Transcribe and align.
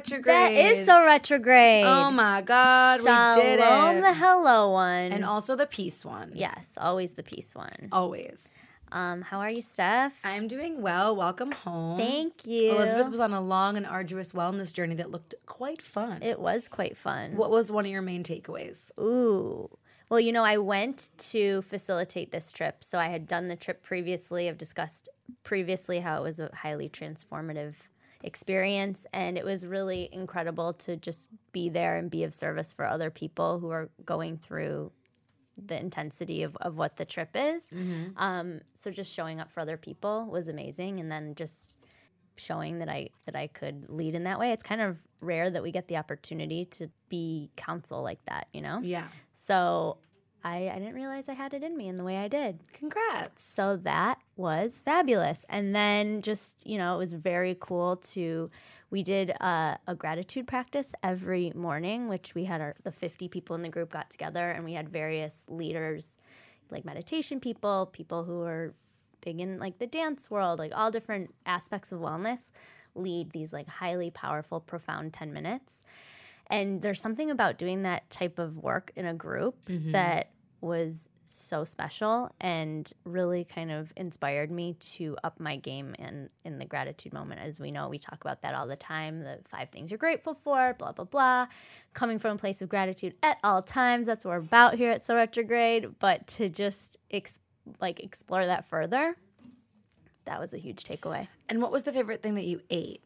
retrograde. 0.00 0.34
That 0.34 0.52
is 0.52 0.86
so 0.86 1.04
retrograde. 1.04 1.84
Oh 1.84 2.10
my 2.10 2.40
God, 2.42 3.00
Shalom, 3.00 3.36
we 3.36 3.42
did 3.42 3.60
it. 3.60 4.02
the 4.02 4.14
hello 4.14 4.70
one. 4.70 5.12
and 5.12 5.24
also 5.24 5.56
the 5.56 5.66
peace 5.66 6.04
one. 6.04 6.32
yes, 6.34 6.74
always 6.78 7.12
the 7.12 7.22
peace 7.22 7.54
one. 7.54 7.88
Always. 7.92 8.58
Um, 8.92 9.22
how 9.22 9.38
are 9.38 9.50
you, 9.50 9.62
Steph? 9.62 10.18
I'm 10.24 10.48
doing 10.48 10.82
well. 10.82 11.14
Welcome 11.14 11.52
home. 11.52 11.96
Thank 11.96 12.44
you. 12.44 12.72
Elizabeth 12.74 13.08
was 13.08 13.20
on 13.20 13.32
a 13.32 13.40
long 13.40 13.76
and 13.76 13.86
arduous 13.86 14.32
wellness 14.32 14.72
journey 14.72 14.96
that 14.96 15.12
looked 15.12 15.34
quite 15.46 15.80
fun. 15.80 16.22
It 16.22 16.40
was 16.40 16.66
quite 16.68 16.96
fun. 16.96 17.36
what 17.36 17.50
was 17.50 17.70
one 17.70 17.84
of 17.84 17.90
your 17.92 18.02
main 18.02 18.24
takeaways? 18.24 18.90
Ooh. 18.98 19.70
Well, 20.08 20.18
you 20.18 20.32
know, 20.32 20.42
I 20.42 20.56
went 20.56 21.12
to 21.30 21.62
facilitate 21.62 22.32
this 22.32 22.50
trip. 22.50 22.82
So 22.82 22.98
I 22.98 23.06
had 23.06 23.28
done 23.28 23.46
the 23.46 23.54
trip 23.54 23.84
previously. 23.84 24.48
I've 24.48 24.58
discussed 24.58 25.08
previously 25.44 26.00
how 26.00 26.16
it 26.16 26.24
was 26.24 26.40
a 26.40 26.50
highly 26.52 26.88
transformative 26.88 27.74
experience. 28.22 29.06
And 29.12 29.38
it 29.38 29.44
was 29.44 29.66
really 29.66 30.08
incredible 30.12 30.72
to 30.74 30.96
just 30.96 31.30
be 31.52 31.68
there 31.68 31.96
and 31.96 32.10
be 32.10 32.24
of 32.24 32.34
service 32.34 32.72
for 32.72 32.86
other 32.86 33.10
people 33.10 33.58
who 33.58 33.70
are 33.70 33.90
going 34.04 34.36
through 34.38 34.92
the 35.56 35.78
intensity 35.78 36.42
of, 36.42 36.56
of 36.60 36.78
what 36.78 36.96
the 36.96 37.04
trip 37.04 37.30
is. 37.34 37.70
Um, 38.16 38.60
so 38.74 38.90
just 38.90 39.14
showing 39.14 39.40
up 39.40 39.52
for 39.52 39.60
other 39.60 39.76
people 39.76 40.26
was 40.26 40.48
amazing. 40.48 41.00
And 41.00 41.10
then 41.10 41.34
just 41.34 41.78
showing 42.36 42.78
that 42.78 42.88
I 42.88 43.10
that 43.26 43.36
I 43.36 43.48
could 43.48 43.90
lead 43.90 44.14
in 44.14 44.24
that 44.24 44.38
way. 44.38 44.52
It's 44.52 44.62
kind 44.62 44.80
of 44.80 44.98
rare 45.20 45.50
that 45.50 45.62
we 45.62 45.70
get 45.70 45.88
the 45.88 45.98
opportunity 45.98 46.64
to 46.64 46.88
be 47.10 47.50
counsel 47.56 48.02
like 48.02 48.24
that, 48.24 48.48
you 48.54 48.62
know? 48.62 48.80
Yeah. 48.82 49.06
So 49.34 49.98
I, 50.42 50.68
I 50.68 50.78
didn't 50.78 50.94
realize 50.94 51.28
I 51.28 51.34
had 51.34 51.54
it 51.54 51.62
in 51.62 51.76
me 51.76 51.88
in 51.88 51.96
the 51.96 52.04
way 52.04 52.16
I 52.16 52.28
did. 52.28 52.60
Congrats. 52.72 53.44
So 53.44 53.76
that 53.76 54.18
was 54.36 54.80
fabulous. 54.84 55.44
And 55.48 55.74
then 55.74 56.22
just, 56.22 56.66
you 56.66 56.78
know, 56.78 56.94
it 56.94 56.98
was 56.98 57.12
very 57.12 57.56
cool 57.60 57.96
to, 57.96 58.50
we 58.90 59.02
did 59.02 59.30
a, 59.30 59.78
a 59.86 59.94
gratitude 59.94 60.46
practice 60.46 60.92
every 61.02 61.52
morning, 61.54 62.08
which 62.08 62.34
we 62.34 62.44
had 62.44 62.60
our, 62.60 62.74
the 62.82 62.92
50 62.92 63.28
people 63.28 63.54
in 63.54 63.62
the 63.62 63.68
group 63.68 63.92
got 63.92 64.10
together 64.10 64.50
and 64.50 64.64
we 64.64 64.72
had 64.72 64.88
various 64.88 65.44
leaders, 65.48 66.16
like 66.70 66.84
meditation 66.84 67.40
people, 67.40 67.86
people 67.86 68.24
who 68.24 68.42
are 68.42 68.74
big 69.20 69.40
in 69.40 69.58
like 69.58 69.78
the 69.78 69.86
dance 69.86 70.30
world, 70.30 70.58
like 70.58 70.72
all 70.74 70.90
different 70.90 71.34
aspects 71.44 71.92
of 71.92 72.00
wellness, 72.00 72.50
lead 72.94 73.30
these 73.32 73.52
like 73.52 73.68
highly 73.68 74.10
powerful, 74.10 74.60
profound 74.60 75.12
10 75.12 75.32
minutes. 75.32 75.84
And 76.50 76.82
there's 76.82 77.00
something 77.00 77.30
about 77.30 77.58
doing 77.58 77.82
that 77.82 78.08
type 78.10 78.38
of 78.38 78.58
work 78.58 78.92
in 78.96 79.06
a 79.06 79.14
group 79.14 79.66
mm-hmm. 79.66 79.92
that 79.92 80.30
was 80.60 81.08
so 81.24 81.64
special 81.64 82.28
and 82.40 82.92
really 83.04 83.44
kind 83.44 83.70
of 83.70 83.92
inspired 83.96 84.50
me 84.50 84.74
to 84.80 85.16
up 85.22 85.38
my 85.38 85.56
game 85.56 85.94
in 85.98 86.28
in 86.44 86.58
the 86.58 86.64
gratitude 86.64 87.12
moment. 87.12 87.40
As 87.40 87.60
we 87.60 87.70
know 87.70 87.88
we 87.88 87.98
talk 87.98 88.20
about 88.20 88.42
that 88.42 88.54
all 88.54 88.66
the 88.66 88.76
time 88.76 89.20
the 89.20 89.38
five 89.48 89.70
things 89.70 89.92
you're 89.92 89.98
grateful 89.98 90.34
for 90.34 90.74
blah 90.76 90.92
blah 90.92 91.04
blah. 91.04 91.46
Coming 91.94 92.18
from 92.18 92.34
a 92.34 92.38
place 92.38 92.60
of 92.62 92.68
gratitude 92.68 93.14
at 93.22 93.38
all 93.44 93.62
times 93.62 94.08
that's 94.08 94.24
what 94.24 94.32
we're 94.32 94.38
about 94.38 94.74
here 94.74 94.90
at 94.90 95.04
so 95.04 95.14
retrograde. 95.14 95.98
But 96.00 96.26
to 96.28 96.48
just 96.48 96.98
ex- 97.10 97.38
like 97.80 98.00
explore 98.00 98.44
that 98.44 98.68
further 98.68 99.16
that 100.24 100.40
was 100.40 100.54
a 100.54 100.58
huge 100.58 100.84
takeaway. 100.84 101.28
And 101.48 101.62
what 101.62 101.72
was 101.72 101.82
the 101.84 101.92
favorite 101.92 102.22
thing 102.22 102.34
that 102.36 102.44
you 102.44 102.60
ate? 102.70 103.02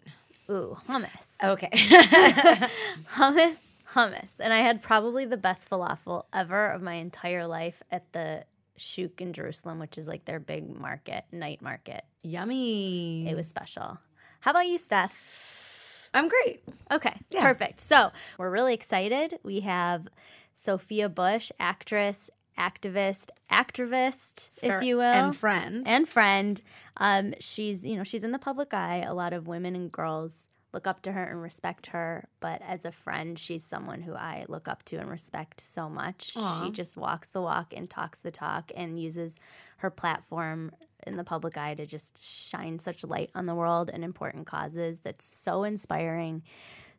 Ooh 0.51 0.77
hummus 0.89 1.37
Okay. 1.43 1.69
hummus, 3.17 3.59
hummus. 3.93 4.39
And 4.41 4.53
I 4.53 4.59
had 4.59 4.83
probably 4.83 5.25
the 5.25 5.37
best 5.37 5.69
falafel 5.69 6.25
ever 6.33 6.69
of 6.69 6.83
my 6.83 6.95
entire 6.95 7.47
life 7.47 7.83
at 7.91 8.13
the 8.13 8.45
Shuk 8.77 9.21
in 9.21 9.33
Jerusalem, 9.33 9.79
which 9.79 9.99
is 9.99 10.09
like 10.09 10.25
their 10.25 10.41
big 10.41 10.69
market, 10.69 11.25
night 11.33 11.63
market. 11.63 12.05
Yummy. 12.23 13.29
It 13.29 13.37
was 13.37 13.47
special. 13.47 13.99
How 14.41 14.51
about 14.51 14.67
you, 14.67 14.79
Steph? 14.79 16.11
I'm 16.15 16.29
great. 16.29 16.63
Okay, 16.93 17.15
perfect. 17.37 17.81
So 17.81 18.11
we're 18.39 18.51
really 18.51 18.75
excited. 18.75 19.39
We 19.43 19.61
have 19.61 20.07
Sophia 20.55 21.09
Bush, 21.09 21.51
actress, 21.59 22.31
activist, 22.59 23.31
activist, 23.51 24.51
if 24.63 24.83
you 24.83 24.97
will, 24.97 25.03
And 25.03 25.37
friend. 25.37 25.83
and 25.87 26.09
friend. 26.09 26.61
Um, 26.97 27.35
she's 27.41 27.85
you 27.85 27.97
know 27.97 28.05
she's 28.05 28.25
in 28.25 28.33
the 28.33 28.39
public 28.39 28.73
eye. 28.75 29.05
A 29.07 29.15
lot 29.15 29.33
of 29.33 29.47
women 29.47 29.75
and 29.75 29.91
girls 29.91 30.49
look 30.73 30.87
up 30.89 31.03
to 31.03 31.13
her 31.13 31.23
and 31.25 31.41
respect 31.41 31.89
her. 31.89 32.29
But 32.41 32.61
as 32.67 32.85
a 32.85 32.91
friend, 32.91 33.39
she's 33.39 33.63
someone 33.65 34.03
who 34.03 34.15
I 34.15 34.45
look 34.49 34.67
up 34.67 34.83
to 34.87 34.97
and 34.97 35.09
respect 35.09 35.61
so 35.61 35.89
much. 35.89 36.33
She 36.63 36.71
just 36.71 36.97
walks 36.97 37.29
the 37.29 37.41
walk 37.41 37.73
and 37.77 37.89
talks 37.89 38.19
the 38.19 38.33
talk 38.33 38.73
and 38.77 38.99
uses 39.01 39.37
her 39.79 39.91
platform 39.91 40.73
in 41.07 41.17
the 41.17 41.23
public 41.23 41.57
eye 41.57 41.75
to 41.75 41.87
just 41.87 42.25
shine 42.25 42.79
such 42.81 43.05
light 43.05 43.31
on 43.37 43.45
the 43.47 43.55
world 43.55 43.89
and 43.93 44.03
important 44.03 44.47
causes. 44.47 45.01
That's 45.01 45.25
so 45.25 45.63
inspiring. 45.63 46.43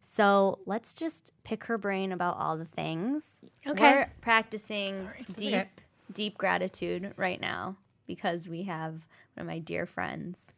So 0.07 0.59
let's 0.67 0.93
just 0.93 1.31
pick 1.43 1.63
her 1.63 1.79
brain 1.79 2.11
about 2.11 2.37
all 2.37 2.57
the 2.57 2.65
things. 2.65 3.41
Okay. 3.65 3.81
We're 3.81 4.11
practicing 4.21 5.09
deep, 5.35 5.55
okay. 5.55 5.67
deep 6.13 6.37
gratitude 6.37 7.13
right 7.17 7.41
now 7.41 7.77
because 8.05 8.47
we 8.47 8.63
have 8.63 8.91
one 9.33 9.41
of 9.41 9.47
my 9.47 9.57
dear 9.57 9.87
friends 9.87 10.53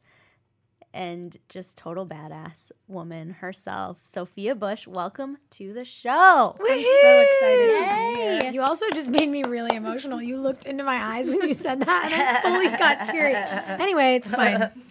and 0.94 1.38
just 1.48 1.78
total 1.78 2.06
badass 2.06 2.72
woman 2.90 3.30
herself, 3.30 4.00
Sophia 4.04 4.54
Bush. 4.54 4.86
Welcome 4.86 5.38
to 5.52 5.72
the 5.72 5.86
show. 5.86 6.56
I'm 6.60 6.84
so 6.84 7.20
excited 7.22 7.78
to 7.78 7.84
be 7.90 8.22
here. 8.22 8.52
You 8.52 8.64
also 8.64 8.90
just 8.90 9.10
made 9.10 9.30
me 9.30 9.44
really 9.44 9.78
emotional. 9.78 10.22
You 10.22 10.42
looked 10.42 10.66
into 10.66 10.84
my 10.84 11.16
eyes 11.16 11.28
when 11.30 11.42
you 11.42 11.54
said 11.54 11.80
that, 11.82 12.12
and 12.12 12.22
I 12.22 12.42
fully 12.68 12.78
got 12.78 13.10
teary. 13.10 13.34
Anyway, 13.82 14.16
it's 14.16 14.32
fine. 14.32 14.72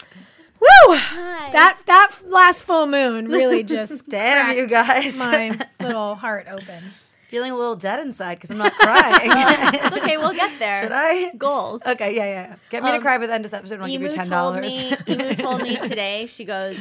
Hi. 0.88 1.50
That 1.53 1.81
that 1.87 2.12
last 2.26 2.64
full 2.64 2.87
moon 2.87 3.28
really 3.28 3.62
just 3.62 4.09
Damn, 4.09 4.56
you 4.56 4.66
guys. 4.69 5.19
my 5.19 5.59
little 5.81 6.14
heart 6.14 6.47
open. 6.50 6.82
Feeling 7.28 7.50
a 7.50 7.56
little 7.56 7.75
dead 7.75 7.98
inside 8.06 8.37
because 8.37 8.50
I'm 8.50 8.59
not 8.59 8.72
crying. 8.75 9.31
It's 9.75 9.97
okay, 9.97 10.16
we'll 10.16 10.32
get 10.32 10.59
there. 10.60 10.82
Should 10.84 10.92
I? 10.92 11.32
Goals. 11.37 11.82
Okay, 11.84 12.14
yeah, 12.14 12.25
yeah. 12.26 12.56
Get 12.70 12.84
me 12.84 12.91
to 12.91 12.97
um, 12.97 13.03
cry 13.03 13.19
by 13.19 13.26
the 13.26 13.32
end 13.34 13.44
of 13.44 13.50
this 13.50 13.59
episode 13.59 13.75
and 13.75 13.82
I'll 13.84 13.88
give 13.91 14.00
you 14.00 14.06
Emu 14.09 14.16
ten 14.16 14.26
told 14.28 14.54
dollars. 14.54 14.91
me. 15.09 15.12
Emu 15.14 15.34
told 15.34 15.62
me 15.62 15.76
today. 15.78 16.26
She 16.26 16.44
goes, 16.44 16.78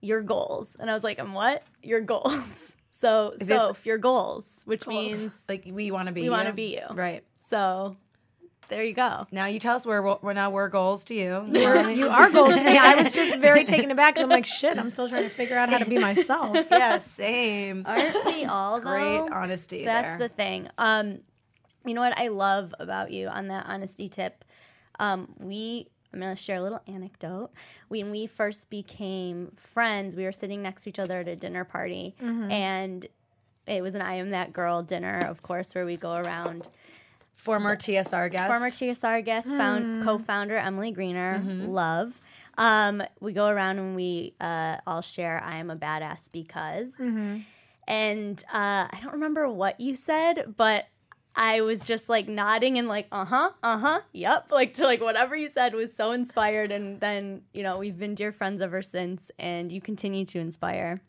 "Your 0.00 0.20
goals," 0.20 0.76
and 0.80 0.90
I 0.90 0.94
was 0.94 1.04
like, 1.04 1.20
"I'm 1.20 1.32
what? 1.32 1.62
Your 1.82 2.00
goals." 2.00 2.76
So, 2.90 3.34
Soph, 3.42 3.84
your 3.86 3.98
goals, 3.98 4.62
which 4.64 4.86
means 4.86 5.28
like 5.48 5.64
we 5.70 5.90
want 5.90 6.06
to 6.08 6.12
be 6.12 6.20
We 6.22 6.24
you. 6.26 6.30
wanna 6.32 6.52
be 6.52 6.74
you. 6.76 6.94
Right. 6.94 7.24
so. 7.38 7.96
There 8.72 8.82
you 8.82 8.94
go. 8.94 9.26
Now 9.30 9.44
you 9.44 9.58
tell 9.58 9.76
us 9.76 9.84
where 9.84 10.02
we're 10.02 10.32
now 10.32 10.48
we're 10.48 10.68
goals 10.68 11.04
to 11.04 11.14
you. 11.14 11.44
You 11.52 12.08
are 12.08 12.30
goals 12.30 12.56
to 12.56 12.64
me. 12.64 12.78
I 12.78 12.94
was 12.94 13.12
just 13.12 13.38
very 13.38 13.64
taken 13.66 13.90
aback. 13.90 14.18
I'm 14.18 14.30
like, 14.30 14.46
shit. 14.46 14.78
I'm 14.78 14.88
still 14.88 15.10
trying 15.10 15.24
to 15.24 15.28
figure 15.28 15.58
out 15.58 15.68
how 15.68 15.76
to 15.76 15.84
be 15.84 15.98
myself. 15.98 16.56
yeah, 16.70 16.96
same. 16.96 17.84
Aren't 17.86 18.24
we 18.24 18.46
all 18.46 18.80
though? 18.80 18.90
Great 18.90 19.30
honesty. 19.30 19.84
That's 19.84 20.16
there. 20.16 20.28
the 20.28 20.28
thing. 20.30 20.70
Um, 20.78 21.18
you 21.84 21.92
know 21.92 22.00
what 22.00 22.18
I 22.18 22.28
love 22.28 22.74
about 22.78 23.10
you 23.10 23.28
on 23.28 23.48
that 23.48 23.66
honesty 23.66 24.08
tip? 24.08 24.42
Um, 24.98 25.34
we 25.38 25.88
I'm 26.14 26.20
gonna 26.20 26.34
share 26.34 26.56
a 26.56 26.62
little 26.62 26.80
anecdote. 26.86 27.50
When 27.88 28.10
we 28.10 28.26
first 28.26 28.70
became 28.70 29.52
friends, 29.56 30.16
we 30.16 30.24
were 30.24 30.32
sitting 30.32 30.62
next 30.62 30.84
to 30.84 30.88
each 30.88 30.98
other 30.98 31.20
at 31.20 31.28
a 31.28 31.36
dinner 31.36 31.64
party, 31.64 32.14
and 32.18 33.06
it 33.66 33.82
was 33.82 33.94
an 33.94 34.00
I 34.00 34.14
am 34.14 34.30
that 34.30 34.54
girl 34.54 34.82
dinner, 34.82 35.18
of 35.28 35.42
course, 35.42 35.74
where 35.74 35.84
we 35.84 35.98
go 35.98 36.14
around. 36.14 36.70
Former 37.42 37.76
TSR 37.76 38.30
guest. 38.30 38.46
Former 38.48 38.68
TSR 38.70 39.24
guest, 39.24 39.48
found 39.48 40.04
co-founder 40.04 40.56
Emily 40.56 40.92
Greener, 40.92 41.42
love. 41.44 42.12
Um, 42.56 43.02
we 43.20 43.32
go 43.32 43.48
around 43.48 43.78
and 43.78 43.96
we 43.96 44.34
uh, 44.40 44.76
all 44.86 45.00
share 45.02 45.42
"I 45.42 45.56
am 45.56 45.70
a 45.70 45.76
badass 45.76 46.30
because," 46.30 46.94
and 47.88 48.38
uh, 48.52 48.86
I 48.90 48.98
don't 49.02 49.12
remember 49.14 49.48
what 49.48 49.80
you 49.80 49.94
said, 49.94 50.54
but 50.56 50.86
I 51.34 51.62
was 51.62 51.82
just 51.82 52.08
like 52.08 52.28
nodding 52.28 52.78
and 52.78 52.88
like, 52.88 53.06
uh 53.10 53.24
huh, 53.24 53.50
uh 53.62 53.78
huh, 53.78 54.00
yep, 54.12 54.48
like 54.52 54.74
to 54.74 54.84
like 54.84 55.00
whatever 55.00 55.34
you 55.34 55.50
said 55.50 55.74
was 55.74 55.94
so 55.94 56.12
inspired, 56.12 56.70
and 56.70 57.00
then 57.00 57.42
you 57.52 57.62
know 57.62 57.78
we've 57.78 57.98
been 57.98 58.14
dear 58.14 58.32
friends 58.32 58.60
ever 58.60 58.82
since, 58.82 59.30
and 59.38 59.72
you 59.72 59.80
continue 59.80 60.24
to 60.26 60.38
inspire, 60.38 61.00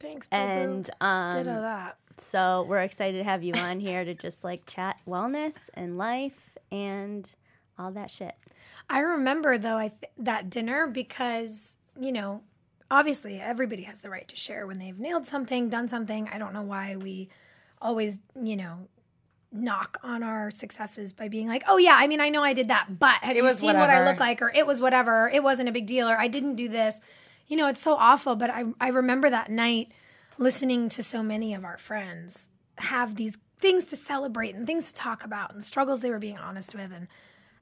Thanks, 0.00 0.26
boo-boo. 0.26 0.42
and 0.42 0.90
um, 1.00 1.36
Ditto 1.44 1.60
that. 1.60 1.98
So 2.20 2.66
we're 2.68 2.80
excited 2.80 3.18
to 3.18 3.24
have 3.24 3.42
you 3.42 3.54
on 3.54 3.80
here 3.80 4.04
to 4.04 4.14
just 4.14 4.44
like 4.44 4.66
chat 4.66 4.98
wellness 5.06 5.70
and 5.74 5.98
life 5.98 6.56
and 6.70 7.34
all 7.78 7.90
that 7.92 8.10
shit. 8.10 8.34
I 8.90 9.00
remember 9.00 9.58
though 9.58 9.76
I 9.76 9.88
th- 9.88 10.12
that 10.18 10.50
dinner 10.50 10.86
because 10.86 11.76
you 11.98 12.12
know 12.12 12.42
obviously 12.90 13.40
everybody 13.40 13.82
has 13.82 14.00
the 14.00 14.10
right 14.10 14.26
to 14.28 14.36
share 14.36 14.66
when 14.66 14.78
they've 14.78 14.98
nailed 14.98 15.26
something, 15.26 15.68
done 15.68 15.88
something. 15.88 16.28
I 16.32 16.38
don't 16.38 16.52
know 16.52 16.62
why 16.62 16.96
we 16.96 17.28
always 17.80 18.18
you 18.40 18.56
know 18.56 18.88
knock 19.50 19.98
on 20.02 20.22
our 20.22 20.50
successes 20.50 21.12
by 21.12 21.28
being 21.28 21.48
like, 21.48 21.64
oh 21.68 21.78
yeah, 21.78 21.96
I 21.98 22.06
mean 22.06 22.20
I 22.20 22.28
know 22.28 22.42
I 22.42 22.52
did 22.52 22.68
that, 22.68 22.98
but 22.98 23.16
have 23.16 23.36
you 23.36 23.42
was 23.42 23.58
seen 23.58 23.76
what 23.76 23.90
I 23.90 24.04
look 24.04 24.20
like, 24.20 24.42
or 24.42 24.52
it 24.54 24.66
was 24.66 24.80
whatever, 24.80 25.30
it 25.32 25.42
wasn't 25.42 25.68
a 25.68 25.72
big 25.72 25.86
deal, 25.86 26.08
or 26.08 26.18
I 26.18 26.28
didn't 26.28 26.56
do 26.56 26.68
this. 26.68 27.00
You 27.46 27.56
know, 27.56 27.66
it's 27.68 27.80
so 27.80 27.94
awful. 27.94 28.36
But 28.36 28.50
I 28.50 28.64
I 28.80 28.88
remember 28.88 29.30
that 29.30 29.50
night 29.50 29.92
listening 30.38 30.88
to 30.90 31.02
so 31.02 31.22
many 31.22 31.54
of 31.54 31.64
our 31.64 31.78
friends 31.78 32.48
have 32.78 33.16
these 33.16 33.38
things 33.58 33.84
to 33.86 33.96
celebrate 33.96 34.54
and 34.54 34.66
things 34.66 34.92
to 34.92 34.94
talk 34.94 35.24
about 35.24 35.52
and 35.52 35.64
struggles 35.64 36.00
they 36.00 36.10
were 36.10 36.18
being 36.18 36.38
honest 36.38 36.74
with 36.74 36.92
and 36.92 37.08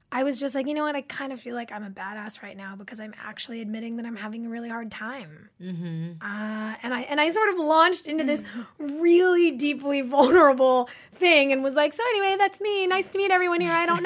I 0.09 0.23
was 0.23 0.39
just 0.39 0.55
like, 0.55 0.67
you 0.67 0.73
know 0.73 0.83
what? 0.83 0.95
I 0.95 1.01
kind 1.01 1.33
of 1.33 1.39
feel 1.41 1.53
like 1.53 1.69
I'm 1.69 1.83
a 1.83 1.89
badass 1.89 2.41
right 2.41 2.55
now 2.55 2.77
because 2.77 3.01
I'm 3.01 3.13
actually 3.21 3.59
admitting 3.59 3.97
that 3.97 4.05
I'm 4.05 4.15
having 4.15 4.45
a 4.45 4.49
really 4.49 4.69
hard 4.69 4.89
time. 4.89 5.49
Mm-hmm. 5.61 6.11
Uh, 6.21 6.75
and 6.81 6.93
I 6.93 7.01
and 7.09 7.19
I 7.19 7.29
sort 7.29 7.49
of 7.49 7.59
launched 7.59 8.07
into 8.07 8.23
this 8.23 8.41
really 8.79 9.51
deeply 9.51 10.01
vulnerable 10.03 10.89
thing 11.13 11.51
and 11.51 11.61
was 11.61 11.73
like, 11.73 11.91
so 11.91 12.03
anyway, 12.11 12.37
that's 12.37 12.61
me. 12.61 12.87
Nice 12.87 13.07
to 13.07 13.17
meet 13.17 13.31
everyone 13.31 13.59
here. 13.59 13.73
I 13.73 13.85
don't 13.85 14.03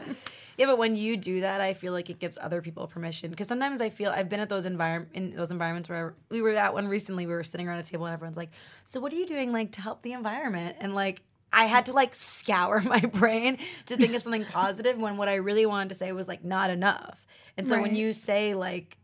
know. 0.06 0.14
Yeah, 0.56 0.66
but 0.66 0.78
when 0.78 0.96
you 0.96 1.16
do 1.16 1.42
that, 1.42 1.60
I 1.60 1.74
feel 1.74 1.92
like 1.92 2.08
it 2.08 2.18
gives 2.18 2.38
other 2.40 2.62
people 2.62 2.86
permission. 2.86 3.30
Because 3.30 3.46
sometimes 3.46 3.80
I 3.80 3.90
feel 3.90 4.10
I've 4.10 4.28
been 4.28 4.40
at 4.40 4.48
those 4.48 4.64
environment 4.64 5.10
in 5.14 5.36
those 5.36 5.50
environments 5.50 5.88
where 5.88 6.14
we 6.30 6.40
were 6.40 6.50
at 6.52 6.72
one 6.72 6.88
recently. 6.88 7.26
We 7.26 7.32
were 7.32 7.44
sitting 7.44 7.68
around 7.68 7.78
a 7.78 7.82
table 7.82 8.06
and 8.06 8.14
everyone's 8.14 8.36
like, 8.36 8.50
"So 8.84 9.00
what 9.00 9.12
are 9.12 9.16
you 9.16 9.26
doing 9.26 9.52
like 9.52 9.72
to 9.72 9.80
help 9.80 10.02
the 10.02 10.12
environment?" 10.12 10.76
And 10.80 10.94
like 10.94 11.22
I 11.52 11.66
had 11.66 11.86
to 11.86 11.92
like 11.92 12.14
scour 12.14 12.80
my 12.84 13.00
brain 13.00 13.58
to 13.86 13.96
think 13.96 14.14
of 14.14 14.22
something 14.22 14.44
positive 14.44 14.98
when 14.98 15.16
what 15.16 15.28
I 15.28 15.36
really 15.36 15.66
wanted 15.66 15.90
to 15.90 15.94
say 15.94 16.12
was 16.12 16.28
like 16.28 16.44
not 16.44 16.70
enough. 16.70 17.26
And 17.58 17.66
so 17.66 17.80
when 17.80 17.94
you 17.94 18.12
say 18.12 18.54
like 18.54 18.98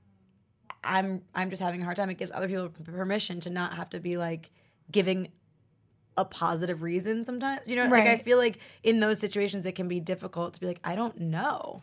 I'm 0.84 1.22
I'm 1.34 1.50
just 1.50 1.62
having 1.62 1.80
a 1.80 1.84
hard 1.84 1.96
time, 1.96 2.10
it 2.10 2.18
gives 2.18 2.32
other 2.32 2.48
people 2.48 2.68
permission 2.68 3.40
to 3.40 3.50
not 3.50 3.74
have 3.74 3.90
to 3.90 4.00
be 4.00 4.16
like 4.16 4.50
giving 4.90 5.28
a 6.16 6.24
positive 6.24 6.82
reason 6.82 7.24
sometimes. 7.24 7.60
You 7.66 7.76
know, 7.76 7.86
like 7.86 8.04
I 8.06 8.16
feel 8.18 8.38
like 8.38 8.58
in 8.82 9.00
those 9.00 9.18
situations 9.18 9.64
it 9.66 9.72
can 9.72 9.88
be 9.88 10.00
difficult 10.00 10.54
to 10.54 10.60
be 10.60 10.66
like, 10.66 10.80
I 10.84 10.94
don't 10.94 11.18
know. 11.18 11.82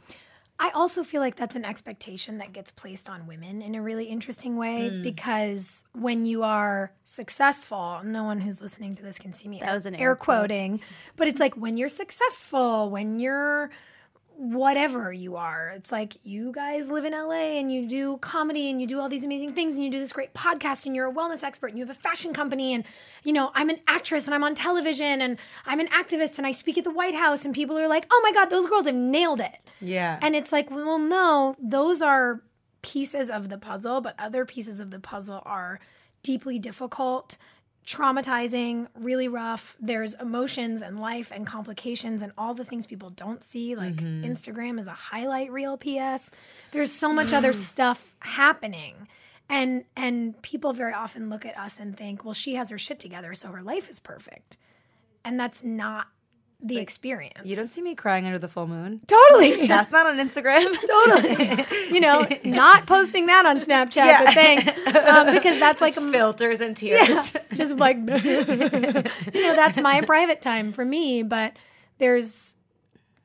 I 0.61 0.71
also 0.71 1.03
feel 1.03 1.21
like 1.21 1.37
that's 1.37 1.55
an 1.55 1.63
expectation 1.63 2.37
that 2.39 2.51
gets 2.51 2.69
placed 2.69 3.09
on 3.09 3.27
women 3.27 3.61
in 3.61 3.75
a 3.75 3.81
really 3.81 4.05
interesting 4.05 4.57
way 4.57 4.89
Hmm. 4.89 5.01
because 5.01 5.85
when 5.93 6.25
you 6.25 6.43
are 6.43 6.91
successful, 7.05 8.01
no 8.03 8.25
one 8.25 8.41
who's 8.41 8.61
listening 8.61 8.93
to 8.95 9.01
this 9.03 9.17
can 9.19 9.31
see 9.31 9.47
me 9.47 9.59
That 9.61 9.73
was 9.73 9.85
an 9.85 9.95
air 9.95 10.09
air 10.09 10.15
quote. 10.17 10.39
quoting, 10.49 10.81
but 11.15 11.27
it's 11.29 11.39
like 11.39 11.55
when 11.55 11.77
you're 11.77 11.87
successful, 11.87 12.89
when 12.89 13.19
you're 13.21 13.69
whatever 14.39 15.11
you 15.11 15.35
are, 15.35 15.73
it's 15.75 15.91
like 15.91 16.17
you 16.23 16.53
guys 16.53 16.89
live 16.89 17.03
in 17.03 17.11
LA 17.11 17.59
and 17.59 17.71
you 17.71 17.85
do 17.87 18.17
comedy 18.17 18.69
and 18.69 18.79
you 18.79 18.87
do 18.87 18.99
all 18.99 19.09
these 19.09 19.25
amazing 19.25 19.53
things 19.53 19.75
and 19.75 19.83
you 19.83 19.91
do 19.91 19.99
this 19.99 20.13
great 20.13 20.33
podcast 20.33 20.85
and 20.85 20.95
you're 20.95 21.09
a 21.09 21.13
wellness 21.13 21.43
expert 21.43 21.67
and 21.67 21.77
you 21.77 21.85
have 21.85 21.95
a 21.95 21.99
fashion 21.99 22.33
company 22.33 22.73
and 22.73 22.85
you 23.23 23.33
know, 23.33 23.51
I'm 23.53 23.69
an 23.69 23.81
actress 23.85 24.27
and 24.27 24.33
I'm 24.33 24.43
on 24.45 24.55
television 24.55 25.21
and 25.21 25.37
I'm 25.65 25.81
an 25.81 25.89
activist 25.89 26.37
and 26.37 26.47
I 26.47 26.51
speak 26.51 26.77
at 26.77 26.85
the 26.85 26.91
White 26.91 27.15
House 27.15 27.43
and 27.43 27.53
people 27.53 27.77
are 27.77 27.89
like, 27.89 28.07
"Oh 28.09 28.21
my 28.23 28.31
god, 28.31 28.49
those 28.49 28.65
girls 28.65 28.85
have 28.85 28.95
nailed 28.95 29.41
it." 29.41 29.59
Yeah. 29.81 30.19
And 30.21 30.35
it's 30.35 30.53
like, 30.53 30.71
well, 30.71 30.99
no, 30.99 31.55
those 31.61 32.01
are 32.01 32.41
pieces 32.81 33.29
of 33.29 33.49
the 33.49 33.57
puzzle, 33.57 33.99
but 33.99 34.15
other 34.17 34.45
pieces 34.45 34.79
of 34.79 34.91
the 34.91 34.99
puzzle 34.99 35.41
are 35.45 35.79
deeply 36.23 36.59
difficult, 36.59 37.37
traumatizing, 37.85 38.87
really 38.93 39.27
rough. 39.27 39.75
There's 39.79 40.13
emotions 40.15 40.81
and 40.81 40.99
life 40.99 41.31
and 41.33 41.45
complications 41.45 42.21
and 42.21 42.31
all 42.37 42.53
the 42.53 42.65
things 42.65 42.85
people 42.85 43.09
don't 43.09 43.43
see. 43.43 43.75
Like 43.75 43.95
mm-hmm. 43.95 44.23
Instagram 44.29 44.79
is 44.79 44.87
a 44.87 44.93
highlight 44.93 45.51
reel 45.51 45.77
PS. 45.77 46.31
There's 46.71 46.91
so 46.91 47.13
much 47.13 47.33
other 47.33 47.53
stuff 47.53 48.15
happening. 48.19 49.07
And 49.49 49.85
and 49.95 50.39
people 50.43 50.73
very 50.73 50.93
often 50.93 51.29
look 51.29 51.45
at 51.45 51.57
us 51.57 51.79
and 51.79 51.97
think, 51.97 52.23
well, 52.23 52.35
she 52.35 52.53
has 52.55 52.69
her 52.69 52.77
shit 52.77 52.99
together, 52.99 53.33
so 53.33 53.49
her 53.49 53.63
life 53.63 53.89
is 53.89 53.99
perfect. 53.99 54.57
And 55.25 55.39
that's 55.39 55.63
not 55.63 56.07
the 56.61 56.77
experience. 56.77 57.39
you 57.45 57.55
don't 57.55 57.67
see 57.67 57.81
me 57.81 57.95
crying 57.95 58.25
under 58.25 58.37
the 58.39 58.47
full 58.49 58.67
moon. 58.67 58.99
totally. 59.07 59.65
That's 59.67 59.91
not 59.91 60.05
on 60.07 60.17
Instagram. 60.17 60.75
totally. 60.87 61.65
You 61.93 62.01
know, 62.01 62.27
not 62.43 62.85
posting 62.85 63.25
that 63.27 63.45
on 63.47 63.59
Snapchat, 63.59 64.25
but 64.25 64.33
thanks. 64.35 64.67
Um, 64.95 65.33
because 65.33 65.59
that's 65.59 65.81
like 65.81 65.95
Just 65.95 66.11
filters 66.11 66.61
and 66.61 66.77
tears. 66.77 67.33
just 67.55 67.77
like 67.77 67.97
you 67.97 68.05
know, 68.05 69.55
that's 69.55 69.81
my 69.81 70.01
private 70.01 70.39
time 70.41 70.71
for 70.71 70.85
me, 70.85 71.23
but 71.23 71.53
there's 71.97 72.55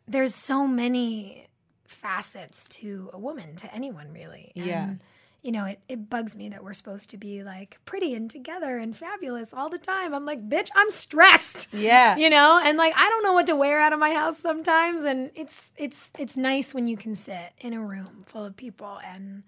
there's 0.08 0.34
so 0.34 0.66
many 0.66 1.46
facets 1.86 2.68
to 2.68 3.10
a 3.12 3.18
woman, 3.18 3.56
to 3.56 3.74
anyone 3.74 4.12
really. 4.12 4.52
And, 4.56 4.66
Yeah. 4.66 4.90
You 5.44 5.52
know, 5.52 5.66
it, 5.66 5.78
it 5.88 6.08
bugs 6.10 6.34
me 6.34 6.48
that 6.48 6.64
we're 6.64 6.72
supposed 6.72 7.10
to 7.10 7.18
be 7.18 7.42
like 7.44 7.78
pretty 7.84 8.14
and 8.14 8.30
together 8.30 8.78
and 8.78 8.96
fabulous 8.96 9.52
all 9.52 9.68
the 9.68 9.78
time. 9.78 10.14
I'm 10.14 10.24
like, 10.24 10.48
bitch, 10.48 10.70
I'm 10.74 10.90
stressed. 10.90 11.72
Yeah. 11.74 12.16
You 12.16 12.30
know, 12.30 12.60
and 12.64 12.78
like 12.78 12.94
I 12.96 13.08
don't 13.10 13.22
know 13.22 13.34
what 13.34 13.46
to 13.48 13.54
wear 13.54 13.78
out 13.78 13.92
of 13.92 13.98
my 13.98 14.12
house 14.14 14.38
sometimes. 14.38 15.04
And 15.04 15.30
it's 15.36 15.72
it's 15.76 16.10
it's 16.18 16.36
nice 16.36 16.74
when 16.74 16.86
you 16.86 16.96
can 16.96 17.14
sit 17.14 17.52
in 17.60 17.74
a 17.74 17.80
room 17.84 18.24
full 18.26 18.44
of 18.44 18.56
people 18.56 18.98
and 19.04 19.42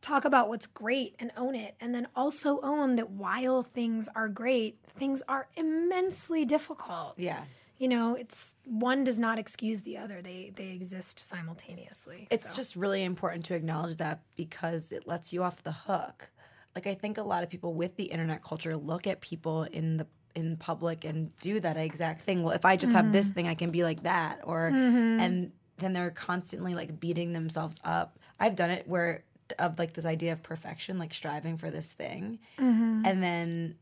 talk 0.00 0.24
about 0.24 0.48
what's 0.48 0.66
great 0.66 1.14
and 1.18 1.30
own 1.36 1.54
it 1.54 1.74
and 1.80 1.94
then 1.94 2.06
also 2.16 2.60
own 2.62 2.96
that 2.96 3.10
while 3.10 3.62
things 3.62 4.08
are 4.16 4.28
great 4.28 4.76
things 4.88 5.22
are 5.28 5.46
immensely 5.56 6.44
difficult 6.44 7.14
Yeah. 7.16 7.44
You 7.82 7.88
know 7.88 8.14
it's 8.14 8.56
one 8.64 9.02
does 9.02 9.18
not 9.18 9.40
excuse 9.40 9.80
the 9.80 9.98
other 9.98 10.22
they 10.22 10.52
they 10.54 10.68
exist 10.68 11.18
simultaneously 11.18 12.28
It's 12.30 12.50
so. 12.50 12.56
just 12.56 12.76
really 12.76 13.02
important 13.02 13.44
to 13.46 13.54
acknowledge 13.56 13.96
that 13.96 14.22
because 14.36 14.92
it 14.92 15.08
lets 15.08 15.32
you 15.32 15.42
off 15.42 15.64
the 15.64 15.72
hook. 15.72 16.30
Like 16.76 16.86
I 16.86 16.94
think 16.94 17.18
a 17.18 17.22
lot 17.22 17.42
of 17.42 17.50
people 17.50 17.74
with 17.74 17.96
the 17.96 18.04
internet 18.04 18.44
culture 18.44 18.76
look 18.76 19.08
at 19.08 19.20
people 19.20 19.64
in 19.64 19.96
the 19.96 20.06
in 20.36 20.56
public 20.56 21.04
and 21.04 21.34
do 21.40 21.58
that 21.58 21.76
exact 21.76 22.22
thing. 22.22 22.44
Well, 22.44 22.54
if 22.54 22.64
I 22.64 22.76
just 22.76 22.92
have 22.92 23.12
this 23.12 23.26
mm-hmm. 23.26 23.34
thing, 23.34 23.48
I 23.48 23.54
can 23.54 23.70
be 23.70 23.82
like 23.82 24.04
that 24.04 24.40
or 24.44 24.70
mm-hmm. 24.70 25.20
and 25.20 25.52
then 25.78 25.92
they're 25.92 26.12
constantly 26.12 26.76
like 26.76 27.00
beating 27.00 27.32
themselves 27.32 27.80
up. 27.82 28.16
I've 28.38 28.54
done 28.54 28.70
it 28.70 28.86
where 28.86 29.24
of 29.58 29.76
like 29.80 29.94
this 29.94 30.06
idea 30.06 30.32
of 30.32 30.42
perfection, 30.44 30.98
like 30.98 31.12
striving 31.12 31.58
for 31.58 31.68
this 31.68 31.92
thing. 31.92 32.38
Mm-hmm. 32.60 33.02
And 33.04 33.22
then 33.22 33.74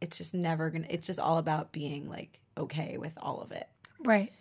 it's 0.00 0.16
just 0.18 0.34
never 0.34 0.70
to 0.70 0.84
it's 0.92 1.06
just 1.06 1.18
all 1.20 1.38
about 1.38 1.72
being 1.72 2.08
like 2.08 2.40
okay 2.56 2.98
with 2.98 3.12
all 3.18 3.40
of 3.40 3.52
it. 3.52 3.68
right 4.04 4.32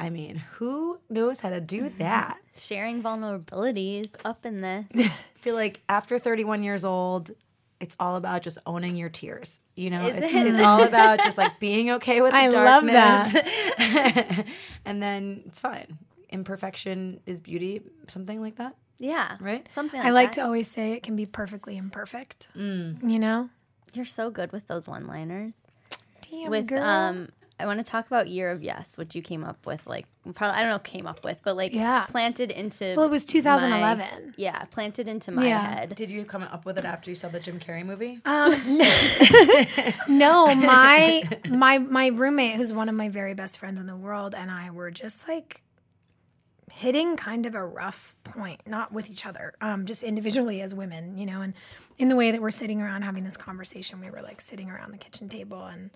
I 0.00 0.10
mean, 0.10 0.36
who 0.52 1.00
knows 1.10 1.40
how 1.40 1.50
to 1.50 1.60
do 1.60 1.90
that? 1.98 2.38
Sharing 2.56 3.02
vulnerabilities 3.02 4.12
up 4.24 4.46
in 4.46 4.60
this. 4.60 4.86
I 4.96 5.12
feel 5.40 5.56
like 5.56 5.80
after 5.88 6.20
31 6.20 6.62
years 6.62 6.84
old, 6.84 7.32
it's 7.80 7.96
all 7.98 8.14
about 8.14 8.42
just 8.42 8.58
owning 8.64 8.94
your 8.94 9.08
tears. 9.08 9.58
You 9.74 9.90
know, 9.90 10.06
it's, 10.06 10.18
it? 10.18 10.46
it's 10.46 10.60
all 10.60 10.84
about 10.84 11.18
just 11.18 11.36
like 11.36 11.58
being 11.68 11.90
okay 11.90 12.20
with 12.20 12.30
the 12.30 12.36
I 12.38 12.46
love 12.46 12.86
that. 12.86 14.46
and 14.84 15.02
then 15.02 15.42
it's 15.46 15.60
fine. 15.60 15.98
Imperfection 16.30 17.18
is 17.26 17.40
beauty, 17.40 17.80
something 18.06 18.40
like 18.40 18.54
that, 18.56 18.76
Yeah. 18.98 19.36
right? 19.40 19.66
Something 19.72 19.98
like 19.98 20.06
i 20.06 20.10
like 20.10 20.28
that. 20.32 20.40
to 20.42 20.44
always 20.44 20.68
say 20.68 20.92
it 20.92 21.02
can 21.02 21.16
be 21.16 21.26
perfectly 21.26 21.76
imperfect 21.76 22.46
Mm. 22.56 23.10
you 23.10 23.18
know 23.18 23.50
You're 23.98 24.06
so 24.06 24.30
good 24.30 24.52
with 24.52 24.66
those 24.68 24.86
one 24.86 25.06
liners. 25.08 25.60
damn 26.30 26.50
with 26.50 26.68
girl 26.68 26.82
um 26.82 27.28
I 27.60 27.66
want 27.66 27.80
to 27.80 27.90
talk 27.90 28.06
about 28.06 28.28
Year 28.28 28.52
of 28.52 28.62
Yes, 28.62 28.96
which 28.96 29.16
you 29.16 29.22
came 29.22 29.42
up 29.42 29.66
with 29.66 29.84
like 29.88 30.06
probably 30.36 30.56
I 30.56 30.60
don't 30.60 30.70
know 30.70 30.78
came 30.78 31.08
up 31.08 31.24
with, 31.24 31.40
but 31.42 31.56
like 31.56 31.72
Yeah. 31.72 32.06
planted 32.06 32.52
into 32.52 32.94
well 32.96 33.06
it 33.06 33.10
was 33.10 33.24
my- 33.26 33.32
2011 33.32 34.34
yeah, 34.36 34.62
planted 34.66 35.08
into 35.08 35.32
my 35.32 35.44
Yeah. 35.48 35.74
head. 35.74 35.94
Did 35.96 36.12
you 36.12 36.24
come 36.24 36.44
up 36.44 36.64
with 36.64 36.78
it 36.78 36.84
after 36.84 37.10
you 37.10 37.16
saw 37.16 37.28
the 37.28 37.40
Jim 37.40 37.58
Carrey 37.58 37.84
movie? 37.84 38.20
Um, 38.24 38.52
No, 40.08 40.54
my 40.54 41.28
my 41.48 41.78
my 41.78 42.06
roommate, 42.08 42.54
who's 42.54 42.72
one 42.72 42.88
of 42.88 42.94
my 42.94 43.08
very 43.08 43.34
best 43.34 43.58
friends 43.58 43.80
in 43.80 43.86
the 43.86 43.96
world, 43.96 44.34
and 44.36 44.50
I 44.52 44.70
were 44.70 44.92
just 44.92 45.26
like 45.26 45.62
hitting 46.70 47.16
kind 47.16 47.46
of 47.46 47.54
a 47.54 47.64
rough 47.64 48.16
point, 48.24 48.62
not 48.66 48.92
with 48.92 49.10
each 49.10 49.26
other, 49.26 49.54
um, 49.60 49.86
just 49.86 50.02
individually 50.02 50.60
as 50.60 50.74
women, 50.74 51.16
you 51.18 51.26
know, 51.26 51.40
and 51.40 51.54
in 51.98 52.08
the 52.08 52.16
way 52.16 52.30
that 52.30 52.40
we're 52.40 52.50
sitting 52.50 52.80
around 52.80 53.02
having 53.02 53.24
this 53.24 53.36
conversation, 53.36 54.00
we 54.00 54.10
were 54.10 54.22
like 54.22 54.40
sitting 54.40 54.70
around 54.70 54.92
the 54.92 54.98
kitchen 54.98 55.28
table 55.28 55.64
and 55.64 55.90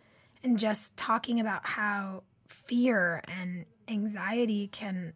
and 0.44 0.58
just 0.58 0.96
talking 0.96 1.38
about 1.38 1.64
how 1.64 2.24
fear 2.48 3.22
and 3.28 3.64
anxiety 3.88 4.66
can 4.68 5.12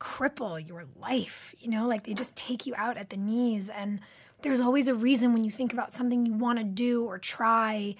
cripple 0.00 0.66
your 0.66 0.84
life, 0.96 1.54
you 1.58 1.68
know, 1.68 1.86
like 1.86 2.04
they 2.04 2.14
just 2.14 2.36
take 2.36 2.66
you 2.66 2.74
out 2.76 2.96
at 2.96 3.10
the 3.10 3.16
knees. 3.16 3.68
And 3.68 4.00
there's 4.42 4.60
always 4.60 4.88
a 4.88 4.94
reason 4.94 5.32
when 5.32 5.44
you 5.44 5.50
think 5.50 5.72
about 5.72 5.92
something 5.92 6.26
you 6.26 6.34
want 6.34 6.58
to 6.58 6.64
do 6.64 7.04
or 7.04 7.18
try 7.18 7.94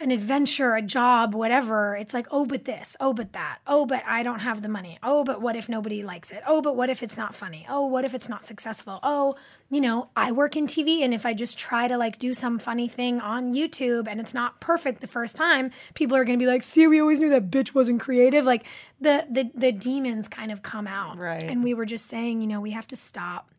an 0.00 0.10
adventure, 0.10 0.74
a 0.74 0.82
job, 0.82 1.34
whatever. 1.34 1.94
It's 1.94 2.14
like, 2.14 2.26
oh, 2.30 2.46
but 2.46 2.64
this, 2.64 2.96
oh, 3.00 3.12
but 3.12 3.34
that, 3.34 3.58
oh, 3.66 3.84
but 3.84 4.02
I 4.06 4.22
don't 4.22 4.40
have 4.40 4.62
the 4.62 4.68
money. 4.68 4.98
Oh, 5.02 5.24
but 5.24 5.42
what 5.42 5.56
if 5.56 5.68
nobody 5.68 6.02
likes 6.02 6.30
it? 6.32 6.42
Oh, 6.46 6.62
but 6.62 6.74
what 6.74 6.88
if 6.88 7.02
it's 7.02 7.18
not 7.18 7.34
funny? 7.34 7.66
Oh, 7.68 7.86
what 7.86 8.04
if 8.04 8.14
it's 8.14 8.28
not 8.28 8.46
successful? 8.46 8.98
Oh, 9.02 9.36
you 9.70 9.80
know, 9.80 10.08
I 10.16 10.32
work 10.32 10.56
in 10.56 10.66
TV 10.66 11.02
and 11.02 11.12
if 11.12 11.26
I 11.26 11.34
just 11.34 11.58
try 11.58 11.86
to 11.86 11.98
like 11.98 12.18
do 12.18 12.32
some 12.32 12.58
funny 12.58 12.88
thing 12.88 13.20
on 13.20 13.52
YouTube 13.52 14.08
and 14.08 14.20
it's 14.20 14.32
not 14.32 14.60
perfect 14.60 15.02
the 15.02 15.06
first 15.06 15.36
time, 15.36 15.70
people 15.94 16.16
are 16.16 16.24
to 16.24 16.36
be 16.36 16.46
like, 16.46 16.62
"See, 16.62 16.86
we 16.86 17.00
always 17.00 17.20
knew 17.20 17.30
that 17.30 17.50
bitch 17.50 17.74
wasn't 17.74 18.00
creative." 18.00 18.44
Like 18.44 18.66
the 19.00 19.26
the 19.30 19.50
the 19.54 19.70
demons 19.70 20.28
kind 20.28 20.50
of 20.50 20.62
come 20.62 20.86
out. 20.86 21.18
Right. 21.18 21.44
And 21.44 21.62
we 21.62 21.74
were 21.74 21.86
just 21.86 22.06
saying, 22.06 22.40
you 22.40 22.46
know, 22.46 22.60
we 22.60 22.70
have 22.72 22.88
to 22.88 22.96
stop 22.96 23.50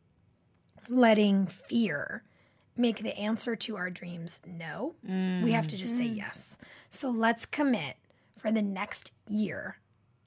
letting 0.89 1.45
fear 1.47 2.23
make 2.81 3.03
the 3.03 3.17
answer 3.17 3.55
to 3.55 3.77
our 3.77 3.89
dreams 3.89 4.41
no. 4.45 4.95
We 5.03 5.51
have 5.51 5.67
to 5.67 5.77
just 5.77 5.95
say 5.95 6.05
mm-hmm. 6.05 6.17
yes. 6.17 6.57
So 6.89 7.09
let's 7.09 7.45
commit 7.45 7.95
for 8.37 8.51
the 8.51 8.61
next 8.61 9.11
year. 9.27 9.77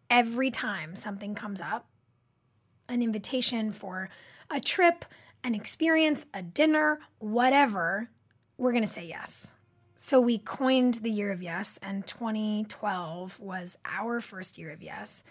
Every 0.09 0.51
time 0.51 0.95
something 0.95 1.35
comes 1.35 1.61
up, 1.61 1.87
an 2.89 3.03
invitation 3.03 3.73
for 3.73 4.09
a 4.51 4.61
trip, 4.61 5.05
an 5.43 5.55
experience, 5.55 6.27
a 6.33 6.43
dinner, 6.43 7.01
whatever, 7.19 8.11
we're 8.57 8.73
going 8.73 8.85
to 8.85 8.89
say 8.91 9.07
yes. 9.07 9.53
So 9.97 10.21
we 10.21 10.39
coined 10.39 10.95
the 10.95 11.11
year 11.11 11.33
of 11.33 11.43
yes, 11.43 11.79
and 11.83 12.07
2012 12.07 13.41
was 13.41 13.79
our 13.85 14.21
first 14.21 14.59
year 14.59 14.71
of 14.71 14.83
yes. 14.83 15.25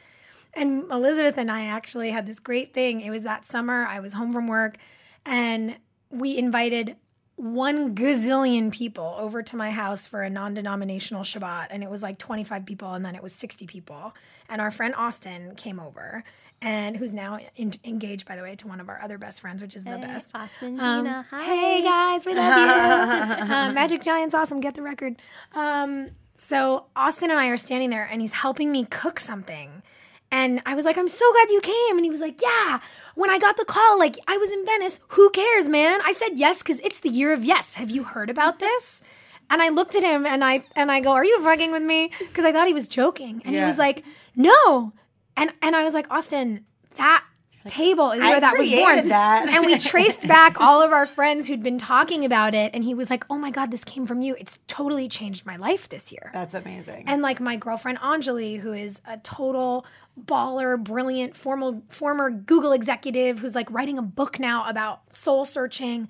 and 0.53 0.92
Elizabeth 0.92 1.38
and 1.38 1.51
I 1.51 1.65
actually 1.65 2.12
had 2.12 2.25
this 2.25 2.39
great 2.39 2.74
thing. 2.74 3.01
It 3.01 3.10
was 3.10 3.24
that 3.24 3.46
summer. 3.46 3.86
I 3.86 4.00
was 4.00 4.13
home 4.13 4.32
from 4.32 4.48
work, 4.48 4.77
and 5.25 5.77
we 6.10 6.38
invited 6.38 6.96
one 7.44 7.94
gazillion 7.94 8.72
people 8.72 9.16
over 9.20 9.44
to 9.44 9.58
my 9.58 9.70
house 9.70 10.08
for 10.08 10.22
a 10.22 10.30
non-denominational 10.30 11.24
Shabbat, 11.24 11.68
and 11.72 11.84
it 11.84 11.90
was 11.90 12.02
like 12.02 12.18
25 12.18 12.66
people, 12.66 12.94
and 12.94 13.04
then 13.04 13.16
it 13.16 13.22
was 13.22 13.34
60 13.34 13.68
people. 13.68 14.16
And 14.48 14.62
our 14.62 14.72
friend 14.72 14.96
Austin 14.96 15.54
came 15.56 15.78
over, 15.78 16.24
and 16.62 16.96
who's 16.96 17.12
now 17.12 17.40
in, 17.58 17.74
engaged, 17.84 18.26
by 18.26 18.38
the 18.38 18.42
way, 18.44 18.56
to 18.56 18.68
one 18.68 18.80
of 18.80 18.88
our 18.88 19.02
other 19.02 19.18
best 19.18 19.42
friends, 19.42 19.62
which 19.62 19.76
is 19.76 19.84
the 19.84 19.98
best. 19.98 20.34
Austin 20.34 20.80
Um, 20.80 21.04
Dina. 21.04 21.26
Hi. 21.32 21.44
Hey 21.44 21.84
guys, 21.84 22.26
we 22.26 22.34
love 22.34 22.58
you. 22.58 22.64
uh, 23.54 23.72
Magic 23.74 24.04
Giant's 24.04 24.34
awesome. 24.34 24.62
Get 24.62 24.76
the 24.76 24.82
record. 24.82 25.18
Um, 25.54 26.12
so 26.34 26.86
Austin 26.96 27.30
and 27.30 27.40
I 27.40 27.48
are 27.48 27.58
standing 27.58 27.90
there, 27.90 28.08
and 28.10 28.22
he's 28.22 28.34
helping 28.36 28.72
me 28.72 28.86
cook 28.86 29.20
something. 29.20 29.84
And 30.32 30.62
I 30.66 30.74
was 30.76 30.86
like, 30.86 30.98
I'm 30.98 31.10
so 31.10 31.32
glad 31.34 31.52
you 31.52 31.60
came. 31.62 31.98
And 31.98 32.06
he 32.06 32.10
was 32.10 32.22
like, 32.22 32.42
Yeah. 32.42 32.80
When 33.15 33.29
I 33.29 33.38
got 33.38 33.58
the 33.58 33.65
call, 33.65 34.00
like 34.00 34.17
I 34.27 34.38
was 34.38 34.51
in 34.51 34.65
Venice. 34.65 35.00
Who 35.10 35.29
cares, 35.29 35.70
man? 35.70 36.00
I 36.03 36.12
said 36.12 36.32
yes 36.34 36.63
because 36.63 36.82
it's 36.82 37.00
the 37.00 37.10
year 37.10 37.32
of 37.32 37.43
yes. 37.43 37.75
Have 37.75 37.91
you 37.91 38.03
heard 38.03 38.29
about 38.29 38.60
this? 38.60 39.01
And 39.50 39.62
I 39.62 39.70
looked 39.70 39.96
at 39.96 40.03
him 40.03 40.25
and 40.25 40.43
I 40.43 40.63
and 40.75 40.89
I 40.91 41.00
go, 41.01 41.12
Are 41.12 41.25
you 41.25 41.39
fucking 41.43 41.72
with 41.72 41.84
me? 41.84 42.10
Because 42.17 42.46
I 42.46 42.51
thought 42.51 42.65
he 42.65 42.74
was 42.74 42.88
joking. 42.88 43.41
And 43.46 43.53
he 43.53 43.62
was 43.62 43.77
like, 43.77 44.03
No. 44.36 44.93
And 45.36 45.51
and 45.62 45.75
I 45.75 45.84
was 45.84 45.93
like, 45.93 46.10
Austin, 46.10 46.65
that 46.96 47.24
table 47.67 48.12
is 48.12 48.20
where 48.22 48.38
I 48.38 48.39
that 48.39 48.58
was 48.58 48.70
born. 48.70 49.08
that. 49.10 49.50
and 49.50 49.65
we 49.65 49.77
traced 49.91 50.27
back 50.27 50.60
all 50.60 50.82
of 50.82 50.91
our 50.91 51.05
friends 51.05 51.48
who'd 51.48 51.63
been 51.63 51.77
talking 51.77 52.25
about 52.25 52.53
it, 52.55 52.72
and 52.74 52.84
he 52.84 52.93
was 52.93 53.10
like, 53.10 53.25
"Oh 53.29 53.38
my 53.38 53.51
god, 53.51 53.72
this 53.72 53.84
came 53.84 54.05
from 54.05 54.22
you. 54.22 54.36
It's 54.39 54.60
totally 54.67 55.08
changed 55.08 55.46
my 55.46 55.55
life 55.55 55.89
this 55.89 56.12
year." 56.12 56.29
That's 56.34 56.53
amazing. 56.53 57.05
and 57.08 57.22
like 57.22 57.39
my 57.39 57.55
girlfriend 57.55 58.00
Anjali, 58.00 58.60
who 58.60 58.74
is 58.74 59.01
a 59.08 59.17
total 59.17 59.86
baller, 60.22 60.82
brilliant, 60.82 61.36
formal 61.36 61.84
former 61.89 62.29
Google 62.29 62.72
executive 62.72 63.39
who's 63.39 63.55
like 63.55 63.70
writing 63.72 63.98
a 63.98 64.03
book 64.03 64.39
now 64.39 64.67
about 64.70 65.12
soul 65.13 65.43
searching, 65.46 66.08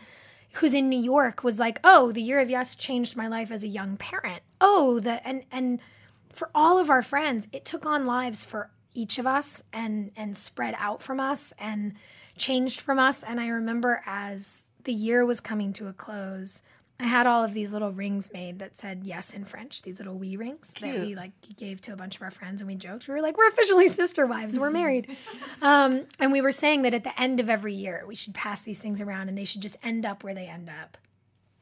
who's 0.54 0.74
in 0.74 0.90
New 0.90 1.00
York, 1.02 1.44
was 1.44 1.60
like, 1.60 1.80
"Oh, 1.84 2.12
the 2.12 2.22
year 2.22 2.40
of 2.40 2.50
yes 2.50 2.76
changed 2.76 3.16
my 3.16 3.28
life 3.28 3.52
as 3.52 3.64
a 3.64 3.68
young 3.68 3.98
parent." 3.98 4.42
Oh, 4.60 5.00
the 5.00 5.26
and 5.28 5.44
and 5.52 5.80
for 6.32 6.50
all 6.56 6.80
of 6.80 6.90
our 6.90 7.04
friends, 7.04 7.48
it 7.54 7.64
took 7.64 7.86
on 7.86 8.06
lives 8.08 8.44
for 8.44 8.72
each 8.94 9.18
of 9.18 9.26
us 9.26 9.64
and 9.72 10.12
and 10.16 10.36
spread 10.36 10.76
out 10.78 11.02
from 11.02 11.20
us 11.20 11.54
and 11.58 11.94
changed 12.38 12.82
from 12.82 13.00
us. 13.00 13.24
And 13.24 13.40
I 13.40 13.48
remember 13.48 14.02
as 14.06 14.66
the 14.84 14.94
year 14.94 15.26
was 15.26 15.40
coming 15.40 15.74
to 15.74 15.88
a 15.88 15.94
close, 15.94 16.62
I 17.00 17.06
had 17.06 17.28
all 17.28 17.44
of 17.44 17.54
these 17.54 17.74
little 17.74 17.92
rings 17.92 18.30
made 18.32 18.60
that 18.60 18.76
said 18.76 19.02
yes 19.04 19.34
in 19.34 19.46
French, 19.46 19.82
these 19.82 19.98
little 19.98 20.16
wee 20.16 20.38
rings 20.38 20.74
that 20.80 21.00
we 21.00 21.16
like 21.16 21.32
gave 21.58 21.82
to 21.82 21.94
a 21.94 21.96
bunch 21.96 22.16
of 22.16 22.22
our 22.22 22.32
friends 22.32 22.62
and 22.62 22.68
we 22.68 22.76
joked. 22.76 23.08
We 23.08 23.14
were 23.14 23.22
like, 23.22 23.38
we're 23.38 23.50
officially 23.50 23.88
sister 23.88 24.26
wives, 24.28 24.60
we're 24.60 24.72
married. 24.72 25.18
um, 25.62 26.06
and 26.20 26.32
we 26.32 26.42
were 26.42 26.52
saying 26.52 26.84
that 26.84 26.94
at 26.94 27.04
the 27.04 27.20
end 27.20 27.40
of 27.40 27.50
every 27.50 27.74
year, 27.74 28.04
we 28.08 28.16
should 28.16 28.34
pass 28.34 28.62
these 28.62 28.80
things 28.80 29.02
around 29.02 29.28
and 29.28 29.38
they 29.38 29.44
should 29.44 29.62
just 29.62 29.78
end 29.84 30.06
up 30.06 30.24
where 30.24 30.34
they 30.34 30.46
end 30.46 30.70
up. 30.70 30.98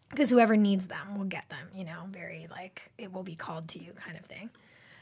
Because 0.10 0.30
whoever 0.30 0.58
needs 0.58 0.88
them 0.88 1.18
will 1.18 1.26
get 1.26 1.48
them, 1.50 1.70
you 1.74 1.86
know, 1.86 2.04
very 2.10 2.48
like 2.52 2.92
it 2.98 3.14
will 3.14 3.24
be 3.24 3.36
called 3.36 3.70
to 3.70 3.80
you 3.80 3.94
kind 3.94 4.18
of 4.18 4.26
thing. 4.26 4.50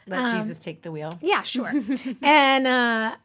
Let 0.08 0.40
Jesus 0.40 0.58
take 0.58 0.82
the 0.82 0.92
wheel. 0.92 1.18
Yeah, 1.22 1.44
sure. 1.44 1.74
and 2.22 2.68
uh 2.68 3.16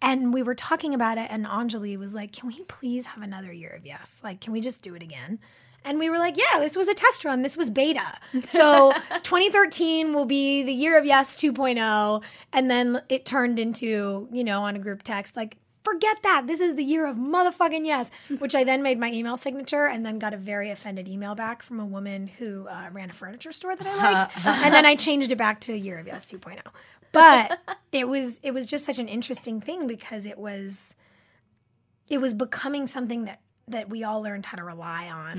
and 0.00 0.32
we 0.32 0.42
were 0.42 0.54
talking 0.54 0.94
about 0.94 1.18
it 1.18 1.28
and 1.30 1.46
Anjali 1.46 1.98
was 1.98 2.14
like, 2.14 2.32
"Can 2.32 2.48
we 2.48 2.60
please 2.62 3.06
have 3.06 3.22
another 3.22 3.52
year 3.52 3.70
of 3.70 3.84
yes? 3.84 4.20
Like, 4.22 4.40
can 4.40 4.52
we 4.52 4.60
just 4.60 4.82
do 4.82 4.94
it 4.94 5.02
again?" 5.02 5.38
And 5.84 5.98
we 5.98 6.10
were 6.10 6.18
like, 6.18 6.36
"Yeah, 6.36 6.60
this 6.60 6.76
was 6.76 6.88
a 6.88 6.94
test 6.94 7.24
run. 7.24 7.42
This 7.42 7.56
was 7.56 7.70
beta. 7.70 8.18
So 8.46 8.92
2013 9.22 10.12
will 10.12 10.26
be 10.26 10.62
the 10.62 10.72
year 10.72 10.98
of 10.98 11.04
yes 11.04 11.36
2.0." 11.36 12.22
And 12.52 12.70
then 12.70 13.02
it 13.08 13.24
turned 13.24 13.58
into, 13.58 14.28
you 14.32 14.44
know, 14.44 14.62
on 14.62 14.76
a 14.76 14.78
group 14.78 15.02
text 15.02 15.36
like 15.36 15.56
Forget 15.92 16.22
that. 16.22 16.46
This 16.46 16.60
is 16.60 16.74
the 16.74 16.84
year 16.84 17.06
of 17.06 17.16
motherfucking 17.16 17.86
yes, 17.86 18.10
which 18.38 18.54
I 18.54 18.64
then 18.64 18.82
made 18.82 18.98
my 18.98 19.10
email 19.10 19.36
signature 19.36 19.86
and 19.86 20.04
then 20.04 20.18
got 20.18 20.34
a 20.34 20.36
very 20.36 20.70
offended 20.70 21.08
email 21.08 21.34
back 21.34 21.62
from 21.62 21.80
a 21.80 21.86
woman 21.86 22.26
who 22.26 22.66
uh, 22.68 22.88
ran 22.92 23.10
a 23.10 23.12
furniture 23.12 23.52
store 23.52 23.74
that 23.76 23.86
I 23.86 24.12
liked. 24.12 24.46
and 24.46 24.74
then 24.74 24.84
I 24.86 24.94
changed 24.96 25.32
it 25.32 25.36
back 25.36 25.60
to 25.62 25.72
a 25.72 25.76
year 25.76 25.98
of 25.98 26.06
yes 26.06 26.30
2.0 26.30 26.58
but 27.12 27.58
it 27.92 28.08
was 28.08 28.38
it 28.42 28.52
was 28.52 28.66
just 28.66 28.84
such 28.84 28.98
an 28.98 29.08
interesting 29.08 29.60
thing 29.60 29.86
because 29.86 30.26
it 30.26 30.38
was 30.38 30.94
it 32.08 32.18
was 32.18 32.34
becoming 32.34 32.86
something 32.86 33.24
that 33.24 33.40
that 33.70 33.88
we 33.88 34.04
all 34.04 34.20
learned 34.22 34.46
how 34.46 34.56
to 34.56 34.64
rely 34.64 35.08
on. 35.08 35.38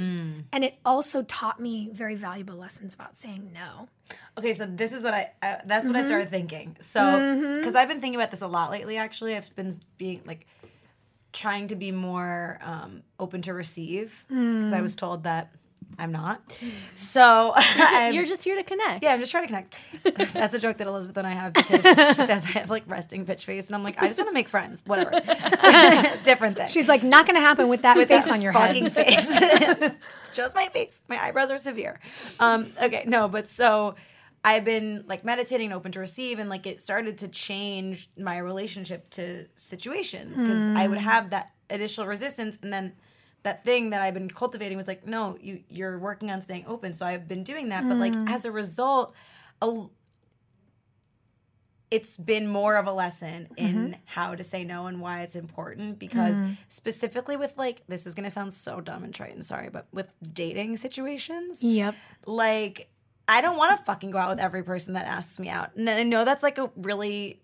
And 0.54 0.64
it 0.64 0.76
also 0.86 1.24
taught 1.24 1.60
me 1.60 1.90
very 1.92 2.16
valuable 2.16 2.56
lessons 2.56 2.94
about 2.94 3.16
saying 3.16 3.52
no. 3.54 3.88
Okay, 4.38 4.54
so 4.54 4.66
this 4.66 4.92
is 4.92 5.04
what 5.04 5.14
I, 5.14 5.32
uh, 5.42 5.58
that's 5.66 5.86
what 5.86 5.96
I 5.96 6.04
started 6.06 6.30
thinking. 6.30 6.78
So, 6.80 7.02
because 7.60 7.76
I've 7.76 7.88
been 7.88 8.02
thinking 8.02 8.20
about 8.20 8.32
this 8.32 8.42
a 8.42 8.48
lot 8.48 8.72
lately, 8.72 8.98
actually. 8.98 9.36
I've 9.36 9.54
been 9.56 9.78
being 9.98 10.22
like 10.26 10.48
trying 11.34 11.68
to 11.68 11.76
be 11.76 11.92
more 11.92 12.60
um, 12.64 13.04
open 13.20 13.42
to 13.44 13.54
receive. 13.54 14.26
Because 14.30 14.74
I 14.74 14.82
was 14.82 14.96
told 14.96 15.24
that 15.24 15.52
I'm 15.98 16.12
not. 16.12 16.42
So, 16.96 17.54
I'm- 17.56 18.14
You're 18.14 18.26
just 18.26 18.44
here 18.44 18.56
to 18.56 18.64
connect. 18.64 19.04
yeah, 19.04 19.14
I'm 19.14 19.20
just 19.20 19.32
trying 19.32 19.44
to 19.44 19.48
connect. 19.48 19.80
That's 20.34 20.54
a 20.54 20.60
joke 20.60 20.78
that 20.78 20.88
Elizabeth 20.88 21.16
and 21.18 21.26
I 21.26 21.32
have 21.32 21.54
because 21.54 21.82
she 21.82 22.22
says 22.26 22.46
I 22.46 22.60
have 22.60 22.70
like 22.70 22.84
resting 22.88 23.26
bitch 23.26 23.44
face, 23.46 23.68
and 23.68 23.76
I'm 23.76 23.84
like, 23.84 24.02
I 24.02 24.08
just 24.08 24.20
want 24.20 24.30
to 24.30 24.34
make 24.34 24.48
friends. 24.50 24.84
Whatever, 24.86 25.12
different 26.24 26.58
thing. 26.58 26.68
she's 26.70 26.88
like 26.88 27.04
not 27.04 27.26
gonna 27.26 27.40
happen 27.40 27.68
with 27.70 27.82
that 27.84 27.96
face 27.98 28.26
that 28.26 28.32
on 28.34 28.42
your 28.42 28.54
fucking 28.54 28.84
head 28.84 28.94
face. 28.94 29.40
it's 29.42 29.96
just 30.34 30.56
my 30.56 30.68
face. 30.68 31.02
My 31.08 31.22
eyebrows 31.24 31.52
are 31.52 31.58
severe. 31.58 32.00
Um, 32.40 32.68
okay, 32.82 33.04
no, 33.08 33.28
but 33.28 33.48
so 33.48 33.96
I've 34.44 34.66
been 34.66 35.06
like 35.08 35.24
meditating 35.26 35.72
open 35.72 35.92
to 35.94 36.00
receive, 36.00 36.40
and 36.40 36.50
like 36.50 36.68
it 36.68 36.82
started 36.82 37.18
to 37.20 37.28
change 37.28 38.10
my 38.18 38.38
relationship 38.38 39.10
to 39.12 39.46
situations 39.56 40.36
because 40.36 40.78
I 40.78 40.88
would 40.88 40.98
have 41.00 41.30
that 41.32 41.52
initial 41.70 42.06
resistance, 42.06 42.60
and 42.62 42.72
then 42.74 42.94
that 43.44 43.64
thing 43.64 43.92
that 43.92 44.02
I've 44.02 44.14
been 44.14 44.30
cultivating 44.30 44.78
was 44.78 44.88
like, 44.88 45.06
no, 45.06 45.38
you 45.40 45.64
you're 45.70 45.98
working 46.00 46.32
on 46.32 46.42
staying 46.42 46.66
open. 46.68 46.94
So 46.94 47.06
I've 47.06 47.28
been 47.28 47.44
doing 47.44 47.70
that, 47.70 47.88
but 47.88 47.98
like 47.98 48.14
mm. 48.14 48.30
as 48.30 48.46
a 48.46 48.52
result, 48.52 49.14
a, 49.62 49.86
it's 51.92 52.18
been 52.18 52.48
more 52.48 52.76
of 52.76 52.88
a 52.88 52.92
lesson 52.92 53.48
in 53.58 53.76
mm-hmm. 53.76 53.94
how 54.06 54.36
to 54.36 54.44
say 54.44 54.64
no 54.64 54.86
and 54.88 55.02
why 55.02 55.22
it's 55.22 55.36
important 55.36 55.98
because 55.98 56.38
mm. 56.38 56.58
specifically 56.68 57.36
with 57.36 57.58
like 57.58 57.82
this 57.88 58.06
is 58.06 58.14
gonna 58.14 58.30
sound 58.30 58.54
so 58.54 58.80
dumb 58.80 59.04
and 59.04 59.14
trite 59.14 59.34
and 59.34 59.44
sorry 59.44 59.70
but 59.70 59.88
with 59.92 60.08
dating 60.34 60.78
situations 60.78 61.64
yep. 61.64 61.96
like 62.26 62.90
i 63.28 63.42
don't 63.42 63.58
want 63.58 63.76
to 63.76 63.84
fucking 63.86 64.12
go 64.12 64.20
out 64.20 64.30
with 64.30 64.40
every 64.40 64.64
person 64.64 64.94
that 64.94 65.08
asks 65.08 65.40
me 65.40 65.50
out. 65.50 65.76
And 65.76 65.90
i 65.90 66.04
know 66.04 66.26
that's 66.26 66.44
like 66.44 66.58
a 66.58 66.70
really 66.76 67.42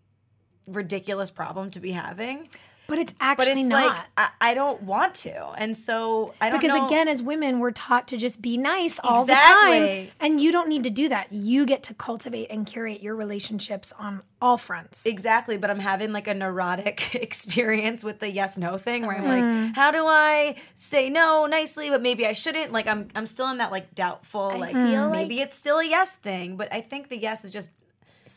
ridiculous 0.68 1.32
problem 1.32 1.72
to 1.72 1.80
be 1.80 1.92
having 1.92 2.50
but 2.88 3.00
it's 3.00 3.14
actually 3.20 3.46
but 3.54 3.58
it's 3.60 3.70
not. 3.70 3.96
Like 3.96 4.06
I, 4.18 4.30
I 4.52 4.54
don't 4.54 4.84
want 4.84 5.14
to. 5.16 5.50
And 5.58 5.76
so 5.76 6.34
i 6.42 6.50
don't 6.50 6.60
because 6.60 6.76
know 6.76 6.86
again 6.88 7.08
as 7.08 7.22
women 7.24 7.60
we're 7.60 7.72
taught 7.72 8.08
to 8.10 8.18
just 8.18 8.42
be 8.42 8.58
nice 8.58 9.00
all 9.04 9.26
the 9.26 9.34
time. 9.36 10.10
And 10.20 10.40
you 10.40 10.52
don't 10.52 10.70
need 10.70 10.84
to 10.84 10.90
do 10.90 11.10
that. 11.10 11.32
You 11.34 11.66
get 11.66 11.84
to 11.84 11.94
cultivate 11.94 12.48
and 12.50 12.66
curate 12.68 13.02
your 13.02 13.16
relationships 13.16 13.92
on 13.98 14.22
all 14.42 14.58
fronts. 14.58 15.06
Exactly, 15.06 15.58
but 15.58 15.70
I'm 15.70 15.80
having 15.80 16.12
like 16.12 16.28
a 16.28 16.34
neurotic 16.34 17.16
experience 17.16 18.04
with 18.04 18.20
the 18.20 18.30
yes 18.32 18.58
no 18.58 18.78
thing 18.78 19.06
where 19.06 19.18
I'm 19.18 19.24
Mm. 19.26 19.28
like, 19.68 19.76
how 19.76 19.92
do 19.92 20.06
I 20.06 20.56
say 20.76 21.10
no 21.10 21.46
nicely, 21.48 21.90
but 21.90 22.02
maybe 22.02 22.26
I 22.28 22.34
shouldn't? 22.34 22.72
Like 22.72 22.88
I'm 22.88 23.08
I'm 23.16 23.26
still 23.26 23.50
in 23.50 23.58
that 23.58 23.72
like 23.72 23.96
doubtful, 23.96 24.60
like 24.60 24.74
feel 24.74 25.10
maybe 25.10 25.40
it's 25.42 25.58
still 25.58 25.80
a 25.80 25.86
yes 25.86 26.16
thing, 26.16 26.58
but 26.58 26.72
I 26.72 26.82
think 26.82 27.10
the 27.10 27.18
yes 27.18 27.44
is 27.46 27.52
just 27.52 27.70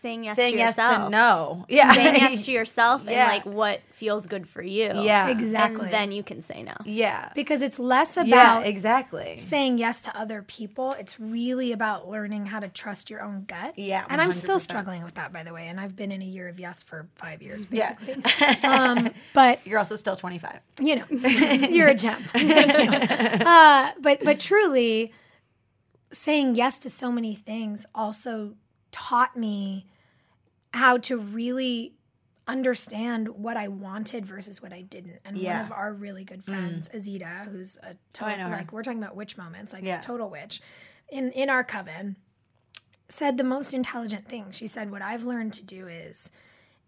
Saying 0.01 0.25
yes 0.25 0.37
saying 0.37 0.53
to 0.55 0.59
yes 0.59 0.77
yourself. 0.77 1.05
to 1.07 1.11
no. 1.11 1.65
Yeah. 1.79 1.93
Saying 1.93 2.15
yes 2.17 2.45
to 2.47 2.53
yourself 2.53 3.03
Yeah. 3.05 3.11
and 3.25 3.29
like 3.33 3.45
what 3.47 3.81
feels 3.93 4.27
good 4.27 4.49
for 4.49 4.63
you. 4.63 4.93
Yeah. 5.03 5.29
exactly 5.29 5.85
And 5.87 5.93
then 5.93 6.13
you 6.13 6.23
can 6.23 6.41
say 6.43 6.63
no. 6.63 6.75
yeah. 6.85 7.31
because 7.35 7.63
it's 7.63 7.79
less 7.79 8.17
Yeah, 8.17 8.23
about 8.25 8.67
exactly. 8.67 9.37
saying 9.37 9.79
yes 9.79 10.03
to 10.03 10.17
other 10.17 10.43
people. 10.43 10.93
It's 10.93 11.19
really 11.19 11.73
about 11.73 12.09
learning 12.09 12.47
how 12.47 12.61
to 12.61 12.69
trust 12.69 13.11
your 13.11 13.23
own 13.23 13.45
gut. 13.47 13.75
Yeah, 13.77 14.05
And 14.09 14.21
I'm 14.21 14.33
still 14.33 14.59
struggling 14.59 15.03
with 15.03 15.15
that, 15.15 15.33
by 15.33 15.43
the 15.43 15.53
way. 15.53 15.67
And 15.69 15.81
I've 15.81 15.97
been 15.97 16.13
in 16.13 16.23
a 16.23 16.27
year 16.27 16.49
of 16.49 16.61
yes 16.61 16.83
for 16.83 17.09
five 17.17 17.43
years, 17.43 17.67
Yeah. 17.71 17.97
um, 18.63 19.11
but 19.35 19.67
You're 19.67 19.79
also 19.81 19.97
still 19.97 20.17
25. 20.17 20.61
you 20.81 20.97
know, 20.97 21.05
you're 21.11 21.89
a 21.89 21.95
gem. 21.95 22.23
Thank 22.33 23.41
you. 23.41 23.45
Uh, 23.47 23.91
but 24.01 24.21
but 24.25 24.39
truly, 24.39 25.13
saying 26.13 26.55
yes 26.55 26.79
to 26.81 26.89
so 26.89 27.11
many 27.13 27.35
things 27.35 27.85
also 27.95 28.55
taught 28.99 29.37
me 29.37 29.87
how 30.75 30.99
to 30.99 31.17
really 31.19 31.95
understand 32.47 33.29
what 33.29 33.57
I 33.57 33.69
wanted 33.69 34.25
versus 34.25 34.63
what 34.63 34.73
I 34.73 34.83
didn't. 34.83 35.21
And 35.25 35.37
Yeah. 35.37 35.59
one 35.59 35.67
of 35.67 35.73
our 35.73 35.93
really 35.93 36.25
good 36.25 36.41
mm. 36.41 36.45
friends, 36.45 36.89
Azita, 36.89 37.47
who's 37.51 37.77
a 37.79 37.91
oh, 37.91 37.97
total 38.13 38.39
know 38.39 38.45
her. 38.49 38.57
like 38.57 38.73
we're 38.73 38.83
talking 38.83 39.03
about 39.03 39.17
witch 39.17 39.37
moments, 39.37 39.73
like 39.73 39.85
Yeah. 39.85 40.01
total 40.01 40.31
witch, 40.31 40.61
in 41.11 41.31
in 41.33 41.51
our 41.51 41.63
coven, 41.63 42.17
said 43.09 43.37
the 43.37 43.45
most 43.45 43.73
intelligent 43.73 44.29
thing. 44.29 44.51
She 44.51 44.67
said, 44.67 44.91
"What 44.91 45.03
I've 45.03 45.25
learned 45.25 45.53
to 45.55 45.65
do 45.65 45.87
is." 45.87 46.31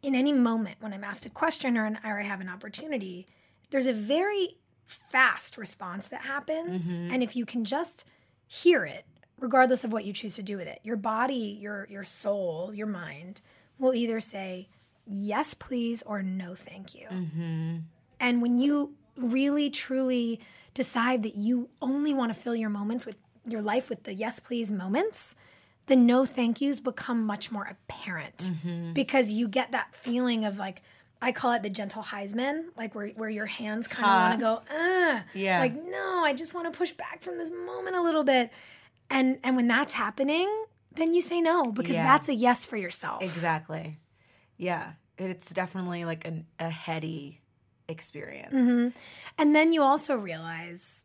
in 0.03 0.15
any 0.15 0.33
moment 0.33 0.77
when 0.81 0.95
I'm 0.95 1.05
asked 1.05 1.27
a 1.27 1.31
question 1.31 1.77
or, 1.77 1.85
an, 1.85 1.99
or 2.03 2.19
I 2.19 2.23
have 2.23 2.41
an 2.41 2.49
opportunity, 2.49 3.27
there's 3.69 3.87
a 3.87 3.93
very 3.93 4.57
fast 4.87 5.59
response 5.59 6.09
that 6.09 6.23
happens. 6.23 6.97
Mm-hmm. 6.97 7.13
And 7.13 7.23
if 7.23 7.37
you 7.37 7.45
can 7.45 7.67
just 7.67 8.07
hear 8.47 8.85
it, 8.85 9.05
regardless 9.41 9.83
of 9.85 9.93
what 9.93 10.05
you 10.05 10.13
choose 10.13 10.37
to 10.37 10.43
do 10.43 10.57
with 10.57 10.69
it, 10.69 10.81
your 10.85 10.97
body, 10.97 11.59
your 11.61 11.87
your 11.91 12.05
soul, 12.05 12.73
your 12.75 12.87
mind 12.87 13.41
will 13.79 13.95
either 13.95 14.21
say 14.21 14.69
yes, 15.07 15.55
please, 15.55 16.03
or 16.03 16.23
no, 16.23 16.55
thank 16.55 16.95
you. 16.95 17.07
And 18.21 18.43
when 18.43 18.59
you 18.59 18.95
really, 19.17 19.71
truly 19.71 20.41
decide 20.75 21.23
that 21.25 21.35
you 21.37 21.69
only 21.83 22.15
want 22.15 22.33
to 22.33 22.39
fill 22.39 22.55
your 22.55 22.69
moments 22.71 23.07
with 23.07 23.17
your 23.47 23.63
life 23.63 23.89
with 23.89 24.05
the 24.05 24.15
yes, 24.15 24.39
please 24.39 24.71
moments, 24.71 25.35
the 25.87 25.97
no 25.97 26.25
thank 26.27 26.61
yous 26.61 26.79
become 26.81 27.25
much 27.25 27.51
more 27.51 27.65
apparent 27.69 28.51
because 28.95 29.33
you 29.33 29.49
get 29.49 29.73
that 29.73 29.95
feeling 29.95 30.45
of 30.45 30.59
like, 30.59 30.83
I 31.23 31.33
call 31.33 31.53
it 31.53 31.63
the 31.63 31.71
gentle 31.71 32.03
Heisman, 32.03 32.67
like 32.77 32.95
where, 32.95 33.09
where 33.09 33.29
your 33.29 33.47
hands 33.47 33.89
kind 33.89 34.07
of 34.09 34.21
want 34.21 34.35
to 34.35 34.41
go, 34.41 34.63
ah, 34.79 35.25
Yeah. 35.35 35.59
like 35.59 35.75
no, 35.75 36.23
I 36.25 36.33
just 36.35 36.55
want 36.55 36.73
to 36.73 36.77
push 36.79 36.93
back 36.93 37.23
from 37.23 37.37
this 37.39 37.51
moment 37.51 37.97
a 37.97 38.03
little 38.03 38.25
bit, 38.25 38.51
and 39.11 39.39
and 39.43 39.57
when 39.57 39.69
that's 39.69 39.95
happening, 39.95 40.49
then 40.95 41.13
you 41.13 41.21
say 41.23 41.41
no 41.41 41.65
because 41.73 41.97
Yeah. 41.97 42.05
that's 42.05 42.29
a 42.29 42.35
yes 42.35 42.65
for 42.65 42.77
yourself. 42.77 43.23
Exactly. 43.23 43.99
Yeah. 44.57 44.93
It's 45.19 45.51
definitely 45.51 46.05
like 46.05 46.25
an, 46.25 46.47
a 46.59 46.71
heady 46.71 47.41
experience. 47.89 48.55
Mm-hmm. 48.55 48.89
And 49.37 49.55
then 49.55 49.73
you 49.73 49.83
also 49.83 50.17
realize 50.17 51.05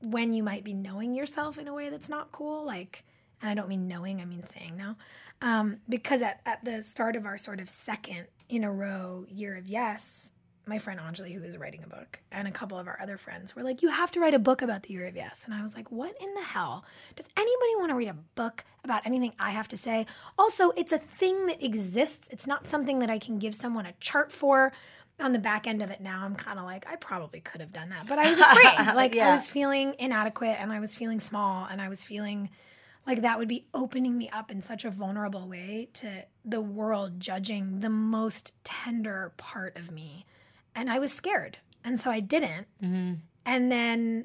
when 0.00 0.32
you 0.32 0.42
might 0.42 0.64
be 0.64 0.74
knowing 0.74 1.14
yourself 1.14 1.56
in 1.58 1.68
a 1.68 1.74
way 1.74 1.88
that's 1.88 2.08
not 2.08 2.32
cool. 2.32 2.64
Like, 2.66 3.04
and 3.40 3.50
I 3.50 3.54
don't 3.54 3.68
mean 3.68 3.86
knowing, 3.86 4.20
I 4.20 4.24
mean 4.24 4.42
saying 4.42 4.76
no. 4.76 4.96
Um, 5.40 5.78
because 5.88 6.20
at, 6.22 6.40
at 6.44 6.64
the 6.64 6.82
start 6.82 7.16
of 7.16 7.26
our 7.26 7.36
sort 7.36 7.60
of 7.60 7.68
second 7.70 8.26
in 8.48 8.64
a 8.64 8.72
row 8.72 9.24
year 9.28 9.56
of 9.56 9.68
yes, 9.68 10.32
my 10.66 10.78
friend 10.78 10.98
Anjali, 11.00 11.34
who 11.34 11.42
is 11.42 11.58
writing 11.58 11.82
a 11.84 11.86
book, 11.86 12.20
and 12.32 12.48
a 12.48 12.50
couple 12.50 12.78
of 12.78 12.86
our 12.86 12.98
other 13.00 13.16
friends 13.16 13.54
were 13.54 13.62
like, 13.62 13.82
You 13.82 13.90
have 13.90 14.10
to 14.12 14.20
write 14.20 14.34
a 14.34 14.38
book 14.38 14.62
about 14.62 14.84
the 14.84 14.92
year 14.94 15.06
of 15.06 15.16
yes. 15.16 15.42
And 15.44 15.54
I 15.54 15.62
was 15.62 15.74
like, 15.74 15.90
What 15.90 16.14
in 16.20 16.32
the 16.34 16.42
hell? 16.42 16.84
Does 17.16 17.26
anybody 17.36 17.76
want 17.76 17.90
to 17.90 17.94
read 17.94 18.08
a 18.08 18.16
book 18.34 18.64
about 18.82 19.06
anything 19.06 19.32
I 19.38 19.50
have 19.50 19.68
to 19.68 19.76
say? 19.76 20.06
Also, 20.38 20.70
it's 20.70 20.92
a 20.92 20.98
thing 20.98 21.46
that 21.46 21.62
exists. 21.62 22.28
It's 22.30 22.46
not 22.46 22.66
something 22.66 22.98
that 23.00 23.10
I 23.10 23.18
can 23.18 23.38
give 23.38 23.54
someone 23.54 23.86
a 23.86 23.92
chart 24.00 24.32
for. 24.32 24.72
On 25.20 25.32
the 25.32 25.38
back 25.38 25.68
end 25.68 25.80
of 25.80 25.90
it 25.92 26.00
now, 26.00 26.24
I'm 26.24 26.34
kind 26.34 26.58
of 26.58 26.64
like, 26.64 26.86
I 26.88 26.96
probably 26.96 27.40
could 27.40 27.60
have 27.60 27.72
done 27.72 27.90
that. 27.90 28.08
But 28.08 28.18
I 28.18 28.30
was 28.30 28.38
afraid. 28.40 28.96
like, 28.96 29.16
I 29.16 29.30
was 29.30 29.48
feeling 29.48 29.94
inadequate 29.98 30.56
and 30.58 30.72
I 30.72 30.80
was 30.80 30.96
feeling 30.96 31.20
small 31.20 31.66
and 31.70 31.80
I 31.80 31.88
was 31.88 32.04
feeling 32.04 32.50
like 33.06 33.22
that 33.22 33.38
would 33.38 33.46
be 33.48 33.66
opening 33.72 34.18
me 34.18 34.28
up 34.30 34.50
in 34.50 34.60
such 34.60 34.84
a 34.84 34.90
vulnerable 34.90 35.46
way 35.46 35.88
to 35.94 36.24
the 36.44 36.60
world 36.60 37.20
judging 37.20 37.80
the 37.80 37.90
most 37.90 38.52
tender 38.64 39.32
part 39.36 39.76
of 39.76 39.90
me 39.92 40.24
and 40.74 40.90
i 40.90 40.98
was 40.98 41.12
scared 41.12 41.58
and 41.84 41.98
so 41.98 42.10
i 42.10 42.20
didn't 42.20 42.66
mm-hmm. 42.82 43.14
and 43.46 43.72
then 43.72 44.24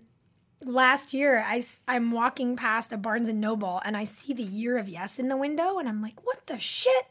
last 0.62 1.13
year 1.13 1.44
I, 1.48 1.63
am 1.88 2.12
walking 2.12 2.58
past 2.58 2.91
a 2.91 2.98
barnes 2.98 3.29
and 3.29 3.39
noble 3.39 3.82
and 3.86 3.96
i 3.96 4.03
see 4.03 4.34
the 4.34 4.44
year 4.44 4.77
of 4.77 4.89
yes 4.89 5.20
in 5.20 5.29
the 5.29 5.38
window 5.38 5.79
and 5.79 5.88
i'm 5.88 6.01
like 6.01 6.25
what 6.25 6.46
the 6.48 6.60
shit 6.60 7.06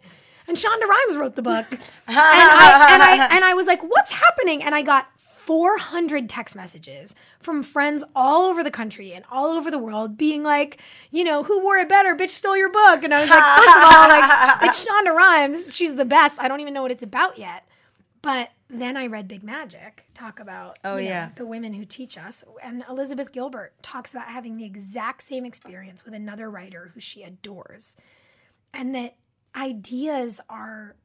and 0.46 0.56
shonda 0.56 0.86
rhimes 0.86 1.16
wrote 1.16 1.34
the 1.34 1.42
book 1.42 1.66
and, 1.70 1.80
I, 2.08 2.88
and, 2.90 3.02
I, 3.02 3.36
and 3.36 3.44
i 3.44 3.54
was 3.54 3.66
like 3.66 3.82
what's 3.82 4.12
happening 4.12 4.62
and 4.62 4.74
i 4.74 4.82
got 4.82 5.08
400 5.48 6.28
text 6.28 6.54
messages 6.54 7.14
from 7.40 7.62
friends 7.62 8.04
all 8.14 8.50
over 8.50 8.62
the 8.62 8.70
country 8.70 9.14
and 9.14 9.24
all 9.30 9.46
over 9.46 9.70
the 9.70 9.78
world 9.78 10.18
being 10.18 10.42
like, 10.42 10.76
you 11.10 11.24
know, 11.24 11.42
who 11.42 11.62
wore 11.62 11.78
it 11.78 11.88
better? 11.88 12.14
Bitch 12.14 12.32
stole 12.32 12.54
your 12.54 12.70
book. 12.70 13.02
And 13.02 13.14
I 13.14 13.22
was 13.22 13.30
like, 13.30 13.42
first 13.56 13.68
of 13.70 13.82
all, 13.82 14.08
like, 14.10 14.62
it's 14.64 14.84
Shonda 14.84 15.16
Rhimes. 15.16 15.74
She's 15.74 15.94
the 15.94 16.04
best. 16.04 16.38
I 16.38 16.48
don't 16.48 16.60
even 16.60 16.74
know 16.74 16.82
what 16.82 16.90
it's 16.90 17.02
about 17.02 17.38
yet. 17.38 17.66
But 18.20 18.50
then 18.70 18.96
I 18.96 19.06
read 19.06 19.28
Big 19.28 19.42
Magic 19.42 20.04
talk 20.14 20.40
about 20.40 20.78
Oh, 20.84 20.96
you 20.96 21.04
know, 21.04 21.10
yeah. 21.10 21.30
the 21.36 21.46
women 21.46 21.72
who 21.72 21.84
teach 21.84 22.18
us. 22.18 22.44
And 22.62 22.84
Elizabeth 22.88 23.32
Gilbert 23.32 23.74
talks 23.82 24.12
about 24.12 24.28
having 24.28 24.56
the 24.56 24.64
exact 24.64 25.22
same 25.22 25.44
experience 25.44 26.04
with 26.04 26.14
another 26.14 26.50
writer 26.50 26.90
who 26.94 27.00
she 27.00 27.22
adores. 27.22 27.96
And 28.74 28.94
that 28.94 29.16
ideas 29.56 30.40
are 30.48 30.96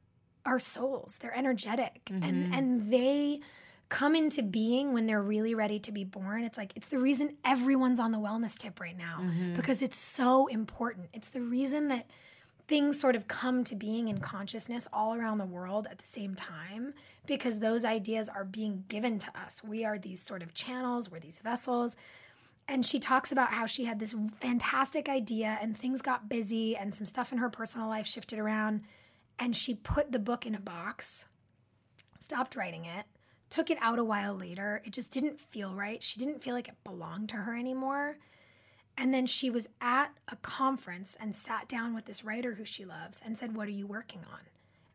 our 0.44 0.58
souls. 0.58 1.18
They're 1.20 1.36
energetic 1.36 2.02
and 2.10 2.22
mm-hmm. 2.22 2.52
and 2.52 2.92
they 2.92 3.40
come 3.88 4.14
into 4.14 4.42
being 4.42 4.92
when 4.92 5.06
they're 5.06 5.22
really 5.22 5.54
ready 5.54 5.78
to 5.78 5.92
be 5.92 6.04
born. 6.04 6.44
It's 6.44 6.58
like 6.58 6.72
it's 6.76 6.88
the 6.88 6.98
reason 6.98 7.36
everyone's 7.44 8.00
on 8.00 8.12
the 8.12 8.18
wellness 8.18 8.58
tip 8.58 8.80
right 8.80 8.96
now 8.96 9.20
mm-hmm. 9.20 9.54
because 9.54 9.80
it's 9.82 9.96
so 9.96 10.46
important. 10.48 11.08
It's 11.12 11.30
the 11.30 11.40
reason 11.40 11.88
that 11.88 12.06
things 12.66 12.98
sort 12.98 13.16
of 13.16 13.28
come 13.28 13.62
to 13.64 13.74
being 13.74 14.08
in 14.08 14.18
consciousness 14.18 14.88
all 14.92 15.14
around 15.14 15.38
the 15.38 15.44
world 15.44 15.86
at 15.90 15.98
the 15.98 16.04
same 16.04 16.34
time 16.34 16.94
because 17.26 17.58
those 17.58 17.84
ideas 17.84 18.28
are 18.28 18.44
being 18.44 18.84
given 18.88 19.18
to 19.18 19.26
us. 19.38 19.62
We 19.62 19.84
are 19.84 19.98
these 19.98 20.22
sort 20.22 20.42
of 20.42 20.54
channels, 20.54 21.10
we're 21.10 21.20
these 21.20 21.40
vessels. 21.40 21.96
And 22.66 22.84
she 22.86 22.98
talks 22.98 23.30
about 23.30 23.52
how 23.52 23.66
she 23.66 23.84
had 23.84 23.98
this 23.98 24.14
fantastic 24.40 25.08
idea 25.08 25.58
and 25.60 25.76
things 25.76 26.00
got 26.00 26.30
busy 26.30 26.74
and 26.76 26.94
some 26.94 27.06
stuff 27.06 27.30
in 27.30 27.38
her 27.38 27.50
personal 27.50 27.88
life 27.88 28.06
shifted 28.06 28.38
around. 28.38 28.82
And 29.38 29.54
she 29.54 29.74
put 29.74 30.12
the 30.12 30.18
book 30.18 30.46
in 30.46 30.54
a 30.54 30.60
box, 30.60 31.26
stopped 32.20 32.56
writing 32.56 32.86
it, 32.86 33.04
took 33.50 33.68
it 33.68 33.78
out 33.80 33.98
a 33.98 34.04
while 34.04 34.34
later. 34.34 34.80
It 34.84 34.92
just 34.92 35.12
didn't 35.12 35.38
feel 35.38 35.74
right. 35.74 36.02
She 36.02 36.18
didn't 36.18 36.42
feel 36.42 36.54
like 36.54 36.68
it 36.68 36.82
belonged 36.84 37.28
to 37.30 37.36
her 37.36 37.54
anymore. 37.54 38.16
And 38.96 39.12
then 39.12 39.26
she 39.26 39.50
was 39.50 39.68
at 39.80 40.12
a 40.28 40.36
conference 40.36 41.16
and 41.18 41.34
sat 41.34 41.68
down 41.68 41.94
with 41.94 42.04
this 42.04 42.24
writer 42.24 42.54
who 42.54 42.64
she 42.64 42.84
loves 42.84 43.20
and 43.24 43.36
said, 43.36 43.56
What 43.56 43.68
are 43.68 43.72
you 43.72 43.86
working 43.86 44.20
on? 44.32 44.40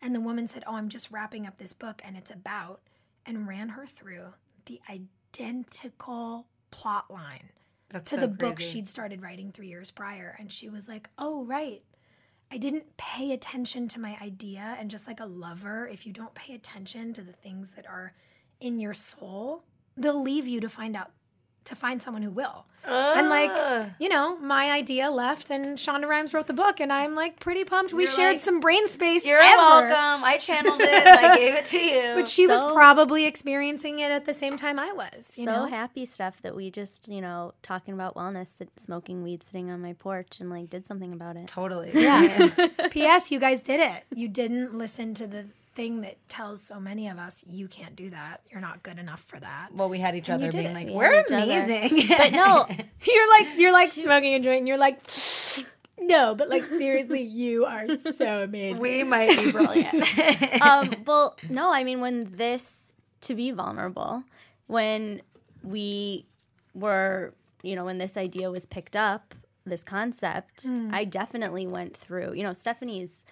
And 0.02 0.16
the 0.16 0.22
woman 0.22 0.48
said, 0.48 0.64
Oh, 0.66 0.76
I'm 0.76 0.90
just 0.90 1.12
wrapping 1.12 1.46
up 1.46 1.58
this 1.58 1.74
book 1.74 2.02
and 2.04 2.16
it's 2.16 2.32
about, 2.32 2.82
and 3.26 3.48
ran 3.48 3.70
her 3.70 3.86
through 3.86 4.34
the 4.66 4.80
identical 4.90 6.48
plot 6.72 7.12
line 7.12 7.50
That's 7.90 8.10
to 8.12 8.16
so 8.16 8.22
the 8.22 8.28
book 8.28 8.62
she'd 8.62 8.88
started 8.88 9.22
writing 9.22 9.52
three 9.52 9.68
years 9.68 9.92
prior. 9.92 10.36
And 10.40 10.52
she 10.52 10.70
was 10.70 10.88
like, 10.88 11.10
Oh, 11.18 11.44
right. 11.44 11.84
I 12.52 12.58
didn't 12.58 12.98
pay 12.98 13.32
attention 13.32 13.88
to 13.90 14.00
my 14.00 14.18
idea. 14.22 14.76
And 14.80 14.90
just 14.90 15.08
like 15.08 15.20
a 15.20 15.26
lover, 15.26 15.88
if 15.88 16.08
you 16.08 16.14
don't 16.14 16.34
pay 16.34 16.56
attention 16.56 17.14
to 17.14 17.22
the 17.22 17.34
things 17.34 17.72
that 17.72 17.86
are 17.86 18.14
in 18.60 18.80
your 18.80 18.94
soul, 18.94 19.66
they'll 19.96 20.22
leave 20.22 20.48
you 20.48 20.60
to 20.62 20.70
find 20.70 20.96
out, 20.96 21.12
to 21.70 21.76
find 21.76 22.02
someone 22.02 22.22
who 22.24 22.32
will. 22.32 22.66
and 22.86 23.28
Ah. 23.28 23.30
like, 23.30 23.92
you 24.00 24.10
know, 24.10 24.38
my 24.38 24.72
idea 24.72 25.12
left 25.12 25.50
and 25.52 25.78
Shonda 25.78 26.08
Rhimes 26.08 26.34
wrote 26.34 26.48
the 26.48 26.54
book. 26.54 26.80
And 26.80 26.92
I'm 26.94 27.14
like 27.14 27.40
pretty 27.40 27.64
pumped. 27.64 27.94
We 27.94 28.04
You're 28.04 28.12
shared 28.14 28.34
like, 28.36 28.42
some 28.42 28.60
brain 28.62 28.88
space. 28.88 29.26
You're 29.26 29.40
ever. 29.40 29.58
welcome. 29.58 30.24
I 30.24 30.38
channeled 30.38 30.82
it. 30.82 31.08
I 31.08 31.38
gave 31.42 31.54
it 31.56 31.66
to 31.68 31.78
you. 31.78 32.16
But 32.16 32.28
she 32.28 32.48
was 32.48 32.62
probably 32.74 33.26
experiencing 33.26 34.00
it 34.00 34.12
at 34.12 34.26
the 34.26 34.34
same 34.34 34.56
time 34.58 34.80
I 34.80 34.92
was. 34.94 35.38
You 35.38 35.46
so 35.46 35.52
know? 35.52 35.66
happy 35.66 36.06
stuff 36.06 36.42
that 36.42 36.56
we 36.56 36.72
just, 36.72 37.08
you 37.10 37.22
know, 37.22 37.54
talking 37.62 37.94
about 37.94 38.16
wellness, 38.16 38.48
sit, 38.48 38.70
smoking 38.80 39.24
weed, 39.24 39.44
sitting 39.44 39.70
on 39.70 39.82
my 39.82 39.94
porch, 39.94 40.40
and 40.40 40.50
like 40.50 40.70
did 40.70 40.86
something 40.86 41.14
about 41.14 41.36
it. 41.36 41.48
totally. 41.48 41.92
Yeah. 41.94 42.50
P.S. 42.92 43.32
You 43.32 43.40
guys 43.40 43.62
did 43.62 43.80
it. 43.82 44.04
You 44.16 44.28
didn't 44.28 44.76
listen 44.78 45.14
to 45.16 45.28
the 45.28 45.46
thing 45.76 46.02
that 46.02 46.18
tells 46.28 46.62
so 46.62 46.80
many 46.80 47.08
of 47.08 47.18
us 47.18 47.44
you 47.48 47.68
can't 47.68 47.96
do 47.96 48.10
that. 48.10 48.42
You're 48.52 48.62
not 48.62 48.84
good 48.84 48.98
enough 49.00 49.22
for 49.22 49.40
that. 49.40 49.70
Well, 49.74 49.88
we 49.90 50.00
had 50.00 50.16
each 50.16 50.30
And 50.30 50.42
other 50.44 50.52
being 50.52 50.74
like, 50.74 50.88
We 50.88 50.94
"We're 50.94 51.14
had 51.16 51.26
each 51.28 51.32
other. 51.32 51.44
amazing." 51.44 52.08
But 52.18 52.32
no, 52.32 52.68
You're 53.08 53.30
like 53.30 53.48
you're 53.60 53.74
like 53.74 53.90
smoking 53.90 54.34
a 54.36 54.40
joint. 54.40 54.60
And 54.60 54.68
you're 54.68 54.78
like, 54.78 55.00
no, 56.00 56.34
but 56.36 56.50
like 56.50 56.66
seriously, 56.66 57.22
you 57.22 57.66
are 57.66 57.86
so 58.18 58.44
amazing. 58.44 58.80
we 58.82 59.04
might 59.04 59.38
be 59.38 59.52
brilliant. 59.52 60.62
um, 60.62 60.94
well, 61.06 61.38
no, 61.50 61.72
I 61.74 61.84
mean, 61.84 62.00
when 62.02 62.32
this, 62.36 62.92
to 63.22 63.36
be 63.36 63.52
vulnerable, 63.52 64.24
when 64.68 65.22
we 65.62 66.26
were, 66.74 67.34
you 67.64 67.76
know, 67.76 67.84
when 67.86 67.98
this 67.98 68.16
idea 68.18 68.50
was 68.50 68.66
picked 68.66 68.96
up, 68.96 69.36
this 69.66 69.84
concept, 69.84 70.66
I 70.92 71.04
definitely 71.04 71.68
went 71.68 71.96
through, 71.96 72.34
you 72.34 72.44
know, 72.44 72.54
Stephanie's 72.54 73.24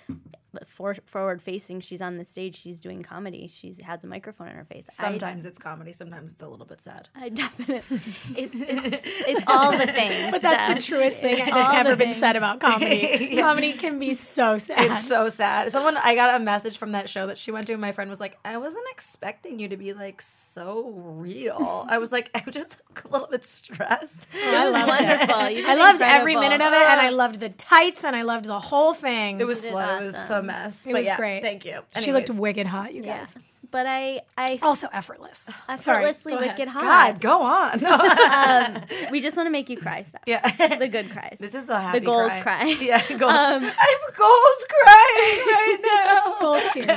for, 0.66 0.96
forward 1.06 1.42
facing. 1.42 1.80
She's 1.82 2.02
on 2.02 2.18
the 2.18 2.26
stage, 2.26 2.56
she's 2.56 2.80
doing 2.80 3.04
comedy, 3.04 3.50
she 3.54 3.74
has 3.84 4.04
a 4.04 4.08
microphone 4.08 4.48
in 4.50 4.56
her 4.56 4.66
face. 4.66 4.86
I- 4.90 4.94
sometimes 4.94 5.46
it's 5.46 5.60
comedy. 5.60 5.94
Sometimes 5.94 6.32
it's 6.34 6.42
a 6.42 6.48
little 6.48 6.66
bit 6.66 6.82
sad. 6.82 7.10
I, 7.16 7.30
definitely, 7.30 7.76
it's, 8.36 8.56
it's, 8.56 9.02
it's 9.28 9.44
all 9.48 9.72
the 9.78 9.88
things. 9.88 10.32
but 10.32 10.42
that's 10.42 10.74
the 10.76 10.82
truest 10.82 11.20
thing 11.20 11.38
that's 11.38 11.72
ever 11.74 11.96
been 11.96 12.08
things. 12.10 12.18
said 12.18 12.36
about 12.36 12.60
comedy. 12.60 13.36
Comedy 13.48 13.74
can 13.74 14.00
be 14.00 14.14
so 14.14 14.58
sad. 14.58 14.92
It's 14.92 15.08
so 15.08 15.30
sad. 15.30 15.72
Someone 15.72 15.98
I 15.98 16.16
got 16.16 16.36
a 16.40 16.44
message 16.44 16.78
from 16.78 16.92
that 16.94 17.10
show 17.10 17.28
that 17.28 17.38
she 17.38 17.52
went 17.52 17.68
to. 17.68 17.74
and 17.74 17.82
My 17.82 17.92
friend 17.92 18.10
was 18.10 18.20
like, 18.20 18.38
"I 18.44 18.58
wasn't 18.58 18.86
expecting 18.92 19.60
you 19.60 19.68
to 19.70 19.78
be 19.78 19.94
like 19.94 20.22
so 20.22 20.90
real." 20.96 21.86
I 21.90 21.98
was 21.98 22.12
like, 22.12 22.30
I 22.36 22.42
was 22.46 22.54
just 22.56 22.78
a 23.04 23.08
little 23.08 23.28
bit 23.28 23.44
stressed. 23.46 24.28
I 24.34 24.68
It 24.68 24.72
loved 24.72 24.88
wonderful. 24.88 25.50
You 25.50 25.68
I 25.68 25.76
did 25.76 25.80
loved 25.80 26.02
every 26.02 26.36
minute 26.36 26.62
of 26.62 26.74
it, 26.74 26.82
and 26.82 27.02
I 27.02 27.10
loved 27.10 27.40
the 27.40 27.50
tights, 27.50 28.04
and 28.04 28.16
I 28.16 28.22
loved 28.24 28.46
the 28.46 28.60
whole 28.60 28.94
thing. 28.94 29.40
It 29.40 29.48
was 29.48 29.62
did 29.62 29.72
slow. 29.72 30.00
It 30.00 30.04
was 30.06 30.28
so 30.28 30.37
awesome. 30.38 30.46
mess. 30.48 30.86
It 30.86 30.92
but 30.94 31.00
was 31.00 31.06
yeah, 31.06 31.18
great. 31.18 31.42
Thank 31.42 31.66
you. 31.66 31.82
she 32.02 32.12
looked 32.12 32.30
wicked 32.30 32.68
hot, 32.68 32.94
you 32.94 33.04
Yeah. 33.04 33.20
guys. 33.20 33.38
But 33.70 33.86
I, 33.86 34.22
I 34.38 34.60
Also 34.62 34.88
effortless. 34.94 35.50
Sorry, 35.76 35.98
effortlessly 36.06 36.32
go 36.34 36.40
ahead. 36.40 36.58
wicked 36.58 36.70
hot. 36.70 36.82
God, 36.84 37.22
go 37.22 37.42
on. 37.44 37.86
um, 38.78 38.84
we 39.12 39.20
just 39.20 39.36
want 39.36 39.48
to 39.48 39.52
make 39.52 39.70
you 39.70 39.76
cry, 39.76 40.04
stuff. 40.04 40.22
yeah, 40.26 40.40
The 40.78 40.88
good 40.88 41.10
cries. 41.12 41.38
This 41.40 41.54
is 41.54 41.68
a 41.68 41.78
happy 41.80 42.00
The 42.00 42.06
goals 42.06 42.32
cry. 42.32 42.42
cry. 42.42 42.78
Yeah, 42.80 43.02
goals. 43.10 43.34
Um, 43.34 43.64
I'm 43.66 44.14
goals 44.16 44.66
crying 44.70 45.40
right 45.52 45.78
now. 45.84 46.36
Goals 46.40 46.64
tears. 46.72 46.88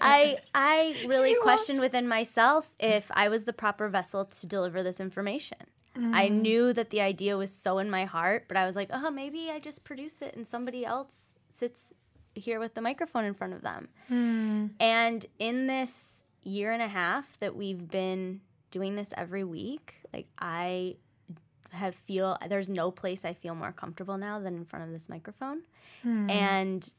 I 0.00 0.38
I 0.54 0.96
really 1.06 1.30
you 1.32 1.40
questioned 1.40 1.78
want- 1.78 1.92
within 1.92 2.08
myself 2.08 2.72
if 2.80 3.08
I 3.14 3.28
was 3.28 3.44
the 3.44 3.52
proper 3.52 3.88
vessel 3.88 4.24
to 4.24 4.46
deliver 4.46 4.82
this 4.82 4.98
information. 5.00 5.58
I 5.94 6.30
Mm. 6.30 6.40
knew 6.40 6.72
that 6.72 6.88
the 6.90 7.02
idea 7.02 7.36
was 7.36 7.52
so 7.52 7.78
in 7.78 7.90
my 7.90 8.06
heart, 8.06 8.46
but 8.48 8.56
I 8.56 8.64
was 8.66 8.74
like, 8.74 8.88
oh, 8.92 9.10
maybe 9.10 9.50
I 9.50 9.60
just 9.60 9.84
produce 9.84 10.22
it 10.22 10.34
and 10.34 10.46
somebody 10.46 10.86
else 10.86 11.34
sits 11.50 11.92
here 12.34 12.60
with 12.60 12.74
the 12.74 12.80
microphone 12.80 13.24
in 13.24 13.34
front 13.34 13.52
of 13.52 13.62
them. 13.62 13.88
Hmm. 14.08 14.66
And 14.80 15.26
in 15.38 15.66
this 15.66 16.24
year 16.44 16.72
and 16.72 16.82
a 16.82 16.88
half 16.88 17.38
that 17.40 17.54
we've 17.54 17.88
been 17.88 18.40
doing 18.70 18.94
this 18.96 19.12
every 19.16 19.44
week, 19.44 19.94
like 20.12 20.26
I 20.38 20.96
have 21.70 21.94
feel 21.94 22.36
there's 22.48 22.68
no 22.68 22.90
place 22.90 23.24
I 23.24 23.32
feel 23.32 23.54
more 23.54 23.72
comfortable 23.72 24.18
now 24.18 24.38
than 24.38 24.54
in 24.56 24.64
front 24.64 24.84
of 24.84 24.90
this 24.92 25.08
microphone. 25.08 25.62
And 26.30 26.92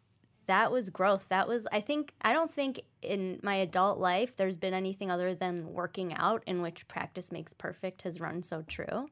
that 0.47 0.71
was 0.71 0.89
growth. 0.89 1.25
That 1.29 1.47
was 1.47 1.67
I 1.71 1.79
think 1.79 2.13
I 2.21 2.33
don't 2.33 2.51
think 2.51 2.81
in 3.01 3.39
my 3.43 3.55
adult 3.55 3.99
life 3.99 4.35
there's 4.35 4.57
been 4.57 4.73
anything 4.73 5.11
other 5.11 5.33
than 5.35 5.73
working 5.73 6.13
out 6.15 6.43
in 6.47 6.61
which 6.61 6.87
practice 6.87 7.31
makes 7.31 7.53
perfect 7.53 8.01
has 8.03 8.19
run 8.19 8.43
so 8.43 8.63
true. 8.63 9.09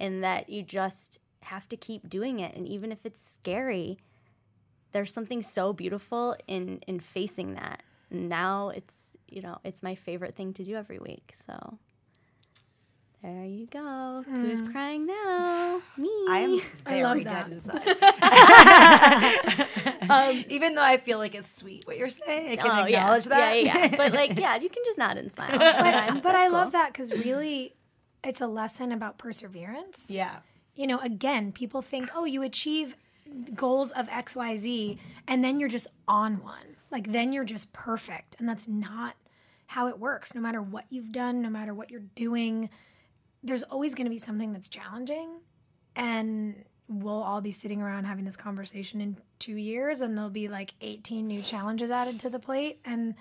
In 0.00 0.20
that 0.22 0.48
you 0.48 0.62
just 0.62 1.18
have 1.42 1.68
to 1.68 1.76
keep 1.76 2.08
doing 2.08 2.40
it 2.40 2.54
and 2.54 2.66
even 2.68 2.90
if 2.92 2.98
it's 3.04 3.20
scary, 3.20 3.98
there's 4.94 5.12
something 5.12 5.42
so 5.42 5.72
beautiful 5.74 6.34
in 6.46 6.78
in 6.86 7.00
facing 7.00 7.54
that. 7.54 7.82
Now 8.10 8.70
it's 8.70 9.10
you 9.28 9.42
know, 9.42 9.58
it's 9.64 9.82
my 9.82 9.94
favorite 9.96 10.36
thing 10.36 10.52
to 10.54 10.64
do 10.64 10.76
every 10.76 10.98
week. 10.98 11.34
So 11.46 11.78
there 13.22 13.44
you 13.44 13.66
go. 13.66 14.22
Who's 14.26 14.62
crying 14.62 15.06
now? 15.06 15.80
Me. 15.96 16.10
I'm 16.28 16.60
I 16.86 17.02
love 17.02 17.12
very 17.14 17.24
dead 17.24 17.50
inside. 17.52 17.88
um, 20.10 20.44
even 20.48 20.74
though 20.74 20.82
I 20.82 20.96
feel 20.98 21.18
like 21.18 21.34
it's 21.34 21.50
sweet 21.54 21.86
what 21.86 21.96
you're 21.98 22.08
saying, 22.10 22.58
I 22.60 22.62
can 22.62 22.84
Oh, 22.84 22.86
yeah. 22.86 22.98
acknowledge 23.00 23.24
that. 23.26 23.62
Yeah, 23.62 23.74
yeah, 23.74 23.84
yeah. 23.90 23.96
but 23.96 24.12
like, 24.12 24.38
yeah, 24.44 24.56
you 24.56 24.68
can 24.68 24.82
just 24.84 24.98
nod 24.98 25.16
and 25.16 25.32
smile. 25.32 25.48
but, 25.50 26.22
but 26.22 26.34
I 26.34 26.42
That's 26.42 26.52
love 26.52 26.72
that 26.72 26.92
because 26.92 27.10
really, 27.24 27.74
it's 28.22 28.40
a 28.42 28.46
lesson 28.46 28.92
about 28.92 29.16
perseverance. 29.18 30.06
yeah. 30.10 30.36
You 30.76 30.88
know, 30.88 30.98
again, 30.98 31.52
people 31.52 31.82
think, 31.82 32.10
oh, 32.16 32.24
you 32.24 32.42
achieve 32.42 32.96
goals 33.54 33.90
of 33.92 34.08
X, 34.08 34.36
Y, 34.36 34.56
Z, 34.56 34.98
and 35.26 35.44
then 35.44 35.60
you're 35.60 35.68
just 35.68 35.88
on 36.06 36.42
one. 36.42 36.76
Like 36.90 37.12
then 37.12 37.32
you're 37.32 37.44
just 37.44 37.72
perfect, 37.72 38.36
and 38.38 38.48
that's 38.48 38.68
not 38.68 39.16
how 39.68 39.88
it 39.88 39.98
works. 39.98 40.34
No 40.34 40.40
matter 40.40 40.62
what 40.62 40.84
you've 40.90 41.12
done, 41.12 41.42
no 41.42 41.50
matter 41.50 41.74
what 41.74 41.90
you're 41.90 42.02
doing, 42.14 42.70
there's 43.42 43.62
always 43.64 43.94
going 43.94 44.06
to 44.06 44.10
be 44.10 44.18
something 44.18 44.52
that's 44.52 44.68
challenging, 44.68 45.40
and 45.96 46.64
we'll 46.88 47.22
all 47.22 47.40
be 47.40 47.52
sitting 47.52 47.80
around 47.80 48.04
having 48.04 48.24
this 48.24 48.36
conversation 48.36 49.00
in 49.00 49.16
two 49.38 49.56
years, 49.56 50.00
and 50.00 50.16
there'll 50.16 50.30
be 50.30 50.48
like 50.48 50.74
18 50.80 51.26
new 51.26 51.42
challenges 51.42 51.90
added 51.90 52.20
to 52.20 52.30
the 52.30 52.38
plate, 52.38 52.80
and 52.84 53.14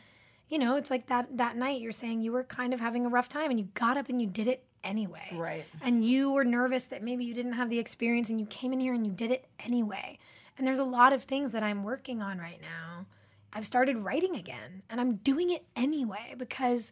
you 0.49 0.59
know, 0.59 0.75
it's 0.75 0.91
like 0.91 1.07
that 1.07 1.37
that 1.37 1.57
night 1.57 1.81
you're 1.81 1.91
saying 1.91 2.21
you 2.21 2.31
were 2.31 2.43
kind 2.43 2.73
of 2.73 2.79
having 2.79 3.05
a 3.05 3.09
rough 3.09 3.29
time, 3.29 3.49
and 3.49 3.59
you 3.59 3.69
got 3.73 3.97
up 3.97 4.09
and 4.09 4.21
you 4.21 4.27
did 4.27 4.47
it 4.47 4.65
anyway, 4.83 5.29
Right. 5.33 5.65
and 5.81 6.03
you 6.05 6.31
were 6.31 6.43
nervous 6.43 6.85
that 6.85 7.01
maybe 7.03 7.25
you 7.25 7.33
didn't 7.33 7.53
have 7.53 7.69
the 7.69 7.79
experience 7.79 8.29
and 8.29 8.39
you 8.39 8.45
came 8.45 8.73
in 8.73 8.79
here 8.79 8.93
and 8.93 9.05
you 9.05 9.11
did 9.13 9.31
it 9.31 9.47
anyway. 9.59 10.17
And 10.57 10.67
there's 10.67 10.79
a 10.79 10.83
lot 10.83 11.13
of 11.13 11.23
things 11.23 11.51
that 11.51 11.63
I'm 11.63 11.83
working 11.83 12.21
on 12.21 12.37
right 12.37 12.61
now. 12.61 13.05
I've 13.51 13.65
started 13.65 13.97
writing 13.97 14.35
again 14.35 14.83
and 14.89 14.99
I'm 14.99 15.15
doing 15.17 15.49
it 15.49 15.65
anyway 15.75 16.35
because 16.37 16.91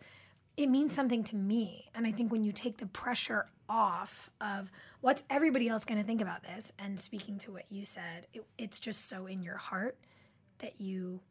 it 0.58 0.68
means 0.68 0.94
something 0.94 1.24
to 1.26 1.36
me. 1.36 1.90
And 1.96 2.06
I 2.06 2.12
think 2.12 2.32
when 2.32 2.44
you 2.44 2.52
take 2.52 2.78
the 2.78 2.86
pressure 2.88 3.48
off 3.70 4.30
of 4.42 4.70
what's 5.00 5.24
everybody 5.30 5.70
else 5.70 5.86
going 5.86 6.00
to 6.00 6.06
think 6.06 6.22
about 6.22 6.44
this 6.44 6.72
and 6.78 7.00
speaking 7.00 7.38
to 7.40 7.52
what 7.52 7.66
you 7.72 7.86
said, 7.86 8.28
it, 8.34 8.46
it's 8.58 8.80
just 8.80 9.08
so 9.08 9.28
in 9.28 9.42
your 9.42 9.58
heart 9.58 9.98
that 10.60 10.80
you 10.82 11.22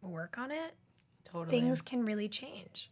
work 0.00 0.38
on 0.38 0.50
it, 0.50 0.74
Totally. 1.24 1.50
things 1.60 1.82
can 1.82 2.04
really 2.06 2.28
change. 2.28 2.90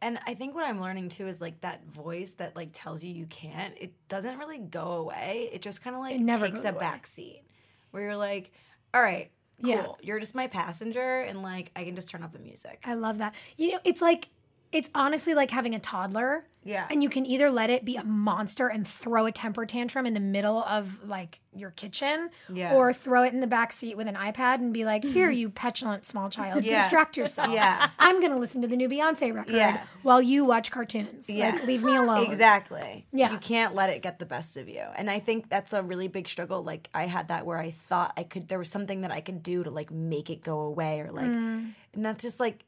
And 0.00 0.18
I 0.26 0.34
think 0.34 0.54
what 0.54 0.64
I'm 0.64 0.80
learning 0.80 1.08
too 1.08 1.26
is 1.26 1.40
like 1.40 1.60
that 1.62 1.84
voice 1.86 2.30
that 2.38 2.54
like 2.54 2.70
tells 2.72 3.02
you 3.02 3.12
you 3.12 3.26
can't. 3.26 3.74
It 3.80 3.92
doesn't 4.08 4.38
really 4.38 4.58
go 4.58 4.92
away. 4.92 5.50
It 5.52 5.60
just 5.62 5.82
kind 5.82 5.96
of 5.96 6.00
like 6.00 6.14
It 6.14 6.20
never 6.20 6.48
takes 6.48 6.64
a 6.64 6.68
away. 6.68 6.78
back 6.78 7.06
seat 7.06 7.42
where 7.90 8.02
you're 8.04 8.16
like, 8.16 8.52
all 8.94 9.02
right, 9.02 9.30
cool. 9.62 9.70
Yeah. 9.70 9.86
You're 10.00 10.20
just 10.20 10.34
my 10.34 10.46
passenger, 10.46 11.20
and 11.22 11.42
like 11.42 11.72
I 11.74 11.84
can 11.84 11.94
just 11.96 12.08
turn 12.08 12.22
up 12.22 12.32
the 12.32 12.38
music. 12.38 12.80
I 12.84 12.94
love 12.94 13.18
that. 13.18 13.34
You 13.56 13.72
know, 13.72 13.80
it's 13.84 14.00
like 14.00 14.28
it's 14.72 14.90
honestly 14.94 15.34
like 15.34 15.50
having 15.50 15.74
a 15.74 15.78
toddler. 15.80 16.44
Yeah. 16.64 16.86
And 16.90 17.02
you 17.02 17.08
can 17.08 17.24
either 17.24 17.50
let 17.50 17.70
it 17.70 17.82
be 17.86 17.96
a 17.96 18.04
monster 18.04 18.68
and 18.68 18.86
throw 18.86 19.24
a 19.24 19.32
temper 19.32 19.64
tantrum 19.64 20.04
in 20.04 20.12
the 20.12 20.20
middle 20.20 20.62
of 20.64 21.02
like 21.08 21.40
your 21.54 21.70
kitchen, 21.70 22.28
Yeah. 22.52 22.74
or 22.74 22.92
throw 22.92 23.22
it 23.22 23.32
in 23.32 23.40
the 23.40 23.46
back 23.46 23.72
seat 23.72 23.96
with 23.96 24.06
an 24.06 24.16
iPad 24.16 24.56
and 24.56 24.70
be 24.72 24.84
like, 24.84 25.02
"Here, 25.02 25.30
you 25.30 25.48
petulant 25.48 26.04
small 26.04 26.28
child, 26.28 26.64
Yeah. 26.64 26.82
distract 26.82 27.16
yourself. 27.16 27.50
Yeah. 27.52 27.88
I'm 27.98 28.20
gonna 28.20 28.36
listen 28.36 28.60
to 28.62 28.68
the 28.68 28.76
new 28.76 28.88
Beyonce 28.88 29.32
record 29.34 29.54
Yeah. 29.54 29.80
while 30.02 30.20
you 30.20 30.44
watch 30.44 30.70
cartoons. 30.70 31.30
Yeah. 31.30 31.52
Like, 31.52 31.64
leave 31.66 31.82
me 31.82 31.96
alone. 31.96 32.26
Exactly. 32.26 33.06
Yeah. 33.12 33.32
You 33.32 33.38
can't 33.38 33.74
let 33.74 33.88
it 33.88 34.02
get 34.02 34.18
the 34.18 34.26
best 34.26 34.58
of 34.58 34.68
you. 34.68 34.82
And 34.96 35.10
I 35.10 35.20
think 35.20 35.48
that's 35.48 35.72
a 35.72 35.82
really 35.82 36.08
big 36.08 36.28
struggle. 36.28 36.62
Like 36.62 36.90
I 36.92 37.06
had 37.06 37.28
that 37.28 37.46
where 37.46 37.58
I 37.58 37.70
thought 37.70 38.12
I 38.18 38.24
could 38.24 38.48
there 38.48 38.58
was 38.58 38.68
something 38.70 39.00
that 39.02 39.10
I 39.10 39.22
could 39.22 39.42
do 39.42 39.64
to 39.64 39.70
like 39.70 39.90
make 39.90 40.28
it 40.28 40.42
go 40.42 40.60
away 40.60 41.00
or 41.00 41.12
like 41.12 41.24
Mm. 41.24 41.72
and 41.94 42.04
that's 42.04 42.22
just 42.22 42.40
like 42.40 42.64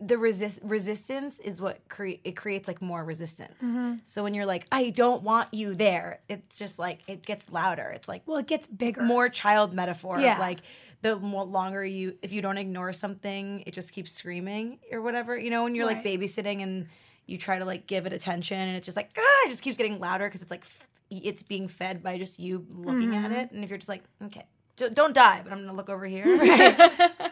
the 0.00 0.16
resist 0.16 0.60
resistance 0.62 1.38
is 1.40 1.60
what 1.60 1.80
create 1.88 2.20
it 2.24 2.36
creates 2.36 2.68
like 2.68 2.80
more 2.80 3.04
resistance. 3.04 3.62
Mm-hmm. 3.62 3.94
So 4.04 4.22
when 4.22 4.32
you're 4.32 4.46
like 4.46 4.66
I 4.70 4.90
don't 4.90 5.22
want 5.22 5.52
you 5.52 5.74
there, 5.74 6.20
it's 6.28 6.58
just 6.58 6.78
like 6.78 7.00
it 7.08 7.24
gets 7.26 7.50
louder. 7.50 7.90
It's 7.94 8.08
like 8.08 8.22
Well, 8.26 8.36
it 8.38 8.46
gets 8.46 8.66
bigger. 8.68 9.02
more 9.02 9.28
child 9.28 9.74
metaphor 9.74 10.20
Yeah. 10.20 10.34
of 10.34 10.38
like 10.38 10.60
the 11.02 11.16
more 11.16 11.44
longer 11.44 11.84
you 11.84 12.16
if 12.22 12.32
you 12.32 12.40
don't 12.42 12.58
ignore 12.58 12.92
something 12.92 13.62
it 13.66 13.74
just 13.74 13.92
keeps 13.92 14.12
screaming 14.12 14.78
or 14.90 15.02
whatever 15.02 15.36
you 15.38 15.50
know 15.50 15.62
when 15.64 15.74
you're 15.74 15.84
like 15.86 16.02
babysitting 16.02 16.62
and 16.62 16.86
you 17.26 17.36
try 17.36 17.58
to 17.58 17.64
like 17.64 17.86
give 17.86 18.06
it 18.06 18.12
attention 18.14 18.56
and 18.58 18.76
it's 18.76 18.86
just 18.86 18.96
like 18.96 19.10
ah 19.16 19.46
it 19.46 19.50
just 19.50 19.62
keeps 19.62 19.76
getting 19.76 20.00
louder 20.00 20.24
because 20.24 20.40
it's 20.42 20.50
like 20.50 20.62
f- 20.62 20.88
it's 21.10 21.42
being 21.42 21.68
fed 21.68 22.02
by 22.02 22.16
just 22.18 22.38
you 22.40 22.64
looking 22.70 23.14
at 23.14 23.24
Mm-hmm. 23.30 23.32
it 23.40 23.50
and 23.52 23.62
if 23.62 23.68
you're 23.70 23.78
just 23.78 23.90
like 23.90 24.02
okay 24.24 24.46
don't 24.94 25.14
die 25.14 25.40
but 25.44 25.52
i'm 25.52 25.60
gonna 25.60 25.76
look 25.76 25.90
over 25.90 26.06
here 26.06 26.24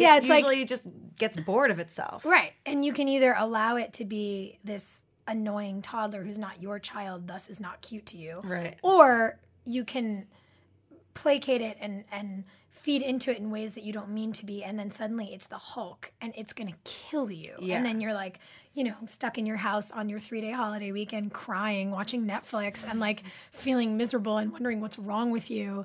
yeah, 0.00 0.14
it 0.16 0.18
it's 0.20 0.28
like 0.28 0.44
usually 0.44 0.64
just 0.64 0.82
gets 1.18 1.36
bored 1.36 1.70
of 1.70 1.78
itself 1.78 2.24
Right. 2.24 2.52
And 2.64 2.84
you 2.84 2.92
can 2.92 3.06
either 3.08 3.34
allow 3.36 3.76
it 3.76 3.92
to 3.94 4.04
be 4.04 4.58
this 4.64 5.02
annoying 5.28 5.82
toddler 5.82 6.24
who's 6.24 6.38
not 6.38 6.60
your 6.62 6.78
child, 6.78 7.28
thus 7.28 7.48
is 7.48 7.60
not 7.60 7.80
cute 7.82 8.06
to 8.06 8.16
you. 8.16 8.40
Right. 8.42 8.76
Or 8.82 9.38
you 9.64 9.84
can 9.84 10.26
placate 11.14 11.60
it 11.60 11.76
and 11.80 12.04
and 12.10 12.44
feed 12.70 13.02
into 13.02 13.30
it 13.30 13.36
in 13.38 13.50
ways 13.50 13.74
that 13.74 13.84
you 13.84 13.92
don't 13.92 14.08
mean 14.08 14.32
to 14.32 14.46
be 14.46 14.64
and 14.64 14.78
then 14.78 14.88
suddenly 14.88 15.34
it's 15.34 15.48
the 15.48 15.58
hulk 15.58 16.12
and 16.22 16.32
it's 16.34 16.54
going 16.54 16.66
to 16.68 16.74
kill 16.84 17.30
you 17.30 17.54
Yeah. 17.60 17.76
and 17.76 17.84
then 17.84 18.00
you're 18.00 18.14
like 18.14 18.38
you 18.72 18.84
know 18.84 18.94
stuck 19.06 19.36
in 19.36 19.44
your 19.44 19.58
house 19.58 19.90
on 19.90 20.08
your 20.08 20.18
3-day 20.18 20.52
holiday 20.52 20.90
weekend 20.90 21.32
crying 21.34 21.90
watching 21.90 22.26
Netflix 22.26 22.88
and 22.88 22.98
like 22.98 23.22
feeling 23.50 23.98
miserable 23.98 24.38
and 24.38 24.50
wondering 24.50 24.80
what's 24.80 24.98
wrong 24.98 25.30
with 25.30 25.50
you 25.50 25.84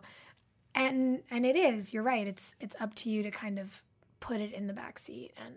and 0.74 1.22
and 1.30 1.46
it 1.46 1.56
is 1.58 1.94
you're 1.94 2.04
right 2.04 2.28
it's 2.28 2.56
it's 2.62 2.76
up 2.80 2.94
to 2.96 3.10
you 3.10 3.24
to 3.24 3.32
kind 3.32 3.60
of 3.60 3.84
put 4.28 4.42
it 4.42 4.54
in 4.54 4.68
the 4.68 4.74
back 4.74 4.98
seat 5.00 5.32
and 5.46 5.54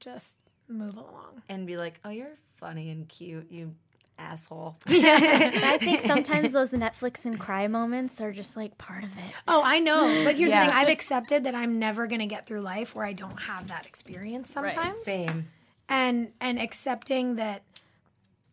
just 0.00 0.36
move 0.68 0.96
along. 0.96 1.42
And 1.48 1.66
be 1.66 1.76
like 1.76 1.98
oh 2.04 2.10
you're 2.10 2.36
funny 2.56 2.90
and 2.90 3.08
cute 3.08 3.50
you 3.50 3.74
asshole. 4.18 4.76
I 4.88 5.76
think 5.78 6.00
sometimes 6.06 6.52
those 6.52 6.72
Netflix 6.72 7.26
and 7.26 7.38
cry 7.38 7.66
moments 7.68 8.20
are 8.20 8.32
just 8.32 8.56
like 8.56 8.76
part 8.78 9.04
of 9.04 9.10
it. 9.18 9.32
oh 9.46 9.62
i 9.64 9.78
know. 9.78 10.22
But 10.24 10.36
here's 10.36 10.50
Yeah. 10.50 10.66
the 10.66 10.72
thing. 10.72 10.78
I've 10.78 10.88
accepted 10.88 11.44
that 11.44 11.54
i'm 11.54 11.78
never 11.78 12.06
going 12.06 12.20
to 12.20 12.26
get 12.26 12.46
through 12.46 12.60
life 12.62 12.94
where 12.94 13.04
i 13.06 13.12
don't 13.12 13.36
have 13.42 13.68
that 13.68 13.86
experience 13.86 14.50
sometimes. 14.50 15.02
Same. 15.04 15.48
And 15.88 16.32
and 16.40 16.58
accepting 16.58 17.36
that 17.36 17.62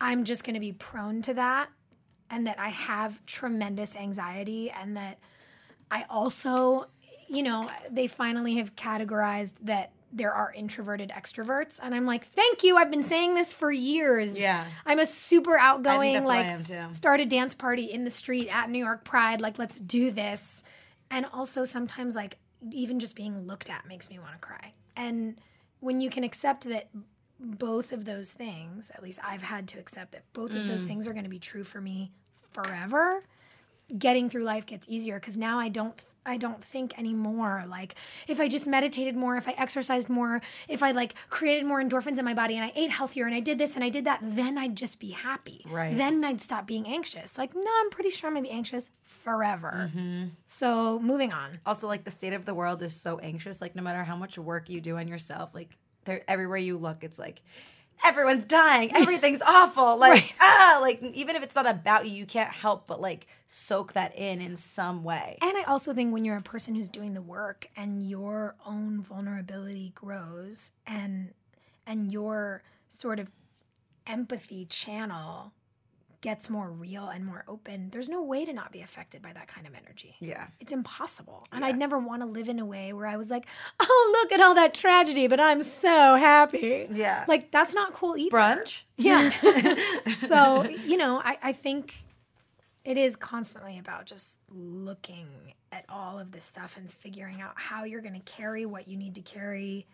i'm 0.02 0.24
just 0.26 0.44
going 0.46 0.54
to 0.56 0.60
be 0.60 0.74
prone 0.74 1.22
to 1.24 1.34
that 1.36 1.70
and 2.30 2.46
that 2.48 2.60
i 2.60 2.70
have 2.70 3.26
tremendous 3.26 3.96
anxiety 3.96 4.70
and 4.70 4.98
that 4.98 5.18
i 5.90 6.06
also 6.10 6.88
you 7.34 7.44
know 7.44 7.70
they 7.90 8.08
finally 8.08 8.56
have 8.56 8.76
categorized 8.76 9.54
that 9.62 9.92
there 10.16 10.32
are 10.32 10.54
introverted 10.54 11.10
extroverts 11.10 11.80
and 11.82 11.96
i'm 11.96 12.06
like 12.06 12.26
thank 12.28 12.64
you. 12.64 12.78
I've 12.78 12.92
been 12.92 13.04
saying 13.04 13.34
this 13.34 13.54
for 13.54 13.72
years. 13.72 14.40
Yeah. 14.40 14.66
i'm 14.86 15.00
a 15.00 15.06
super 15.06 15.58
outgoing 15.58 16.14
that's 16.14 16.26
what 16.26 16.38
I 16.38 16.58
like 16.58 16.94
start 16.94 17.20
a 17.20 17.26
dance 17.26 17.56
party 17.56 17.86
in 17.86 18.04
the 18.04 18.12
street 18.12 18.48
at 18.50 18.70
new 18.70 18.80
york 18.80 19.04
pride 19.04 19.42
like 19.42 19.58
let's 19.58 19.80
do 19.80 20.12
this. 20.12 20.64
And 21.10 21.26
also 21.34 21.64
sometimes 21.64 22.16
like 22.16 22.38
even 22.72 23.00
just 23.00 23.16
being 23.16 23.46
looked 23.46 23.70
at 23.70 23.88
makes 23.88 24.10
me 24.10 24.18
want 24.20 24.34
to 24.34 24.40
cry. 24.40 24.74
And 24.96 25.36
when 25.80 26.00
you 26.00 26.10
can 26.10 26.24
accept 26.24 26.64
that 26.64 26.90
both 27.40 27.92
of 27.92 28.06
those 28.06 28.32
things 28.32 28.90
at 28.96 29.04
least 29.04 29.20
i've 29.24 29.42
had 29.42 29.68
to 29.68 29.78
accept 29.78 30.14
that 30.14 30.24
both 30.32 30.54
of 30.54 30.66
those 30.66 30.82
mm. 30.82 30.88
things 30.88 31.08
are 31.08 31.12
going 31.12 31.26
to 31.26 31.30
be 31.30 31.40
true 31.40 31.64
for 31.64 31.82
me 31.82 32.12
forever 32.52 33.24
getting 33.98 34.30
through 34.30 34.44
life 34.44 34.66
gets 34.66 34.88
easier 34.88 35.20
because 35.20 35.38
now 35.38 35.60
i 35.60 35.68
don't 35.68 36.02
i 36.26 36.38
don't 36.38 36.64
think 36.64 36.98
anymore. 36.98 37.66
Like 37.68 37.96
if 38.28 38.40
i 38.40 38.48
just 38.48 38.68
meditated 38.68 39.16
more 39.16 39.36
if 39.38 39.48
i 39.48 39.52
exercised 39.52 40.10
more 40.10 40.42
if 40.68 40.82
i 40.84 40.92
like 40.92 41.16
created 41.30 41.66
more 41.66 41.82
endorphins 41.82 42.18
in 42.20 42.26
my 42.26 42.34
body 42.34 42.56
and 42.56 42.64
i 42.64 42.72
ate 42.76 42.92
healthier 42.92 43.26
and 43.26 43.36
i 43.36 43.40
did 43.40 43.58
this 43.58 43.76
and 43.76 43.84
i 43.84 43.90
did 43.90 44.06
that 44.06 44.20
then 44.22 44.58
i'd 44.58 44.76
just 44.76 45.00
be 45.00 45.12
happy. 45.12 45.66
Right. 45.70 45.96
then 45.96 46.24
i'd 46.24 46.42
stop 46.42 46.68
being 46.68 46.88
anxious. 46.88 47.38
Like 47.38 47.54
no 47.56 47.72
i'm 47.82 47.90
pretty 47.90 48.10
sure 48.10 48.30
i'm 48.30 48.36
gonna 48.36 48.44
be 48.44 48.52
anxious 48.52 48.92
forever. 49.04 49.90
Mm-hmm. 49.94 50.28
So 50.46 51.00
moving 51.00 51.32
on. 51.32 51.60
Also 51.66 51.88
like 51.88 52.04
the 52.04 52.12
state 52.12 52.34
of 52.34 52.46
the 52.46 52.54
world 52.54 52.82
is 52.82 52.96
so 52.96 53.20
anxious. 53.20 53.62
Like 53.62 53.76
no 53.76 53.82
matter 53.82 54.04
how 54.04 54.16
much 54.16 54.38
work 54.38 54.70
you 54.70 54.82
do 54.82 54.98
on 54.98 55.08
yourself 55.08 55.54
like 55.54 55.70
there 56.06 56.24
everywhere 56.28 56.58
you 56.58 56.78
look 56.78 57.04
it's 57.04 57.18
like 57.18 57.42
everyone's 58.04 58.46
dying, 58.46 58.92
everything's 58.96 59.42
awful. 59.42 59.98
Like 59.98 60.34
ah, 60.40 60.80
like 60.82 61.02
even 61.02 61.36
if 61.36 61.44
it's 61.44 61.56
not 61.56 61.70
about 61.70 62.08
you, 62.08 62.14
you 62.14 62.26
can't 62.26 62.52
help 62.52 62.88
but 62.88 63.02
like 63.02 63.28
soak 63.48 63.94
that 63.94 64.18
in 64.18 64.42
in 64.42 64.58
some 64.58 65.04
way. 65.04 65.38
And 65.42 65.58
I 65.58 65.64
also 65.64 65.94
think 65.94 66.14
when 66.14 66.26
you're 66.26 66.38
a 66.38 66.42
person 66.42 66.76
who's 66.76 66.90
doing 66.90 67.14
the 67.14 67.22
work 67.22 67.70
and 67.76 68.08
your 68.08 68.56
own 68.66 69.02
vulnerability 69.02 69.92
grows 69.96 70.72
and 70.86 71.34
and 71.86 72.12
your 72.12 72.64
sort 72.90 73.20
of 73.20 73.32
empathy 74.06 74.66
channel 74.66 75.54
gets 76.24 76.50
more 76.50 76.72
real 76.72 77.10
and 77.10 77.26
more 77.26 77.44
open, 77.50 77.90
there's 77.92 78.08
no 78.08 78.24
way 78.24 78.46
to 78.46 78.54
not 78.54 78.72
be 78.72 78.82
affected 78.82 79.22
by 79.22 79.34
that 79.34 79.48
kind 79.48 79.68
of 79.68 79.74
energy. 79.76 80.16
Yeah. 80.22 80.48
It's 80.62 80.72
impossible. 80.72 81.46
And 81.52 81.66
I'd 81.66 81.78
never 81.78 82.00
want 82.00 82.22
to 82.22 82.26
live 82.26 82.48
in 82.48 82.60
a 82.60 82.66
way 82.66 82.94
where 82.94 83.06
I 83.06 83.18
was 83.18 83.30
like, 83.30 83.46
oh, 83.80 84.20
look 84.22 84.32
at 84.32 84.40
all 84.44 84.56
that 84.56 84.74
tragedy, 84.74 85.28
but 85.28 85.42
I'm 85.42 85.62
so 85.62 86.16
happy. 86.16 86.88
Yeah. 86.90 87.26
Like, 87.28 87.52
that's 87.52 87.76
not 87.76 87.92
cool 87.94 88.16
either. 88.16 88.36
Brunch? 88.36 88.84
Yeah. 88.96 89.30
so, 90.28 90.64
you 90.64 90.96
know, 90.96 91.22
I, 91.24 91.38
I 91.44 91.52
think 91.52 91.94
it 92.86 92.98
is 92.98 93.18
constantly 93.18 93.78
about 93.78 94.06
just 94.06 94.40
looking 94.50 95.28
at 95.74 95.84
all 95.90 96.18
of 96.18 96.32
this 96.32 96.46
stuff 96.46 96.78
and 96.78 96.90
figuring 96.90 97.42
out 97.42 97.54
how 97.56 97.84
you're 97.84 98.02
going 98.02 98.14
to 98.14 98.32
carry 98.32 98.66
what 98.66 98.88
you 98.88 98.96
need 98.96 99.16
to 99.16 99.22
carry, 99.22 99.86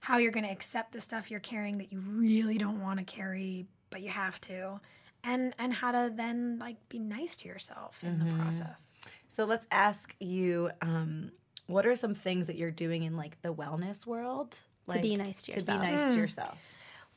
how 0.00 0.16
you're 0.16 0.32
going 0.32 0.46
to 0.46 0.52
accept 0.52 0.92
the 0.92 1.00
stuff 1.02 1.30
you're 1.30 1.38
carrying 1.38 1.76
that 1.78 1.92
you 1.92 2.00
really 2.00 2.56
don't 2.56 2.80
want 2.80 2.98
to 2.98 3.04
carry, 3.04 3.66
but 3.90 4.00
you 4.00 4.08
have 4.08 4.40
to. 4.40 4.80
And, 5.26 5.54
and 5.58 5.72
how 5.74 5.90
to 5.90 6.12
then 6.14 6.58
like 6.60 6.76
be 6.88 6.98
nice 6.98 7.34
to 7.38 7.48
yourself 7.48 8.02
in 8.04 8.18
the 8.20 8.32
process. 8.40 8.92
So 9.28 9.44
let's 9.44 9.66
ask 9.70 10.14
you, 10.20 10.70
um, 10.80 11.32
what 11.66 11.84
are 11.84 11.96
some 11.96 12.14
things 12.14 12.46
that 12.46 12.54
you're 12.56 12.70
doing 12.70 13.02
in 13.02 13.16
like 13.16 13.42
the 13.42 13.52
wellness 13.52 14.06
world 14.06 14.56
To 14.88 15.02
be 15.02 15.16
nice 15.16 15.42
to 15.42 15.52
yourself. 15.52 15.80
To 15.80 15.86
be 15.86 15.92
nice 15.92 16.14
to 16.14 16.20
yourself. 16.20 16.58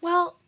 Well, 0.02 0.40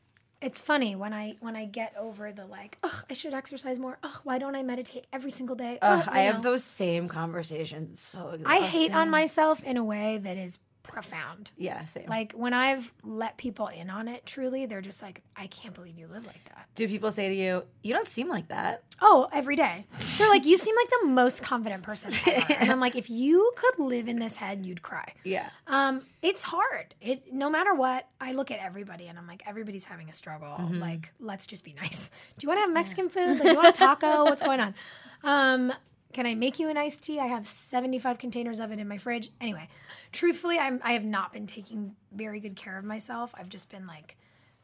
it's 0.42 0.60
funny 0.60 0.96
when 0.96 1.14
I 1.14 1.36
when 1.40 1.56
I 1.56 1.66
get 1.66 1.94
over 2.00 2.32
the 2.32 2.46
like, 2.48 2.80
oh, 2.84 3.02
I 3.10 3.14
should 3.14 3.36
exercise 3.36 3.78
more. 3.78 4.00
Oh, 4.02 4.20
why 4.24 4.40
don't 4.40 4.56
I 4.56 4.64
meditate 4.64 5.06
every 5.14 5.30
single 5.30 5.56
day? 5.56 5.78
Ugh, 5.84 6.04
Oh, 6.08 6.12
I 6.12 6.26
you 6.26 6.34
have 6.34 6.42
those 6.42 6.64
same 6.64 7.08
conversations. 7.08 7.92
It's 7.92 8.02
so 8.02 8.30
exhausting. 8.30 8.48
I 8.48 8.66
hate 8.66 8.92
on 8.92 9.12
myself 9.12 9.64
in 9.64 9.78
a 9.78 9.84
way 9.84 10.18
that 10.18 10.38
is 10.38 10.58
profound. 10.84 11.52
Yeah, 11.58 11.86
same. 11.86 12.08
Like 12.08 12.34
when 12.34 12.54
I've 12.54 12.92
let 13.04 13.38
people 13.38 13.68
in 13.68 13.90
on 13.90 14.08
it, 14.08 14.26
truly, 14.26 14.66
they're 14.66 14.82
just 14.82 15.02
like, 15.02 15.22
I 15.36 15.48
can't 15.48 15.74
believe 15.74 15.98
you 15.98 16.08
live 16.08 16.26
like 16.26 16.44
that. 16.46 16.68
Do 16.76 16.88
people 16.88 17.12
say 17.12 17.30
to 17.30 17.36
you, 17.36 17.64
"You 17.84 17.94
don't 17.94 18.08
seem 18.08 18.28
like 18.30 18.48
that"? 18.50 18.84
Oh, 19.02 19.28
every 19.34 19.56
day. 19.56 19.86
They're 20.18 20.30
like, 20.30 20.46
you 20.46 20.56
seem 20.58 20.76
like 20.76 20.90
the 21.02 21.08
most 21.08 21.42
confident 21.44 21.84
person 21.84 22.12
ever. 22.34 22.54
And 22.62 22.72
I'm 22.72 22.80
like, 22.80 22.96
if 22.96 23.10
you 23.10 23.52
could 23.56 23.80
live 23.84 24.08
in 24.08 24.20
this 24.20 24.38
head, 24.38 24.64
you'd 24.66 24.84
cry. 24.84 25.14
Yeah. 25.24 25.50
Um, 25.66 26.02
it's 26.22 26.44
hard. 26.44 26.94
It 27.02 27.34
no 27.34 27.50
matter 27.50 27.74
what, 27.74 28.08
I 28.20 28.34
look 28.34 28.52
at 28.52 28.60
everybody 28.60 29.08
and 29.08 29.18
I'm 29.18 29.26
like, 29.28 29.42
everybody's 29.48 29.86
having 29.86 30.08
a 30.10 30.14
struggle. 30.14 30.56
Like, 30.72 31.12
let's 31.20 31.48
just 31.48 31.64
be 31.64 31.74
nice. 31.74 32.10
Do 32.38 32.46
you 32.46 32.48
want 32.50 32.58
to 32.60 32.62
have 32.62 32.74
Mexican 32.74 33.10
food? 33.10 33.40
Like, 33.40 33.42
do 33.42 33.50
you 33.50 33.56
want 33.56 33.70
a 33.70 33.78
taco? 33.78 34.24
What's 34.26 34.44
going 34.44 34.60
on? 34.60 34.76
Um, 35.24 35.72
can 36.14 36.26
I 36.26 36.36
make 36.36 36.60
you 36.60 36.70
an 36.70 36.78
iced 36.78 37.02
tea? 37.02 37.20
I 37.20 37.28
have 37.28 37.48
75 37.48 38.18
containers 38.18 38.60
of 38.60 38.72
it 38.72 38.80
in 38.80 38.88
my 38.88 38.98
fridge. 38.98 39.32
Anyway, 39.40 39.68
truthfully, 40.12 40.60
I'm 40.60 40.80
I 40.84 40.94
have 40.94 41.06
not 41.06 41.34
been 41.34 41.48
taking 41.48 41.96
very 42.12 42.40
good 42.40 42.56
care 42.56 42.78
of 42.78 42.86
myself. 42.86 43.34
I've 43.38 43.50
just 43.50 43.70
been 43.70 43.88
like 43.88 44.18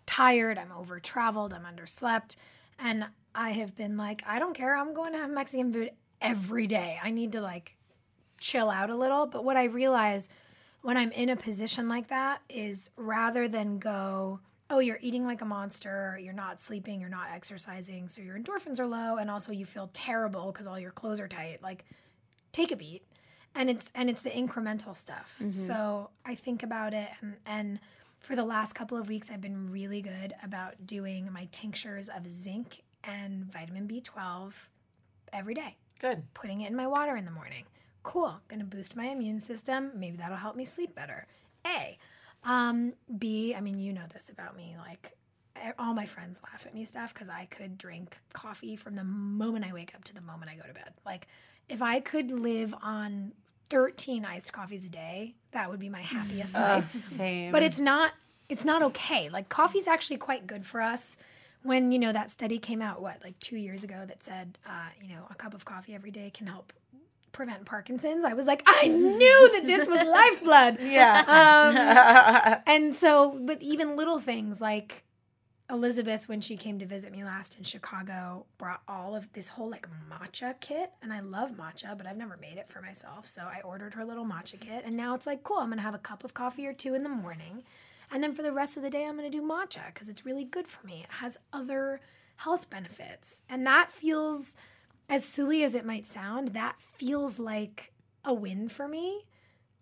tired, 0.06 0.58
I'm 0.58 0.72
over 0.72 1.00
traveled, 1.00 1.54
I'm 1.54 1.66
underslept, 1.66 2.38
and 2.80 3.08
I 3.36 3.52
have 3.52 3.76
been 3.76 3.98
like, 3.98 4.24
I 4.26 4.40
don't 4.40 4.56
care. 4.56 4.76
I'm 4.76 4.94
going 4.94 5.14
to 5.14 5.20
have 5.20 5.30
Mexican 5.30 5.72
food 5.72 5.92
every 6.22 6.66
day. 6.66 7.00
I 7.04 7.12
need 7.12 7.32
to 7.34 7.42
like 7.42 7.76
chill 8.40 8.70
out 8.70 8.90
a 8.90 8.96
little. 8.96 9.26
But 9.26 9.44
what 9.44 9.58
I 9.58 9.66
realize 9.66 10.30
when 10.82 10.98
I'm 10.98 11.12
in 11.12 11.30
a 11.30 11.36
position 11.36 11.88
like 11.88 12.08
that 12.08 12.42
is 12.50 12.92
rather 12.96 13.48
than 13.48 13.78
go, 13.78 14.40
oh, 14.70 14.80
you're 14.80 15.00
eating 15.02 15.26
like 15.26 15.42
a 15.42 15.46
monster, 15.46 16.20
you're 16.22 16.34
not 16.34 16.60
sleeping, 16.60 17.00
you're 17.00 17.10
not 17.10 17.28
exercising, 17.34 18.08
so 18.10 18.22
your 18.22 18.38
endorphins 18.38 18.80
are 18.80 18.88
low, 18.88 19.18
and 19.18 19.32
also 19.32 19.52
you 19.52 19.66
feel 19.66 19.90
terrible 19.94 20.52
because 20.52 20.68
all 20.68 20.80
your 20.80 20.92
clothes 20.92 21.20
are 21.20 21.28
tight. 21.28 21.62
Like, 21.62 21.86
take 22.52 22.72
a 22.72 22.76
beat. 22.76 23.04
And 23.56 23.72
it's 23.72 23.92
and 23.96 24.08
it's 24.08 24.22
the 24.22 24.30
incremental 24.30 24.96
stuff. 24.96 25.38
Mm-hmm. 25.42 25.52
So 25.52 26.12
I 26.24 26.36
think 26.36 26.62
about 26.62 26.94
it 26.94 27.10
and 27.22 27.38
and 27.46 27.80
for 28.20 28.36
the 28.36 28.44
last 28.44 28.74
couple 28.74 28.98
of 29.00 29.08
weeks 29.08 29.32
I've 29.32 29.42
been 29.42 29.72
really 29.72 30.02
good 30.02 30.34
about 30.44 30.86
doing 30.86 31.32
my 31.32 31.48
tinctures 31.52 32.08
of 32.10 32.28
zinc 32.28 32.84
and 33.04 33.52
vitamin 33.52 33.88
B12 33.88 34.54
every 35.34 35.54
day 35.54 35.78
Good. 36.00 36.24
putting 36.34 36.62
it 36.62 36.70
in 36.70 36.76
my 36.76 36.88
water 36.88 37.16
in 37.16 37.26
the 37.26 37.32
morning. 37.32 37.64
Cool. 38.04 38.40
Gonna 38.48 38.64
boost 38.64 38.96
my 38.96 39.06
immune 39.06 39.40
system. 39.40 39.92
Maybe 39.96 40.18
that'll 40.18 40.38
help 40.38 40.56
me 40.56 40.66
sleep 40.66 40.94
better. 40.94 41.26
A. 41.66 41.98
Um, 42.48 42.94
B, 43.20 43.54
I 43.54 43.62
mean, 43.62 43.78
you 43.78 43.94
know 43.94 44.06
this 44.12 44.30
about 44.30 44.56
me. 44.56 44.76
Like, 44.80 45.14
all 45.78 45.94
my 45.94 46.06
friends 46.06 46.40
laugh 46.44 46.66
at 46.66 46.74
me 46.74 46.86
stuff 46.86 47.14
because 47.14 47.30
I 47.30 47.46
could 47.46 47.78
drink 47.78 48.18
coffee 48.34 48.76
from 48.76 48.96
the 48.96 49.04
moment 49.04 49.66
I 49.66 49.74
wake 49.74 49.94
up 49.94 50.04
to 50.06 50.14
the 50.14 50.22
moment 50.22 50.50
I 50.50 50.56
go 50.56 50.64
to 50.68 50.74
bed. 50.74 50.94
Like, 51.06 51.28
if 51.68 51.82
I 51.82 52.00
could 52.00 52.32
live 52.32 52.74
on 52.82 53.34
13 53.70 54.24
iced 54.24 54.54
coffees 54.54 54.86
a 54.86 54.90
day, 54.90 55.36
that 55.52 55.70
would 55.70 55.80
be 55.80 55.90
my 55.90 56.02
happiest 56.02 56.54
life 56.54 56.92
Same. 56.92 57.52
but 57.52 57.64
it's 57.64 57.80
not 57.80 58.14
it's 58.48 58.64
not 58.64 58.82
okay 58.82 59.28
like 59.30 59.50
coffee's 59.50 59.88
actually 59.88 60.18
quite 60.18 60.48
good 60.48 60.66
for 60.66 60.82
us 60.82 61.18
when 61.64 61.92
you 61.92 62.00
know 62.00 62.14
that 62.14 62.30
study 62.30 62.60
came 62.60 62.82
out 62.82 63.02
what 63.02 63.22
like 63.24 63.38
two 63.40 63.58
years 63.58 63.84
ago 63.84 64.04
that 64.08 64.22
said 64.24 64.58
uh, 64.68 64.90
you 65.02 65.10
know 65.10 65.26
a 65.30 65.36
cup 65.36 65.54
of 65.54 65.66
coffee 65.66 65.94
every 65.94 66.12
day 66.12 66.30
can 66.34 66.48
help 66.48 66.72
prevent 67.38 67.66
parkinson's. 67.66 68.26
I 68.26 68.34
was 68.34 68.48
like 68.48 68.64
i 68.66 68.88
knew 68.88 69.52
that 69.54 69.68
this 69.68 69.88
was 69.88 70.00
lifeblood. 70.20 70.80
Yeah. 70.82 72.58
um, 72.58 72.64
and 72.76 72.96
so 72.96 73.40
but 73.46 73.62
even 73.62 73.96
little 73.96 74.20
things 74.20 74.60
like 74.60 75.04
elizabeth 75.70 76.28
when 76.28 76.42
she 76.42 76.58
came 76.58 76.80
to 76.80 76.86
visit 76.88 77.12
me 77.12 77.24
last 77.24 77.56
in 77.58 77.64
chicago 77.64 78.46
brought 78.58 78.82
all 78.88 79.16
of 79.16 79.32
this 79.34 79.50
whole 79.50 79.70
like 79.70 79.88
matcha 80.12 80.60
kit. 80.60 80.94
And 81.04 81.14
i 81.14 81.20
love 81.20 81.52
matcha 81.52 81.96
but 81.96 82.08
i've 82.08 82.18
never 82.18 82.38
made 82.38 82.58
it 82.58 82.68
for 82.68 82.82
myself. 82.82 83.28
So 83.28 83.44
i 83.44 83.62
ordered 83.62 83.94
her 83.94 84.04
little 84.04 84.26
matcha 84.26 84.60
kit. 84.60 84.82
And 84.84 84.98
now 84.98 85.14
it's 85.14 85.28
like 85.28 85.44
cool 85.44 85.60
i'm 85.60 85.70
gonna 85.70 85.84
have 85.84 85.94
a 85.94 86.00
cup 86.00 86.24
of 86.24 86.34
coffee 86.34 86.66
or 86.66 86.74
two 86.74 86.96
in 86.96 87.04
the 87.04 87.10
morning. 87.10 87.64
And 88.12 88.24
then 88.24 88.34
for 88.34 88.42
the 88.42 88.52
rest 88.52 88.78
of 88.78 88.84
the 88.84 88.90
day 88.90 89.06
i'm 89.06 89.16
gonna 89.16 89.30
do 89.30 89.44
matcha 89.44 89.94
because 89.94 90.10
it's 90.10 90.26
really 90.26 90.44
good 90.44 90.68
for 90.68 90.84
me. 90.88 91.02
It 91.04 91.12
has 91.22 91.38
other 91.54 92.02
health 92.38 92.68
benefits. 92.72 93.44
And 93.48 93.64
that 93.68 93.92
feels 93.92 94.56
as 95.10 95.24
silly 95.26 95.64
as 95.64 95.76
it 95.76 95.86
might 95.86 96.06
sound 96.06 96.50
that 96.50 96.80
feels 96.80 97.40
like 97.40 97.92
a 98.26 98.34
win 98.34 98.70
for 98.70 98.88
me 98.88 99.26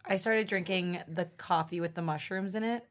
I 0.07 0.17
started 0.17 0.47
drinking 0.47 0.99
the 1.07 1.25
coffee 1.37 1.81
with 1.81 1.95
the 1.95 2.01
mushrooms 2.01 2.55
in 2.55 2.63
it 2.63 2.85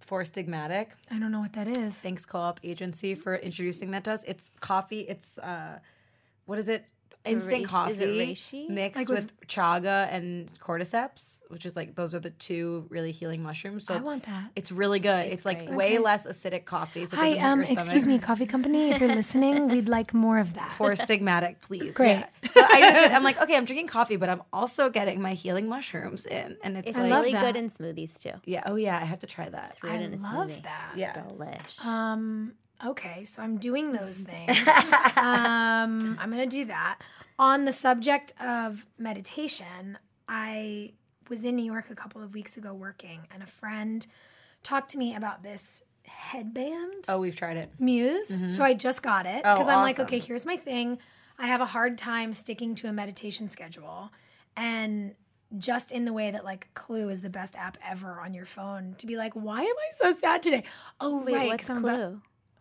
Four 0.00 0.22
Sigmatic. 0.24 0.88
i 1.10 1.18
don't 1.18 1.32
know 1.32 1.40
what 1.40 1.54
that 1.54 1.68
is 1.68 1.94
Thanks 1.94 2.26
Co-op 2.26 2.60
Agency 2.62 3.14
for 3.14 3.36
introducing 3.36 3.90
that 3.92 4.04
to 4.04 4.12
us. 4.12 4.24
It's 4.26 4.50
coffee. 4.60 5.00
It's 5.00 5.38
uh, 5.38 5.78
what 6.46 6.58
is 6.58 6.68
it? 6.68 6.84
Instant 7.24 7.64
reishi- 7.64 7.66
coffee 7.68 7.92
is 7.92 8.00
it 8.00 8.08
reishi? 8.08 8.68
mixed 8.68 8.96
Like 8.98 9.08
with, 9.08 9.18
with- 9.40 9.48
chaga 9.48 10.12
and 10.12 10.50
cordyceps, 10.60 11.40
which 11.48 11.64
is 11.64 11.74
like 11.74 11.94
those 11.94 12.14
are 12.14 12.20
the 12.20 12.30
two 12.30 12.86
really 12.90 13.12
healing 13.12 13.42
mushrooms. 13.42 13.86
So 13.86 13.94
i 13.94 13.98
want 13.98 14.24
that 14.24 14.50
it's 14.56 14.70
really 14.70 14.98
good. 14.98 15.26
It's, 15.32 15.44
like 15.46 15.66
great. 15.66 15.76
way 15.76 15.86
Okay. 15.94 15.98
less 16.00 16.26
acidic 16.26 16.64
coffee. 16.66 17.06
So 17.06 17.16
Hi, 17.16 17.38
um, 17.38 17.62
excuse 17.62 18.06
me, 18.06 18.18
coffee 18.18 18.46
company. 18.46 18.90
If 18.90 19.00
you're 19.00 19.14
listening, 19.14 19.68
we'd 19.74 19.88
like 19.88 20.12
more 20.12 20.38
of 20.38 20.54
that. 20.54 20.72
Four 20.72 20.92
Sigmatic, 20.92 21.56
please. 21.62 21.94
Great. 21.94 22.24
Yeah. 22.42 22.48
So 22.50 22.60
I 22.62 22.80
just, 22.80 23.14
I'm 23.14 23.22
like, 23.22 23.40
okay, 23.40 23.56
I'm 23.56 23.64
drinking 23.64 23.86
coffee, 23.88 24.16
but 24.16 24.28
I'm 24.28 24.42
also 24.52 24.90
getting 24.90 25.22
my 25.22 25.32
healing 25.32 25.68
mushrooms 25.68 26.26
in, 26.26 26.56
and 26.62 26.76
it's, 26.76 26.88
It's 26.88 26.98
like, 26.98 27.10
really 27.10 27.32
that. 27.32 27.42
good 27.42 27.56
in 27.56 27.68
smoothies 27.68 28.20
too. 28.20 28.32
yeah, 28.44 28.62
oh 28.66 28.76
yeah, 28.76 28.96
I 29.00 29.04
have 29.04 29.20
to 29.20 29.26
try 29.26 29.48
that. 29.48 29.76
Throw 29.76 29.90
it 29.90 29.94
I 29.94 29.96
in 30.02 30.12
a 30.14 30.16
love 30.16 30.50
smoothie. 30.50 30.62
that. 30.62 30.92
Yeah. 30.96 31.12
Delish. 31.14 31.84
Um, 31.84 32.52
okay, 32.84 33.24
so 33.24 33.42
I'm 33.42 33.56
doing 33.58 33.92
those 33.92 34.18
things. 34.30 34.56
um, 35.16 36.18
I'm 36.20 36.30
gonna 36.30 36.46
do 36.46 36.64
that. 36.66 36.98
On 37.38 37.64
the 37.64 37.72
subject 37.72 38.32
of 38.40 38.86
meditation, 38.98 39.98
I 40.28 40.92
was 41.28 41.44
in 41.44 41.56
New 41.56 41.64
York 41.64 41.90
a 41.90 41.94
couple 41.94 42.22
of 42.22 42.34
weeks 42.34 42.56
ago 42.56 42.72
working, 42.74 43.26
and 43.32 43.42
a 43.42 43.46
friend 43.46 44.06
talked 44.62 44.90
to 44.92 44.98
me 44.98 45.14
about 45.14 45.42
this 45.42 45.82
headband. 46.06 47.04
Oh, 47.08 47.18
we've 47.18 47.34
tried 47.36 47.56
it. 47.56 47.70
Muse. 47.78 48.54
So 48.56 48.62
I 48.64 48.74
just 48.74 49.02
got 49.02 49.26
it 49.26 49.42
Oh, 49.44 49.54
because 49.54 49.68
I'm 49.68 49.82
like, 49.82 49.98
okay, 50.00 50.18
here's 50.18 50.46
my 50.46 50.56
thing. 50.56 50.98
I 51.38 51.46
have 51.48 51.60
a 51.60 51.66
hard 51.66 51.98
time 51.98 52.32
sticking 52.32 52.74
to 52.76 52.88
a 52.88 52.92
meditation 52.92 53.48
schedule. 53.48 54.10
And 54.56 55.14
just 55.58 55.92
in 55.92 56.04
the 56.04 56.12
way 56.12 56.30
that 56.30 56.44
like 56.44 56.72
Clue 56.74 57.08
is 57.08 57.22
the 57.22 57.30
best 57.30 57.56
app 57.56 57.76
ever 57.84 58.20
on 58.20 58.34
your 58.34 58.44
phone 58.46 58.94
to 58.98 59.06
be 59.06 59.16
like, 59.16 59.32
why 59.34 59.60
am 59.60 59.66
I 59.66 59.90
so 59.98 60.12
sad 60.18 60.42
today? 60.42 60.64
Oh, 61.00 61.22
Wait, 61.22 61.34
right. 61.34 61.48
what's 61.48 61.66
Clue? 61.66 61.78
about- 61.78 62.12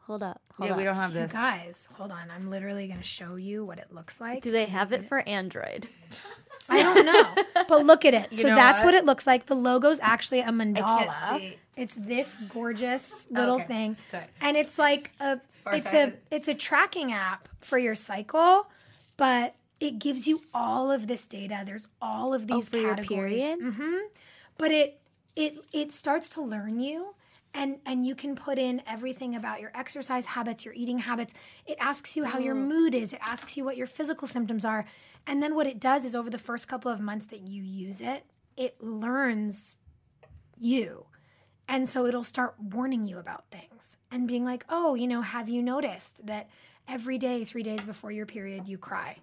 Hold 0.08 0.22
up. 0.24 0.42
Hold 0.58 0.68
Yeah, 0.68 0.74
up. 0.74 0.78
we 0.78 0.84
don't 0.84 0.96
have 0.96 1.14
you 1.14 1.22
this. 1.22 1.32
guys, 1.32 1.88
hold 1.96 2.12
on. 2.12 2.30
I'm 2.30 2.50
literally 2.50 2.88
going 2.88 3.00
to 3.00 3.06
show 3.06 3.36
you 3.36 3.64
what 3.64 3.78
it 3.78 3.88
looks 3.94 4.20
like. 4.20 4.44
Do 4.44 4.52
they 4.52 4.66
have 4.66 4.92
it 4.92 5.06
for 5.06 5.20
Android? 5.28 5.88
I 6.70 6.84
don't 6.84 7.06
know. 7.06 7.64
But 7.68 7.86
look 7.86 8.04
at 8.06 8.14
it. 8.14 8.36
so 8.36 8.48
that's 8.48 8.84
what? 8.84 8.94
what 8.94 9.02
it 9.02 9.06
looks 9.06 9.26
like. 9.26 9.46
The 9.46 9.56
logo's 9.56 10.00
actually 10.02 10.42
a 10.42 10.50
mandala. 10.50 11.38
see. 11.40 11.58
It's 11.76 11.96
this 11.96 12.36
gorgeous 12.50 13.28
oh, 13.32 13.40
little 13.40 13.56
Okay. 13.56 13.66
thing. 13.66 13.98
Sorry. 14.06 14.26
And 14.42 14.58
it's 14.58 14.78
like 14.78 15.12
a 15.20 15.40
it's 15.68 15.94
a 15.94 16.14
it's 16.30 16.48
a 16.50 16.54
tracking 16.54 17.12
app 17.14 17.48
for 17.62 17.78
your 17.78 17.96
cycle, 17.96 18.68
but 19.18 19.56
it 19.80 20.00
gives 20.00 20.28
you 20.28 20.42
all 20.54 20.92
of 20.92 21.08
this 21.08 21.26
data. 21.26 21.64
There's 21.66 21.88
all 22.02 22.34
of 22.34 22.44
oh, 22.50 22.56
these 22.56 22.68
Oh, 22.70 22.72
for 22.72 22.78
your 22.78 22.96
categories. 22.96 23.42
period? 23.42 23.60
Mm-hmm. 23.60 23.96
but 24.58 24.72
it 24.72 25.00
it 25.36 25.58
it 25.74 25.92
starts 25.94 26.28
to 26.30 26.42
learn 26.42 26.80
you 26.80 27.16
and 27.54 27.78
and 27.86 28.06
you 28.06 28.16
can 28.16 28.36
put 28.36 28.58
in 28.58 28.82
everything 28.88 29.36
about 29.36 29.62
your 29.62 29.72
exercise 29.76 30.26
habits 30.26 30.66
your 30.66 30.74
eating 30.74 31.00
habits. 31.00 31.34
It 31.66 31.78
asks 31.80 32.16
you 32.16 32.26
how 32.26 32.40
your 32.40 32.56
mm. 32.56 32.68
mood 32.68 32.96
is. 32.96 33.14
It 33.14 33.20
asks 33.22 33.58
you 33.58 33.64
what 33.64 33.78
your 33.78 33.88
physical 33.88 34.28
symptoms 34.28 34.66
are. 34.66 34.86
And 35.26 35.42
then 35.42 35.56
what 35.56 35.68
it 35.68 35.80
does 35.80 36.04
is 36.04 36.16
over 36.16 36.30
the 36.30 36.38
first 36.38 36.68
couple 36.68 36.92
of 36.92 37.00
months 37.00 37.26
that 37.28 37.48
you 37.48 37.64
use 37.64 38.02
it 38.02 38.26
it 38.56 38.82
learns 38.84 39.78
you. 40.60 41.06
And 41.68 41.90
so 41.90 42.06
it'll 42.06 42.24
start 42.24 42.56
warning 42.60 43.08
you 43.08 43.18
about 43.18 43.46
things 43.50 43.98
and 44.12 44.28
being 44.28 44.46
like 44.46 44.66
oh 44.70 44.96
you 44.96 45.08
know 45.08 45.22
have 45.22 45.50
you 45.50 45.62
noticed 45.62 46.26
that 46.28 46.50
every 46.88 47.18
day 47.18 47.44
3 47.46 47.64
days 47.64 47.86
before 47.86 48.12
your 48.12 48.26
period 48.26 48.68
you 48.68 48.78
cry? 48.78 49.18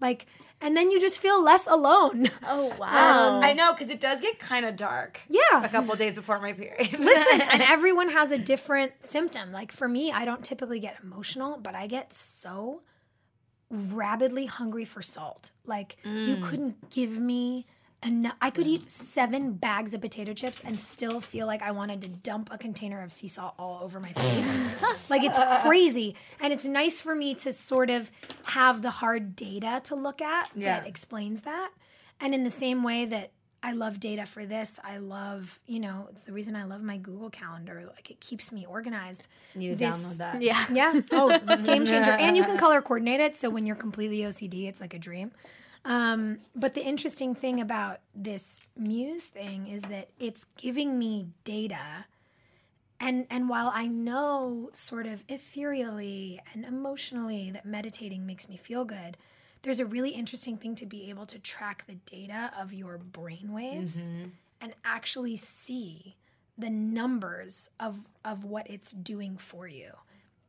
Like 0.00 0.26
and 0.60 0.76
then 0.76 0.90
you 0.90 1.00
just 1.00 1.20
feel 1.20 1.42
less 1.42 1.66
alone 1.66 2.30
Oh 2.48 2.74
wow. 2.78 2.88
Um, 3.28 3.34
um, 3.36 3.44
I 3.44 3.52
know 3.52 3.72
because 3.72 3.90
it 3.90 4.00
does 4.00 4.20
get 4.20 4.38
kind 4.38 4.64
of 4.64 4.76
dark. 4.76 5.20
Yeah. 5.28 5.64
a 5.64 5.68
couple 5.68 5.94
days 5.94 6.14
before 6.14 6.40
my 6.40 6.52
period. 6.52 6.92
Listen, 6.98 7.40
and 7.40 7.62
everyone 7.68 8.10
has 8.10 8.30
a 8.30 8.38
different 8.38 8.92
symptom. 9.00 9.52
Like 9.52 9.72
for 9.72 9.88
me, 9.88 10.10
I 10.10 10.24
don't 10.24 10.44
typically 10.44 10.80
get 10.80 10.96
emotional, 11.02 11.58
but 11.58 11.74
I 11.74 11.86
get 11.86 12.12
so 12.12 12.82
rabidly 13.70 14.46
hungry 14.46 14.84
for 14.84 15.02
salt. 15.02 15.50
Like 15.64 15.98
you 16.04 16.36
mm. 16.36 16.42
couldn't 16.42 16.90
give 16.90 17.18
me 17.18 17.66
enough. 18.04 18.34
I 18.40 18.50
could 18.50 18.66
eat 18.66 18.90
seven 18.90 19.52
bags 19.52 19.92
of 19.94 20.00
potato 20.00 20.32
chips 20.34 20.62
and 20.64 20.78
still 20.78 21.20
feel 21.20 21.46
like 21.46 21.62
I 21.62 21.70
wanted 21.72 22.00
to 22.02 22.08
dump 22.08 22.48
a 22.52 22.58
container 22.58 23.02
of 23.02 23.10
sea 23.12 23.28
salt 23.28 23.54
all 23.58 23.80
over 23.82 23.98
my 24.00 24.12
face. 24.12 24.82
like 25.10 25.22
it's 25.24 25.38
crazy. 25.66 26.14
And 26.40 26.52
it's 26.52 26.64
nice 26.64 27.00
for 27.00 27.14
me 27.14 27.34
to 27.36 27.52
sort 27.52 27.90
of 27.90 28.10
have 28.46 28.82
the 28.82 28.90
hard 28.90 29.34
data 29.36 29.80
to 29.84 29.94
look 29.96 30.20
at 30.22 30.50
Yeah. 30.54 30.78
that 30.80 30.86
explains 30.88 31.42
that. 31.42 31.70
And 32.20 32.34
in 32.34 32.44
the 32.44 32.50
same 32.50 32.82
way 32.82 33.04
that 33.06 33.30
I 33.60 33.72
love 33.72 33.98
data 33.98 34.24
for 34.24 34.46
this, 34.46 34.78
I 34.84 34.98
love, 34.98 35.58
you 35.66 35.80
know, 35.80 36.06
it's 36.12 36.22
the 36.22 36.32
reason 36.32 36.54
I 36.54 36.62
love 36.62 36.80
my 36.80 36.96
Google 36.96 37.28
Calendar. 37.30 37.82
Like 37.92 38.08
it 38.10 38.20
keeps 38.20 38.52
me 38.52 38.64
organized. 38.64 39.26
You 39.56 39.74
This- 39.74 39.96
download 39.96 40.16
that. 40.18 40.42
yeah. 40.42 40.64
Yeah. 40.72 41.00
Oh, 41.10 41.36
game 41.64 41.84
changer. 41.84 42.12
And 42.12 42.36
you 42.36 42.44
can 42.44 42.56
color 42.56 42.80
coordinate 42.80 43.18
it. 43.20 43.36
So 43.36 43.50
when 43.50 43.66
you're 43.66 43.74
completely 43.76 44.18
OCD, 44.20 44.68
it's 44.68 44.80
like 44.80 44.94
a 44.94 44.98
dream. 45.00 45.32
Um, 45.84 46.40
but 46.54 46.74
the 46.74 46.84
interesting 46.84 47.34
thing 47.34 47.60
about 47.60 48.00
this 48.14 48.60
Muse 48.76 49.26
thing 49.26 49.68
is 49.68 49.82
that 49.82 50.10
it's 50.18 50.44
giving 50.56 50.98
me 50.98 51.26
data. 51.44 52.06
And, 53.00 53.26
and 53.30 53.48
while 53.48 53.70
I 53.72 53.86
know 53.86 54.70
sort 54.72 55.06
of 55.06 55.24
ethereally 55.28 56.40
and 56.52 56.64
emotionally 56.64 57.50
that 57.52 57.64
meditating 57.64 58.26
makes 58.26 58.48
me 58.48 58.56
feel 58.56 58.84
good, 58.84 59.16
there's 59.62 59.80
a 59.80 59.86
really 59.86 60.10
interesting 60.10 60.56
thing 60.56 60.74
to 60.76 60.86
be 60.86 61.08
able 61.10 61.26
to 61.26 61.38
track 61.38 61.84
the 61.86 61.94
data 62.10 62.50
of 62.58 62.72
your 62.72 62.98
brain 62.98 63.52
waves 63.52 63.96
and 64.60 64.74
actually 64.84 65.36
see 65.36 66.16
the 66.56 66.70
numbers 66.70 67.70
of 67.78 68.08
of 68.24 68.44
what 68.44 68.68
it's 68.68 68.92
doing 68.92 69.36
for 69.36 69.68
you. 69.68 69.92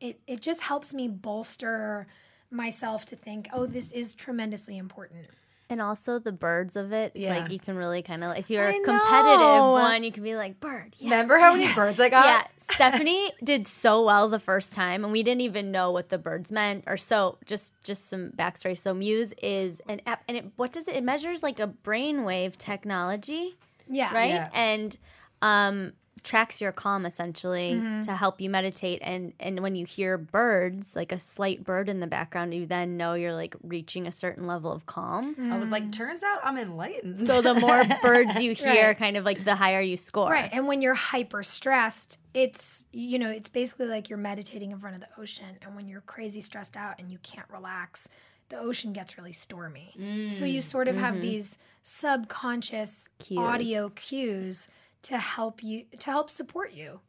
It 0.00 0.20
it 0.26 0.40
just 0.40 0.62
helps 0.62 0.92
me 0.92 1.08
bolster 1.08 2.06
myself 2.50 3.04
to 3.06 3.16
think, 3.16 3.48
oh, 3.52 3.66
this 3.66 3.92
is 3.92 4.14
tremendously 4.14 4.76
important. 4.76 5.26
And 5.68 5.80
also 5.80 6.18
the 6.18 6.32
birds 6.32 6.74
of 6.74 6.92
it. 6.92 7.12
It's 7.14 7.22
Yeah. 7.26 7.38
like 7.38 7.52
you 7.52 7.60
can 7.60 7.76
really 7.76 8.02
kind 8.02 8.24
of 8.24 8.36
if 8.36 8.50
you're 8.50 8.66
I 8.66 8.72
a 8.72 8.80
competitive 8.82 9.38
know. 9.40 9.70
one, 9.70 10.02
you 10.02 10.10
can 10.10 10.24
be 10.24 10.34
like 10.34 10.58
bird. 10.58 10.96
Yeah. 10.98 11.10
Remember 11.10 11.38
how 11.38 11.52
many 11.54 11.72
birds 11.74 12.00
I 12.00 12.08
got? 12.08 12.24
Yeah, 12.24 12.42
Stephanie 12.56 13.30
did 13.44 13.68
so 13.68 14.04
well 14.04 14.26
the 14.28 14.40
first 14.40 14.74
time, 14.74 15.04
and 15.04 15.12
we 15.12 15.22
didn't 15.22 15.42
even 15.42 15.70
know 15.70 15.92
what 15.92 16.08
the 16.08 16.18
birds 16.18 16.50
meant. 16.50 16.82
Or 16.88 16.96
so, 16.96 17.38
just 17.46 17.72
just 17.84 18.08
some 18.08 18.30
backstory. 18.30 18.76
So 18.76 18.92
Muse 18.92 19.32
is 19.40 19.80
an 19.88 20.00
app, 20.06 20.24
and 20.26 20.36
it 20.36 20.46
what 20.56 20.72
does 20.72 20.88
it? 20.88 20.96
It 20.96 21.04
measures 21.04 21.40
like 21.44 21.60
a 21.60 21.68
brainwave 21.68 22.56
technology, 22.56 23.54
Yeah. 23.88 24.12
right? 24.12 24.30
Yeah. 24.30 24.48
And 24.52 24.98
um, 25.40 25.92
tracks 26.22 26.60
your 26.60 26.70
calm 26.72 27.06
essentially 27.06 27.72
Mm-hmm. 27.74 28.02
to 28.02 28.14
help 28.14 28.40
you 28.42 28.50
meditate. 28.50 28.98
And 29.02 29.32
and 29.40 29.60
when 29.60 29.74
you 29.74 29.86
hear 29.86 30.18
birds, 30.18 30.94
like 30.94 31.12
a 31.12 31.18
slight 31.18 31.64
bird 31.64 31.88
in 31.88 32.00
the 32.00 32.06
background, 32.06 32.52
you 32.52 32.66
then 32.66 32.96
know 32.98 33.14
you're 33.14 33.32
like 33.32 33.54
reaching 33.62 34.06
a 34.06 34.12
certain 34.12 34.46
level 34.46 34.70
of 34.70 34.84
calm. 34.84 35.34
I 35.50 35.56
was 35.58 35.70
like, 35.70 35.90
turns 35.92 36.22
out 36.22 36.40
I'm 36.44 36.58
enlightened. 36.58 37.26
So 37.26 37.40
the 37.40 37.54
more 37.54 37.84
birds 38.02 38.38
you 38.40 38.54
hear, 38.54 38.88
Right. 38.88 38.98
kind 38.98 39.16
of 39.16 39.24
like 39.24 39.44
the 39.44 39.54
higher 39.54 39.80
you 39.80 39.96
score. 39.96 40.30
Right. 40.30 40.50
And 40.52 40.66
when 40.68 40.82
you're 40.82 40.94
hyper 40.94 41.42
stressed, 41.42 42.18
it's 42.34 42.84
you 42.92 43.18
know, 43.18 43.30
it's 43.30 43.48
basically 43.48 43.86
like 43.86 44.10
you're 44.10 44.18
meditating 44.18 44.72
in 44.72 44.78
front 44.78 44.96
of 44.96 45.00
the 45.00 45.08
ocean. 45.22 45.56
And 45.62 45.74
when 45.74 45.88
you're 45.88 46.02
crazy 46.02 46.42
stressed 46.42 46.76
out 46.76 46.96
and 46.98 47.10
you 47.10 47.18
can't 47.22 47.48
relax, 47.50 48.08
the 48.50 48.58
ocean 48.58 48.92
gets 48.92 49.16
really 49.16 49.32
stormy. 49.32 50.26
So 50.28 50.44
you 50.44 50.60
sort 50.60 50.88
of 50.88 50.96
have 50.96 51.20
these 51.22 51.58
subconscious 51.82 53.08
Cues. 53.18 53.38
audio 53.38 53.88
cues 53.90 54.68
to 55.02 55.18
help 55.18 55.62
you 55.62 55.84
to 55.98 56.06
help 56.10 56.30
support 56.30 56.72
you, 56.72 57.00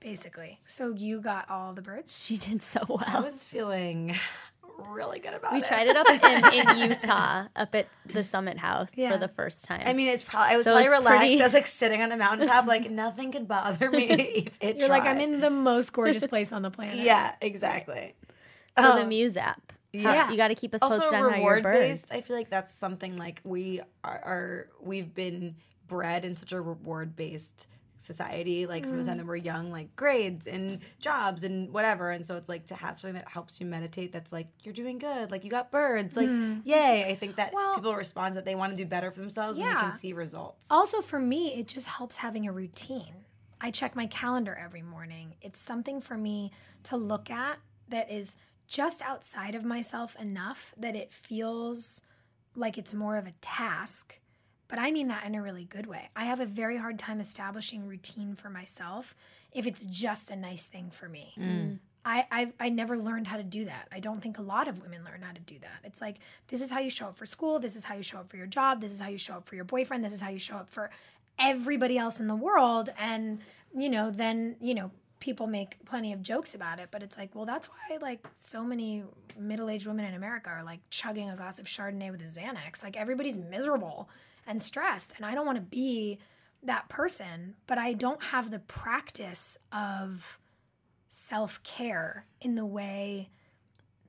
basically. 0.00 0.60
So 0.64 0.90
you 0.94 1.20
got 1.20 1.50
all 1.50 1.72
the 1.72 1.82
birds. 1.82 2.18
She 2.24 2.36
did 2.36 2.62
so 2.62 2.80
well. 2.88 3.04
I 3.06 3.20
was 3.20 3.44
feeling 3.44 4.14
really 4.88 5.20
good 5.20 5.34
about 5.34 5.52
We 5.52 5.58
it. 5.58 5.62
We 5.62 5.68
tried 5.68 5.86
it 5.86 5.96
up 5.96 6.08
in, 6.08 6.82
in 6.82 6.90
Utah, 6.90 7.44
up 7.54 7.74
at 7.76 7.86
the 8.06 8.24
Summit 8.24 8.58
House 8.58 8.90
Yeah. 8.96 9.12
for 9.12 9.18
the 9.18 9.28
first 9.28 9.64
time. 9.66 9.82
I 9.86 9.92
mean, 9.92 10.08
it's 10.08 10.22
probably 10.24 10.54
I 10.54 10.56
was 10.56 10.64
So 10.64 10.72
it 10.76 10.80
was 10.80 10.88
relaxed. 10.88 11.18
pretty- 11.20 11.40
I 11.40 11.44
was 11.44 11.54
like 11.54 11.66
sitting 11.68 12.02
on 12.02 12.10
a 12.10 12.16
mountaintop, 12.16 12.66
like 12.66 12.90
nothing 12.90 13.30
could 13.30 13.46
bother 13.46 13.88
me. 13.90 14.06
if 14.10 14.58
it 14.60 14.76
You're 14.78 14.88
like, 14.88 15.04
I'm 15.04 15.20
in 15.20 15.38
the 15.40 15.50
most 15.50 15.92
gorgeous 15.92 16.26
place 16.26 16.52
on 16.52 16.62
the 16.62 16.70
planet. 16.72 16.96
Yeah, 16.96 17.34
exactly. 17.40 18.14
so 18.76 18.96
the 18.96 19.02
um, 19.02 19.08
Muse 19.10 19.36
app. 19.36 19.72
How- 19.94 20.00
Yeah. 20.00 20.30
you 20.32 20.36
got 20.36 20.48
to 20.48 20.56
keep 20.56 20.74
us 20.74 20.82
also 20.82 20.98
posted 20.98 21.18
on 21.20 21.22
how 21.22 21.28
your 21.36 21.36
reward 21.36 21.62
birds. 21.62 22.00
based. 22.02 22.12
I 22.12 22.20
feel 22.20 22.34
like 22.34 22.50
that's 22.50 22.74
something 22.74 23.16
like 23.16 23.40
we 23.44 23.80
are, 24.02 24.10
are 24.24 24.68
we've 24.82 25.14
been 25.14 25.54
bred 25.86 26.24
in 26.24 26.36
such 26.36 26.52
a 26.52 26.60
reward 26.60 27.16
based 27.16 27.68
society 28.04 28.66
like 28.66 28.84
from 28.84 28.98
the 28.98 29.04
time 29.04 29.14
mm. 29.14 29.18
that 29.18 29.26
we're 29.26 29.36
young 29.36 29.70
like 29.70 29.94
grades 29.96 30.46
and 30.46 30.80
jobs 31.00 31.42
and 31.42 31.72
whatever. 31.72 32.10
And 32.10 32.24
so 32.24 32.36
it's 32.36 32.48
like 32.48 32.66
to 32.66 32.74
have 32.74 33.00
something 33.00 33.18
that 33.18 33.28
helps 33.28 33.60
you 33.60 33.66
meditate 33.66 34.12
that's 34.12 34.32
like 34.32 34.48
you're 34.62 34.74
doing 34.74 34.98
good. 34.98 35.30
Like 35.30 35.44
you 35.44 35.50
got 35.50 35.70
birds. 35.70 36.16
Like 36.16 36.28
mm. 36.28 36.60
yay. 36.64 37.04
I 37.04 37.14
think 37.14 37.36
that 37.36 37.52
Well- 37.52 37.76
people 37.76 37.94
respond 37.94 38.36
that 38.36 38.44
they 38.44 38.54
want 38.54 38.72
to 38.72 38.76
do 38.76 38.86
better 38.86 39.10
for 39.10 39.20
themselves 39.20 39.58
when 39.58 39.66
they 39.66 39.80
can 39.80 39.98
see 39.98 40.12
results. 40.12 40.66
Also, 40.70 41.00
for 41.00 41.18
me, 41.18 41.54
it 41.54 41.66
just 41.66 41.88
helps 41.88 42.18
having 42.18 42.46
a 42.46 42.52
routine. 42.52 43.24
I 43.60 43.70
check 43.70 43.96
my 43.96 44.06
calendar 44.06 44.54
every 44.54 44.82
morning. 44.82 45.36
It's 45.40 45.58
something 45.58 46.00
for 46.00 46.18
me 46.18 46.52
to 46.84 46.96
look 46.96 47.30
at 47.30 47.58
that 47.88 48.10
is 48.10 48.36
just 48.66 49.02
outside 49.02 49.54
of 49.54 49.64
myself 49.64 50.16
enough 50.20 50.74
that 50.76 50.96
it 50.96 51.12
feels 51.12 52.02
like 52.54 52.78
it's 52.78 52.94
more 52.94 53.16
of 53.16 53.26
a 53.26 53.32
task. 53.40 54.18
But 54.74 54.82
I 54.82 54.90
mean 54.90 55.06
that 55.06 55.24
in 55.24 55.36
a 55.36 55.40
really 55.40 55.66
good 55.66 55.86
way. 55.86 56.10
I 56.16 56.24
have 56.24 56.40
a 56.40 56.46
very 56.46 56.78
hard 56.78 56.98
time 56.98 57.20
establishing 57.20 57.86
routine 57.86 58.34
for 58.34 58.50
myself 58.50 59.14
if 59.52 59.68
it's 59.68 59.84
just 59.84 60.32
a 60.32 60.36
nice 60.36 60.66
thing 60.66 60.90
for 60.90 61.08
me. 61.08 61.32
Mm. 61.38 61.78
I, 62.04 62.26
I 62.32 62.52
I 62.58 62.68
never 62.70 62.98
learned 62.98 63.28
how 63.28 63.36
to 63.36 63.44
do 63.44 63.66
that. 63.66 63.86
I 63.92 64.00
don't 64.00 64.20
think 64.20 64.36
a 64.36 64.42
lot 64.42 64.66
of 64.66 64.82
women 64.82 65.04
learn 65.04 65.22
how 65.22 65.32
to 65.32 65.40
do 65.40 65.60
that. 65.60 65.78
It's 65.84 66.00
like 66.00 66.16
this 66.48 66.60
is 66.60 66.72
how 66.72 66.80
you 66.80 66.90
show 66.90 67.06
up 67.06 67.16
for 67.16 67.24
school, 67.24 67.60
this 67.60 67.76
is 67.76 67.84
how 67.84 67.94
you 67.94 68.02
show 68.02 68.18
up 68.18 68.28
for 68.28 68.36
your 68.36 68.48
job, 68.48 68.80
this 68.80 68.90
is 68.90 69.00
how 69.00 69.06
you 69.06 69.16
show 69.16 69.34
up 69.34 69.48
for 69.48 69.54
your 69.54 69.64
boyfriend, 69.64 70.04
this 70.04 70.12
is 70.12 70.20
how 70.20 70.30
you 70.30 70.40
show 70.40 70.56
up 70.56 70.68
for 70.68 70.90
everybody 71.38 71.96
else 71.96 72.18
in 72.18 72.26
the 72.26 72.34
world 72.34 72.88
and 72.98 73.42
you 73.72 73.88
know, 73.88 74.10
then, 74.10 74.56
you 74.60 74.74
know, 74.74 74.90
people 75.20 75.46
make 75.46 75.84
plenty 75.84 76.12
of 76.12 76.20
jokes 76.20 76.52
about 76.52 76.80
it, 76.80 76.88
but 76.90 77.00
it's 77.00 77.16
like, 77.16 77.32
well, 77.32 77.46
that's 77.46 77.68
why 77.68 77.96
like 77.98 78.26
so 78.34 78.64
many 78.64 79.04
middle-aged 79.38 79.86
women 79.86 80.04
in 80.04 80.14
America 80.14 80.50
are 80.50 80.64
like 80.64 80.80
chugging 80.90 81.30
a 81.30 81.36
glass 81.36 81.60
of 81.60 81.66
Chardonnay 81.66 82.10
with 82.10 82.22
a 82.22 82.24
Xanax. 82.24 82.82
Like 82.82 82.96
everybody's 82.96 83.36
miserable 83.36 84.08
and 84.46 84.60
stressed, 84.60 85.14
and 85.16 85.26
I 85.26 85.34
don't 85.34 85.46
want 85.46 85.56
to 85.56 85.62
be 85.62 86.18
that 86.62 86.88
person, 86.88 87.54
but 87.66 87.78
I 87.78 87.92
don't 87.92 88.22
have 88.22 88.50
the 88.50 88.58
practice 88.58 89.58
of 89.72 90.38
self 91.08 91.62
care 91.62 92.26
in 92.40 92.54
the 92.54 92.66
way 92.66 93.30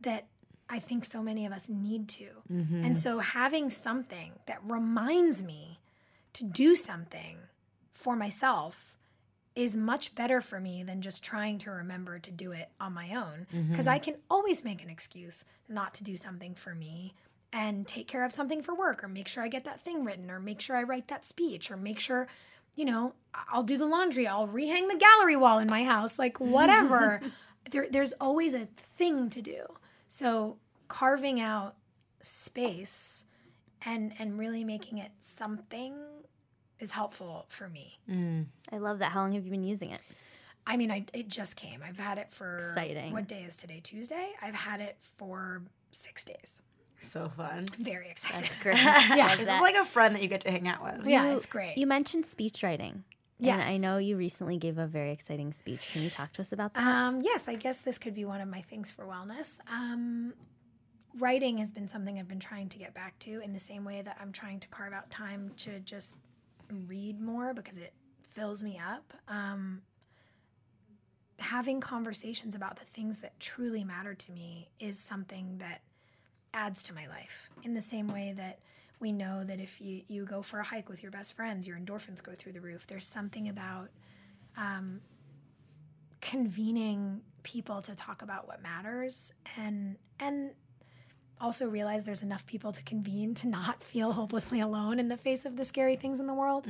that 0.02 0.28
I 0.70 0.80
think 0.80 1.06
so 1.06 1.22
many 1.22 1.46
of 1.46 1.52
us 1.52 1.70
need 1.70 2.08
to. 2.10 2.28
And 2.50 2.68
mm-hmm. 2.68 2.94
so 2.96 3.20
having 3.20 3.70
something 3.70 4.34
that 4.48 4.60
reminds 4.64 5.44
me 5.44 5.80
to 6.34 6.44
do 6.44 6.76
something 6.76 7.38
for 7.94 8.16
myself 8.16 8.98
is 9.56 9.76
much 9.76 10.16
better 10.16 10.42
for 10.42 10.60
me 10.60 10.84
than 10.84 11.02
just 11.02 11.24
trying 11.24 11.58
to 11.60 11.72
remember 11.72 12.20
to 12.20 12.32
do 12.32 12.52
it 12.52 12.70
on 12.80 12.94
my 12.94 13.14
own. 13.14 13.48
Because 13.70 13.86
mm-hmm. 13.86 13.94
I 13.94 14.00
can 14.00 14.16
always 14.30 14.64
make 14.64 14.84
an 14.84 14.90
excuse 14.90 15.46
not 15.70 15.94
to 15.96 16.04
do 16.04 16.18
something 16.18 16.56
for 16.56 16.76
me 16.76 17.14
and 17.56 17.88
take 17.88 18.06
care 18.06 18.26
of 18.26 18.34
something 18.34 18.62
for 18.62 18.76
work 18.76 19.02
or 19.02 19.08
make 19.08 19.30
sure 19.30 19.42
I 19.42 19.48
get 19.48 19.64
that 19.64 19.80
thing 19.80 20.04
written 20.04 20.30
or 20.30 20.42
make 20.42 20.60
sure 20.60 20.76
I 20.76 20.84
write 20.84 21.08
that 21.08 21.24
speech 21.26 21.72
or 21.72 21.78
make 21.78 22.00
sure 22.00 22.28
you 22.76 22.84
know 22.84 23.14
I'll 23.50 23.64
do 23.64 23.78
the 23.78 23.88
laundry 23.88 24.28
I'll 24.28 24.48
rehang 24.48 24.90
the 24.92 24.98
gallery 24.98 25.38
wall 25.38 25.58
in 25.60 25.70
my 25.70 25.86
house 25.86 26.20
like 26.20 26.40
whatever 26.40 27.22
there, 27.72 27.88
there's 27.90 28.14
always 28.20 28.56
a 28.56 28.66
thing 28.66 29.30
to 29.30 29.42
do 29.42 29.62
so 30.10 30.58
carving 30.90 31.40
out 31.40 31.76
space 32.22 33.26
and 33.86 34.12
and 34.20 34.38
really 34.38 34.66
making 34.66 34.98
it 34.98 35.12
something 35.22 35.96
is 36.82 36.92
helpful 36.92 37.46
for 37.48 37.70
me 37.70 38.00
mm. 38.10 38.46
I 38.72 38.78
love 38.78 39.00
that. 39.00 39.12
How 39.12 39.22
long 39.22 39.32
have 39.34 39.46
you 39.46 39.52
been 39.52 39.64
using 39.64 39.92
it? 39.92 40.02
I 40.68 40.78
mean, 40.78 40.92
I 40.92 41.06
it 41.14 41.28
just 41.28 41.56
came. 41.56 41.82
I've 41.88 42.00
had 42.00 42.18
it 42.18 42.32
for 42.32 42.58
Exciting. 42.58 43.14
What 43.14 43.28
day 43.28 43.44
is 43.44 43.56
today? 43.56 43.80
Tuesday. 43.84 44.32
I've 44.42 44.56
had 44.56 44.82
it 44.82 44.98
for 45.00 45.62
six 45.92 46.24
days. 46.24 46.62
So 47.06 47.30
fun 47.36 47.66
very 47.80 48.10
excited. 48.10 48.44
That's 48.44 48.58
great. 48.66 48.78
Yeah. 48.78 49.16
Love 49.30 49.40
it's 49.40 49.46
that. 49.46 49.62
like 49.62 49.76
a 49.76 49.86
friend 49.86 50.14
that 50.16 50.22
you 50.22 50.28
get 50.28 50.42
to 50.42 50.52
hang 50.52 50.68
out 50.68 50.84
with 50.84 51.06
Yeah, 51.08 51.30
You- 51.32 51.38
it's 51.38 51.46
great. 51.46 51.78
You 51.78 51.88
mentioned 51.88 52.26
speech 52.26 52.64
writing. 52.64 53.04
And 53.42 53.62
I 53.62 53.78
know 53.78 53.98
you 53.98 54.16
recently 54.16 54.58
gave 54.58 54.78
a 54.78 54.88
very 54.88 55.12
exciting 55.12 55.52
speech. 55.52 55.92
Can 55.92 56.04
you 56.04 56.10
talk 56.10 56.32
to 56.34 56.42
us 56.42 56.52
about 56.54 56.74
that? 56.74 56.84
Um, 56.88 57.22
yes, 57.22 57.48
I 57.50 57.56
guess 57.56 57.80
this 57.80 57.98
could 57.98 58.14
be 58.16 58.24
one 58.26 58.40
of 58.42 58.48
my 58.48 58.62
things 58.62 58.92
for 58.94 59.06
wellness. 59.06 59.60
Um, 59.70 60.34
writing 61.20 61.58
has 61.58 61.70
been 61.72 61.88
something 61.90 62.18
I've 62.18 62.30
been 62.30 62.40
trying 62.40 62.70
to 62.70 62.78
get 62.78 62.94
back 62.94 63.20
to 63.20 63.42
in 63.42 63.52
the 63.52 63.60
same 63.60 63.84
way 63.84 64.02
that 64.02 64.18
I'm 64.22 64.32
trying 64.32 64.62
to 64.62 64.68
carve 64.70 64.94
out 64.94 65.10
time 65.12 65.52
to 65.60 65.80
just 65.82 66.18
read 66.88 67.20
more 67.20 67.54
because 67.54 67.78
it 67.78 67.94
fills 68.24 68.64
me 68.64 68.80
up. 68.84 69.14
Um, 69.28 69.82
having 71.40 71.82
conversations 71.82 72.56
about 72.56 72.78
the 72.80 72.86
things 72.86 73.20
that 73.20 73.38
truly 73.40 73.84
matter 73.84 74.14
to 74.14 74.32
me 74.32 74.70
is 74.80 74.98
something 74.98 75.58
that 75.58 75.82
adds 76.56 76.82
to 76.84 76.94
my 76.94 77.08
life 77.08 77.50
in 77.64 77.74
the 77.76 77.82
same 77.82 78.08
way 78.08 78.34
that 78.36 78.60
we 79.00 79.12
know 79.12 79.44
that 79.44 79.60
if 79.60 79.82
you, 79.82 80.02
you 80.08 80.26
go 80.26 80.42
for 80.42 80.60
a 80.60 80.64
hike 80.64 80.90
with 80.90 81.04
your 81.04 81.12
best 81.12 81.36
friends, 81.36 81.68
your 81.68 81.78
endorphins 81.78 82.24
go 82.24 82.32
through 82.34 82.54
the 82.54 82.62
roof. 82.62 82.88
There's 82.88 83.06
something 83.06 83.50
about 83.50 83.90
um, 84.58 85.02
convening 86.22 87.22
people 87.44 87.82
to 87.82 87.94
talk 87.94 88.22
about 88.22 88.48
what 88.48 88.64
matters 88.64 89.34
and 89.58 89.98
and 90.20 90.52
also 91.42 91.68
realize 91.68 92.06
there's 92.06 92.24
enough 92.24 92.46
people 92.48 92.72
to 92.72 92.82
convene 92.84 93.36
to 93.36 93.48
not 93.48 93.84
feel 93.84 94.14
hopelessly 94.14 94.62
alone 94.62 95.00
in 95.00 95.10
the 95.10 95.18
face 95.18 95.46
of 95.46 95.58
the 95.58 95.66
scary 95.66 95.98
things 95.98 96.22
in 96.22 96.28
the 96.28 96.34
world. 96.34 96.66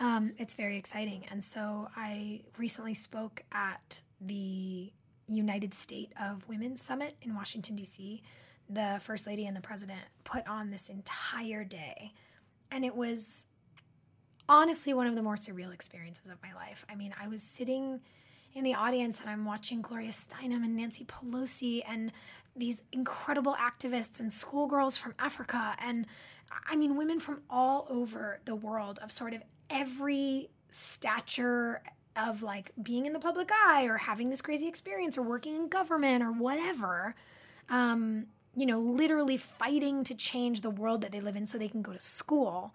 Um, 0.00 0.32
it's 0.36 0.54
very 0.54 0.76
exciting. 0.76 1.24
And 1.30 1.42
so 1.44 1.88
I 1.96 2.40
recently 2.58 2.92
spoke 2.94 3.44
at 3.52 4.02
the 4.20 4.92
United 5.28 5.72
State 5.72 6.12
of 6.20 6.46
Women 6.48 6.76
Summit 6.76 7.14
in 7.22 7.36
Washington, 7.36 7.76
D.C. 7.76 8.20
The 8.72 8.98
First 9.00 9.26
Lady 9.26 9.46
and 9.46 9.56
the 9.56 9.60
President 9.60 10.00
put 10.24 10.46
on 10.46 10.70
this 10.70 10.88
entire 10.88 11.64
day. 11.64 12.12
And 12.70 12.84
it 12.84 12.94
was 12.94 13.46
honestly 14.48 14.94
one 14.94 15.08
of 15.08 15.16
the 15.16 15.22
more 15.22 15.36
surreal 15.36 15.74
experiences 15.74 16.30
of 16.30 16.38
my 16.42 16.54
life. 16.54 16.86
I 16.88 16.94
mean, 16.94 17.12
I 17.20 17.28
was 17.28 17.42
sitting 17.42 18.00
in 18.54 18.64
the 18.64 18.74
audience 18.74 19.20
and 19.20 19.28
I'm 19.28 19.44
watching 19.44 19.82
Gloria 19.82 20.10
Steinem 20.10 20.64
and 20.64 20.76
Nancy 20.76 21.04
Pelosi 21.04 21.82
and 21.88 22.12
these 22.56 22.82
incredible 22.92 23.54
activists 23.54 24.20
and 24.20 24.32
schoolgirls 24.32 24.96
from 24.96 25.14
Africa 25.18 25.76
and 25.78 26.06
I 26.68 26.74
mean 26.74 26.96
women 26.96 27.20
from 27.20 27.42
all 27.48 27.86
over 27.88 28.40
the 28.44 28.56
world 28.56 28.98
of 29.02 29.12
sort 29.12 29.34
of 29.34 29.42
every 29.68 30.50
stature 30.70 31.80
of 32.16 32.42
like 32.42 32.72
being 32.82 33.06
in 33.06 33.12
the 33.12 33.20
public 33.20 33.50
eye 33.52 33.84
or 33.84 33.98
having 33.98 34.30
this 34.30 34.42
crazy 34.42 34.66
experience 34.66 35.16
or 35.16 35.22
working 35.22 35.54
in 35.54 35.68
government 35.68 36.24
or 36.24 36.32
whatever 36.32 37.14
um, 37.68 38.26
you 38.54 38.66
know 38.66 38.80
literally 38.80 39.36
fighting 39.36 40.04
to 40.04 40.14
change 40.14 40.60
the 40.60 40.70
world 40.70 41.00
that 41.02 41.12
they 41.12 41.20
live 41.20 41.36
in 41.36 41.46
so 41.46 41.58
they 41.58 41.68
can 41.68 41.82
go 41.82 41.92
to 41.92 42.00
school. 42.00 42.74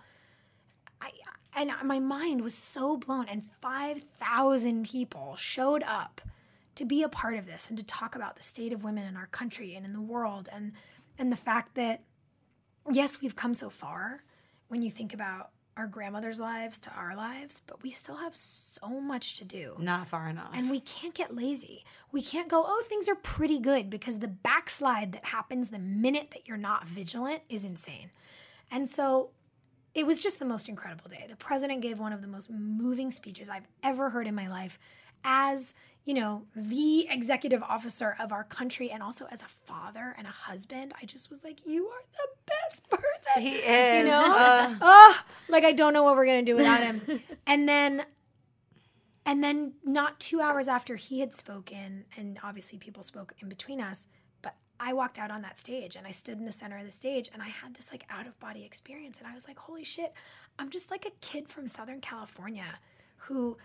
I, 1.02 1.12
and 1.56 1.72
my 1.84 2.00
mind 2.00 2.42
was 2.42 2.56
so 2.56 2.98
blown 2.98 3.28
and 3.28 3.44
5000 3.62 4.90
people 4.90 5.36
showed 5.36 5.84
up 5.84 6.22
to 6.76 6.86
be 6.86 7.04
a 7.04 7.10
part 7.10 7.36
of 7.36 7.46
this 7.46 7.70
and 7.70 7.78
to 7.78 7.86
talk 7.86 8.16
about 8.16 8.36
the 8.36 8.44
state 8.44 8.74
of 8.74 8.84
women 8.84 9.06
in 9.06 9.16
our 9.16 9.28
country 9.28 9.76
and 9.76 9.86
in 9.86 9.94
the 9.94 10.02
world 10.02 10.50
and 10.52 10.74
and 11.18 11.32
the 11.32 11.38
fact 11.38 11.76
that 11.76 12.02
yes 12.92 13.22
we've 13.22 13.36
come 13.36 13.54
so 13.54 13.70
far 13.70 14.24
when 14.68 14.82
you 14.82 14.90
think 14.90 15.14
about 15.14 15.52
our 15.78 15.88
grandmothers 15.88 16.40
lives 16.40 16.80
to 16.80 16.90
our 16.92 17.16
lives 17.16 17.62
but 17.68 17.84
we 17.84 17.92
still 17.92 18.16
have 18.18 18.36
so 18.36 18.88
much 19.02 19.38
to 19.38 19.44
do 19.44 19.76
Not 19.80 20.08
far 20.08 20.30
enough. 20.30 20.52
and 20.54 20.70
we 20.70 20.80
can't 20.80 21.14
get 21.14 21.36
lazy. 21.36 21.84
We 22.12 22.22
can't 22.22 22.48
go, 22.48 22.64
oh, 22.66 22.84
things 22.88 23.10
are 23.10 23.16
pretty 23.16 23.60
good 23.60 23.90
because 23.90 24.20
the 24.20 24.28
backslide 24.30 25.12
that 25.12 25.26
happens 25.26 25.70
the 25.70 25.80
minute 25.80 26.30
that 26.32 26.48
you're 26.48 26.56
not 26.58 26.88
vigilant 26.88 27.42
is 27.50 27.66
insane. 27.66 28.12
And 28.72 28.88
so 28.88 29.32
it 29.94 30.06
was 30.08 30.22
just 30.22 30.40
the 30.40 30.46
most 30.46 30.68
incredible 30.70 31.10
day. 31.10 31.26
The 31.30 31.36
president 31.36 31.82
gave 31.82 32.00
one 32.00 32.14
of 32.14 32.22
the 32.22 32.28
most 32.28 32.50
moving 32.50 33.12
speeches 33.12 33.50
I've 33.50 33.68
ever 33.84 34.10
heard 34.10 34.28
in 34.28 34.36
my 34.36 34.48
life 34.48 34.80
as, 35.24 35.74
you 36.06 36.14
know, 36.14 36.44
the 36.56 37.08
executive 37.10 37.64
officer 37.64 38.16
of 38.20 38.32
our 38.32 38.44
country 38.44 38.92
and 38.92 39.02
also 39.02 39.26
as 39.32 39.42
a 39.42 39.48
father 39.48 40.14
and 40.18 40.28
a 40.28 40.32
husband. 40.32 40.94
I 41.02 41.06
just 41.06 41.32
was 41.32 41.44
like, 41.44 41.66
you 41.66 41.88
are 41.88 42.02
the 42.12 42.28
best 42.46 42.90
person. 42.90 43.42
He 43.42 43.56
is. 43.56 44.00
You 44.00 44.12
know? 44.12 44.36
Uh, 44.36 44.76
oh, 44.82 45.22
like 45.50 45.64
I 45.64 45.72
don't 45.72 45.94
know 45.94 46.04
what 46.04 46.16
we're 46.16 46.28
going 46.28 46.46
to 46.46 46.52
do 46.52 46.56
without 46.56 46.82
him. 46.84 47.02
and 47.48 47.68
then 47.68 48.06
and 49.28 49.44
then 49.44 49.74
not 49.84 50.20
2 50.20 50.40
hours 50.40 50.68
after 50.68 50.96
he 50.96 51.20
had 51.20 51.34
spoken 51.34 52.06
and 52.16 52.38
obviously 52.44 52.78
people 52.78 53.02
spoke 53.02 53.34
in 53.40 53.50
between 53.50 53.82
us, 53.82 54.06
but 54.44 54.54
I 54.80 54.94
walked 54.94 55.18
out 55.18 55.32
on 55.32 55.42
that 55.42 55.58
stage 55.58 55.96
and 55.96 56.06
I 56.06 56.12
stood 56.12 56.38
in 56.38 56.46
the 56.46 56.52
center 56.52 56.78
of 56.78 56.86
the 56.86 56.92
stage 56.92 57.32
and 57.34 57.42
I 57.42 57.48
had 57.48 57.74
this 57.74 57.92
like 57.92 58.06
out 58.12 58.28
of 58.28 58.40
body 58.40 58.64
experience 58.64 59.18
and 59.18 59.28
I 59.28 59.34
was 59.34 59.48
like, 59.48 59.58
"Holy 59.58 59.84
shit, 59.84 60.14
I'm 60.60 60.70
just 60.70 60.92
like 60.92 61.08
a 61.08 61.12
kid 61.26 61.50
from 61.50 61.68
Southern 61.68 62.02
California 62.02 62.78
who 63.18 63.58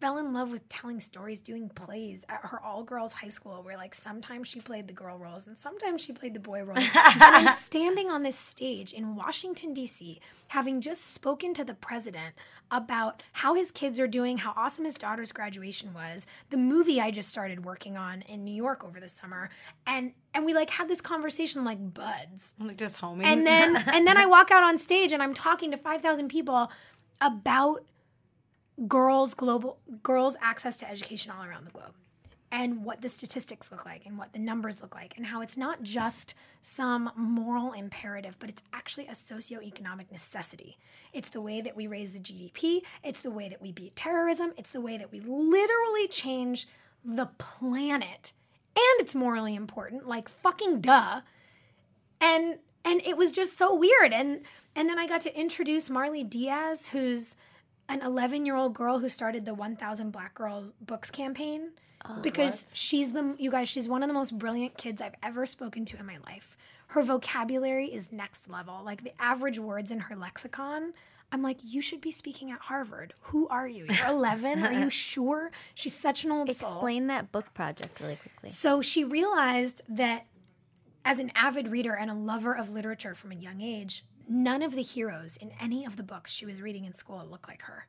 fell 0.00 0.18
in 0.18 0.32
love 0.32 0.52
with 0.52 0.68
telling 0.68 1.00
stories, 1.00 1.40
doing 1.40 1.68
plays 1.68 2.24
at 2.28 2.40
her 2.42 2.60
all 2.62 2.82
girls 2.82 3.14
high 3.14 3.28
school, 3.28 3.62
where 3.62 3.76
like 3.76 3.94
sometimes 3.94 4.48
she 4.48 4.60
played 4.60 4.86
the 4.88 4.92
girl 4.92 5.18
roles 5.18 5.46
and 5.46 5.56
sometimes 5.56 6.02
she 6.02 6.12
played 6.12 6.34
the 6.34 6.40
boy 6.40 6.62
roles. 6.62 6.78
and 6.94 7.22
I'm 7.22 7.54
standing 7.56 8.10
on 8.10 8.22
this 8.22 8.36
stage 8.36 8.92
in 8.92 9.16
Washington, 9.16 9.72
D.C., 9.72 10.20
having 10.48 10.80
just 10.80 11.14
spoken 11.14 11.54
to 11.54 11.64
the 11.64 11.74
president 11.74 12.34
about 12.70 13.22
how 13.32 13.54
his 13.54 13.70
kids 13.70 13.98
are 14.00 14.08
doing, 14.08 14.38
how 14.38 14.52
awesome 14.56 14.84
his 14.84 14.96
daughter's 14.96 15.32
graduation 15.32 15.94
was, 15.94 16.26
the 16.50 16.56
movie 16.56 17.00
I 17.00 17.10
just 17.10 17.28
started 17.28 17.64
working 17.64 17.96
on 17.96 18.22
in 18.22 18.44
New 18.44 18.54
York 18.54 18.84
over 18.84 19.00
the 19.00 19.08
summer. 19.08 19.50
And 19.86 20.12
and 20.34 20.44
we 20.44 20.52
like 20.52 20.70
had 20.70 20.88
this 20.88 21.00
conversation 21.00 21.64
like 21.64 21.94
buds 21.94 22.54
like 22.60 22.76
just 22.76 23.00
homies. 23.00 23.24
and 23.24 23.46
then 23.46 23.76
and 23.76 24.06
then 24.06 24.16
I 24.16 24.26
walk 24.26 24.50
out 24.50 24.62
on 24.62 24.78
stage 24.78 25.12
and 25.12 25.22
I'm 25.22 25.34
talking 25.34 25.70
to 25.70 25.76
5,000 25.76 26.28
people 26.28 26.70
about 27.20 27.84
girls 28.88 29.34
global 29.34 29.78
girls 30.02 30.36
access 30.40 30.78
to 30.78 30.90
education 30.90 31.32
all 31.32 31.44
around 31.44 31.66
the 31.66 31.70
globe 31.70 31.94
and 32.52 32.84
what 32.84 33.00
the 33.00 33.08
statistics 33.08 33.70
look 33.72 33.84
like 33.84 34.06
and 34.06 34.18
what 34.18 34.32
the 34.32 34.38
numbers 34.38 34.80
look 34.80 34.94
like 34.94 35.14
and 35.16 35.26
how 35.26 35.40
it's 35.40 35.56
not 35.56 35.82
just 35.82 36.34
some 36.60 37.10
moral 37.16 37.72
imperative 37.72 38.38
but 38.38 38.48
it's 38.48 38.62
actually 38.72 39.06
a 39.06 39.12
socioeconomic 39.12 40.10
necessity. 40.12 40.78
It's 41.12 41.28
the 41.30 41.40
way 41.40 41.60
that 41.60 41.74
we 41.74 41.86
raise 41.86 42.12
the 42.12 42.20
GDP 42.20 42.82
it's 43.02 43.20
the 43.20 43.30
way 43.30 43.48
that 43.48 43.62
we 43.62 43.72
beat 43.72 43.96
terrorism. 43.96 44.52
It's 44.56 44.70
the 44.70 44.80
way 44.80 44.96
that 44.96 45.10
we 45.10 45.20
literally 45.20 46.08
change 46.08 46.68
the 47.04 47.26
planet. 47.38 48.32
And 48.76 49.00
it's 49.00 49.14
morally 49.14 49.54
important 49.54 50.06
like 50.06 50.28
fucking 50.28 50.82
duh. 50.82 51.22
And 52.20 52.58
and 52.84 53.00
it 53.04 53.16
was 53.16 53.32
just 53.32 53.56
so 53.56 53.74
weird. 53.74 54.12
And 54.12 54.42
and 54.76 54.88
then 54.88 54.98
i 54.98 55.06
got 55.08 55.22
to 55.22 55.36
introduce 55.36 55.90
marley 55.90 56.22
dias 56.22 56.88
who's 56.88 57.36
an 57.88 58.02
11 58.02 58.46
year 58.46 58.56
old 58.56 58.74
girl 58.74 58.98
who 58.98 59.08
started 59.08 59.44
the 59.44 59.54
1000 59.54 60.10
black 60.10 60.34
girls 60.34 60.74
books 60.80 61.10
campaign 61.10 61.70
oh, 62.04 62.20
because 62.20 62.66
she's 62.72 63.12
the 63.12 63.34
you 63.38 63.50
guys 63.50 63.68
she's 63.68 63.88
one 63.88 64.02
of 64.02 64.08
the 64.08 64.14
most 64.14 64.38
brilliant 64.38 64.76
kids 64.76 65.00
i've 65.00 65.14
ever 65.22 65.46
spoken 65.46 65.84
to 65.84 65.98
in 65.98 66.06
my 66.06 66.18
life. 66.26 66.56
Her 66.88 67.02
vocabulary 67.02 67.86
is 67.92 68.12
next 68.12 68.48
level. 68.48 68.80
Like 68.84 69.02
the 69.02 69.12
average 69.20 69.58
words 69.58 69.90
in 69.90 70.00
her 70.00 70.16
lexicon 70.16 70.92
i'm 71.32 71.42
like 71.42 71.58
you 71.64 71.82
should 71.82 72.00
be 72.00 72.12
speaking 72.12 72.50
at 72.50 72.60
harvard. 72.60 73.14
Who 73.22 73.48
are 73.48 73.68
you? 73.68 73.86
You're 73.88 74.08
11 74.08 74.64
are 74.64 74.72
you 74.72 74.90
sure? 75.08 75.50
She's 75.74 75.94
such 75.94 76.24
an 76.24 76.32
old 76.32 76.50
soul. 76.52 76.70
Explain 76.70 77.08
that 77.08 77.32
book 77.32 77.52
project 77.54 78.00
really 78.00 78.16
quickly. 78.16 78.48
so 78.48 78.80
she 78.82 79.04
realized 79.04 79.82
that 79.88 80.26
as 81.04 81.20
an 81.20 81.30
avid 81.36 81.68
reader 81.68 81.94
and 81.94 82.10
a 82.10 82.14
lover 82.14 82.54
of 82.56 82.70
literature 82.70 83.14
from 83.14 83.30
a 83.30 83.36
young 83.36 83.60
age, 83.60 84.04
none 84.28 84.62
of 84.62 84.74
the 84.74 84.82
heroes 84.82 85.36
in 85.36 85.52
any 85.60 85.84
of 85.84 85.96
the 85.96 86.02
books 86.02 86.32
she 86.32 86.46
was 86.46 86.60
reading 86.60 86.84
in 86.84 86.92
school 86.92 87.26
looked 87.28 87.48
like 87.48 87.62
her. 87.62 87.86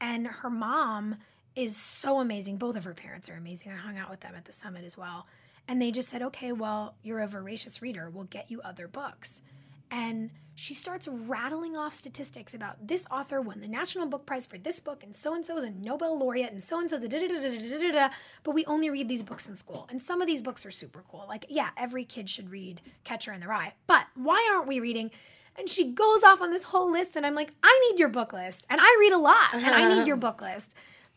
And 0.00 0.26
her 0.26 0.50
mom 0.50 1.16
is 1.54 1.76
so 1.76 2.18
amazing. 2.18 2.56
Both 2.56 2.76
of 2.76 2.84
her 2.84 2.94
parents 2.94 3.28
are 3.28 3.36
amazing. 3.36 3.72
I 3.72 3.76
hung 3.76 3.98
out 3.98 4.10
with 4.10 4.20
them 4.20 4.34
at 4.36 4.46
the 4.46 4.52
summit 4.52 4.84
as 4.84 4.96
well. 4.96 5.26
And 5.68 5.80
they 5.80 5.90
just 5.90 6.08
said, 6.08 6.22
okay, 6.22 6.52
well, 6.52 6.96
you're 7.02 7.20
a 7.20 7.28
voracious 7.28 7.82
reader. 7.82 8.10
We'll 8.10 8.24
get 8.24 8.50
you 8.50 8.60
other 8.62 8.88
books. 8.88 9.42
And 9.90 10.30
she 10.54 10.74
starts 10.74 11.08
rattling 11.08 11.76
off 11.76 11.94
statistics 11.94 12.54
about 12.54 12.86
this 12.86 13.06
author 13.10 13.40
won 13.40 13.60
the 13.60 13.68
National 13.68 14.06
Book 14.06 14.26
Prize 14.26 14.44
for 14.44 14.58
this 14.58 14.80
book, 14.80 15.02
and 15.02 15.14
so 15.14 15.34
and 15.34 15.44
so 15.44 15.56
is 15.56 15.64
a 15.64 15.70
Nobel 15.70 16.18
laureate, 16.18 16.52
and 16.52 16.62
so 16.62 16.78
and 16.78 16.90
so 16.90 16.96
is 16.96 17.04
a 17.04 17.08
da 17.08 17.18
da 17.18 17.28
da 17.28 17.40
da 17.40 17.58
da 17.58 17.78
da 17.78 17.92
da. 17.92 18.14
But 18.42 18.54
we 18.54 18.64
only 18.66 18.90
read 18.90 19.08
these 19.08 19.22
books 19.22 19.48
in 19.48 19.56
school, 19.56 19.86
and 19.90 20.00
some 20.00 20.20
of 20.20 20.26
these 20.26 20.42
books 20.42 20.66
are 20.66 20.70
super 20.70 21.04
cool. 21.10 21.24
Like, 21.28 21.46
yeah, 21.48 21.70
every 21.76 22.04
kid 22.04 22.28
should 22.28 22.50
read 22.50 22.80
Catcher 23.04 23.32
in 23.32 23.40
the 23.40 23.48
Rye, 23.48 23.74
but 23.86 24.06
why 24.14 24.50
aren't 24.52 24.68
we 24.68 24.80
reading? 24.80 25.10
And 25.56 25.68
she 25.68 25.92
goes 25.92 26.24
off 26.24 26.40
on 26.40 26.50
this 26.50 26.64
whole 26.64 26.90
list, 26.90 27.14
and 27.14 27.26
I'm 27.26 27.34
like, 27.34 27.52
I 27.62 27.90
need 27.90 27.98
your 27.98 28.08
book 28.08 28.32
list, 28.32 28.66
and 28.70 28.80
I 28.80 28.96
read 29.00 29.12
a 29.12 29.18
lot, 29.18 29.54
and 29.54 29.66
I 29.66 29.88
need 29.88 30.06
your 30.06 30.16
uh-huh. 30.16 30.32
book 30.32 30.42
list. 30.42 30.74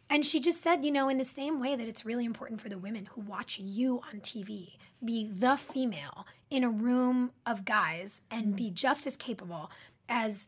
And 0.09 0.25
she 0.25 0.39
just 0.39 0.61
said, 0.61 0.85
you 0.85 0.91
know, 0.91 1.09
in 1.09 1.17
the 1.17 1.23
same 1.23 1.59
way 1.59 1.75
that 1.75 1.87
it's 1.87 2.05
really 2.05 2.25
important 2.25 2.61
for 2.61 2.69
the 2.69 2.77
women 2.77 3.07
who 3.07 3.21
watch 3.21 3.57
you 3.59 4.01
on 4.13 4.19
TV 4.19 4.73
be 5.03 5.29
the 5.31 5.55
female 5.55 6.25
in 6.49 6.63
a 6.63 6.69
room 6.69 7.31
of 7.45 7.65
guys 7.65 8.21
and 8.29 8.55
be 8.55 8.65
mm-hmm. 8.65 8.75
just 8.75 9.07
as 9.07 9.17
capable 9.17 9.71
as 10.07 10.47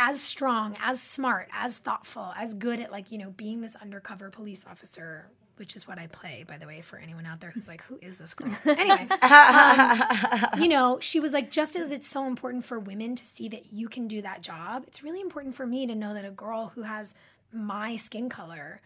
as 0.00 0.20
strong, 0.20 0.76
as 0.80 1.02
smart, 1.02 1.48
as 1.52 1.78
thoughtful, 1.78 2.32
as 2.36 2.54
good 2.54 2.78
at 2.78 2.92
like, 2.92 3.10
you 3.10 3.18
know, 3.18 3.30
being 3.30 3.60
this 3.60 3.74
undercover 3.74 4.30
police 4.30 4.64
officer, 4.64 5.28
which 5.58 5.76
is 5.76 5.86
what 5.86 5.98
I 5.98 6.06
play, 6.06 6.44
by 6.46 6.58
the 6.58 6.66
way, 6.66 6.80
for 6.80 6.98
anyone 6.98 7.26
out 7.26 7.40
there 7.40 7.50
who's 7.50 7.68
like, 7.68 7.82
who 7.84 7.98
is 8.00 8.16
this 8.16 8.34
girl? 8.34 8.50
Anyway, 8.66 9.08
um, 9.22 10.60
you 10.60 10.68
know, 10.68 10.98
she 11.00 11.20
was 11.20 11.32
like, 11.32 11.50
just 11.50 11.76
as 11.76 11.92
it's 11.92 12.06
so 12.06 12.26
important 12.26 12.64
for 12.64 12.78
women 12.78 13.16
to 13.16 13.24
see 13.24 13.48
that 13.48 13.72
you 13.72 13.88
can 13.88 14.06
do 14.06 14.22
that 14.22 14.42
job, 14.42 14.84
it's 14.86 15.02
really 15.02 15.20
important 15.20 15.54
for 15.54 15.66
me 15.66 15.86
to 15.86 15.94
know 15.94 16.14
that 16.14 16.24
a 16.24 16.30
girl 16.30 16.72
who 16.74 16.82
has 16.82 17.14
my 17.52 17.96
skin 17.96 18.28
color 18.28 18.80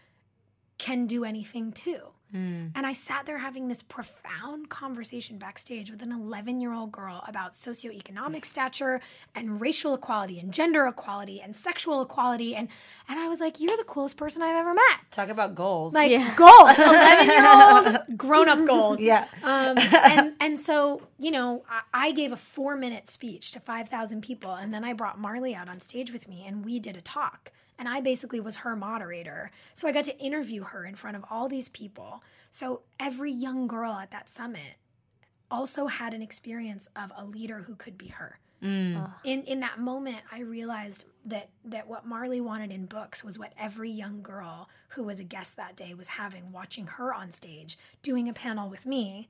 can 0.77 1.05
do 1.05 1.23
anything 1.23 1.71
too. 1.71 1.99
Mm. 2.33 2.71
And 2.75 2.85
I 2.87 2.93
sat 2.93 3.25
there 3.25 3.37
having 3.37 3.67
this 3.67 3.83
profound 3.83 4.69
conversation 4.69 5.37
backstage 5.37 5.91
with 5.91 6.01
an 6.01 6.11
11 6.11 6.59
year 6.61 6.73
old 6.73 6.91
girl 6.91 7.23
about 7.27 7.53
socioeconomic 7.53 8.43
stature 8.45 9.01
and 9.35 9.61
racial 9.61 9.93
equality 9.93 10.39
and 10.39 10.51
gender 10.51 10.87
equality 10.87 11.41
and 11.41 11.55
sexual 11.55 12.01
equality. 12.01 12.55
And, 12.55 12.69
and 13.07 13.19
I 13.19 13.27
was 13.27 13.39
like, 13.39 13.59
You're 13.59 13.77
the 13.77 13.83
coolest 13.83 14.17
person 14.17 14.41
I've 14.41 14.55
ever 14.55 14.73
met. 14.73 14.99
Talk 15.11 15.29
about 15.29 15.53
goals. 15.55 15.93
Like 15.93 16.11
Yeah. 16.11 16.33
goals, 16.35 16.77
11 16.77 17.27
year 17.27 17.47
old 18.07 18.17
grown 18.17 18.49
up 18.49 18.65
goals. 18.67 18.99
yeah. 19.01 19.27
Um, 19.43 19.77
and, 20.03 20.33
and 20.39 20.57
so, 20.59 21.01
you 21.23 21.31
know, 21.31 21.63
I, 21.69 22.07
I 22.07 22.11
gave 22.11 22.31
a 22.31 22.37
four 22.37 22.75
minute 22.75 23.07
speech 23.07 23.51
to 23.51 23.59
5,000 23.59 24.21
people. 24.21 24.53
And 24.53 24.73
then 24.73 24.83
I 24.83 24.93
brought 24.93 25.17
Marley 25.17 25.55
out 25.55 25.69
on 25.69 25.79
stage 25.79 26.11
with 26.11 26.27
me 26.27 26.43
and 26.45 26.65
we 26.65 26.79
did 26.79 26.97
a 26.97 27.01
talk. 27.01 27.51
And 27.79 27.87
I 27.87 28.01
basically 28.01 28.39
was 28.39 28.57
her 28.57 28.75
moderator. 28.75 29.51
So 29.73 29.87
I 29.87 29.93
got 29.93 30.03
to 30.05 30.17
interview 30.19 30.63
her 30.63 30.85
in 30.85 30.95
front 30.95 31.15
of 31.15 31.23
all 31.31 31.47
these 31.47 31.69
people. 31.69 32.21
So 32.49 32.81
every 32.99 33.31
young 33.31 33.67
girl 33.67 33.93
at 33.93 34.11
that 34.11 34.29
summit 34.29 34.75
also 35.49 35.87
had 35.87 36.13
an 36.13 36.21
experience 36.21 36.89
of 36.95 37.11
a 37.15 37.25
leader 37.25 37.59
who 37.59 37.75
could 37.75 37.97
be 37.97 38.07
her. 38.09 38.39
Mm. 38.61 39.11
In 39.25 39.43
in 39.43 39.59
that 39.59 39.79
moment, 39.79 40.19
I 40.31 40.39
realized 40.39 41.05
that 41.25 41.49
that 41.65 41.87
what 41.87 42.05
Marley 42.05 42.39
wanted 42.39 42.71
in 42.71 42.85
books 42.85 43.21
was 43.21 43.37
what 43.37 43.51
every 43.59 43.91
young 43.91 44.21
girl 44.21 44.69
who 44.89 45.03
was 45.03 45.19
a 45.19 45.25
guest 45.25 45.57
that 45.57 45.75
day 45.75 45.93
was 45.93 46.09
having, 46.09 46.51
watching 46.53 46.87
her 46.87 47.13
on 47.13 47.31
stage 47.31 47.77
doing 48.01 48.29
a 48.29 48.33
panel 48.33 48.69
with 48.69 48.85
me. 48.85 49.27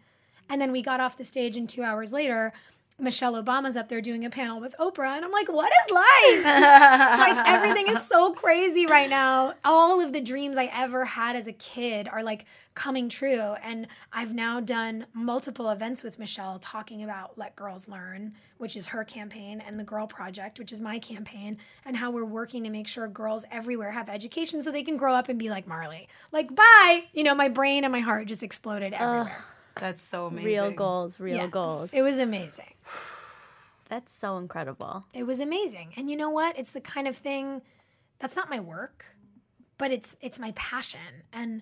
And 0.50 0.62
then 0.62 0.72
we 0.72 0.82
got 0.82 1.00
off 1.00 1.18
the 1.18 1.26
stage, 1.26 1.58
and 1.58 1.68
two 1.68 1.84
hours 1.84 2.14
later, 2.14 2.54
Michelle 3.00 3.42
Obama's 3.42 3.76
up 3.76 3.90
there 3.90 4.02
doing 4.02 4.24
a 4.24 4.30
panel 4.30 4.60
with 4.60 4.76
Oprah, 4.80 5.16
and 5.16 5.26
I'm 5.26 5.32
like, 5.32 5.52
what 5.52 5.72
is 5.72 5.92
life? 5.92 6.46
like 6.46 7.48
everything 7.48 7.88
is 7.88 8.06
so 8.08 8.34
crazy 8.34 8.86
right 8.86 9.10
now. 9.10 9.56
All 9.66 10.00
of 10.00 10.14
the 10.14 10.22
dreams 10.22 10.58
I 10.58 10.70
ever 10.74 11.06
had 11.06 11.36
as 11.36 11.48
a 11.48 11.54
kid 11.54 12.08
are 12.08 12.22
like 12.22 12.46
coming 12.76 13.10
true. 13.10 13.56
And 13.64 13.88
I've 14.12 14.34
now 14.34 14.60
done 14.60 15.08
multiple 15.14 15.70
events 15.70 16.04
with 16.04 16.20
Michelle 16.20 16.60
talking 16.60 17.04
about 17.04 17.38
Let 17.38 17.56
Girls 17.56 17.88
Learn, 17.88 18.34
which 18.58 18.78
is 18.78 18.88
her 18.88 19.04
campaign, 19.04 19.62
and 19.66 19.80
the 19.80 19.84
Girl 19.84 20.06
Project, 20.06 20.60
which 20.60 20.72
is 20.72 20.80
my 20.80 21.00
campaign, 21.00 21.58
and 21.86 21.98
how 21.98 22.12
we're 22.12 22.26
working 22.26 22.64
to 22.64 22.70
make 22.70 22.88
sure 22.88 23.08
girls 23.08 23.46
everywhere 23.52 23.92
have 23.92 24.08
education 24.08 24.62
so 24.62 24.72
they 24.72 24.84
can 24.84 24.98
grow 24.98 25.14
up 25.14 25.30
and 25.30 25.40
be 25.40 25.50
like 25.50 25.68
Marley. 25.68 26.08
Like, 26.32 26.56
bye. 26.56 27.06
You 27.14 27.24
know, 27.24 27.34
my 27.34 27.50
brain 27.50 27.84
and 27.84 27.92
my 27.92 28.02
heart 28.02 28.28
just 28.28 28.44
exploded 28.44 28.94
everywhere. 28.94 29.44
That's 29.76 30.02
so 30.02 30.28
amazing. 30.28 30.46
Real 30.46 30.72
goals, 30.72 31.20
real 31.20 31.38
Yeah. 31.38 31.48
goals. 31.48 31.92
It 31.94 32.02
was 32.02 32.20
amazing. 32.20 32.74
That's 33.90 34.14
so 34.14 34.38
incredible. 34.38 35.06
It 35.14 35.24
was 35.24 35.40
amazing. 35.40 35.94
And 35.98 36.10
you 36.10 36.16
know 36.16 36.30
what? 36.30 36.58
It's 36.58 36.72
the 36.72 36.82
kind 36.82 37.08
of 37.08 37.16
thing 37.16 37.62
that's 38.20 38.36
not 38.36 38.50
my 38.50 38.60
work, 38.60 39.06
but 39.78 39.92
it's 39.92 40.16
it's 40.22 40.40
my 40.40 40.52
passion. 40.56 41.24
And 41.32 41.62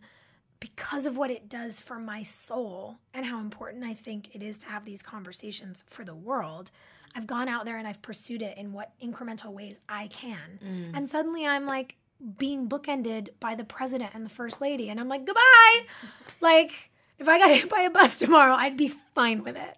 because 0.60 1.08
of 1.08 1.18
what 1.18 1.32
it 1.32 1.50
does 1.50 1.82
for 1.82 1.98
my 1.98 2.22
soul 2.22 2.98
and 3.14 3.26
how 3.26 3.40
important 3.40 3.84
I 3.84 3.96
think 3.96 4.34
it 4.36 4.44
is 4.44 4.60
to 4.60 4.68
have 4.68 4.86
these 4.86 5.02
conversations 5.02 5.84
for 5.90 6.06
the 6.06 6.14
world, 6.14 6.70
I've 7.16 7.26
gone 7.26 7.50
out 7.50 7.66
there 7.66 7.78
and 7.78 7.88
I've 7.88 8.02
pursued 8.04 8.44
it 8.44 8.58
in 8.58 8.72
what 8.72 8.92
incremental 9.04 9.52
ways 9.52 9.80
I 9.90 10.08
can. 10.08 10.60
Mm. 10.64 10.92
And 10.94 11.10
suddenly 11.10 11.48
I'm 11.48 11.66
like 11.66 11.96
being 12.38 12.70
bookended 12.70 13.30
by 13.40 13.56
the 13.56 13.64
president 13.64 14.12
and 14.14 14.24
the 14.24 14.30
first 14.30 14.62
lady 14.62 14.90
and 14.90 15.00
I'm 15.00 15.10
like, 15.10 15.26
"Goodbye." 15.26 15.80
like 16.42 16.91
if 17.22 17.30
I 17.30 17.38
got 17.40 17.50
hit 17.56 17.70
by 17.70 17.82
a 17.82 17.90
bus 17.90 18.18
tomorrow, 18.18 18.54
I'd 18.54 18.76
be 18.76 18.90
fine 18.90 19.44
with 19.44 19.56
it. 19.56 19.78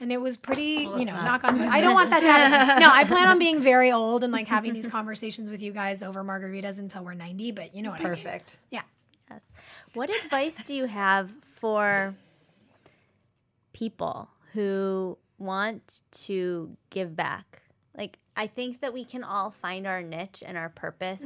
And 0.00 0.12
it 0.12 0.20
was 0.20 0.36
pretty, 0.36 0.82
you 0.82 1.04
know, 1.04 1.14
knock 1.14 1.42
on 1.42 1.58
wood. 1.58 1.68
I 1.68 1.80
don't 1.82 1.94
want 1.94 2.10
that 2.10 2.20
to 2.20 2.28
happen. 2.28 2.80
No, 2.80 2.88
I 2.90 3.02
plan 3.04 3.26
on 3.26 3.38
being 3.38 3.60
very 3.60 3.90
old 3.90 4.22
and 4.22 4.32
like 4.32 4.46
having 4.46 4.72
these 4.72 4.86
conversations 4.98 5.50
with 5.50 5.60
you 5.60 5.72
guys 5.72 6.04
over 6.04 6.22
margaritas 6.22 6.78
until 6.78 7.02
we're 7.02 7.14
90, 7.14 7.50
but 7.52 7.74
you 7.74 7.82
know 7.82 7.90
what 7.90 8.00
I 8.00 8.04
mean. 8.04 8.14
Perfect. 8.14 8.58
Yeah. 8.70 8.82
Yes. 9.28 9.48
What 9.94 10.08
advice 10.24 10.62
do 10.62 10.74
you 10.74 10.86
have 10.86 11.30
for 11.56 12.14
people 13.72 14.28
who 14.52 15.18
want 15.38 16.02
to 16.12 16.76
give 16.90 17.16
back? 17.16 17.62
Like, 17.96 18.18
I 18.38 18.46
think 18.46 18.82
that 18.82 18.92
we 18.94 19.04
can 19.04 19.24
all 19.24 19.50
find 19.50 19.84
our 19.84 20.00
niche 20.00 20.44
and 20.46 20.56
our 20.56 20.68
purpose. 20.68 21.22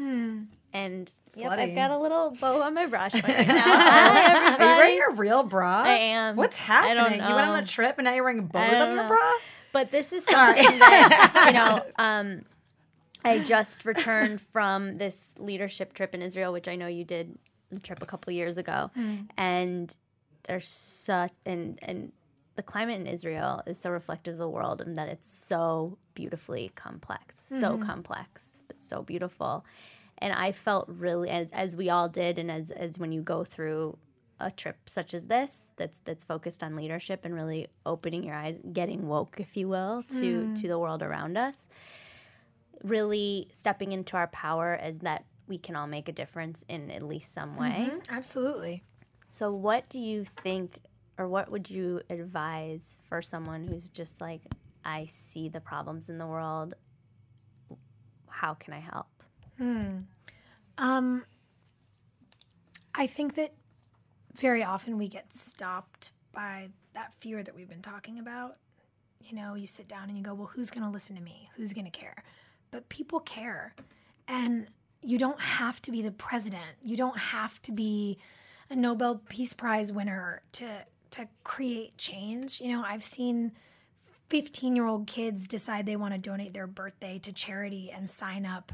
And 0.74 1.12
yep, 1.36 1.52
I've 1.52 1.74
got 1.74 1.90
a 1.90 1.98
little 1.98 2.30
bow 2.40 2.62
on 2.62 2.72
my 2.72 2.86
brush 2.86 3.12
right 3.12 3.24
now. 3.46 3.62
Hi, 3.62 4.54
Are 4.54 4.58
you 4.58 4.58
wearing 4.58 4.96
your 4.96 5.12
real 5.12 5.42
bra? 5.42 5.82
I 5.82 5.94
am. 5.94 6.36
What's 6.36 6.56
happening? 6.56 7.20
You 7.20 7.34
went 7.34 7.48
on 7.48 7.62
a 7.62 7.66
trip 7.66 7.98
and 7.98 8.06
now 8.06 8.14
you're 8.14 8.24
wearing 8.24 8.46
bows 8.46 8.80
on 8.80 8.94
your 8.94 9.02
know. 9.02 9.08
bra? 9.08 9.32
But 9.72 9.90
this 9.90 10.14
is 10.14 10.24
something 10.24 10.64
that, 10.64 11.44
you 11.48 11.52
know, 11.58 11.84
um, 11.98 12.46
I 13.22 13.40
just 13.40 13.84
returned 13.84 14.40
from 14.40 14.96
this 14.96 15.34
leadership 15.38 15.92
trip 15.92 16.14
in 16.14 16.22
Israel, 16.22 16.50
which 16.50 16.66
I 16.66 16.76
know 16.76 16.86
you 16.86 17.04
did 17.04 17.38
the 17.70 17.80
trip 17.80 18.02
a 18.02 18.06
couple 18.06 18.32
years 18.32 18.56
ago. 18.56 18.90
And 19.36 19.94
there's 20.44 20.66
such, 20.66 21.32
and, 21.44 21.78
and 21.82 22.12
the 22.54 22.62
climate 22.62 23.00
in 23.00 23.06
Israel 23.06 23.62
is 23.66 23.78
so 23.78 23.90
reflective 23.90 24.34
of 24.34 24.38
the 24.38 24.48
world 24.48 24.80
and 24.80 24.96
that 24.96 25.08
it's 25.08 25.30
so 25.30 25.98
beautifully 26.14 26.70
complex, 26.74 27.36
so 27.46 27.72
mm-hmm. 27.72 27.82
complex, 27.82 28.60
but 28.66 28.82
so 28.82 29.02
beautiful. 29.02 29.64
And 30.18 30.32
I 30.32 30.52
felt 30.52 30.86
really, 30.88 31.30
as, 31.30 31.50
as 31.50 31.74
we 31.74 31.90
all 31.90 32.08
did, 32.08 32.38
and 32.38 32.50
as, 32.50 32.70
as 32.70 32.98
when 32.98 33.10
you 33.10 33.22
go 33.22 33.42
through 33.44 33.98
a 34.42 34.50
trip 34.50 34.76
such 34.86 35.14
as 35.14 35.26
this 35.26 35.72
that's 35.76 36.00
that's 36.00 36.24
focused 36.24 36.64
on 36.64 36.74
leadership 36.74 37.24
and 37.24 37.32
really 37.32 37.68
opening 37.86 38.24
your 38.24 38.34
eyes 38.34 38.58
getting 38.72 39.06
woke 39.06 39.36
if 39.38 39.56
you 39.56 39.68
will 39.68 40.02
to 40.02 40.42
mm. 40.42 40.60
to 40.60 40.66
the 40.66 40.76
world 40.76 41.00
around 41.00 41.38
us 41.38 41.68
really 42.82 43.46
stepping 43.52 43.92
into 43.92 44.16
our 44.16 44.26
power 44.28 44.74
as 44.74 44.98
that 44.98 45.24
we 45.46 45.58
can 45.58 45.76
all 45.76 45.86
make 45.86 46.08
a 46.08 46.12
difference 46.12 46.64
in 46.68 46.90
at 46.90 47.02
least 47.02 47.32
some 47.32 47.56
way 47.56 47.88
mm-hmm. 47.88 47.98
Absolutely. 48.08 48.82
so 49.28 49.52
what 49.52 49.88
do 49.88 50.00
you 50.00 50.24
think 50.24 50.80
or 51.22 51.28
what 51.28 51.50
would 51.50 51.70
you 51.70 52.00
advise 52.10 52.96
for 53.08 53.22
someone 53.22 53.64
who's 53.64 53.88
just 53.90 54.20
like 54.20 54.42
i 54.84 55.06
see 55.06 55.48
the 55.48 55.60
problems 55.60 56.08
in 56.08 56.18
the 56.18 56.26
world 56.26 56.74
how 58.28 58.54
can 58.54 58.72
i 58.74 58.80
help 58.80 59.06
Hmm. 59.58 59.98
Um, 60.78 61.24
I 62.94 63.06
think 63.06 63.36
that 63.36 63.52
very 64.34 64.64
often 64.64 64.98
we 64.98 65.08
get 65.08 65.34
stopped 65.36 66.10
by 66.32 66.70
that 66.94 67.14
fear 67.14 67.42
that 67.42 67.54
we've 67.54 67.68
been 67.68 67.82
talking 67.82 68.18
about. 68.18 68.56
You 69.20 69.36
know, 69.36 69.54
you 69.54 69.66
sit 69.66 69.86
down 69.86 70.08
and 70.08 70.18
you 70.18 70.24
go, 70.24 70.34
well, 70.34 70.50
who's 70.52 70.70
going 70.70 70.84
to 70.84 70.90
listen 70.90 71.14
to 71.16 71.22
me? 71.22 71.50
Who's 71.56 71.72
going 71.72 71.84
to 71.84 71.90
care? 71.90 72.24
But 72.70 72.88
people 72.88 73.20
care. 73.20 73.74
And 74.26 74.66
you 75.00 75.18
don't 75.18 75.40
have 75.40 75.80
to 75.82 75.90
be 75.90 76.02
the 76.02 76.10
president. 76.10 76.64
You 76.82 76.96
don't 76.96 77.18
have 77.18 77.60
to 77.62 77.72
be 77.72 78.18
a 78.68 78.74
Nobel 78.74 79.22
Peace 79.28 79.54
Prize 79.54 79.92
winner 79.92 80.42
to 80.52 80.66
to 81.12 81.28
create 81.44 81.96
change. 81.96 82.60
You 82.60 82.68
know, 82.68 82.84
I've 82.84 83.04
seen 83.04 83.52
15 84.28 84.76
year 84.76 84.86
old 84.86 85.06
kids 85.06 85.46
decide 85.46 85.86
they 85.86 85.96
want 85.96 86.14
to 86.14 86.18
donate 86.18 86.54
their 86.54 86.66
birthday 86.66 87.18
to 87.20 87.32
charity 87.32 87.90
and 87.94 88.08
sign 88.08 88.46
up 88.46 88.72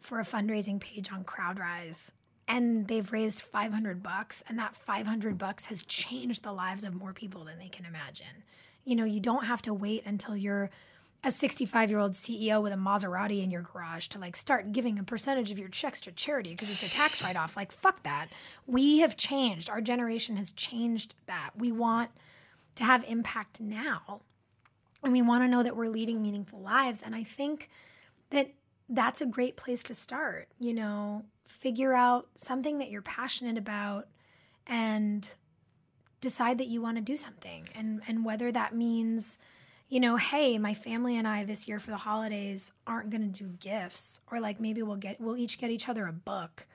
for 0.00 0.20
a 0.20 0.24
fundraising 0.24 0.80
page 0.80 1.10
on 1.12 1.24
CrowdRise 1.24 2.10
and 2.46 2.86
they've 2.88 3.10
raised 3.10 3.40
500 3.40 4.02
bucks 4.02 4.42
and 4.48 4.58
that 4.58 4.76
500 4.76 5.38
bucks 5.38 5.66
has 5.66 5.82
changed 5.82 6.42
the 6.42 6.52
lives 6.52 6.84
of 6.84 6.94
more 6.94 7.12
people 7.12 7.44
than 7.44 7.58
they 7.58 7.68
can 7.68 7.86
imagine. 7.86 8.44
You 8.84 8.96
know, 8.96 9.04
you 9.04 9.20
don't 9.20 9.46
have 9.46 9.62
to 9.62 9.72
wait 9.72 10.04
until 10.04 10.36
you're 10.36 10.70
a 11.24 11.30
65 11.30 11.90
year 11.90 11.98
old 11.98 12.12
CEO 12.12 12.62
with 12.62 12.72
a 12.72 12.76
Maserati 12.76 13.42
in 13.42 13.50
your 13.50 13.62
garage 13.62 14.08
to 14.08 14.18
like 14.18 14.36
start 14.36 14.72
giving 14.72 14.98
a 14.98 15.04
percentage 15.04 15.50
of 15.50 15.58
your 15.58 15.68
checks 15.68 16.00
to 16.02 16.12
charity 16.12 16.50
because 16.50 16.70
it's 16.70 16.82
a 16.82 16.90
tax 16.90 17.22
write 17.24 17.36
off. 17.36 17.56
Like, 17.56 17.72
fuck 17.72 18.02
that. 18.02 18.28
We 18.66 18.98
have 18.98 19.16
changed. 19.16 19.70
Our 19.70 19.80
generation 19.80 20.36
has 20.36 20.52
changed 20.52 21.14
that. 21.26 21.50
We 21.56 21.72
want 21.72 22.10
to 22.76 22.84
have 22.84 23.04
impact 23.04 23.60
now 23.60 24.20
and 25.04 25.12
we 25.12 25.22
want 25.22 25.44
to 25.44 25.48
know 25.48 25.62
that 25.62 25.76
we're 25.76 25.88
leading 25.88 26.22
meaningful 26.22 26.60
lives. 26.60 27.02
And 27.04 27.14
I 27.14 27.22
think 27.22 27.68
that 28.30 28.52
that's 28.88 29.20
a 29.20 29.26
great 29.26 29.56
place 29.56 29.82
to 29.84 29.94
start. 29.94 30.48
You 30.58 30.74
know, 30.74 31.24
figure 31.44 31.92
out 31.92 32.28
something 32.34 32.78
that 32.78 32.90
you're 32.90 33.02
passionate 33.02 33.58
about 33.58 34.08
and 34.66 35.34
decide 36.20 36.58
that 36.58 36.68
you 36.68 36.80
want 36.80 36.96
to 36.96 37.02
do 37.02 37.16
something. 37.16 37.68
And 37.74 38.00
and 38.08 38.24
whether 38.24 38.50
that 38.50 38.74
means, 38.74 39.38
you 39.94 40.00
know, 40.00 40.16
hey, 40.16 40.58
my 40.58 40.74
family 40.74 41.16
and 41.16 41.28
I 41.28 41.44
this 41.44 41.68
year 41.68 41.78
for 41.78 41.92
the 41.92 41.98
holidays 41.98 42.72
aren't 42.84 43.10
going 43.10 43.32
to 43.32 43.44
do 43.44 43.50
gifts 43.60 44.20
or 44.28 44.40
like 44.40 44.58
maybe 44.58 44.82
we'll 44.82 44.96
get 44.96 45.20
we'll 45.20 45.36
each 45.36 45.56
get 45.56 45.70
each 45.70 45.88
other 45.88 46.08
a 46.08 46.12
book, 46.12 46.66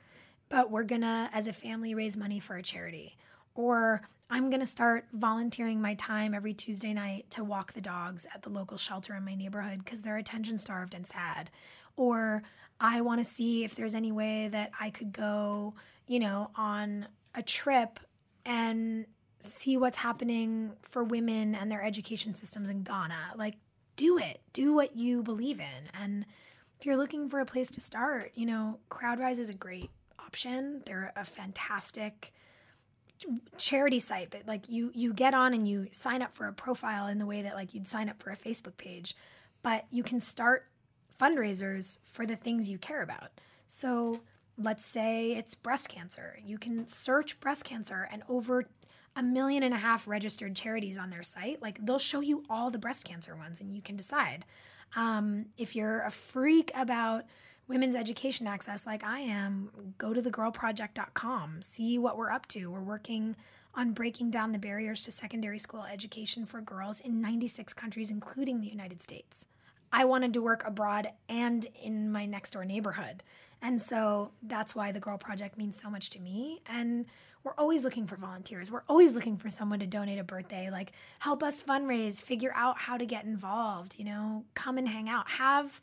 but 0.47 0.71
we're 0.71 0.85
going 0.85 1.01
to 1.01 1.29
as 1.33 1.45
a 1.45 1.51
family 1.51 1.93
raise 1.93 2.15
money 2.15 2.39
for 2.39 2.55
a 2.55 2.63
charity. 2.63 3.17
Or 3.55 4.03
I'm 4.29 4.49
going 4.49 4.61
to 4.61 4.65
start 4.65 5.07
volunteering 5.11 5.81
my 5.81 5.95
time 5.95 6.33
every 6.33 6.53
Tuesday 6.53 6.93
night 6.93 7.29
to 7.31 7.43
walk 7.43 7.73
the 7.73 7.81
dogs 7.81 8.25
at 8.33 8.43
the 8.43 8.49
local 8.49 8.77
shelter 8.77 9.13
in 9.15 9.25
my 9.25 9.35
neighborhood 9.35 9.83
because 9.83 10.01
they're 10.01 10.15
attention 10.15 10.57
starved 10.57 10.93
and 10.93 11.05
sad. 11.05 11.51
Or 11.97 12.41
I 12.79 13.01
want 13.01 13.19
to 13.19 13.25
see 13.25 13.65
if 13.65 13.75
there's 13.75 13.95
any 13.95 14.13
way 14.13 14.47
that 14.47 14.71
I 14.79 14.91
could 14.91 15.11
go, 15.11 15.73
you 16.07 16.21
know, 16.21 16.51
on 16.55 17.09
a 17.35 17.43
trip 17.43 17.99
and 18.45 19.07
see 19.39 19.77
what's 19.77 19.99
happening 19.99 20.73
for 20.81 21.03
women 21.03 21.55
and 21.55 21.71
their 21.71 21.83
education 21.83 22.33
systems 22.33 22.69
in 22.69 22.83
Ghana. 22.83 23.33
Like, 23.35 23.55
do 23.95 24.17
it. 24.17 24.41
Do 24.53 24.73
what 24.73 24.95
you 24.95 25.23
believe 25.23 25.59
in. 25.59 25.89
And 25.93 26.25
if 26.79 26.85
you're 26.85 26.97
looking 26.97 27.27
for 27.27 27.39
a 27.39 27.45
place 27.45 27.69
to 27.71 27.81
start, 27.81 28.31
you 28.35 28.45
know, 28.45 28.79
CrowdRise 28.89 29.39
is 29.39 29.49
a 29.49 29.53
great 29.53 29.89
option. 30.19 30.81
They're 30.85 31.11
a 31.15 31.25
fantastic 31.25 32.33
charity 33.57 33.99
site 33.99 34.31
that 34.31 34.47
like 34.47 34.69
you 34.69 34.91
you 34.93 35.13
get 35.13 35.33
on 35.33 35.53
and 35.53 35.67
you 35.67 35.87
sign 35.91 36.21
up 36.21 36.33
for 36.33 36.47
a 36.47 36.53
profile 36.53 37.07
in 37.07 37.19
the 37.19 37.25
way 37.25 37.41
that 37.41 37.53
like 37.53 37.73
you'd 37.73 37.87
sign 37.87 38.07
up 38.07 38.21
for 38.21 38.29
a 38.29 38.37
Facebook 38.37 38.77
page, 38.77 39.15
but 39.61 39.85
you 39.91 40.03
can 40.03 40.19
start 40.19 40.67
fundraisers 41.19 41.99
for 42.03 42.25
the 42.25 42.35
things 42.35 42.69
you 42.69 42.77
care 42.77 43.01
about. 43.01 43.31
So 43.67 44.21
let's 44.57 44.85
say 44.85 45.33
it's 45.33 45.55
breast 45.55 45.89
cancer. 45.89 46.39
You 46.45 46.57
can 46.57 46.87
search 46.87 47.39
breast 47.39 47.65
cancer 47.65 48.07
and 48.11 48.23
over 48.29 48.65
a 49.19 49.23
million 49.23 49.63
and 49.63 49.73
a 49.73 49.77
half 49.77 50.07
registered 50.07 50.55
charities 50.55 50.97
on 50.97 51.09
their 51.09 51.23
site. 51.23 51.61
Like 51.61 51.85
they'll 51.85 51.99
show 51.99 52.21
you 52.21 52.45
all 52.49 52.71
the 52.71 52.79
breast 52.79 53.03
cancer 53.03 53.35
ones 53.35 53.59
and 53.59 53.73
you 53.73 53.81
can 53.81 53.97
decide. 53.97 54.45
Um, 54.95 55.47
if 55.57 55.75
you're 55.75 56.01
a 56.01 56.09
freak 56.09 56.71
about 56.73 57.25
women's 57.67 57.95
education 57.95 58.47
access 58.47 58.87
like 58.87 59.03
I 59.03 59.19
am, 59.19 59.93
go 59.97 60.13
to 60.13 60.21
thegirlproject.com, 60.21 61.61
see 61.61 61.99
what 61.99 62.17
we're 62.17 62.31
up 62.31 62.47
to. 62.47 62.67
We're 62.67 62.79
working 62.79 63.35
on 63.75 63.91
breaking 63.91 64.31
down 64.31 64.53
the 64.53 64.57
barriers 64.57 65.03
to 65.03 65.11
secondary 65.11 65.59
school 65.59 65.83
education 65.83 66.45
for 66.45 66.61
girls 66.61 67.01
in 67.01 67.21
96 67.21 67.73
countries, 67.73 68.09
including 68.09 68.61
the 68.61 68.67
United 68.67 69.01
States. 69.01 69.47
I 69.91 70.05
wanted 70.05 70.33
to 70.33 70.41
work 70.41 70.63
abroad 70.65 71.09
and 71.27 71.67
in 71.81 72.09
my 72.09 72.25
next 72.25 72.51
door 72.51 72.63
neighborhood. 72.63 73.21
And 73.61 73.81
so 73.81 74.31
that's 74.41 74.73
why 74.73 74.91
the 74.91 74.99
Girl 74.99 75.17
Project 75.17 75.57
means 75.57 75.79
so 75.79 75.89
much 75.89 76.09
to 76.11 76.19
me. 76.19 76.61
And 76.65 77.05
we're 77.43 77.53
always 77.57 77.83
looking 77.83 78.07
for 78.07 78.15
volunteers. 78.15 78.71
We're 78.71 78.83
always 78.87 79.15
looking 79.15 79.37
for 79.37 79.49
someone 79.49 79.79
to 79.79 79.87
donate 79.87 80.19
a 80.19 80.23
birthday, 80.23 80.69
like 80.69 80.91
help 81.19 81.41
us 81.43 81.61
fundraise, 81.61 82.21
figure 82.21 82.51
out 82.55 82.77
how 82.77 82.97
to 82.97 83.05
get 83.05 83.25
involved, 83.25 83.95
you 83.97 84.05
know, 84.05 84.45
come 84.55 84.77
and 84.77 84.87
hang 84.87 85.09
out. 85.09 85.29
Have 85.29 85.81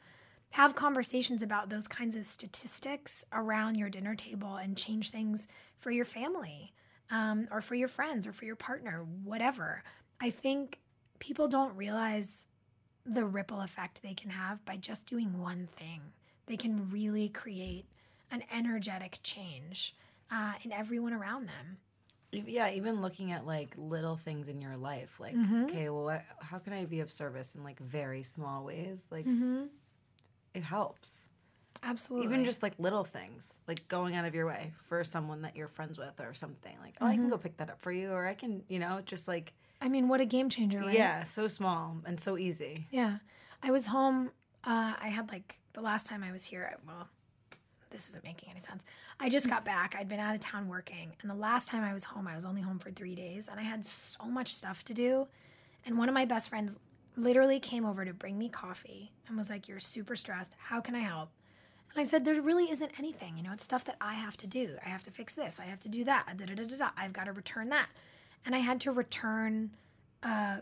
have 0.51 0.74
conversations 0.74 1.43
about 1.43 1.68
those 1.68 1.89
kinds 1.89 2.16
of 2.16 2.24
statistics 2.24 3.24
around 3.33 3.74
your 3.77 3.91
dinner 3.91 4.14
table 4.14 4.57
and 4.57 4.77
change 4.77 5.11
things 5.11 5.49
for 5.77 5.91
your 5.91 6.05
family 6.05 6.72
um, 7.11 7.47
or 7.51 7.61
for 7.61 7.74
your 7.74 7.89
friends 7.89 8.27
or 8.27 8.33
for 8.33 8.45
your 8.45 8.57
partner, 8.57 9.05
whatever. 9.24 9.83
I 10.20 10.31
think 10.31 10.79
people 11.18 11.49
don't 11.49 11.77
realize 11.77 12.47
the 13.05 13.24
ripple 13.24 13.61
effect 13.61 14.03
they 14.03 14.14
can 14.14 14.31
have 14.31 14.64
by 14.64 14.77
just 14.77 15.07
doing 15.07 15.39
one 15.39 15.68
thing. 15.77 16.01
They 16.47 16.57
can 16.57 16.88
really 16.90 17.28
create 17.28 17.86
an 18.30 18.42
energetic 18.53 19.20
change 19.22 19.94
uh, 20.30 20.55
in 20.62 20.72
everyone 20.72 21.12
around 21.12 21.47
them. 21.47 21.78
Yeah, 22.32 22.70
even 22.70 23.01
looking 23.01 23.32
at 23.32 23.47
like 23.47 23.74
little 23.76 24.16
things 24.16 24.49
in 24.49 24.61
your 24.61 24.76
life, 24.76 25.18
like 25.18 25.34
mm-hmm. 25.34 25.64
okay, 25.64 25.88
well, 25.88 26.05
what, 26.05 26.24
how 26.40 26.59
can 26.59 26.72
I 26.72 26.84
be 26.84 27.01
of 27.01 27.11
service 27.11 27.55
in 27.55 27.62
like 27.62 27.78
very 27.78 28.22
small 28.22 28.64
ways? 28.64 29.05
Like 29.11 29.26
mm-hmm. 29.26 29.64
it 30.53 30.62
helps. 30.62 31.09
Absolutely. 31.82 32.26
Even 32.26 32.44
just 32.44 32.62
like 32.62 32.74
little 32.78 33.05
things, 33.05 33.61
like 33.68 33.86
going 33.88 34.16
out 34.16 34.24
of 34.24 34.34
your 34.34 34.47
way 34.47 34.72
for 34.88 35.05
someone 35.05 35.42
that 35.42 35.57
you're 35.57 35.68
friends 35.68 35.99
with 35.99 36.20
or 36.20 36.34
something. 36.34 36.76
Like, 36.82 36.94
oh, 37.01 37.07
I 37.07 37.12
can 37.12 37.22
mm-hmm. 37.22 37.30
go 37.30 37.38
pick 37.38 37.57
that 37.59 37.70
up 37.70 37.80
for 37.80 37.92
you, 37.92 38.11
or 38.11 38.26
I 38.26 38.34
can, 38.34 38.62
you 38.68 38.80
know, 38.80 39.01
just 39.05 39.28
like 39.28 39.53
I 39.80 39.88
mean, 39.88 40.09
what 40.09 40.20
a 40.20 40.24
game 40.24 40.49
changer, 40.49 40.80
right? 40.80 40.97
yeah, 40.97 41.22
so 41.24 41.49
small 41.49 41.99
and 42.05 42.18
so 42.18 42.38
easy. 42.38 42.86
Yeah. 42.90 43.18
I 43.62 43.70
was 43.70 43.86
home. 43.88 44.30
Uh, 44.67 44.95
I 45.01 45.09
had 45.09 45.31
like 45.31 45.59
the 45.73 45.81
last 45.81 46.07
time 46.07 46.25
I 46.25 46.33
was 46.33 46.45
here, 46.45 46.77
well, 46.87 47.09
this 47.91 48.09
isn't 48.09 48.25
making 48.25 48.51
any 48.51 48.61
sense. 48.61 48.85
I 49.21 49.29
just 49.29 49.49
got 49.49 49.64
back. 49.64 49.95
I'd 49.97 50.09
been 50.09 50.21
out 50.21 50.35
of 50.35 50.41
town 50.41 50.69
working. 50.69 51.12
And 51.23 51.31
the 51.31 51.37
last 51.37 51.69
time 51.69 51.85
I 51.85 51.93
was 51.93 52.05
home, 52.05 52.27
I 52.27 52.35
was 52.35 52.45
only 52.45 52.62
home 52.62 52.79
for 52.79 52.91
three 52.91 53.14
days. 53.14 53.49
And 53.49 53.61
I 53.61 53.62
had 53.62 53.85
so 53.85 54.25
much 54.25 54.55
stuff 54.55 54.85
to 54.87 54.95
do. 54.95 55.29
And 55.85 55.97
one 55.97 56.09
of 56.09 56.14
my 56.14 56.25
best 56.25 56.49
friends 56.49 56.79
literally 57.17 57.61
came 57.61 57.87
over 57.87 58.05
to 58.05 58.12
bring 58.12 58.37
me 58.37 58.49
coffee 58.49 59.12
and 59.29 59.37
was 59.37 59.49
like, 59.49 59.69
You're 59.69 59.79
super 59.79 60.17
stressed. 60.17 60.57
How 60.59 60.81
can 60.81 60.95
I 60.95 61.01
help? 61.01 61.31
And 61.93 62.01
I 62.01 62.05
said, 62.05 62.25
There 62.25 62.41
really 62.43 62.71
isn't 62.71 62.91
anything. 62.99 63.37
You 63.37 63.45
know, 63.45 63.53
it's 63.53 63.64
stuff 63.64 63.85
that 63.85 63.97
I 64.01 64.14
have 64.14 64.37
to 64.39 64.47
do. 64.49 64.77
I 64.85 64.89
have 64.89 65.05
to 65.05 65.12
fix 65.12 65.35
this. 65.35 65.61
I 65.61 65.64
have 65.64 65.81
to 65.81 65.89
do 65.89 66.05
that. 66.05 66.27
Da, 66.37 66.45
da, 66.45 66.55
da, 66.55 66.64
da, 66.64 66.77
da. 66.77 66.91
I've 66.99 67.12
got 67.12 67.25
to 67.25 67.33
return 67.33 67.69
that. 67.69 67.89
And 68.45 68.55
I 68.55 68.59
had 68.59 68.81
to 68.83 68.91
return 68.91 69.71
uh, 70.23 70.59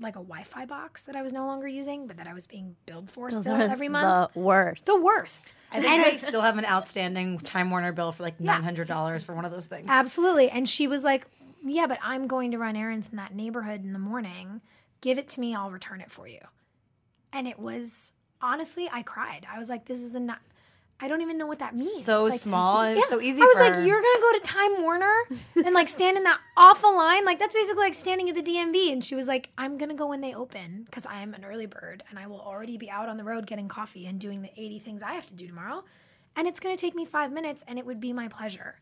like 0.00 0.16
a 0.16 0.20
Wi 0.20 0.42
Fi 0.42 0.64
box 0.66 1.02
that 1.04 1.14
I 1.16 1.22
was 1.22 1.32
no 1.32 1.46
longer 1.46 1.68
using, 1.68 2.06
but 2.06 2.16
that 2.16 2.26
I 2.26 2.34
was 2.34 2.46
being 2.46 2.76
billed 2.86 3.10
for 3.10 3.30
Those 3.30 3.44
still 3.44 3.56
are 3.56 3.60
every 3.62 3.88
month. 3.88 4.32
the 4.34 4.40
worst. 4.40 4.86
The 4.86 5.00
worst. 5.00 5.54
I 5.70 5.80
think 5.80 6.06
I 6.06 6.16
still 6.16 6.40
have 6.42 6.58
an 6.58 6.64
outstanding 6.66 7.38
Time 7.38 7.70
Warner 7.70 7.92
bill 7.92 8.10
for 8.12 8.22
like 8.22 8.40
nine 8.40 8.62
hundred 8.62 8.88
dollars 8.88 9.22
for 9.24 9.34
one 9.34 9.44
of 9.44 9.52
those 9.52 9.66
things. 9.66 9.86
Absolutely. 9.88 10.50
And 10.50 10.68
she 10.68 10.86
was 10.88 11.04
like, 11.04 11.26
Yeah, 11.64 11.86
but 11.86 11.98
I'm 12.02 12.26
going 12.26 12.50
to 12.52 12.58
run 12.58 12.74
errands 12.76 13.08
in 13.10 13.16
that 13.16 13.34
neighborhood 13.34 13.84
in 13.84 13.92
the 13.92 13.98
morning. 13.98 14.60
Give 15.00 15.18
it 15.18 15.28
to 15.30 15.40
me, 15.40 15.54
I'll 15.54 15.70
return 15.70 16.00
it 16.00 16.10
for 16.10 16.26
you. 16.26 16.40
And 17.32 17.46
it 17.48 17.58
was 17.58 18.12
honestly, 18.40 18.88
I 18.92 19.02
cried. 19.02 19.46
I 19.52 19.58
was 19.58 19.68
like, 19.68 19.86
This 19.86 20.00
is 20.00 20.12
the 20.12 20.20
not. 20.20 20.38
I 21.02 21.08
don't 21.08 21.20
even 21.20 21.36
know 21.36 21.46
what 21.48 21.58
that 21.58 21.74
means. 21.74 22.04
So 22.04 22.24
Like, 22.26 22.40
small 22.40 22.80
and 22.82 22.96
yeah. 22.96 23.02
so 23.08 23.20
easy 23.20 23.42
I 23.42 23.44
was 23.44 23.56
like, 23.56 23.86
you're 23.86 24.00
gonna 24.00 24.20
go 24.20 24.32
to 24.34 24.40
Time 24.44 24.82
Warner 24.82 25.12
and 25.66 25.74
like 25.74 25.88
stand 25.88 26.16
in 26.16 26.22
that 26.22 26.38
awful 26.56 26.96
line. 26.96 27.24
Like 27.24 27.40
that's 27.40 27.54
basically 27.54 27.82
like 27.82 27.94
standing 27.94 28.28
at 28.28 28.36
the 28.36 28.42
DMV. 28.42 28.92
And 28.92 29.04
she 29.04 29.16
was 29.16 29.26
like, 29.26 29.50
I'm 29.58 29.78
gonna 29.78 29.94
go 29.96 30.06
when 30.06 30.20
they 30.20 30.32
open 30.32 30.84
because 30.84 31.04
I'm 31.06 31.34
an 31.34 31.44
early 31.44 31.66
bird 31.66 32.04
and 32.08 32.18
I 32.20 32.28
will 32.28 32.40
already 32.40 32.78
be 32.78 32.88
out 32.88 33.08
on 33.08 33.16
the 33.16 33.24
road 33.24 33.46
getting 33.48 33.66
coffee 33.66 34.06
and 34.06 34.20
doing 34.20 34.42
the 34.42 34.50
80 34.56 34.78
things 34.78 35.02
I 35.02 35.14
have 35.14 35.26
to 35.26 35.34
do 35.34 35.46
tomorrow. 35.48 35.82
And 36.36 36.46
it's 36.46 36.60
gonna 36.60 36.76
take 36.76 36.94
me 36.94 37.04
five 37.04 37.32
minutes 37.32 37.64
and 37.66 37.78
it 37.80 37.84
would 37.84 38.00
be 38.00 38.12
my 38.12 38.28
pleasure 38.28 38.78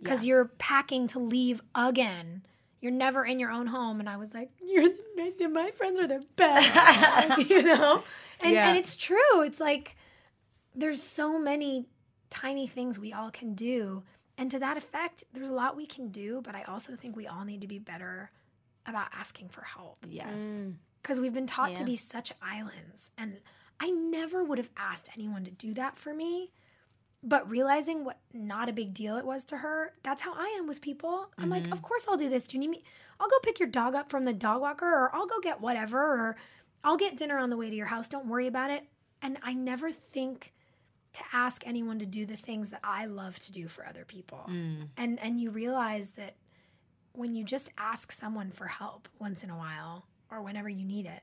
because 0.00 0.24
you're 0.24 0.44
packing 0.58 1.08
to 1.08 1.18
leave 1.18 1.60
again. 1.74 2.42
You're 2.80 2.92
never 2.92 3.24
in 3.24 3.40
your 3.40 3.50
own 3.50 3.66
home. 3.66 3.98
And 3.98 4.08
I 4.08 4.16
was 4.18 4.32
like, 4.34 4.50
you're 4.64 4.88
the, 4.88 5.48
my 5.48 5.70
friends 5.72 5.98
are 5.98 6.06
the 6.06 6.22
best, 6.36 7.38
you 7.50 7.62
know. 7.62 8.04
And 8.44 8.52
Yeah. 8.52 8.68
and 8.68 8.78
it's 8.78 8.94
true. 8.94 9.40
It's 9.42 9.58
like 9.58 9.95
there's 10.76 11.02
so 11.02 11.38
many 11.38 11.86
tiny 12.30 12.66
things 12.66 12.98
we 12.98 13.12
all 13.12 13.30
can 13.30 13.54
do. 13.54 14.04
And 14.38 14.50
to 14.50 14.58
that 14.58 14.76
effect, 14.76 15.24
there's 15.32 15.48
a 15.48 15.54
lot 15.54 15.76
we 15.76 15.86
can 15.86 16.08
do, 16.08 16.42
but 16.44 16.54
I 16.54 16.62
also 16.64 16.94
think 16.94 17.16
we 17.16 17.26
all 17.26 17.44
need 17.44 17.62
to 17.62 17.66
be 17.66 17.78
better 17.78 18.30
about 18.84 19.08
asking 19.14 19.48
for 19.48 19.62
help 19.62 20.04
yes. 20.06 20.38
Mm. 20.38 20.74
because 21.02 21.18
we've 21.18 21.34
been 21.34 21.46
taught 21.46 21.74
to 21.76 21.84
be 21.84 21.96
such 21.96 22.32
islands. 22.42 23.10
And 23.16 23.38
I 23.80 23.90
never 23.90 24.44
would 24.44 24.58
have 24.58 24.70
asked 24.76 25.08
anyone 25.14 25.44
to 25.44 25.50
do 25.50 25.74
that 25.74 25.96
for 25.96 26.14
me. 26.14 26.52
But 27.22 27.50
realizing 27.50 28.04
what 28.04 28.18
not 28.32 28.68
a 28.68 28.72
big 28.72 28.94
deal 28.94 29.16
it 29.16 29.24
was 29.24 29.44
to 29.46 29.56
her, 29.56 29.94
that's 30.04 30.22
how 30.22 30.34
I 30.34 30.54
am 30.58 30.68
with 30.68 30.80
people. 30.80 31.30
I'm 31.38 31.48
like, 31.48 31.64
mm-hmm. 31.64 31.72
of 31.72 31.82
course 31.82 32.06
I'll 32.08 32.16
do 32.16 32.28
this. 32.28 32.46
Do 32.46 32.56
you 32.56 32.60
need 32.60 32.70
me? 32.70 32.84
I'll 33.18 33.28
go 33.28 33.38
pick 33.42 33.58
your 33.58 33.68
dog 33.68 33.94
up 33.94 34.10
from 34.10 34.24
the 34.24 34.32
dog 34.32 34.60
walker, 34.60 34.86
or 34.86 35.10
I'll 35.12 35.26
go 35.26 35.40
get 35.40 35.60
whatever, 35.60 35.98
or 35.98 36.36
I'll 36.84 36.98
get 36.98 37.16
dinner 37.16 37.38
on 37.38 37.50
the 37.50 37.56
way 37.56 37.68
to 37.68 37.74
your 37.74 37.86
house. 37.86 38.08
Don't 38.08 38.26
worry 38.26 38.46
about 38.46 38.70
it. 38.70 38.84
And 39.22 39.38
I 39.42 39.54
never 39.54 39.90
think 39.90 40.52
to 41.16 41.22
ask 41.32 41.66
anyone 41.66 41.98
to 41.98 42.06
do 42.06 42.26
the 42.26 42.36
things 42.36 42.68
that 42.70 42.80
I 42.84 43.06
love 43.06 43.38
to 43.40 43.52
do 43.52 43.68
for 43.68 43.86
other 43.86 44.04
people. 44.04 44.46
Mm. 44.48 44.88
And 44.96 45.18
and 45.20 45.40
you 45.40 45.50
realize 45.50 46.10
that 46.10 46.36
when 47.12 47.34
you 47.34 47.44
just 47.44 47.70
ask 47.78 48.12
someone 48.12 48.50
for 48.50 48.66
help 48.66 49.08
once 49.18 49.42
in 49.42 49.48
a 49.48 49.56
while 49.56 50.06
or 50.30 50.42
whenever 50.42 50.68
you 50.68 50.84
need 50.84 51.06
it, 51.06 51.22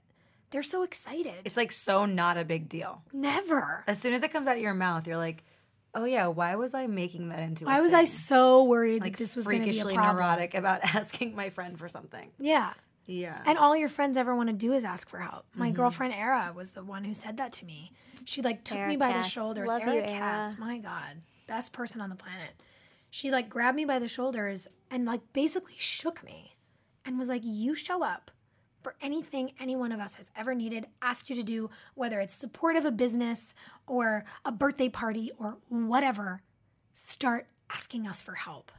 they're 0.50 0.64
so 0.64 0.82
excited. 0.82 1.42
It's 1.46 1.58
like 1.58 1.72
so 1.72 2.06
not 2.06 2.38
a 2.38 2.44
big 2.44 2.70
deal. 2.70 3.04
Never. 3.14 3.84
As 3.88 4.00
soon 4.00 4.14
as 4.14 4.24
it 4.24 4.32
comes 4.32 4.48
out 4.48 4.56
of 4.56 4.62
your 4.64 4.74
mouth, 4.74 5.06
you're 5.06 5.18
like, 5.18 5.44
oh 5.94 6.06
yeah, 6.06 6.28
why 6.28 6.56
was 6.56 6.74
I 6.74 6.88
making 6.88 7.30
that 7.30 7.40
into? 7.40 7.66
a 7.66 7.68
Why 7.68 7.82
was 7.82 7.94
I 7.94 8.06
so 8.06 8.64
worried 8.64 9.02
like 9.02 9.14
that 9.14 9.20
this 9.20 9.36
was 9.36 9.46
going 9.46 9.60
to 9.60 9.66
be 9.66 9.70
a 9.70 9.74
freakishly 9.74 9.96
problem? 9.96 10.16
neurotic 10.16 10.56
about 10.56 10.82
asking 10.96 11.36
my 11.36 11.52
friend 11.52 11.78
for 11.78 11.88
something? 11.88 12.32
Yeah. 12.40 12.74
Yeah. 13.06 13.42
And 13.46 13.58
all 13.58 13.76
your 13.76 13.90
friends 13.90 14.18
ever 14.18 14.36
want 14.36 14.48
to 14.50 14.54
do 14.54 14.74
is 14.74 14.86
ask 14.86 15.10
for 15.10 15.20
help. 15.20 15.46
My 15.54 15.68
Mm-hmm. 15.68 15.76
girlfriend 15.76 16.14
Era 16.14 16.54
was 16.56 16.72
the 16.72 16.84
one 16.84 17.04
who 17.04 17.14
said 17.14 17.38
that 17.38 17.52
to 17.54 17.66
me. 17.66 17.92
She 18.26 18.42
like 18.42 18.64
took 18.64 18.78
Era 18.78 18.88
me 18.90 18.96
by 18.98 19.12
the 19.14 19.24
shoulders. 19.24 19.68
Love 19.70 19.82
Era 19.82 19.96
you, 19.96 20.02
Katz, 20.04 20.54
Era. 20.56 20.66
my 20.66 20.78
God, 20.78 21.22
best 21.48 21.74
person 21.74 22.00
on 22.02 22.10
the 22.10 22.16
planet. 22.16 22.54
She 23.10 23.30
like 23.30 23.50
grabbed 23.50 23.76
me 23.76 23.86
by 23.86 24.00
the 24.00 24.08
shoulders 24.08 24.68
and 24.90 25.06
like 25.06 25.22
basically 25.34 25.76
shook 25.78 26.24
me, 26.24 26.56
and 27.06 27.20
was 27.20 27.28
like, 27.30 27.42
"You 27.44 27.76
show 27.76 28.04
up 28.04 28.32
for 28.82 28.96
anything 29.02 29.52
any 29.60 29.76
one 29.76 29.92
of 29.92 30.00
us 30.00 30.16
has 30.16 30.32
ever 30.36 30.56
needed, 30.56 30.88
asked 31.02 31.30
you 31.30 31.36
to 31.36 31.44
do, 31.44 31.70
whether 31.96 32.20
it's 32.20 32.34
support 32.34 32.76
of 32.76 32.86
a 32.86 32.92
business 32.92 33.54
or 33.88 34.24
a 34.46 34.52
birthday 34.52 34.90
party 34.90 35.32
or 35.38 35.58
whatever. 35.70 36.42
Start 36.94 37.48
asking 37.70 38.08
us 38.08 38.22
for 38.22 38.34
help." 38.36 38.72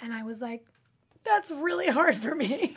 And 0.00 0.14
I 0.14 0.22
was 0.22 0.40
like, 0.40 0.64
that's 1.30 1.50
really 1.50 1.88
hard 1.88 2.14
for 2.16 2.34
me. 2.34 2.76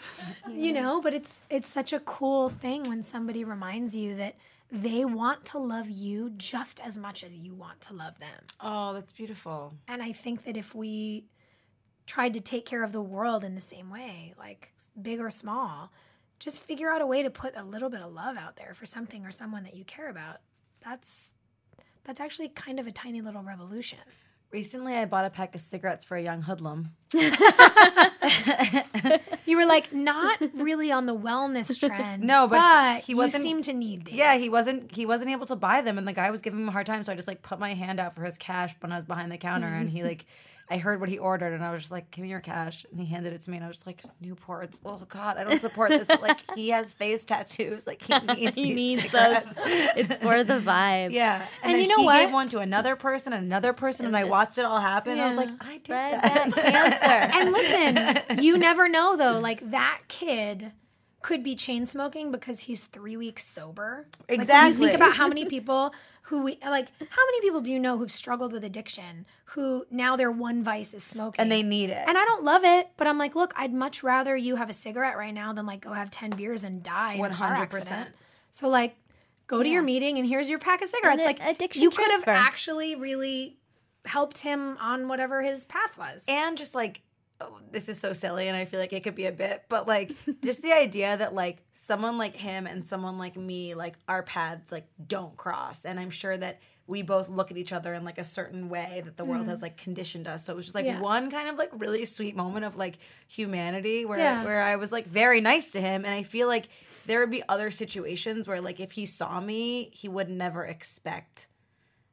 You 0.49 0.73
know 0.73 1.01
but 1.01 1.13
it's 1.13 1.43
it's 1.49 1.67
such 1.67 1.93
a 1.93 1.99
cool 1.99 2.49
thing 2.49 2.83
when 2.83 3.03
somebody 3.03 3.43
reminds 3.43 3.95
you 3.95 4.15
that 4.15 4.35
they 4.71 5.03
want 5.03 5.43
to 5.45 5.57
love 5.57 5.89
you 5.89 6.31
just 6.37 6.79
as 6.79 6.95
much 6.97 7.23
as 7.23 7.33
you 7.35 7.53
want 7.53 7.81
to 7.81 7.93
love 7.93 8.17
them. 8.19 8.39
Oh, 8.61 8.93
that's 8.93 9.11
beautiful. 9.13 9.73
and 9.87 10.01
i 10.03 10.11
think 10.11 10.43
that 10.45 10.57
if 10.57 10.73
we 10.75 11.25
tried 12.07 12.33
to 12.33 12.41
take 12.41 12.65
care 12.65 12.83
of 12.83 12.91
the 12.91 13.01
world 13.01 13.43
in 13.43 13.55
the 13.55 13.61
same 13.61 13.89
way 13.89 14.33
like 14.37 14.71
big 15.01 15.19
or 15.19 15.29
small 15.29 15.91
just 16.39 16.61
figure 16.61 16.89
out 16.89 17.01
a 17.01 17.05
way 17.05 17.21
to 17.21 17.29
put 17.29 17.55
a 17.55 17.63
little 17.63 17.89
bit 17.89 18.01
of 18.01 18.11
love 18.11 18.35
out 18.35 18.55
there 18.57 18.73
for 18.73 18.85
something 18.85 19.25
or 19.25 19.31
someone 19.31 19.63
that 19.63 19.75
you 19.75 19.85
care 19.85 20.09
about 20.09 20.37
that's 20.83 21.33
that's 22.03 22.19
actually 22.19 22.49
kind 22.49 22.79
of 22.79 22.87
a 22.87 22.91
tiny 22.91 23.21
little 23.21 23.43
revolution 23.43 23.99
Recently, 24.51 24.95
I 24.95 25.05
bought 25.05 25.23
a 25.25 25.29
pack 25.29 25.55
of 25.55 25.61
cigarettes 25.61 26.03
for 26.03 26.17
a 26.17 26.21
young 26.21 26.41
hoodlum. 26.41 26.89
You 29.45 29.57
were 29.57 29.65
like 29.65 29.91
not 29.91 30.39
really 30.53 30.91
on 30.93 31.07
the 31.07 31.15
wellness 31.15 31.77
trend. 31.79 32.23
No, 32.23 32.47
but 32.47 32.59
but 32.59 33.01
he 33.03 33.13
wasn't- 33.13 33.43
You 33.43 33.49
seem 33.49 33.61
to 33.63 33.73
need 33.73 34.05
these. 34.05 34.15
Yeah, 34.15 34.37
he 34.37 34.47
wasn't 34.49 34.95
he 34.95 35.05
wasn't 35.05 35.29
able 35.31 35.45
to 35.47 35.55
buy 35.57 35.81
them 35.81 35.97
and 35.97 36.07
the 36.07 36.13
guy 36.13 36.31
was 36.31 36.39
giving 36.39 36.61
him 36.61 36.69
a 36.69 36.71
hard 36.71 36.85
time, 36.85 37.03
so 37.03 37.11
I 37.11 37.15
just 37.15 37.27
like 37.27 37.41
put 37.41 37.59
my 37.59 37.73
hand 37.73 37.99
out 37.99 38.15
for 38.15 38.23
his 38.23 38.37
cash 38.37 38.73
when 38.79 38.93
I 38.93 38.95
was 38.95 39.03
behind 39.03 39.29
the 39.31 39.37
counter 39.37 39.67
and 39.67 39.89
he 39.89 40.03
like 40.03 40.25
I 40.71 40.77
heard 40.77 41.01
what 41.01 41.09
he 41.09 41.17
ordered 41.17 41.53
and 41.53 41.63
I 41.63 41.71
was 41.71 41.81
just 41.83 41.91
like, 41.91 42.09
Give 42.11 42.23
me 42.23 42.29
your 42.29 42.39
cash 42.39 42.85
and 42.89 42.99
he 42.99 43.05
handed 43.05 43.33
it 43.33 43.41
to 43.41 43.49
me 43.51 43.57
and 43.57 43.65
I 43.65 43.67
was 43.67 43.77
just 43.77 43.87
like, 43.87 44.01
Newports, 44.23 44.79
oh 44.85 45.01
god, 45.09 45.37
I 45.37 45.43
don't 45.43 45.59
support 45.59 45.89
this. 45.89 46.07
But 46.07 46.21
like 46.21 46.39
he 46.55 46.69
has 46.69 46.93
face 46.93 47.25
tattoos, 47.25 47.85
like 47.85 48.01
he 48.01 48.13
needs 48.19 48.55
he 48.55 48.63
these 48.63 48.75
needs 48.75 49.11
those. 49.11 49.43
It's 49.97 50.15
for 50.17 50.43
the 50.43 50.59
vibe. 50.59 51.11
Yeah. 51.11 51.45
And 51.61 51.73
then 51.73 51.81
you 51.81 51.87
know 51.89 51.97
what? 52.03 52.15
he 52.15 52.21
what? 52.21 52.25
gave 52.25 52.33
one 52.33 52.49
to 52.49 52.59
another 52.59 52.95
person, 52.95 53.33
another 53.33 53.73
person, 53.73 54.05
and 54.05 54.15
I 54.15 54.21
just- 54.21 54.31
watched 54.31 54.57
it 54.57 54.65
all 54.65 54.79
happen. 54.79 55.19
I 55.19 55.27
was 55.27 55.35
like, 55.37 55.49
I 55.59 55.73
did 55.73 55.87
that. 55.87 56.51
that. 56.55 57.31
And 57.41 57.51
listen, 57.51 58.43
you 58.43 58.57
never 58.57 58.87
know 58.87 59.17
though. 59.17 59.39
Like 59.39 59.71
that 59.71 60.01
kid 60.07 60.71
could 61.21 61.43
be 61.43 61.55
chain 61.55 61.85
smoking 61.85 62.31
because 62.31 62.61
he's 62.61 62.85
three 62.85 63.15
weeks 63.17 63.45
sober. 63.45 64.07
Like, 64.21 64.27
when 64.29 64.37
you 64.37 64.41
Exactly. 64.43 64.87
think 64.87 64.95
about 64.95 65.15
how 65.15 65.27
many 65.27 65.45
people 65.45 65.93
who 66.23 66.43
we 66.43 66.57
like. 66.63 66.87
How 66.99 67.25
many 67.25 67.41
people 67.41 67.61
do 67.61 67.71
you 67.71 67.79
know 67.79 67.97
who've 67.97 68.11
struggled 68.11 68.51
with 68.53 68.63
addiction 68.63 69.25
who 69.45 69.85
now 69.91 70.15
their 70.15 70.31
one 70.31 70.63
vice 70.63 70.93
is 70.93 71.03
smoking 71.03 71.41
and 71.41 71.51
they 71.51 71.61
need 71.61 71.89
it. 71.89 72.03
And 72.07 72.17
I 72.17 72.23
don't 72.23 72.43
love 72.43 72.63
it, 72.63 72.89
but 72.95 73.05
I'm 73.07 73.17
like, 73.17 73.35
look, 73.35 73.53
I'd 73.57 73.73
much 73.73 74.01
rather 74.01 74.35
you 74.37 74.55
have 74.55 74.69
a 74.69 74.73
cigarette 74.73 75.17
right 75.17 75.33
now 75.33 75.51
than 75.51 75.65
like 75.65 75.81
go 75.81 75.93
have 75.93 76.09
ten 76.09 76.29
beers 76.31 76.63
and 76.63 76.81
die 76.81 77.13
in 77.13 77.25
a 77.25 77.29
100%. 77.29 77.41
accident. 77.41 78.09
So 78.51 78.69
like, 78.69 78.95
go 79.47 79.61
to 79.61 79.67
your 79.67 79.81
meeting 79.81 80.17
and 80.17 80.27
here's 80.27 80.49
your 80.49 80.59
pack 80.59 80.81
of 80.81 80.87
cigarettes. 80.87 81.25
Like 81.25 81.39
addiction 81.41 81.81
you 81.81 81.89
could 81.89 82.09
have 82.11 82.23
actually 82.27 82.95
really 82.95 83.57
helped 84.05 84.39
him 84.39 84.77
on 84.79 85.07
whatever 85.07 85.41
his 85.43 85.65
path 85.65 85.97
was. 85.97 86.25
and 86.27 86.57
just 86.57 86.73
like 86.73 87.01
this 87.71 87.89
is 87.89 87.99
so 87.99 88.13
silly 88.13 88.47
and 88.47 88.57
i 88.57 88.65
feel 88.65 88.79
like 88.79 88.93
it 88.93 89.03
could 89.03 89.15
be 89.15 89.25
a 89.25 89.31
bit 89.31 89.63
but 89.69 89.87
like 89.87 90.11
just 90.43 90.61
the 90.61 90.71
idea 90.71 91.15
that 91.17 91.33
like 91.33 91.63
someone 91.71 92.17
like 92.17 92.35
him 92.35 92.67
and 92.67 92.87
someone 92.87 93.17
like 93.17 93.35
me 93.35 93.73
like 93.75 93.95
our 94.07 94.23
paths 94.23 94.71
like 94.71 94.87
don't 95.07 95.35
cross 95.37 95.85
and 95.85 95.99
i'm 95.99 96.09
sure 96.09 96.37
that 96.37 96.59
we 96.87 97.01
both 97.01 97.29
look 97.29 97.51
at 97.51 97.57
each 97.57 97.71
other 97.71 97.93
in 97.93 98.03
like 98.03 98.17
a 98.17 98.23
certain 98.23 98.67
way 98.67 99.01
that 99.05 99.15
the 99.15 99.23
world 99.23 99.47
has 99.47 99.57
mm-hmm. 99.57 99.63
like 99.63 99.77
conditioned 99.77 100.27
us 100.27 100.45
so 100.45 100.53
it 100.53 100.55
was 100.55 100.65
just 100.65 100.75
like 100.75 100.85
Yeah. 100.85 100.99
one 100.99 101.31
kind 101.31 101.47
of 101.47 101.55
like 101.55 101.69
really 101.73 102.03
sweet 102.05 102.35
moment 102.35 102.65
of 102.65 102.75
like 102.75 102.97
humanity 103.27 104.03
where 104.03 104.19
Yeah. 104.19 104.43
where 104.43 104.61
i 104.61 104.75
was 104.75 104.91
like 104.91 105.07
very 105.07 105.41
nice 105.41 105.71
to 105.71 105.81
him 105.81 106.03
and 106.03 106.13
i 106.13 106.23
feel 106.23 106.47
like 106.47 106.67
there 107.05 107.19
would 107.19 107.31
be 107.31 107.43
other 107.47 107.71
situations 107.71 108.47
where 108.47 108.61
like 108.61 108.79
if 108.79 108.91
he 108.91 109.05
saw 109.05 109.39
me 109.39 109.89
he 109.93 110.07
would 110.09 110.29
never 110.29 110.65
expect 110.65 111.47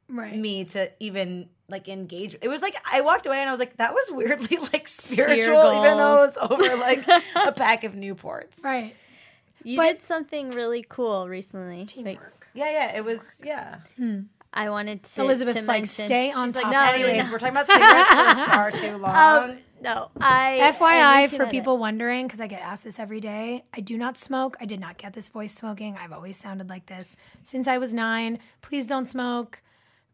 right. 0.07 0.35
me 0.35 0.65
to 0.65 0.91
even 0.99 1.49
like 1.69 1.87
engage. 1.87 2.35
It 2.41 2.47
was 2.47 2.61
like 2.61 2.75
I 2.91 3.01
walked 3.01 3.25
away 3.25 3.39
and 3.39 3.49
I 3.49 3.51
was 3.51 3.59
like, 3.59 3.77
that 3.77 3.93
was 3.93 4.05
weirdly 4.11 4.57
like 4.73 4.87
spiritual, 4.87 5.61
even 5.73 5.97
though 5.97 6.23
it 6.23 6.27
was 6.27 6.37
over 6.37 6.75
like 6.77 7.07
a 7.35 7.51
pack 7.51 7.83
of 7.83 7.93
Newports. 7.93 8.63
Right. 8.63 8.95
You 9.63 9.77
But- 9.77 9.83
did 9.85 10.01
something 10.01 10.51
really 10.51 10.85
cool 10.87 11.27
recently. 11.27 11.79
Like, 11.79 11.87
Teamwork. 11.87 12.47
Yeah, 12.53 12.71
yeah, 12.71 12.97
it 12.97 13.05
was 13.05 13.21
yeah. 13.43 13.79
I 14.51 14.69
wanted 14.71 15.03
to, 15.03 15.21
Elizabeth's 15.21 15.59
to 15.61 15.65
like, 15.67 15.81
mention. 15.81 16.05
stay 16.07 16.31
on 16.31 16.47
She's 16.47 16.55
top. 16.55 16.63
like, 16.63 16.71
No, 16.73 16.79
of 16.79 16.85
no, 16.85 16.91
it." 16.91 16.95
anyways, 17.09 17.25
no. 17.27 17.31
we're 17.31 17.37
talking 17.37 17.55
about 17.55 17.67
cigarettes 17.67 18.09
for 18.09 18.45
far 18.51 18.71
too 18.71 18.97
long. 18.97 19.49
Um, 19.51 19.57
no, 19.81 20.09
I. 20.19 20.73
FYI, 20.75 20.89
I'm 21.23 21.29
for 21.29 21.43
at 21.43 21.47
it. 21.49 21.51
people 21.51 21.77
wondering, 21.77 22.25
because 22.25 22.41
I 22.41 22.47
get 22.47 22.61
asked 22.61 22.83
this 22.83 22.97
every 22.99 23.21
day, 23.21 23.63
I 23.73 23.79
do 23.81 23.95
not 23.97 24.17
smoke. 24.17 24.57
I 24.59 24.65
did 24.65 24.79
not 24.79 24.97
get 24.97 25.13
this 25.13 25.29
voice 25.29 25.53
smoking. 25.53 25.95
I've 25.97 26.11
always 26.11 26.35
sounded 26.35 26.67
like 26.67 26.87
this 26.87 27.15
since 27.43 27.67
I 27.67 27.77
was 27.77 27.93
nine. 27.93 28.39
Please 28.63 28.87
don't 28.87 29.05
smoke. 29.05 29.61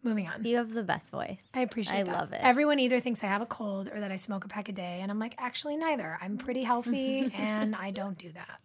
Moving 0.05 0.27
on. 0.27 0.45
You 0.45 0.57
have 0.57 0.71
the 0.71 0.83
best 0.83 1.09
voice. 1.09 1.49
I 1.55 1.61
appreciate 1.61 1.97
it. 1.97 1.99
I 2.01 2.03
that. 2.03 2.19
love 2.19 2.31
it. 2.31 2.39
Everyone 2.43 2.79
either 2.79 2.99
thinks 2.99 3.23
I 3.23 3.27
have 3.27 3.41
a 3.41 3.47
cold 3.47 3.89
or 3.91 3.99
that 3.99 4.11
I 4.11 4.17
smoke 4.17 4.45
a 4.45 4.47
pack 4.47 4.69
a 4.69 4.71
day, 4.71 4.99
and 5.01 5.09
I'm 5.09 5.17
like, 5.17 5.33
actually, 5.39 5.77
neither. 5.77 6.19
I'm 6.21 6.37
pretty 6.37 6.63
healthy, 6.63 7.31
and 7.35 7.75
I 7.75 7.89
don't 7.89 8.15
do 8.15 8.31
that. 8.33 8.59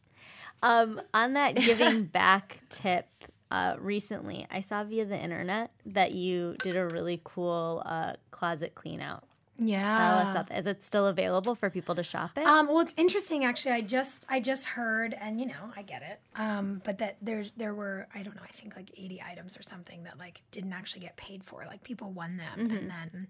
Um, 0.63 1.01
on 1.15 1.33
that 1.33 1.57
giving 1.57 2.05
back 2.05 2.61
tip, 2.69 3.09
uh, 3.51 3.77
recently 3.79 4.47
I 4.51 4.61
saw 4.61 4.85
via 4.85 5.07
the 5.07 5.19
internet 5.19 5.71
that 5.87 6.13
you 6.13 6.57
did 6.63 6.77
a 6.77 6.87
really 6.87 7.23
cool 7.25 7.83
uh, 7.87 8.13
closet 8.31 8.75
clean 8.75 9.01
out. 9.01 9.25
Yeah. 9.63 9.83
Tell 9.83 10.19
us 10.19 10.31
about 10.31 10.49
that. 10.49 10.59
Is 10.59 10.67
it 10.67 10.83
still 10.83 11.07
available 11.07 11.55
for 11.55 11.69
people 11.69 11.95
to 11.95 12.03
shop 12.03 12.33
it? 12.37 12.47
Um, 12.47 12.67
well, 12.67 12.81
it's 12.81 12.95
interesting 12.97 13.45
actually. 13.45 13.73
I 13.73 13.83
just 13.83 14.25
I 14.29 14.41
just 14.41 14.67
heard, 14.67 15.15
and 15.21 15.39
you 15.39 15.47
know, 15.47 15.71
I 15.77 15.83
get 15.83 16.03
it. 16.03 16.21
Um, 16.35 16.81
but 16.85 16.99
that 16.99 17.19
there's 17.21 17.53
there 17.57 17.75
were 17.75 18.09
I 18.15 18.23
don't 18.23 18.35
know. 18.35 18.43
I 18.43 18.53
think 18.53 18.75
like 18.75 18.91
80 18.97 19.23
items 19.23 19.59
or 19.59 19.63
something 19.63 20.05
that 20.05 20.19
like 20.19 20.41
didn't 20.51 20.73
actually 20.73 21.03
get 21.03 21.17
paid 21.17 21.45
for. 21.45 21.65
Like 21.67 21.85
people 21.85 22.11
won 22.11 22.39
them, 22.39 22.71
and 22.71 22.91
then 22.91 23.29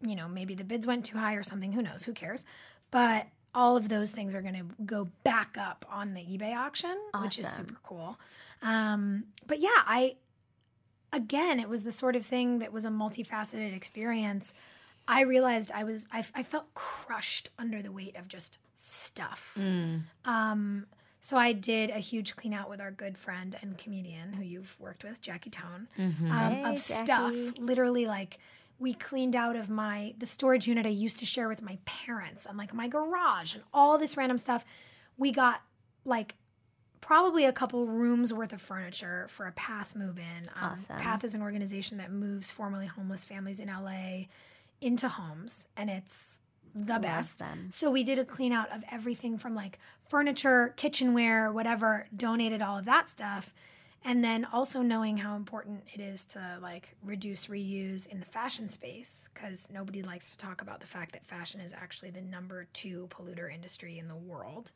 you 0.00 0.16
know 0.16 0.26
maybe 0.28 0.54
the 0.54 0.64
bids 0.64 0.86
went 0.86 1.04
too 1.04 1.18
high 1.18 1.34
or 1.34 1.42
something. 1.44 1.72
Who 1.72 1.82
knows? 1.82 2.04
Who 2.04 2.12
cares? 2.12 2.44
But 2.90 3.28
all 3.54 3.76
of 3.76 3.88
those 3.88 4.10
things 4.10 4.34
are 4.34 4.42
going 4.42 4.54
to 4.54 4.84
go 4.84 5.08
back 5.24 5.56
up 5.58 5.84
on 5.90 6.14
the 6.14 6.22
eBay 6.22 6.56
auction, 6.56 6.96
which 7.22 7.38
is 7.38 7.46
super 7.46 7.76
cool. 7.82 8.18
Um, 8.62 9.24
but 9.46 9.60
yeah, 9.60 9.82
I 9.86 10.16
again, 11.12 11.60
it 11.60 11.68
was 11.68 11.82
the 11.82 11.92
sort 11.92 12.16
of 12.16 12.24
thing 12.24 12.58
that 12.60 12.72
was 12.72 12.84
a 12.84 12.88
multifaceted 12.88 13.76
experience. 13.76 14.54
I 15.08 15.22
realized 15.22 15.70
I 15.72 15.84
was 15.84 16.06
I, 16.12 16.24
I 16.34 16.42
felt 16.42 16.72
crushed 16.74 17.50
under 17.58 17.82
the 17.82 17.92
weight 17.92 18.16
of 18.16 18.28
just 18.28 18.58
stuff. 18.76 19.56
Um, 20.24 20.86
so 21.20 21.36
I 21.36 21.52
did 21.52 21.90
a 21.90 21.98
huge 21.98 22.34
clean 22.34 22.52
out 22.52 22.68
with 22.68 22.80
our 22.80 22.90
good 22.90 23.16
friend 23.16 23.56
and 23.62 23.78
comedian 23.78 24.32
who 24.32 24.42
you've 24.42 24.78
worked 24.80 25.04
with, 25.04 25.20
Jackie 25.20 25.50
Tohn, 25.50 25.86
um, 25.96 26.12
Hey, 26.28 26.64
of 26.64 26.78
stuff. 26.80 27.32
Literally, 27.58 28.06
like 28.06 28.38
we 28.78 28.92
cleaned 28.94 29.36
out 29.36 29.54
of 29.54 29.70
my 29.70 30.14
the 30.18 30.26
storage 30.26 30.66
unit 30.66 30.84
I 30.86 30.90
used 30.90 31.18
to 31.20 31.26
share 31.26 31.48
with 31.48 31.62
my 31.62 31.78
parents 31.84 32.46
and 32.46 32.58
like 32.58 32.74
my 32.74 32.88
garage 32.88 33.54
and 33.54 33.62
all 33.72 33.98
this 33.98 34.16
random 34.16 34.38
stuff. 34.38 34.64
We 35.16 35.30
got 35.30 35.62
like 36.04 36.34
probably 37.00 37.44
a 37.44 37.52
couple 37.52 37.86
rooms 37.86 38.32
worth 38.32 38.52
of 38.52 38.60
furniture 38.60 39.26
for 39.28 39.46
a 39.46 39.52
Path 39.52 39.94
move 39.94 40.18
in. 40.18 40.48
Um, 40.56 40.72
Awesome. 40.72 40.96
Path 40.96 41.22
is 41.24 41.34
an 41.34 41.42
organization 41.42 41.98
that 41.98 42.10
moves 42.10 42.50
formerly 42.50 42.86
homeless 42.86 43.24
families 43.24 43.60
in 43.60 43.68
LA 43.68 44.26
into 44.82 45.08
homes, 45.08 45.68
and 45.76 45.88
it's 45.88 46.40
the 46.74 46.98
best. 46.98 47.38
them. 47.38 47.68
So 47.70 47.90
we 47.90 48.02
did 48.02 48.18
a 48.18 48.24
clean 48.24 48.52
out 48.52 48.70
of 48.72 48.82
everything 48.90 49.36
from 49.38 49.54
like 49.54 49.78
furniture, 50.08 50.74
kitchenware, 50.76 51.52
whatever, 51.52 52.06
donated 52.16 52.62
all 52.62 52.78
of 52.78 52.84
that 52.86 53.08
stuff. 53.08 53.54
And 54.04 54.24
then 54.24 54.44
also 54.52 54.82
knowing 54.82 55.18
how 55.18 55.36
important 55.36 55.84
it 55.94 56.00
is 56.00 56.24
to 56.26 56.58
like 56.60 56.96
reduce 57.04 57.46
reuse 57.46 58.06
in 58.06 58.18
the 58.18 58.26
fashion 58.26 58.68
space 58.68 59.30
because 59.32 59.68
nobody 59.72 60.02
likes 60.02 60.32
to 60.32 60.38
talk 60.38 60.60
about 60.60 60.80
the 60.80 60.88
fact 60.88 61.12
that 61.12 61.24
fashion 61.24 61.60
is 61.60 61.72
actually 61.72 62.10
the 62.10 62.20
number 62.20 62.66
two 62.72 63.08
polluter 63.10 63.52
industry 63.52 63.98
in 63.98 64.08
the 64.08 64.16
world. 64.16 64.72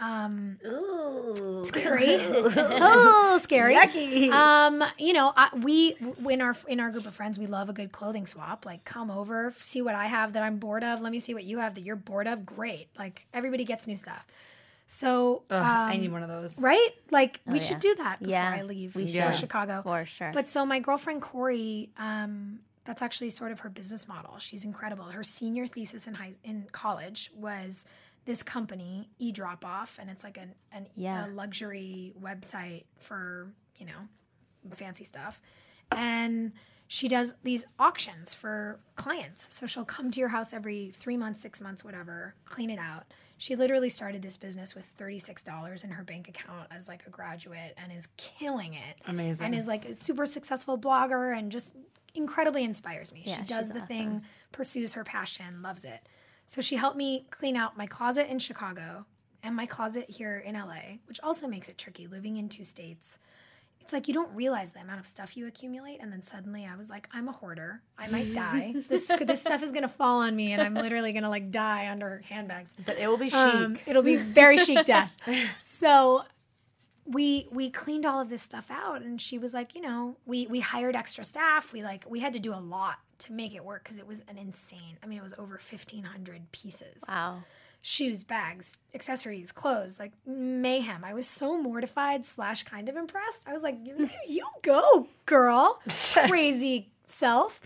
Ooh. 0.00 1.60
Scary. 1.64 2.06
oh, 2.08 3.38
scary. 3.42 3.74
Yucky. 3.74 4.30
Um, 4.30 4.84
you 4.98 5.12
know, 5.12 5.32
I, 5.36 5.48
we 5.56 5.96
in 6.30 6.40
our 6.40 6.56
in 6.66 6.80
our 6.80 6.90
group 6.90 7.06
of 7.06 7.14
friends, 7.14 7.38
we 7.38 7.46
love 7.46 7.68
a 7.68 7.72
good 7.72 7.92
clothing 7.92 8.26
swap. 8.26 8.64
Like, 8.64 8.84
come 8.84 9.10
over, 9.10 9.52
see 9.56 9.82
what 9.82 9.94
I 9.94 10.06
have 10.06 10.34
that 10.34 10.42
I'm 10.42 10.58
bored 10.58 10.84
of. 10.84 11.00
Let 11.00 11.12
me 11.12 11.18
see 11.18 11.34
what 11.34 11.44
you 11.44 11.58
have 11.58 11.74
that 11.74 11.82
you're 11.82 11.96
bored 11.96 12.26
of. 12.28 12.46
Great. 12.46 12.88
Like, 12.98 13.26
everybody 13.34 13.64
gets 13.64 13.86
new 13.86 13.96
stuff. 13.96 14.26
So, 14.86 15.42
Ugh, 15.50 15.62
I 15.62 15.94
um, 15.94 16.00
need 16.00 16.12
one 16.12 16.22
of 16.22 16.28
those. 16.30 16.60
right? 16.62 16.88
Like, 17.10 17.40
we 17.46 17.58
yeah. 17.58 17.64
should 17.64 17.80
do 17.80 17.94
that 17.96 18.20
before 18.20 18.30
Yeah, 18.32 18.54
I 18.56 18.62
leave 18.62 18.94
we 18.96 19.06
for 19.06 19.32
should. 19.32 19.34
Chicago. 19.34 19.82
For 19.82 20.06
sure. 20.06 20.30
But 20.32 20.48
so 20.48 20.64
my 20.64 20.78
girlfriend 20.80 21.20
Corey, 21.20 21.90
um, 21.98 22.60
that's 22.86 23.02
actually 23.02 23.28
sort 23.28 23.52
of 23.52 23.60
her 23.60 23.68
business 23.68 24.08
model. 24.08 24.38
She's 24.38 24.64
incredible. 24.64 25.04
Her 25.04 25.22
senior 25.22 25.66
thesis 25.66 26.06
in 26.06 26.14
high 26.14 26.32
in 26.42 26.68
college 26.72 27.30
was 27.36 27.84
this 28.28 28.42
company, 28.42 29.08
E 29.18 29.32
Drop 29.32 29.64
Off, 29.64 29.96
and 29.98 30.10
it's 30.10 30.22
like 30.22 30.36
an, 30.36 30.54
an 30.70 30.86
Yeah. 30.94 31.26
a 31.26 31.28
luxury 31.28 32.12
website 32.22 32.84
for 32.98 33.50
you 33.78 33.86
know 33.86 34.06
fancy 34.76 35.02
stuff, 35.04 35.40
and 35.90 36.52
she 36.86 37.08
does 37.08 37.34
these 37.42 37.64
auctions 37.78 38.34
for 38.34 38.80
clients. 38.96 39.54
So 39.54 39.66
she'll 39.66 39.86
come 39.86 40.10
to 40.10 40.20
your 40.20 40.28
house 40.28 40.52
every 40.52 40.90
three 40.94 41.16
months, 41.16 41.40
six 41.40 41.60
months, 41.62 41.82
whatever, 41.84 42.34
clean 42.44 42.68
it 42.70 42.78
out. 42.78 43.04
She 43.38 43.56
literally 43.56 43.88
started 43.88 44.20
this 44.20 44.36
business 44.36 44.74
with 44.74 44.94
$36 44.98 45.84
in 45.84 45.90
her 45.90 46.02
bank 46.02 46.28
account 46.28 46.66
as 46.70 46.86
like 46.88 47.06
a 47.06 47.10
graduate 47.10 47.74
and 47.82 47.92
is 47.92 48.08
killing 48.16 48.74
it 48.74 48.96
Amazing. 49.06 49.46
and 49.46 49.54
is 49.54 49.66
like 49.68 49.84
a 49.84 49.92
super 49.94 50.26
successful 50.26 50.76
blogger 50.76 51.36
and 51.38 51.52
just 51.52 51.72
incredibly 52.14 52.64
inspires 52.64 53.12
me. 53.12 53.22
Yeah, 53.24 53.36
she 53.38 53.42
does 53.44 53.68
the 53.68 53.76
awesome. 53.76 53.86
thing, 53.86 54.22
pursues 54.52 54.94
her 54.94 55.04
passion, 55.04 55.62
loves 55.62 55.84
it. 55.84 56.00
So 56.48 56.62
she 56.62 56.76
helped 56.76 56.96
me 56.96 57.26
clean 57.28 57.56
out 57.56 57.76
my 57.76 57.86
closet 57.86 58.30
in 58.30 58.38
Chicago 58.38 59.04
and 59.42 59.54
my 59.54 59.66
closet 59.66 60.08
here 60.08 60.38
in 60.38 60.54
LA, 60.54 60.96
which 61.04 61.20
also 61.22 61.46
makes 61.46 61.68
it 61.68 61.76
tricky 61.76 62.06
living 62.06 62.38
in 62.38 62.48
two 62.48 62.64
states. 62.64 63.18
It's 63.82 63.92
like 63.92 64.08
you 64.08 64.14
don't 64.14 64.34
realize 64.34 64.72
the 64.72 64.80
amount 64.80 64.98
of 64.98 65.06
stuff 65.06 65.36
you 65.36 65.46
accumulate, 65.46 65.98
and 66.00 66.10
then 66.10 66.22
suddenly 66.22 66.66
I 66.66 66.74
was 66.74 66.88
like, 66.88 67.06
I'm 67.12 67.28
a 67.28 67.32
hoarder. 67.32 67.82
I 67.98 68.08
might 68.08 68.34
die. 68.34 68.74
This 68.88 69.06
this 69.20 69.42
stuff 69.42 69.62
is 69.62 69.72
gonna 69.72 69.88
fall 69.88 70.22
on 70.22 70.34
me, 70.34 70.52
and 70.52 70.62
I'm 70.62 70.74
literally 70.74 71.12
gonna 71.12 71.28
like 71.28 71.50
die 71.50 71.90
under 71.90 72.22
handbags. 72.24 72.74
but 72.84 72.96
it 72.96 73.08
will 73.08 73.18
be 73.18 73.28
chic. 73.28 73.34
Um, 73.34 73.78
it'll 73.86 74.02
be 74.02 74.16
very 74.16 74.56
chic 74.56 74.84
death. 74.86 75.12
So 75.62 76.24
we 77.04 77.46
we 77.50 77.68
cleaned 77.70 78.06
all 78.06 78.20
of 78.20 78.30
this 78.30 78.42
stuff 78.42 78.70
out 78.70 79.02
and 79.02 79.20
she 79.20 79.38
was 79.38 79.52
like, 79.52 79.74
you 79.74 79.82
know, 79.82 80.16
we 80.24 80.46
we 80.46 80.60
hired 80.60 80.96
extra 80.96 81.24
staff. 81.24 81.74
We 81.74 81.82
like 81.82 82.04
we 82.08 82.20
had 82.20 82.32
to 82.32 82.38
do 82.38 82.54
a 82.54 82.60
lot 82.60 82.98
to 83.18 83.32
make 83.32 83.54
it 83.54 83.64
work 83.64 83.84
because 83.84 83.98
it 83.98 84.06
was 84.06 84.22
an 84.28 84.38
insane. 84.38 84.98
I 85.02 85.06
mean, 85.06 85.18
it 85.18 85.22
was 85.22 85.34
over 85.34 85.54
1500 85.54 86.52
pieces. 86.52 87.04
wow. 87.08 87.42
shoes, 87.82 88.24
bags, 88.24 88.78
accessories, 88.94 89.52
clothes, 89.52 89.98
like 89.98 90.12
mayhem. 90.26 91.04
I 91.04 91.14
was 91.14 91.26
so 91.28 91.60
mortified 91.60 92.24
slash 92.24 92.62
kind 92.62 92.88
of 92.88 92.96
impressed. 92.96 93.48
I 93.48 93.52
was 93.52 93.62
like, 93.62 93.78
you, 93.84 94.08
you 94.28 94.46
go, 94.62 95.08
girl, 95.26 95.80
crazy 96.28 96.90
self. 97.04 97.60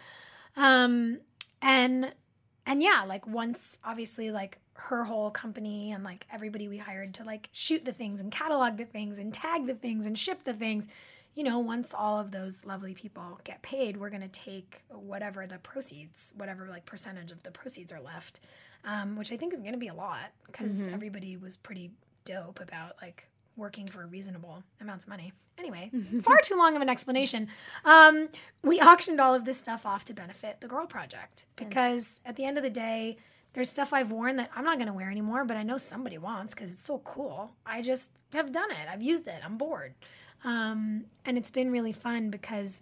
Um, 0.57 1.19
and 1.61 2.13
and 2.67 2.83
yeah, 2.83 3.05
like 3.07 3.27
once 3.27 3.79
obviously 3.85 4.31
like 4.31 4.59
her 4.75 5.05
whole 5.05 5.31
company 5.31 5.93
and 5.93 6.03
like 6.03 6.27
everybody 6.33 6.67
we 6.69 6.79
hired 6.79 7.15
to 7.15 7.25
like 7.25 7.49
shoot 7.53 7.85
the 7.85 7.93
things 7.93 8.21
and 8.21 8.33
catalog 8.33 8.77
the 8.77 8.85
things 8.85 9.19
and 9.19 9.33
tag 9.33 9.67
the 9.67 9.75
things 9.75 10.07
and 10.07 10.19
ship 10.19 10.45
the 10.45 10.53
things 10.55 10.89
you 11.35 11.45
know, 11.45 11.59
once 11.59 11.95
all 11.95 12.19
of 12.19 12.31
those 12.31 12.65
lovely 12.65 12.95
people 12.95 13.41
get 13.45 13.63
paid, 13.63 13.97
we're 13.97 14.11
going 14.11 14.23
to 14.23 14.29
take 14.29 14.83
whatever 14.89 15.47
the 15.47 15.59
proceeds, 15.59 16.33
whatever 16.37 16.69
like 16.69 16.85
percentage 16.85 17.31
of 17.31 17.43
the 17.43 17.51
proceeds 17.51 17.93
are 17.93 18.01
left, 18.01 18.41
um, 18.85 19.17
which 19.17 19.33
I 19.33 19.37
think 19.37 19.53
is 19.53 19.61
going 19.61 19.73
to 19.73 19.79
be 19.79 19.89
a 19.89 19.95
lot 19.95 20.33
because 20.47 20.83
mm-hmm. 20.83 20.95
everybody 20.95 21.37
was 21.37 21.57
pretty 21.57 21.93
dope 22.25 22.61
about 22.61 22.97
like 23.01 23.29
working 23.57 23.87
for 23.87 24.07
reasonable 24.07 24.63
amounts 24.81 25.05
of 25.05 25.09
money. 25.09 25.33
Anyway, 25.59 25.91
far 26.23 26.41
too 26.43 26.57
long 26.57 26.77
of 26.77 26.83
an 26.83 26.89
explanation. 26.89 27.49
Um, 27.85 28.29
we 28.63 28.81
auctioned 28.81 29.21
all 29.21 29.35
of 29.35 29.45
this 29.45 29.59
stuff 29.59 29.87
off 29.87 30.05
to 30.07 30.15
benefit 30.15 30.61
the 30.61 30.69
Girl 30.69 30.87
Project 30.87 31.47
because 31.57 32.21
at 32.27 32.37
the 32.37 32.45
end 32.45 32.57
of 32.57 32.65
the 32.65 32.71
day, 32.71 33.17
there's 33.55 33.69
stuff 33.69 33.93
I've 33.93 34.11
worn 34.11 34.37
that 34.37 34.51
I'm 34.57 34.65
not 34.65 34.77
going 34.77 34.87
to 34.87 34.95
wear 34.95 35.11
anymore, 35.11 35.45
but 35.45 35.57
I 35.59 35.63
know 35.63 35.77
somebody 35.77 36.17
wants 36.17 36.55
because 36.55 36.73
it's 36.73 36.85
so 36.85 36.99
cool. 37.01 37.53
I 37.67 37.83
just 37.83 38.11
have 38.33 38.51
done 38.51 38.71
it. 38.71 38.89
I've 38.91 39.03
used 39.03 39.27
it. 39.27 39.41
I'm 39.45 39.59
bored. 39.59 39.95
Um, 40.45 41.05
and 41.25 41.39
it's 41.39 41.51
been 41.51 41.71
really 41.71 41.93
fun 41.93 42.31
because 42.31 42.81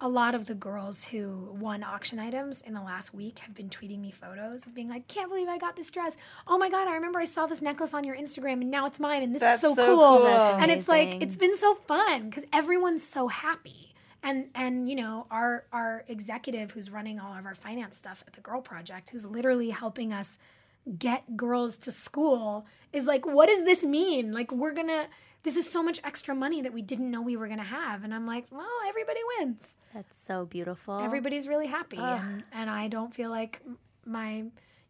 a 0.00 0.08
lot 0.08 0.34
of 0.34 0.46
the 0.46 0.54
girls 0.54 1.06
who 1.06 1.56
won 1.58 1.82
auction 1.82 2.18
items 2.18 2.60
in 2.60 2.72
the 2.72 2.80
last 2.80 3.12
week 3.12 3.40
have 3.40 3.54
been 3.54 3.68
tweeting 3.68 4.00
me 4.00 4.10
photos 4.10 4.64
of 4.66 4.74
being 4.74 4.88
like, 4.88 5.08
"Can't 5.08 5.28
believe 5.28 5.48
I 5.48 5.58
got 5.58 5.76
this 5.76 5.90
dress! 5.90 6.16
Oh 6.46 6.56
my 6.56 6.70
god, 6.70 6.86
I 6.86 6.94
remember 6.94 7.18
I 7.18 7.24
saw 7.24 7.46
this 7.46 7.60
necklace 7.60 7.94
on 7.94 8.04
your 8.04 8.16
Instagram, 8.16 8.60
and 8.60 8.70
now 8.70 8.86
it's 8.86 9.00
mine, 9.00 9.22
and 9.22 9.34
this 9.34 9.40
That's 9.40 9.64
is 9.64 9.70
so, 9.70 9.74
so 9.74 9.86
cool." 9.86 10.18
cool. 10.18 10.26
And 10.26 10.70
it's 10.70 10.88
like 10.88 11.20
it's 11.20 11.36
been 11.36 11.56
so 11.56 11.74
fun 11.74 12.28
because 12.28 12.44
everyone's 12.52 13.06
so 13.06 13.28
happy, 13.28 13.94
and 14.22 14.48
and 14.54 14.88
you 14.88 14.94
know 14.94 15.26
our 15.30 15.64
our 15.72 16.04
executive 16.06 16.70
who's 16.70 16.90
running 16.90 17.18
all 17.18 17.36
of 17.36 17.44
our 17.44 17.54
finance 17.54 17.96
stuff 17.96 18.22
at 18.26 18.34
the 18.34 18.40
Girl 18.40 18.60
Project, 18.60 19.10
who's 19.10 19.26
literally 19.26 19.70
helping 19.70 20.12
us 20.12 20.38
get 20.96 21.36
girls 21.36 21.76
to 21.78 21.90
school, 21.90 22.66
is 22.92 23.04
like, 23.04 23.26
"What 23.26 23.48
does 23.48 23.64
this 23.64 23.84
mean? 23.84 24.32
Like 24.32 24.52
we're 24.52 24.74
gonna." 24.74 25.08
This 25.42 25.56
is 25.56 25.70
so 25.70 25.82
much 25.82 26.00
extra 26.04 26.34
money 26.34 26.62
that 26.62 26.72
we 26.72 26.82
didn't 26.82 27.10
know 27.10 27.22
we 27.22 27.36
were 27.36 27.46
going 27.46 27.58
to 27.58 27.64
have. 27.64 28.04
And 28.04 28.14
I'm 28.14 28.26
like, 28.26 28.46
well, 28.50 28.66
everybody 28.88 29.20
wins. 29.38 29.76
That's 29.94 30.18
so 30.18 30.44
beautiful. 30.44 30.98
Everybody's 30.98 31.48
really 31.48 31.66
happy. 31.66 31.98
And, 31.98 32.44
and 32.52 32.68
I 32.68 32.88
don't 32.88 33.14
feel 33.14 33.30
like 33.30 33.62
my 34.04 34.44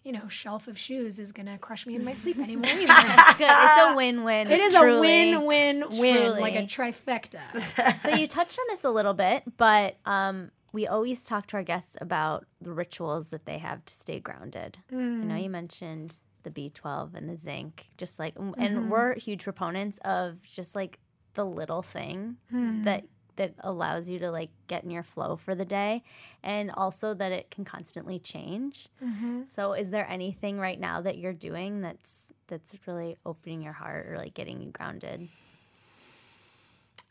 you 0.05 0.12
know, 0.12 0.28
shelf 0.28 0.68
of 0.68 0.78
shoes 0.78 1.18
is 1.18 1.32
gonna 1.32 1.59
crush 1.59 1.84
me 1.84 1.94
in 1.94 2.03
my 2.03 2.14
sleep 2.14 2.38
anymore 2.38 2.70
either. 2.70 2.84
it's, 2.88 3.40
it's 3.40 3.92
a 3.92 3.94
win-win. 3.94 4.51
It 4.51 4.59
is 4.59 4.74
truly, 4.74 5.32
a 5.34 5.40
win-win-win, 5.40 6.40
like 6.40 6.55
a 6.55 6.62
trifecta. 6.62 7.99
so 8.01 8.11
you 8.11 8.26
touched 8.26 8.59
on 8.59 8.64
this 8.68 8.84
a 8.84 8.90
little 8.90 9.12
bit, 9.12 9.42
but 9.59 9.99
um, 10.07 10.51
we 10.72 10.86
always 10.86 11.24
talk 11.24 11.46
to 11.49 11.59
our 11.59 11.62
guests 11.62 11.96
about 12.01 12.46
the 12.61 12.72
rituals 12.72 13.30
that 13.30 13.44
they 13.44 13.59
have 13.59 13.84
to 13.84 13.92
stay 13.92 14.20
grounded. 14.20 14.78
Mm. 14.90 15.22
I 15.22 15.24
know 15.24 15.36
you 15.36 15.51
mentioned 15.51 16.14
the 16.49 16.70
B12 16.70 17.14
and 17.14 17.28
the 17.28 17.36
zinc. 17.36 17.88
Just 17.96 18.18
like, 18.18 18.34
mm-hmm. 18.34 18.61
and 18.61 18.90
we're 18.90 19.14
huge 19.14 19.44
proponents 19.44 19.99
of 20.05 20.42
just 20.42 20.74
like 20.74 20.99
the 21.34 21.44
little 21.44 21.82
thing 21.82 22.36
mm. 22.53 22.84
that 22.84 23.05
that 23.36 23.55
allows 23.61 24.09
you 24.09 24.18
to 24.18 24.32
like 24.32 24.51
get 24.66 24.82
in 24.82 24.90
your 24.90 25.05
flow 25.05 25.36
for 25.36 25.55
the 25.55 25.64
day 25.64 26.03
and 26.42 26.72
also 26.74 27.14
that 27.14 27.30
it 27.30 27.49
can 27.53 27.64
constantly 27.64 28.18
change 28.18 28.88
mm-hmm. 29.03 29.42
so 29.46 29.72
is 29.72 29.90
there 29.90 30.05
anything 30.11 30.59
right 30.59 30.80
now 30.80 31.01
that 31.01 31.16
you're 31.16 31.32
doing 31.32 31.80
that's 31.80 32.32
that's 32.49 32.74
really 32.86 33.16
opening 33.24 33.62
your 33.62 33.72
heart 33.72 34.09
or 34.09 34.18
like 34.18 34.34
getting 34.34 34.61
you 34.61 34.70
grounded 34.70 35.28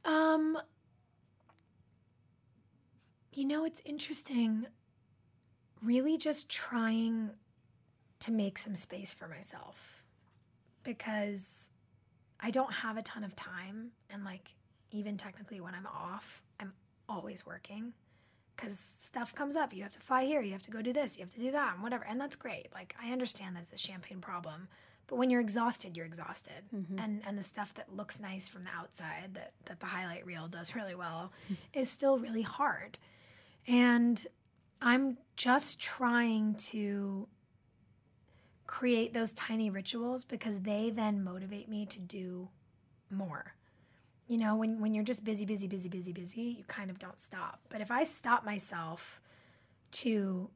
um 0.04 0.58
you 3.32 3.46
know 3.46 3.64
it's 3.64 3.82
interesting 3.86 4.66
really 5.82 6.18
just 6.18 6.50
trying 6.50 7.30
to 8.20 8.32
make 8.32 8.58
some 8.58 8.76
space 8.76 9.14
for 9.14 9.28
myself 9.28 10.02
because 10.84 11.70
I 12.40 12.52
don't 12.52 12.72
have 12.72 12.98
a 12.98 13.02
ton 13.02 13.24
of 13.24 13.36
time. 13.36 13.92
And, 14.10 14.24
like, 14.24 14.56
even 14.92 15.18
technically 15.18 15.60
when 15.60 15.76
I'm 15.76 15.88
off, 15.88 16.42
I'm 16.60 16.74
always 17.10 17.46
working 17.46 17.94
because 18.56 18.78
stuff 18.80 19.36
comes 19.36 19.56
up. 19.56 19.74
You 19.74 19.84
have 19.84 19.92
to 19.92 20.00
fly 20.00 20.26
here, 20.26 20.42
you 20.42 20.52
have 20.52 20.64
to 20.64 20.72
go 20.72 20.82
do 20.82 20.92
this, 20.94 21.18
you 21.18 21.24
have 21.24 21.34
to 21.34 21.40
do 21.40 21.52
that, 21.52 21.76
and 21.76 21.84
whatever. 21.84 22.06
And 22.06 22.20
that's 22.20 22.36
great. 22.36 22.70
Like, 22.74 22.96
I 23.02 23.12
understand 23.12 23.56
that's 23.56 23.74
a 23.74 23.78
champagne 23.78 24.20
problem. 24.20 24.68
But 25.08 25.16
when 25.16 25.30
you're 25.30 25.42
exhausted, 25.42 25.96
you're 25.96 26.06
exhausted. 26.06 26.64
Mm-hmm. 26.76 27.00
And 27.00 27.22
and 27.26 27.38
the 27.38 27.44
stuff 27.44 27.74
that 27.76 27.96
looks 27.96 28.20
nice 28.20 28.50
from 28.50 28.66
the 28.66 28.72
outside 28.78 29.34
that, 29.34 29.54
that 29.66 29.80
the 29.80 29.86
highlight 29.86 30.26
reel 30.26 30.48
does 30.48 30.76
really 30.76 30.96
well 30.96 31.32
is 31.74 31.90
still 31.90 32.20
really 32.20 32.42
hard. 32.42 32.98
And 33.68 34.26
I'm 34.82 35.18
just 35.36 35.80
trying 35.80 36.56
to 36.56 37.28
create 38.68 39.14
those 39.14 39.34
tiny 39.34 39.70
rituals 39.70 40.24
because 40.24 40.60
they 40.60 40.90
then 40.90 41.24
motivate 41.24 41.70
me 41.70 41.86
to 41.88 42.00
do 42.00 42.50
more. 43.10 43.56
You 44.28 44.38
know, 44.38 44.56
when, 44.56 44.82
when 44.82 44.94
you're 44.94 45.06
just 45.06 45.24
busy, 45.24 45.46
busy, 45.46 45.68
busy, 45.68 45.88
busy, 45.88 46.12
busy, 46.12 46.42
you 46.42 46.66
kind 46.68 46.92
of 46.92 47.00
don't 47.00 47.20
stop. 47.20 47.62
But 47.70 47.80
if 47.80 47.90
I 47.90 48.04
stop 48.04 48.46
myself 48.46 49.22
to 49.94 50.50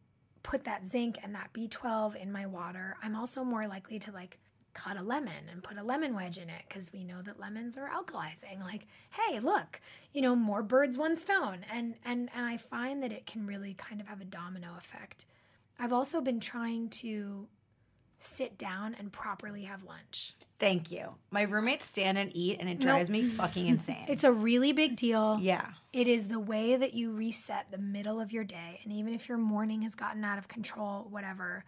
put 0.43 0.65
that 0.65 0.85
zinc 0.85 1.17
and 1.23 1.33
that 1.33 1.53
B12 1.53 2.15
in 2.15 2.31
my 2.31 2.45
water, 2.45 2.97
I'm 3.01 3.15
also 3.15 3.45
more 3.45 3.67
likely 3.67 3.97
to 3.99 4.11
like 4.11 4.37
cut 4.73 4.97
a 4.97 5.01
lemon 5.01 5.49
and 5.49 5.63
put 5.63 5.77
a 5.77 5.83
lemon 5.83 6.13
wedge 6.13 6.37
in 6.37 6.49
it 6.49 6.63
because 6.67 6.91
we 6.93 7.03
know 7.03 7.21
that 7.21 7.39
lemons 7.39 7.77
are 7.77 7.89
alkalizing 7.89 8.63
like 8.63 8.87
hey 9.11 9.37
look 9.39 9.81
you 10.13 10.21
know 10.21 10.33
more 10.33 10.63
birds 10.63 10.97
one 10.97 11.17
stone 11.17 11.65
and 11.69 11.95
and 12.05 12.29
and 12.33 12.45
i 12.45 12.55
find 12.55 13.03
that 13.03 13.11
it 13.11 13.25
can 13.25 13.45
really 13.45 13.73
kind 13.73 13.99
of 13.99 14.07
have 14.07 14.21
a 14.21 14.25
domino 14.25 14.69
effect 14.77 15.25
i've 15.77 15.91
also 15.91 16.21
been 16.21 16.39
trying 16.39 16.87
to 16.87 17.47
sit 18.23 18.57
down 18.57 18.95
and 18.97 19.11
properly 19.11 19.63
have 19.63 19.83
lunch. 19.83 20.33
Thank 20.59 20.91
you. 20.91 21.15
My 21.31 21.41
roommates 21.41 21.87
stand 21.87 22.19
and 22.19 22.31
eat, 22.35 22.57
and 22.59 22.69
it 22.69 22.79
drives 22.79 23.09
nope. 23.09 23.23
me 23.23 23.29
fucking 23.29 23.65
insane. 23.67 24.05
It's 24.07 24.23
a 24.23 24.31
really 24.31 24.73
big 24.73 24.95
deal. 24.95 25.39
Yeah. 25.41 25.69
It 25.91 26.07
is 26.07 26.27
the 26.27 26.39
way 26.39 26.75
that 26.75 26.93
you 26.93 27.11
reset 27.11 27.71
the 27.71 27.79
middle 27.79 28.21
of 28.21 28.31
your 28.31 28.43
day. 28.43 28.79
And 28.83 28.93
even 28.93 29.13
if 29.13 29.27
your 29.27 29.39
morning 29.39 29.81
has 29.81 29.95
gotten 29.95 30.23
out 30.23 30.37
of 30.37 30.47
control, 30.47 31.07
whatever, 31.09 31.65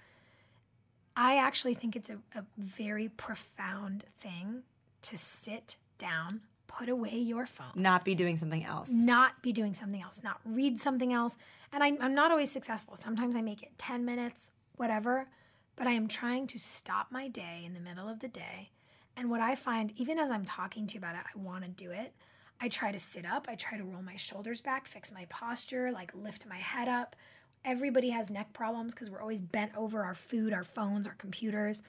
I 1.18 1.38
actually 1.38 1.74
think 1.74 1.96
it's 1.96 2.12
a, 2.12 2.20
a 2.36 2.46
very 2.56 3.10
profound 3.10 4.06
thing 4.20 4.62
to 5.02 5.18
sit 5.18 5.78
down, 5.98 6.42
put 6.68 6.88
away 6.88 7.18
your 7.18 7.48
phone, 7.48 7.72
not 7.74 8.06
be 8.06 8.14
doing 8.14 8.38
something 8.38 8.64
else, 8.64 8.92
not 8.92 9.42
be 9.42 9.52
doing 9.52 9.74
something 9.74 10.04
else, 10.04 10.22
not 10.24 10.40
read 10.46 10.80
something 10.80 11.12
else. 11.12 11.36
And 11.72 11.84
I, 11.84 11.94
I'm 12.00 12.14
not 12.14 12.30
always 12.30 12.52
successful. 12.52 12.96
Sometimes 12.96 13.36
I 13.36 13.42
make 13.42 13.64
it 13.64 13.72
10 13.80 14.06
minutes, 14.06 14.52
whatever 14.76 15.28
but 15.76 15.88
I 15.88 15.92
am 15.92 16.08
trying 16.08 16.48
to 16.48 16.60
stop 16.60 17.08
my 17.12 17.28
day 17.28 17.64
in 17.66 17.74
the 17.74 17.80
middle 17.80 18.08
of 18.08 18.20
the 18.20 18.28
day. 18.28 18.70
And 19.16 19.30
what 19.30 19.42
I 19.42 19.56
find, 19.56 19.92
even 19.98 20.18
as 20.20 20.32
I'm 20.32 20.46
talking 20.46 20.88
to 20.88 20.94
you 20.96 21.00
about 21.00 21.16
it, 21.16 21.22
I 21.22 21.38
want 21.40 21.64
to 21.64 21.70
do 21.70 21.92
it. 21.92 22.14
I 22.62 22.70
try 22.70 22.92
to 22.92 23.00
sit 23.00 23.26
up, 23.26 23.48
I 23.50 23.56
try 23.56 23.78
to 23.78 23.84
roll 23.84 24.02
my 24.02 24.16
shoulders 24.16 24.62
back, 24.62 24.88
fix 24.88 25.12
my 25.12 25.26
posture, 25.30 25.92
like 25.92 26.14
lift 26.16 26.46
my 26.48 26.58
head 26.58 26.88
up. 26.88 27.16
Everybody 27.66 28.10
has 28.10 28.30
neck 28.30 28.54
problems 28.54 28.94
because 28.94 29.10
we're 29.10 29.22
always 29.22 29.42
bent 29.42 29.76
over 29.76 30.04
our 30.04 30.16
food, 30.16 30.54
our 30.54 30.64
phones, 30.64 31.08
our 31.08 31.16
computers. 31.16 31.84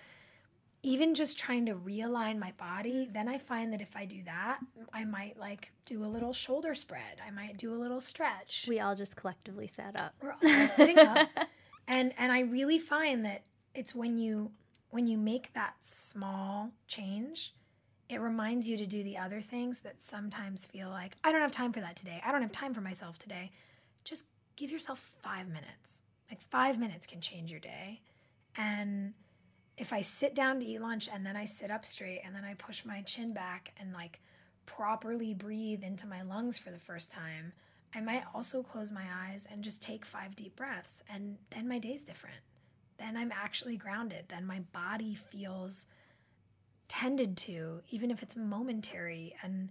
Even 0.83 1.15
just 1.15 1.39
trying 1.39 1.65
to 1.67 1.75
realign 1.75 2.39
my 2.39 2.53
body, 2.59 3.09
then 3.11 3.29
I 3.29 3.39
find 3.39 3.73
that 3.73 3.81
if 3.81 3.97
I 3.97 4.05
do 4.05 4.23
that, 4.25 4.59
I 4.93 5.05
might 5.05 5.39
like 5.39 5.73
do 5.87 6.05
a 6.05 6.07
little 6.07 6.33
shoulder 6.33 6.75
spread. 6.75 7.21
I 7.27 7.31
might 7.31 7.57
do 7.57 7.75
a 7.75 7.79
little 7.79 8.01
stretch. 8.01 8.67
We 8.69 8.81
all 8.81 8.95
just 8.95 9.17
collectively 9.17 9.67
sat 9.67 9.99
up. 9.99 10.15
We're 10.21 10.33
all 10.33 10.67
sitting 10.67 10.99
up. 10.99 11.29
And 11.87 12.15
and 12.17 12.33
I 12.33 12.41
really 12.41 12.79
find 12.79 13.27
that 13.27 13.43
it's 13.75 13.95
when 13.95 14.17
you 14.17 14.51
when 14.91 15.07
you 15.07 15.19
make 15.19 15.53
that 15.55 15.75
small 15.81 16.71
change 16.87 17.55
it 18.09 18.21
reminds 18.21 18.69
you 18.69 18.77
to 18.77 18.87
do 18.87 19.03
the 19.03 19.17
other 19.17 19.41
things 19.41 19.81
that 19.81 20.01
sometimes 20.01 20.67
feel 20.67 20.89
like 20.89 21.17
i 21.25 21.33
don't 21.33 21.41
have 21.41 21.53
time 21.53 21.73
for 21.73 21.81
that 21.81 21.97
today. 21.97 22.21
I 22.25 22.33
don't 22.33 22.43
have 22.43 22.53
time 22.53 22.75
for 22.75 22.81
myself 22.81 23.19
today. 23.19 23.51
Just 24.05 24.25
give 24.57 24.71
yourself 24.71 24.99
five 25.21 25.49
minutes. 25.49 26.01
Like 26.31 26.41
five 26.41 26.79
minutes 26.79 27.07
can 27.07 27.21
change 27.21 27.51
your 27.51 27.61
day. 27.61 28.01
And 28.57 29.15
if 29.77 29.93
i 29.93 30.01
sit 30.01 30.35
down 30.35 30.61
to 30.61 30.67
eat 30.67 30.81
lunch 30.81 31.09
and 31.13 31.25
then 31.27 31.37
i 31.37 31.45
sit 31.45 31.71
up 31.71 31.85
straight 31.85 32.21
and 32.25 32.35
then 32.35 32.45
i 32.45 32.55
push 32.55 32.85
my 32.85 33.01
chin 33.03 33.33
back 33.33 33.73
and 33.79 33.93
like 33.93 34.21
properly 34.67 35.35
breathe 35.35 35.83
into 35.83 36.07
my 36.07 36.23
lungs 36.23 36.59
for 36.59 36.71
the 36.71 36.79
first 36.79 37.11
time 37.11 37.53
i 37.95 38.01
might 38.01 38.23
also 38.35 38.63
close 38.63 38.91
my 38.91 39.05
eyes 39.27 39.47
and 39.51 39.65
just 39.65 39.83
take 39.83 40.05
five 40.05 40.37
deep 40.37 40.55
breaths 40.57 41.03
and 41.13 41.37
then 41.51 41.69
my 41.69 41.79
day's 41.79 42.05
different 42.05 42.37
then 43.05 43.17
I'm 43.17 43.33
actually 43.33 43.77
grounded. 43.77 44.25
Then 44.29 44.47
my 44.47 44.61
body 44.73 45.15
feels 45.15 45.87
tended 46.89 47.37
to, 47.37 47.81
even 47.91 48.11
if 48.11 48.23
it's 48.23 48.37
momentary. 48.37 49.35
And 49.43 49.71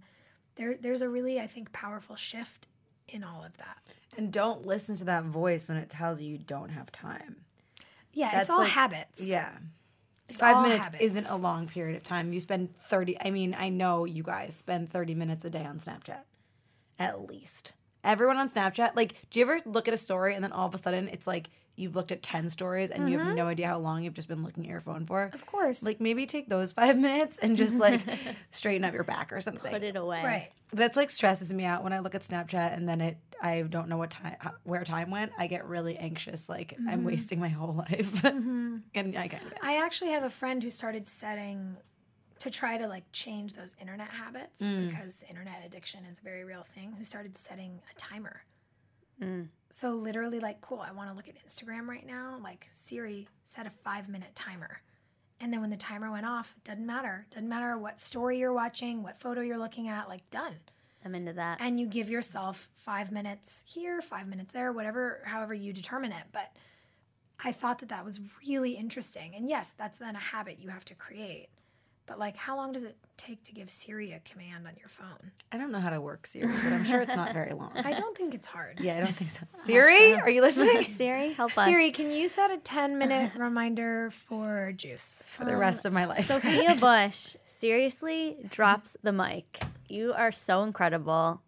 there, 0.56 0.76
there's 0.80 1.02
a 1.02 1.08
really, 1.08 1.40
I 1.40 1.46
think, 1.46 1.72
powerful 1.72 2.16
shift 2.16 2.68
in 3.08 3.24
all 3.24 3.42
of 3.44 3.56
that. 3.58 3.78
And 4.16 4.32
don't 4.32 4.64
listen 4.64 4.96
to 4.96 5.04
that 5.04 5.24
voice 5.24 5.68
when 5.68 5.78
it 5.78 5.90
tells 5.90 6.20
you 6.20 6.32
you 6.32 6.38
don't 6.38 6.70
have 6.70 6.92
time. 6.92 7.36
Yeah, 8.12 8.30
That's 8.30 8.42
it's 8.42 8.50
all 8.50 8.60
like, 8.60 8.70
habits. 8.70 9.20
Yeah. 9.20 9.50
five 10.32 10.62
minutes 10.62 10.84
habits. 10.84 11.02
isn't 11.02 11.26
a 11.26 11.36
long 11.36 11.66
period 11.66 11.96
of 11.96 12.04
time. 12.04 12.32
You 12.32 12.38
spend 12.40 12.76
30, 12.76 13.20
I 13.20 13.30
mean, 13.30 13.56
I 13.58 13.68
know 13.68 14.04
you 14.04 14.22
guys 14.22 14.54
spend 14.54 14.90
30 14.90 15.14
minutes 15.16 15.44
a 15.44 15.50
day 15.50 15.64
on 15.64 15.78
Snapchat, 15.78 16.20
at 16.98 17.28
least. 17.28 17.72
Everyone 18.04 18.36
on 18.36 18.48
Snapchat, 18.48 18.94
like, 18.94 19.14
do 19.30 19.40
you 19.40 19.44
ever 19.44 19.58
look 19.64 19.88
at 19.88 19.94
a 19.94 19.98
story 19.98 20.34
and 20.34 20.44
then 20.44 20.52
all 20.52 20.66
of 20.66 20.74
a 20.74 20.78
sudden 20.78 21.08
it's 21.08 21.26
like 21.26 21.50
you've 21.76 21.96
looked 21.96 22.12
at 22.12 22.22
10 22.22 22.48
stories 22.48 22.90
and 22.90 23.10
you 23.10 23.18
have 23.18 23.26
mm-hmm. 23.28 23.36
no 23.36 23.46
idea 23.46 23.66
how 23.66 23.78
long 23.78 24.04
you've 24.04 24.14
just 24.14 24.28
been 24.28 24.42
looking 24.42 24.64
at 24.64 24.70
your 24.70 24.80
phone 24.80 25.04
for? 25.06 25.30
Of 25.32 25.44
course. 25.46 25.82
Like, 25.82 26.00
maybe 26.00 26.26
take 26.26 26.48
those 26.48 26.72
five 26.72 26.96
minutes 27.06 27.38
and 27.38 27.56
just 27.56 27.78
like 27.78 28.00
straighten 28.50 28.84
up 28.84 28.94
your 28.94 29.04
back 29.04 29.32
or 29.32 29.40
something. 29.40 29.72
Put 29.72 29.82
it 29.82 29.96
away. 29.96 30.22
right. 30.22 30.50
That's 30.72 30.96
like 30.96 31.10
stresses 31.10 31.52
me 31.52 31.64
out 31.64 31.84
when 31.84 31.92
I 31.92 32.00
look 32.00 32.14
at 32.14 32.22
Snapchat 32.22 32.74
and 32.74 32.88
then 32.88 33.00
it 33.00 33.18
I 33.44 33.60
don't 33.60 33.88
know 33.88 33.98
what 33.98 34.10
time 34.10 34.36
where 34.64 34.84
time 34.84 35.10
went. 35.10 35.32
I 35.36 35.46
get 35.46 35.66
really 35.66 35.98
anxious, 35.98 36.48
like 36.48 36.74
I'm 36.78 36.86
mm-hmm. 36.86 37.04
wasting 37.04 37.40
my 37.40 37.48
whole 37.48 37.74
life, 37.90 38.22
mm-hmm. 38.22 38.78
and 38.94 39.16
I 39.16 39.26
get 39.26 39.42
it. 39.42 39.58
I 39.62 39.84
actually 39.84 40.12
have 40.12 40.22
a 40.22 40.30
friend 40.30 40.62
who 40.62 40.70
started 40.70 41.06
setting 41.06 41.76
to 42.38 42.50
try 42.50 42.78
to 42.78 42.88
like 42.88 43.04
change 43.12 43.52
those 43.52 43.76
internet 43.80 44.08
habits 44.08 44.62
mm. 44.62 44.88
because 44.88 45.24
internet 45.28 45.62
addiction 45.64 46.04
is 46.10 46.18
a 46.18 46.22
very 46.22 46.44
real 46.44 46.62
thing. 46.62 46.94
Who 46.96 47.04
started 47.04 47.36
setting 47.36 47.80
a 47.94 47.98
timer. 47.98 48.42
Mm. 49.22 49.48
So 49.74 49.90
literally, 49.90 50.38
like, 50.38 50.60
cool. 50.60 50.78
I 50.78 50.92
want 50.92 51.10
to 51.10 51.16
look 51.16 51.26
at 51.26 51.34
Instagram 51.44 51.88
right 51.88 52.06
now. 52.06 52.38
Like 52.40 52.68
Siri, 52.72 53.26
set 53.42 53.66
a 53.66 53.70
five 53.70 54.08
minute 54.08 54.32
timer. 54.36 54.82
And 55.40 55.52
then 55.52 55.60
when 55.60 55.70
the 55.70 55.76
timer 55.76 56.12
went 56.12 56.26
off, 56.26 56.54
doesn't 56.62 56.86
matter. 56.86 57.26
Doesn't 57.30 57.48
matter 57.48 57.76
what 57.76 57.98
story 57.98 58.38
you're 58.38 58.52
watching, 58.52 59.02
what 59.02 59.18
photo 59.20 59.40
you're 59.40 59.58
looking 59.58 59.88
at. 59.88 60.08
Like 60.08 60.30
done. 60.30 60.54
I'm 61.04 61.16
into 61.16 61.32
that. 61.32 61.60
and 61.60 61.80
you 61.80 61.88
give 61.88 62.08
yourself 62.08 62.70
five 62.76 63.10
minutes 63.10 63.64
here, 63.66 64.00
five 64.00 64.28
minutes 64.28 64.52
there, 64.52 64.70
whatever, 64.72 65.22
however 65.24 65.52
you 65.52 65.72
determine 65.72 66.12
it. 66.12 66.26
But 66.30 66.52
I 67.44 67.50
thought 67.50 67.80
that 67.80 67.88
that 67.88 68.04
was 68.04 68.20
really 68.46 68.76
interesting. 68.76 69.34
And 69.34 69.48
yes, 69.48 69.74
that's 69.76 69.98
then 69.98 70.14
a 70.14 70.20
habit 70.20 70.60
you 70.60 70.68
have 70.68 70.84
to 70.84 70.94
create. 70.94 71.48
But 72.06 72.18
like, 72.18 72.36
how 72.36 72.56
long 72.56 72.72
does 72.72 72.84
it 72.84 72.96
take 73.16 73.42
to 73.44 73.52
give 73.52 73.70
Siri 73.70 74.12
a 74.12 74.20
command 74.20 74.66
on 74.66 74.74
your 74.78 74.88
phone? 74.88 75.30
I 75.50 75.56
don't 75.56 75.72
know 75.72 75.80
how 75.80 75.90
to 75.90 76.00
work 76.00 76.26
Siri, 76.26 76.46
but 76.46 76.72
I'm 76.72 76.84
sure 76.84 77.00
it's 77.00 77.14
not 77.14 77.32
very 77.32 77.54
long. 77.54 77.72
I 77.76 77.94
don't 77.94 78.16
think 78.16 78.34
it's 78.34 78.46
hard. 78.46 78.80
Yeah, 78.80 78.98
I 78.98 79.00
don't 79.00 79.16
think 79.16 79.30
so. 79.30 79.42
Siri, 79.64 80.14
are 80.14 80.28
you 80.28 80.42
listening? 80.42 80.82
Siri, 80.82 81.32
help 81.32 81.56
us. 81.56 81.64
Siri, 81.64 81.90
can 81.92 82.10
you 82.10 82.28
set 82.28 82.50
a 82.50 82.58
10 82.58 82.98
minute 82.98 83.34
reminder 83.36 84.10
for 84.10 84.72
juice? 84.76 85.24
For 85.32 85.44
the 85.44 85.56
rest 85.56 85.86
of 85.86 85.92
my 85.92 86.02
um, 86.02 86.10
life. 86.10 86.26
Sophia 86.26 86.74
Bush 86.74 87.36
seriously 87.46 88.36
drops 88.50 88.96
the 89.02 89.12
mic. 89.12 89.62
You 89.88 90.12
are 90.12 90.32
so 90.32 90.62
incredible. 90.62 91.40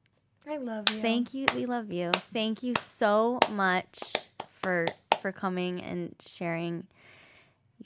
I 0.49 0.57
love 0.57 0.85
you. 0.95 1.03
Thank 1.03 1.35
you. 1.35 1.47
We 1.55 1.67
love 1.67 1.93
you. 1.93 2.13
Thank 2.13 2.63
you 2.63 2.75
so 2.81 3.41
much 3.53 4.01
for 4.49 4.87
for 5.21 5.33
coming 5.33 5.83
and 5.83 6.15
sharing 6.25 6.87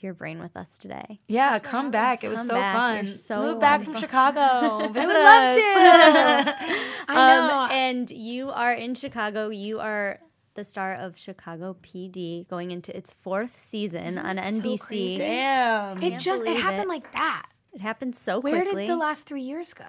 your 0.03 0.13
brain 0.13 0.39
with 0.39 0.55
us 0.57 0.77
today. 0.77 1.19
yeah, 1.27 1.59
come 1.59 1.91
back. 1.91 2.23
It 2.23 2.29
was 2.29 2.39
Come 2.39 2.47
so 2.47 2.53
back. 2.55 2.75
fun. 2.75 2.95
You're 3.05 3.07
so 3.13 3.41
Move 3.41 3.59
back 3.59 3.83
from. 3.83 3.95
Chicago. 3.97 4.87
Visit 4.93 5.07
would 5.07 5.13
love 5.15 5.53
to. 5.53 5.61
I 7.07 7.13
know. 7.47 7.57
Um, 7.65 7.71
and 7.71 8.11
you 8.11 8.49
are 8.51 8.73
in 8.73 8.95
Chicago. 8.95 9.49
You 9.49 9.79
are 9.79 10.19
the 10.55 10.63
star 10.63 10.93
of 10.93 11.17
Chicago 11.17 11.77
PD 11.81 12.47
going 12.49 12.71
into 12.71 12.95
its 12.95 13.13
fourth 13.13 13.59
season 13.63 14.17
on 14.17 14.37
it 14.37 14.43
so 14.55 14.61
NBC. 14.63 14.79
crazy? 14.79 15.17
Damn. 15.17 16.01
it 16.03 16.19
just, 16.19 16.43
it 16.45 16.57
happened 16.57 16.83
it. 16.83 16.87
like 16.89 17.11
that. 17.13 17.45
It 17.73 17.79
happened 17.81 18.15
so 18.15 18.39
Where 18.39 18.53
quickly. 18.61 18.73
Where 18.73 18.81
did 18.83 18.89
the 18.91 18.97
last 18.97 19.25
three 19.27 19.43
years 19.43 19.73
go? 19.73 19.85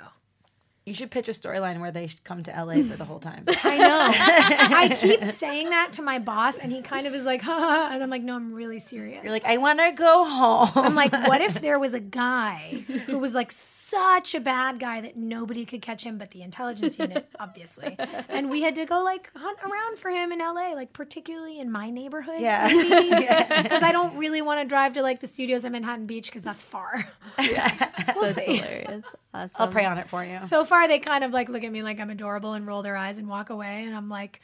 You 0.84 0.94
should 0.94 1.12
pitch 1.12 1.28
a 1.28 1.32
storyline 1.32 1.80
where 1.80 1.92
they 1.92 2.08
come 2.24 2.42
to 2.42 2.50
LA 2.50 2.82
for 2.82 2.96
the 2.96 3.04
whole 3.04 3.20
time. 3.20 3.44
I 3.62 3.76
know. 3.78 4.10
I 4.76 4.96
keep 4.98 5.24
saying 5.24 5.70
that 5.70 5.92
to 5.94 6.02
my 6.02 6.18
boss, 6.18 6.58
and 6.58 6.72
he 6.72 6.82
kind 6.82 7.06
of 7.06 7.14
is 7.14 7.24
like, 7.24 7.40
ha, 7.40 7.56
ha, 7.56 7.90
and 7.92 8.02
I'm 8.02 8.10
like, 8.10 8.22
no, 8.22 8.34
I'm 8.34 8.52
really 8.52 8.80
serious. 8.80 9.22
You're 9.22 9.32
like, 9.32 9.44
I 9.44 9.58
want 9.58 9.78
to 9.78 9.92
go 9.92 10.24
home. 10.24 10.70
I'm 10.74 10.96
like, 10.96 11.12
what 11.12 11.40
if 11.40 11.60
there 11.60 11.78
was 11.78 11.94
a 11.94 12.00
guy 12.00 12.84
who 13.06 13.18
was 13.20 13.32
like 13.32 13.52
such 13.52 14.34
a 14.34 14.40
bad 14.40 14.80
guy 14.80 15.00
that 15.02 15.16
nobody 15.16 15.64
could 15.64 15.82
catch 15.82 16.02
him 16.04 16.18
but 16.18 16.32
the 16.32 16.42
intelligence 16.42 16.98
unit, 16.98 17.28
obviously. 17.38 17.96
And 18.28 18.50
we 18.50 18.62
had 18.62 18.74
to 18.74 18.84
go 18.84 19.04
like 19.04 19.30
hunt 19.36 19.58
around 19.62 19.98
for 19.98 20.10
him 20.10 20.32
in 20.32 20.40
LA, 20.40 20.72
like 20.74 20.92
particularly 20.92 21.60
in 21.60 21.70
my 21.70 21.90
neighborhood. 21.90 22.40
Yeah. 22.40 23.62
Because 23.62 23.82
I 23.84 23.92
don't 23.92 24.16
really 24.16 24.42
want 24.42 24.60
to 24.60 24.64
drive 24.66 24.94
to 24.94 25.02
like 25.02 25.20
the 25.20 25.26
studios 25.28 25.64
in 25.64 25.72
Manhattan 25.72 26.06
Beach 26.06 26.26
because 26.26 26.42
that's 26.42 26.62
far. 26.62 27.06
Yeah. 27.38 27.90
we'll 28.14 28.24
That's 28.24 28.34
see. 28.34 28.56
hilarious. 28.56 29.04
Awesome. 29.34 29.50
I'll 29.58 29.68
pray 29.68 29.84
on 29.84 29.98
it 29.98 30.08
for 30.08 30.24
you. 30.24 30.40
So 30.42 30.64
far, 30.72 30.88
they 30.88 30.98
kind 30.98 31.22
of 31.22 31.32
like 31.32 31.50
look 31.50 31.64
at 31.64 31.70
me 31.70 31.82
like 31.82 32.00
I'm 32.00 32.08
adorable 32.08 32.54
and 32.54 32.66
roll 32.66 32.80
their 32.80 32.96
eyes 32.96 33.18
and 33.18 33.28
walk 33.28 33.50
away. 33.50 33.84
And 33.84 33.94
I'm 33.94 34.08
like, 34.08 34.40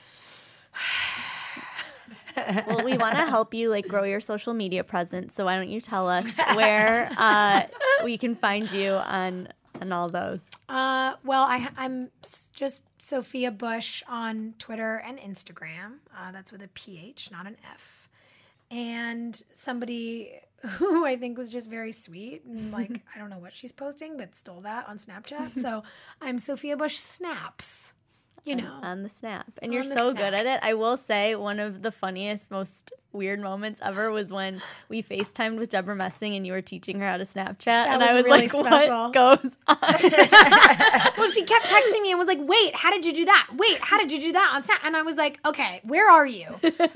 well, 2.67 2.85
we 2.85 2.99
want 2.99 3.17
to 3.17 3.25
help 3.25 3.55
you 3.55 3.71
like 3.71 3.89
grow 3.89 4.05
your 4.05 4.21
social 4.21 4.53
media 4.53 4.85
presence. 4.85 5.35
So 5.35 5.47
why 5.47 5.57
don't 5.57 5.71
you 5.71 5.81
tell 5.81 6.07
us 6.07 6.37
where 6.55 7.11
uh, 7.17 7.63
we 8.05 8.19
can 8.19 8.35
find 8.35 8.71
you 8.71 8.93
on 8.93 9.49
on 9.81 9.91
all 9.91 10.11
those? 10.11 10.51
Uh, 10.69 11.15
well, 11.25 11.45
I, 11.45 11.69
I'm 11.79 12.11
just 12.53 12.85
Sophia 12.99 13.51
Bush 13.51 14.03
on 14.07 14.55
Twitter 14.59 14.97
and 14.97 15.19
Instagram. 15.19 16.01
Uh, 16.15 16.31
that's 16.33 16.53
with 16.53 16.63
a 16.63 16.69
PH, 16.69 17.31
not 17.31 17.47
an 17.47 17.57
F. 17.73 18.11
And 18.71 19.41
somebody 19.55 20.33
who 20.67 21.05
I 21.07 21.17
think 21.17 21.39
was 21.39 21.53
just 21.53 21.71
very 21.71 21.93
sweet 21.93 22.45
and 22.45 22.73
like, 22.73 22.91
I 23.15 23.19
don't 23.19 23.31
know 23.31 23.39
what 23.39 23.55
she's 23.55 23.73
posting, 23.73 24.17
but 24.17 24.35
stole 24.35 24.61
that 24.63 24.89
on 24.89 24.99
Snapchat. 24.99 25.57
So 25.59 25.83
I'm 26.21 26.39
Sophia 26.39 26.77
Bush 26.77 26.97
Snaps, 26.97 27.95
you 28.45 28.57
know. 28.57 28.79
on 28.83 29.03
the 29.03 29.09
snap. 29.09 29.47
And 29.63 29.73
you're 29.73 29.85
so 29.85 30.11
snap. 30.11 30.17
good 30.17 30.35
at 30.35 30.47
it. 30.47 30.61
I 30.63 30.75
will 30.75 30.97
say 30.97 31.35
one 31.37 31.61
of 31.61 31.83
the 31.83 31.93
funniest, 31.93 32.51
most 32.51 32.93
weird 33.13 33.41
moments 33.41 33.81
ever 33.83 34.11
was 34.11 34.31
when 34.33 34.61
we 34.89 35.03
FaceTimed 35.03 35.59
with 35.59 35.71
Debra 35.71 35.95
Messing 35.97 36.35
and 36.35 36.47
you 36.47 36.53
were 36.53 36.61
teaching 36.61 36.99
her 37.01 37.09
how 37.09 37.17
to 37.17 37.25
Snapchat. 37.25 37.69
and 37.69 38.01
was 38.03 38.11
I 38.11 38.15
was 38.15 38.25
really 38.25 38.41
like, 38.41 38.51
special. 38.51 39.05
what 39.05 39.13
goes 39.15 39.57
on? 39.67 39.77
well, 41.19 41.31
she 41.31 41.45
kept 41.45 41.67
texting 41.67 42.03
me 42.03 42.11
and 42.11 42.19
was 42.19 42.29
like, 42.29 42.39
"Wait, 42.41 42.75
how 42.77 42.91
did 42.91 43.05
you 43.07 43.13
do 43.13 43.25
that? 43.25 43.49
Wait, 43.55 43.79
how 43.81 43.97
did 43.99 44.11
you 44.13 44.21
do 44.21 44.33
that 44.33 44.51
on 44.55 44.63
Snap?" 44.63 44.81
And 44.85 44.97
I 44.97 45.03
was 45.03 45.17
like, 45.17 45.39
"Okay, 45.47 45.81
where 45.85 46.11
are 46.11 46.27
you? 46.27 46.47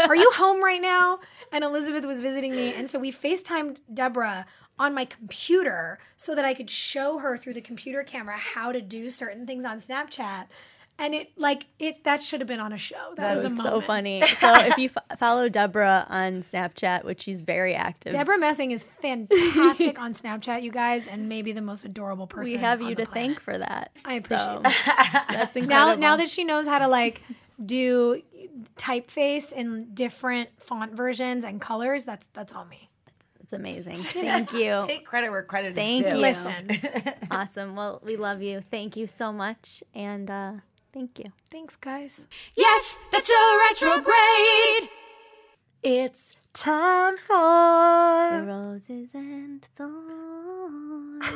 Are 0.01 0.17
you 0.17 0.31
home 0.35 0.63
right 0.63 0.81
now?" 0.83 1.19
And 1.53 1.63
Elizabeth 1.65 2.05
was 2.07 2.21
visiting 2.21 2.53
me, 2.53 2.75
and 2.75 2.89
so 2.89 2.99
we 2.99 3.13
FaceTimed 3.13 3.83
Debra 3.93 4.47
on 4.79 4.95
my 4.95 5.05
computer 5.05 5.99
so 6.17 6.35
that 6.35 6.45
I 6.47 6.55
could 6.55 6.71
show 6.71 7.19
her 7.19 7.37
through 7.37 7.53
the 7.55 7.61
computer 7.61 8.03
camera 8.03 8.37
how 8.39 8.73
to 8.73 8.81
do 8.81 9.11
certain 9.11 9.47
things 9.47 9.65
on 9.67 9.79
Snapchat. 9.79 10.47
And 10.99 11.15
it 11.15 11.33
like 11.37 11.67
it 11.79 12.05
that 12.05 12.23
should 12.23 12.41
have 12.41 12.47
been 12.49 12.61
on 12.61 12.73
a 12.73 12.79
show. 12.79 13.13
That, 13.17 13.35
That 13.35 13.37
was, 13.43 13.49
was 13.49 13.63
so 13.63 13.81
funny. 13.81 14.21
So 14.41 14.55
if 14.55 14.77
you 14.79 14.91
f- 14.95 15.19
follow 15.19 15.49
Debra 15.49 16.07
on 16.09 16.41
Snapchat, 16.43 17.05
which 17.05 17.23
she's 17.23 17.41
very 17.41 17.75
active, 17.75 18.13
Debra 18.13 18.39
Messing 18.39 18.71
is 18.73 18.85
fantastic 18.85 19.99
on 20.01 20.13
Snapchat, 20.13 20.63
you 20.63 20.71
guys, 20.71 21.09
and 21.09 21.29
maybe 21.29 21.53
the 21.53 21.63
most 21.63 21.85
adorable 21.85 22.27
person. 22.27 22.53
we 22.53 22.59
have 22.59 22.81
you 22.83 22.95
to 22.95 23.07
planet. 23.07 23.13
thank 23.15 23.41
for 23.41 23.57
that. 23.59 23.91
I 24.05 24.15
appreciate 24.15 24.45
So, 24.47 24.61
that. 24.63 25.27
That's 25.31 25.57
now 25.57 25.63
incredible. 25.63 26.01
now 26.01 26.17
that 26.17 26.29
she 26.31 26.45
knows 26.45 26.67
how 26.67 26.79
to 26.79 26.89
like 26.89 27.23
do 27.65 28.21
typeface 28.77 29.53
in 29.53 29.95
different 29.95 30.51
font 30.61 30.95
versions 30.95 31.45
and 31.45 31.61
colors 31.61 32.05
that's 32.05 32.27
that's 32.33 32.53
all 32.53 32.65
me 32.67 32.89
it's 33.41 33.53
amazing. 33.53 33.95
Thank 33.97 34.53
you. 34.53 34.83
Take 34.87 35.05
credit 35.05 35.31
where 35.31 35.43
credit 35.43 35.75
Thank 35.75 36.07
is 36.07 36.13
due. 36.13 36.17
you. 36.17 36.23
listen 36.23 36.71
Awesome. 37.31 37.75
Well, 37.77 38.01
we 38.05 38.17
love 38.17 38.41
you. 38.41 38.61
Thank 38.61 38.97
you 38.97 39.07
so 39.07 39.33
much. 39.33 39.83
And 39.95 40.31
uh, 40.31 40.53
thank 40.93 41.19
you. 41.19 41.25
thanks 41.51 41.77
guys 41.77 42.29
Yes, 42.57 42.99
that's 43.11 43.29
a 43.31 43.59
retrograde. 43.69 44.91
It's 45.83 46.37
time 46.53 47.17
for. 47.19 48.45
Roses 48.47 49.15
and 49.15 49.63
thorns. 49.77 51.25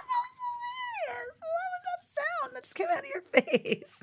That 0.00 0.20
was 0.24 0.38
hilarious. 0.44 1.40
What 1.40 1.68
was 1.72 1.84
that 1.86 2.02
sound 2.06 2.56
that 2.56 2.62
just 2.64 2.74
came 2.74 2.86
out 2.90 2.98
of 2.98 3.10
your 3.12 3.22
face? 3.22 3.94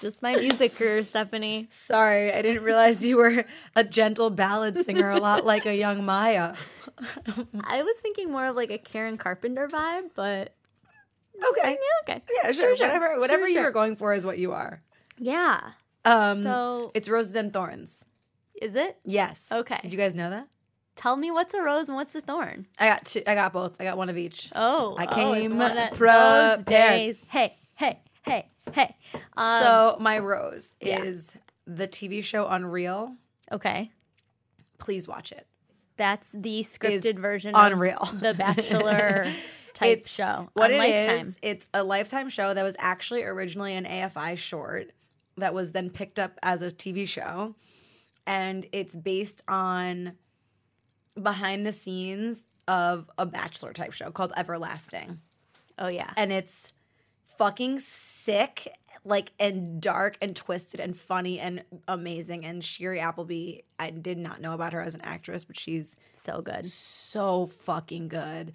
Just 0.00 0.22
my 0.22 0.34
music 0.36 0.74
career, 0.76 1.02
Stephanie. 1.04 1.68
Sorry, 1.70 2.32
I 2.32 2.42
didn't 2.42 2.62
realize 2.64 3.04
you 3.04 3.16
were 3.16 3.44
a 3.74 3.84
gentle 3.84 4.30
ballad 4.30 4.78
singer, 4.84 5.10
a 5.10 5.18
lot 5.18 5.44
like 5.44 5.66
a 5.66 5.74
young 5.76 6.04
Maya. 6.04 6.54
I 7.60 7.82
was 7.82 7.96
thinking 7.98 8.30
more 8.30 8.46
of 8.46 8.56
like 8.56 8.70
a 8.70 8.78
Karen 8.78 9.16
Carpenter 9.18 9.68
vibe, 9.68 10.10
but 10.14 10.54
Okay. 11.50 11.70
yeah, 11.78 12.14
okay. 12.14 12.22
Yeah, 12.42 12.52
sure. 12.52 12.76
sure. 12.76 12.86
Whatever, 12.86 13.20
whatever 13.20 13.42
Sure, 13.42 13.48
you 13.48 13.54
sure. 13.54 13.64
were 13.64 13.70
going 13.70 13.96
for 13.96 14.14
is 14.14 14.24
what 14.24 14.38
you 14.38 14.52
are. 14.52 14.82
Yeah. 15.18 15.60
Um, 16.04 16.42
So- 16.42 16.90
it's 16.94 17.08
roses 17.08 17.34
and 17.34 17.52
thorns. 17.52 18.06
Is 18.62 18.74
it? 18.74 18.96
Yes. 19.04 19.48
Okay. 19.52 19.78
Did 19.82 19.92
you 19.92 19.98
guys 19.98 20.14
know 20.14 20.30
that? 20.30 20.48
Tell 20.94 21.16
me 21.18 21.30
what's 21.30 21.52
a 21.52 21.60
rose 21.60 21.88
and 21.88 21.96
what's 21.96 22.14
a 22.14 22.22
thorn. 22.22 22.66
I 22.78 22.88
got 22.88 23.04
two. 23.04 23.22
I 23.26 23.34
got 23.34 23.52
both. 23.52 23.78
I 23.78 23.84
got 23.84 23.98
one 23.98 24.08
of 24.08 24.16
each. 24.16 24.50
Oh, 24.56 24.96
I 24.98 25.04
oh, 25.04 25.14
came 25.14 25.58
one 25.58 25.76
of 25.76 25.90
prepared. 25.90 26.58
those 26.60 26.62
days. 26.64 27.18
Hey, 27.28 27.54
hey, 27.74 28.00
hey, 28.22 28.48
hey. 28.72 28.96
Um, 29.36 29.62
so 29.62 29.96
my 30.00 30.18
rose 30.18 30.74
yeah. 30.80 31.02
is 31.02 31.34
the 31.66 31.88
TV 31.88 32.22
show 32.22 32.46
Unreal. 32.48 33.14
okay, 33.52 33.90
Please 34.78 35.08
watch 35.08 35.32
it. 35.32 35.46
that's 35.96 36.30
the 36.32 36.60
scripted 36.60 37.18
version 37.18 37.54
of 37.54 37.72
Unreal. 37.72 37.98
of 38.00 38.20
the 38.20 38.34
Bachelor 38.34 39.32
type 39.74 39.98
It's- 39.98 40.10
show 40.12 40.48
What 40.54 40.70
it 40.70 40.78
Lifetime. 40.78 41.26
is, 41.28 41.36
it's 41.42 41.66
a 41.74 41.82
Lifetime 41.82 42.28
show 42.28 42.52
that 42.54 42.62
was 42.62 42.76
actually 42.78 43.22
originally 43.24 43.74
an 43.74 43.84
AFI 43.84 44.36
short 44.36 44.92
that 45.38 45.52
was 45.54 45.72
then 45.72 45.90
picked 45.90 46.18
up 46.18 46.38
as 46.42 46.62
a 46.62 46.70
TV 46.70 47.06
show, 47.06 47.54
and 48.26 48.66
it's 48.72 48.94
based 48.96 49.42
on 49.48 50.12
behind 51.20 51.66
the 51.66 51.72
scenes 51.72 52.48
of 52.68 53.08
a 53.18 53.24
bachelor 53.26 53.72
type 53.72 53.92
show 53.92 54.10
called 54.10 54.32
Everlasting. 54.36 55.20
Oh 55.78 55.88
yeah. 55.88 56.10
And 56.16 56.32
it's 56.32 56.72
fucking 57.38 57.78
sick, 57.80 58.68
like 59.04 59.32
and 59.38 59.80
dark 59.80 60.18
and 60.20 60.34
twisted 60.34 60.80
and 60.80 60.96
funny 60.96 61.38
and 61.38 61.62
amazing. 61.86 62.44
And 62.44 62.62
Shiri 62.62 63.00
Appleby, 63.00 63.60
I 63.78 63.90
did 63.90 64.18
not 64.18 64.40
know 64.40 64.52
about 64.52 64.72
her 64.72 64.80
as 64.80 64.94
an 64.94 65.02
actress, 65.02 65.44
but 65.44 65.58
she's 65.58 65.96
so 66.14 66.40
good. 66.42 66.66
so 66.66 67.46
fucking 67.46 68.08
good. 68.08 68.52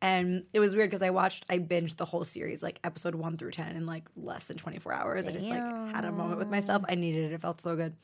And 0.00 0.44
it 0.52 0.58
was 0.58 0.74
weird 0.74 0.90
because 0.90 1.02
I 1.02 1.10
watched, 1.10 1.44
I 1.48 1.58
binged 1.58 1.96
the 1.96 2.04
whole 2.04 2.24
series, 2.24 2.60
like 2.60 2.80
episode 2.82 3.14
one 3.14 3.36
through 3.36 3.52
10 3.52 3.76
in 3.76 3.86
like 3.86 4.02
less 4.16 4.46
than 4.46 4.56
24 4.56 4.92
hours. 4.92 5.28
I 5.28 5.30
just 5.30 5.48
like 5.48 5.62
had 5.94 6.04
a 6.04 6.10
moment 6.10 6.40
with 6.40 6.48
myself. 6.48 6.82
I 6.88 6.96
needed 6.96 7.30
it. 7.30 7.34
It 7.34 7.40
felt 7.40 7.60
so 7.60 7.76
good. 7.76 7.94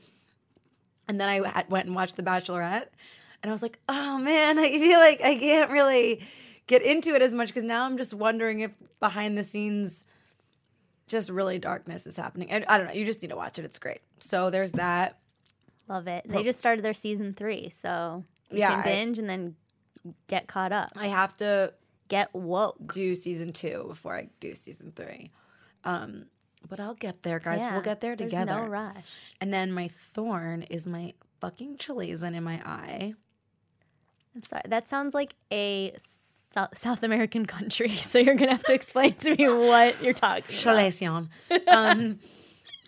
And 1.09 1.21
then 1.21 1.29
I 1.29 1.65
went 1.69 1.87
and 1.87 1.97
watched 1.97 2.15
The 2.15 2.23
Bachelorette. 2.23 2.87
And 3.43 3.51
I 3.51 3.53
was 3.53 3.63
like, 3.63 3.81
oh 3.89 4.19
man, 4.19 4.59
I 4.61 4.71
feel 4.71 5.01
like 5.01 5.21
I 5.23 5.37
can't 5.37 5.73
really 5.73 6.25
get 6.69 6.83
into 6.83 7.15
it 7.17 7.23
as 7.23 7.35
much 7.35 7.49
because 7.49 7.65
now 7.65 7.85
I'm 7.85 7.97
just 7.97 8.15
wondering 8.15 8.61
if 8.61 8.71
behind 9.01 9.37
the 9.37 9.43
scenes, 9.43 10.05
just 11.09 11.31
really 11.31 11.59
darkness 11.59 12.07
is 12.07 12.17
happening. 12.17 12.51
And 12.51 12.65
I 12.69 12.79
don't 12.79 12.87
know. 12.89 12.93
You 12.93 13.05
just 13.05 13.23
need 13.23 13.29
to 13.29 13.37
watch 13.37 13.59
it. 13.59 13.65
It's 13.65 13.79
great. 13.79 14.01
So 14.21 14.51
there's 14.51 14.73
that. 14.73 15.19
Love 15.89 16.07
it. 16.07 16.27
They 16.29 16.43
just 16.43 16.59
started 16.61 16.85
their 16.85 16.95
season 16.95 17.33
three, 17.35 17.71
so 17.71 18.25
you 18.51 18.59
Yeah, 18.59 18.71
can 18.71 18.79
I- 18.81 18.83
binge 18.83 19.19
and 19.19 19.29
then 19.29 19.57
get 20.27 20.47
caught 20.47 20.73
up. 20.73 20.91
I 20.97 21.07
have 21.09 21.37
to 21.39 21.73
Get 22.09 22.35
woke. 22.35 22.93
do 22.93 23.15
season 23.15 23.53
two 23.53 23.85
before 23.89 24.17
I 24.17 24.29
do 24.41 24.55
season 24.55 24.93
three. 24.95 25.31
Um, 25.85 26.27
but 26.69 26.79
I'll 26.81 26.95
get 26.95 27.23
there, 27.23 27.39
guys. 27.39 27.61
Yeah, 27.61 27.73
we'll 27.73 27.83
get 27.83 28.01
there 28.01 28.17
there's 28.17 28.31
together. 28.33 28.53
no 28.63 28.67
rush. 28.67 29.05
And 29.41 29.53
then 29.53 29.73
my 29.73 29.89
thorn 29.89 30.63
is 30.65 30.87
my 30.87 31.15
fucking 31.41 31.77
chalazion 31.79 32.35
in 32.35 32.43
my 32.45 32.61
eye. 32.67 33.15
I'm 34.35 34.43
sorry. 34.43 34.63
That 34.67 34.87
sounds 34.89 35.15
like 35.15 35.35
a 35.53 35.95
South, 36.51 37.03
American 37.03 37.47
country. 37.47 37.91
So 37.95 38.19
you're 38.19 38.35
gonna 38.35 38.53
have 38.53 38.65
to 38.65 38.73
explain 38.75 39.15
to 39.15 39.37
me 39.37 39.49
what 39.49 40.03
you're 40.03 40.15
talking 40.15 40.45
about. 40.73 40.77
Um, 41.69 42.19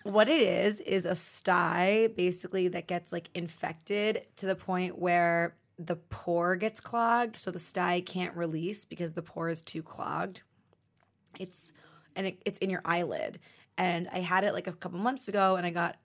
what 0.03 0.27
it 0.27 0.41
is 0.41 0.79
is 0.79 1.05
a 1.05 1.15
sty 1.15 2.09
basically 2.15 2.67
that 2.69 2.87
gets 2.87 3.11
like 3.11 3.29
infected 3.35 4.25
to 4.37 4.47
the 4.47 4.55
point 4.55 4.97
where 4.97 5.55
the 5.77 5.95
pore 5.95 6.55
gets 6.55 6.79
clogged, 6.79 7.37
so 7.37 7.51
the 7.51 7.59
sty 7.59 8.01
can't 8.01 8.35
release 8.35 8.85
because 8.85 9.13
the 9.13 9.21
pore 9.21 9.49
is 9.49 9.61
too 9.61 9.83
clogged. 9.83 10.41
It's 11.39 11.71
and 12.15 12.27
it, 12.27 12.41
it's 12.45 12.59
in 12.59 12.69
your 12.69 12.81
eyelid. 12.85 13.39
And 13.77 14.09
I 14.11 14.19
had 14.19 14.43
it 14.43 14.53
like 14.53 14.67
a 14.67 14.73
couple 14.73 14.99
months 14.99 15.27
ago, 15.27 15.55
and 15.55 15.65
I 15.65 15.71
got 15.71 15.97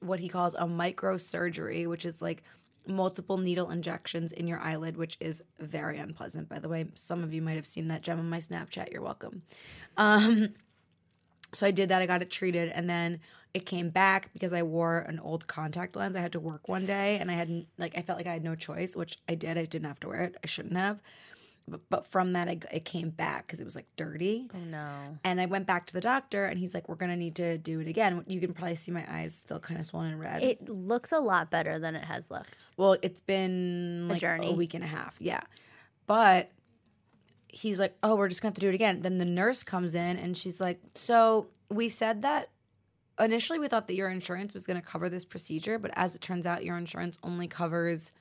what 0.00 0.20
he 0.20 0.28
calls 0.28 0.54
a 0.54 0.66
microsurgery, 0.66 1.86
which 1.86 2.04
is 2.04 2.22
like 2.22 2.42
multiple 2.86 3.38
needle 3.38 3.70
injections 3.70 4.32
in 4.32 4.46
your 4.46 4.60
eyelid, 4.60 4.96
which 4.96 5.16
is 5.20 5.42
very 5.58 5.98
unpleasant. 5.98 6.48
By 6.48 6.58
the 6.58 6.68
way, 6.68 6.86
some 6.94 7.22
of 7.22 7.32
you 7.32 7.42
might 7.42 7.56
have 7.56 7.66
seen 7.66 7.88
that 7.88 8.02
gem 8.02 8.18
on 8.18 8.28
my 8.28 8.38
Snapchat. 8.38 8.92
You're 8.92 9.02
welcome. 9.02 9.42
Um, 9.96 10.54
so 11.52 11.66
I 11.66 11.70
did 11.70 11.88
that. 11.88 12.02
I 12.02 12.06
got 12.06 12.22
it 12.22 12.30
treated, 12.30 12.70
and 12.70 12.88
then 12.88 13.20
it 13.54 13.64
came 13.66 13.90
back 13.90 14.30
because 14.32 14.52
I 14.52 14.62
wore 14.62 14.98
an 14.98 15.18
old 15.18 15.46
contact 15.46 15.96
lens. 15.96 16.16
I 16.16 16.20
had 16.20 16.32
to 16.32 16.40
work 16.40 16.68
one 16.68 16.86
day, 16.86 17.18
and 17.18 17.30
I 17.30 17.34
hadn't 17.34 17.68
like 17.78 17.96
I 17.96 18.02
felt 18.02 18.18
like 18.18 18.26
I 18.26 18.32
had 18.32 18.44
no 18.44 18.54
choice, 18.54 18.94
which 18.94 19.18
I 19.28 19.34
did. 19.34 19.56
I 19.56 19.64
didn't 19.64 19.86
have 19.86 20.00
to 20.00 20.08
wear 20.08 20.22
it. 20.22 20.36
I 20.42 20.46
shouldn't 20.46 20.76
have. 20.76 21.00
But, 21.68 22.06
from 22.06 22.34
that, 22.34 22.48
I, 22.48 22.58
it 22.70 22.84
came 22.84 23.10
back 23.10 23.46
because 23.46 23.60
it 23.60 23.64
was 23.64 23.74
like 23.74 23.86
dirty. 23.96 24.48
Oh 24.54 24.58
no. 24.58 25.18
And 25.24 25.40
I 25.40 25.46
went 25.46 25.66
back 25.66 25.86
to 25.86 25.92
the 25.92 26.00
doctor, 26.00 26.44
and 26.44 26.58
he's 26.58 26.74
like, 26.74 26.88
"We're 26.88 26.94
gonna 26.94 27.16
need 27.16 27.34
to 27.36 27.58
do 27.58 27.80
it 27.80 27.88
again." 27.88 28.24
You 28.28 28.38
can 28.38 28.52
probably 28.52 28.76
see 28.76 28.92
my 28.92 29.04
eyes 29.12 29.34
still 29.34 29.58
kind 29.58 29.80
of 29.80 29.86
swollen 29.86 30.12
and 30.12 30.20
red. 30.20 30.44
It 30.44 30.68
looks 30.68 31.10
a 31.10 31.18
lot 31.18 31.50
better 31.50 31.80
than 31.80 31.96
it 31.96 32.04
has 32.04 32.30
looked. 32.30 32.66
well, 32.76 32.96
it's 33.02 33.20
been 33.20 34.06
like 34.08 34.18
a 34.18 34.20
journey. 34.20 34.50
a 34.50 34.54
week 34.54 34.74
and 34.74 34.84
a 34.84 34.86
half, 34.86 35.16
yeah. 35.20 35.40
But 36.06 36.50
he's 37.48 37.80
like, 37.80 37.96
"Oh, 38.02 38.14
we're 38.14 38.28
just 38.28 38.42
gonna 38.42 38.50
have 38.50 38.54
to 38.56 38.60
do 38.60 38.68
it 38.68 38.74
again." 38.76 39.00
Then 39.00 39.18
the 39.18 39.24
nurse 39.24 39.64
comes 39.64 39.96
in, 39.96 40.18
and 40.18 40.36
she's 40.38 40.60
like, 40.60 40.80
"So 40.94 41.48
we 41.68 41.88
said 41.88 42.22
that 42.22 42.50
initially 43.18 43.58
we 43.58 43.66
thought 43.66 43.88
that 43.88 43.94
your 43.96 44.08
insurance 44.08 44.54
was 44.54 44.68
gonna 44.68 44.82
cover 44.82 45.08
this 45.08 45.24
procedure, 45.24 45.80
but 45.80 45.90
as 45.94 46.14
it 46.14 46.20
turns 46.20 46.46
out, 46.46 46.64
your 46.64 46.76
insurance 46.78 47.18
only 47.24 47.48
covers 47.48 48.12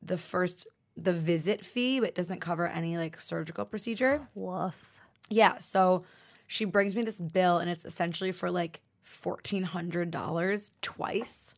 the 0.00 0.16
first." 0.16 0.68
The 0.96 1.12
visit 1.12 1.64
fee, 1.64 2.00
but 2.00 2.14
doesn't 2.14 2.40
cover 2.40 2.66
any 2.66 2.96
like 2.96 3.20
surgical 3.20 3.64
procedure. 3.64 4.28
Woof. 4.34 5.00
Yeah, 5.28 5.58
so 5.58 6.04
she 6.46 6.64
brings 6.64 6.96
me 6.96 7.02
this 7.02 7.20
bill 7.20 7.58
and 7.58 7.70
it's 7.70 7.84
essentially 7.84 8.32
for 8.32 8.50
like 8.50 8.80
$1400 9.06 10.70
twice. 10.82 11.54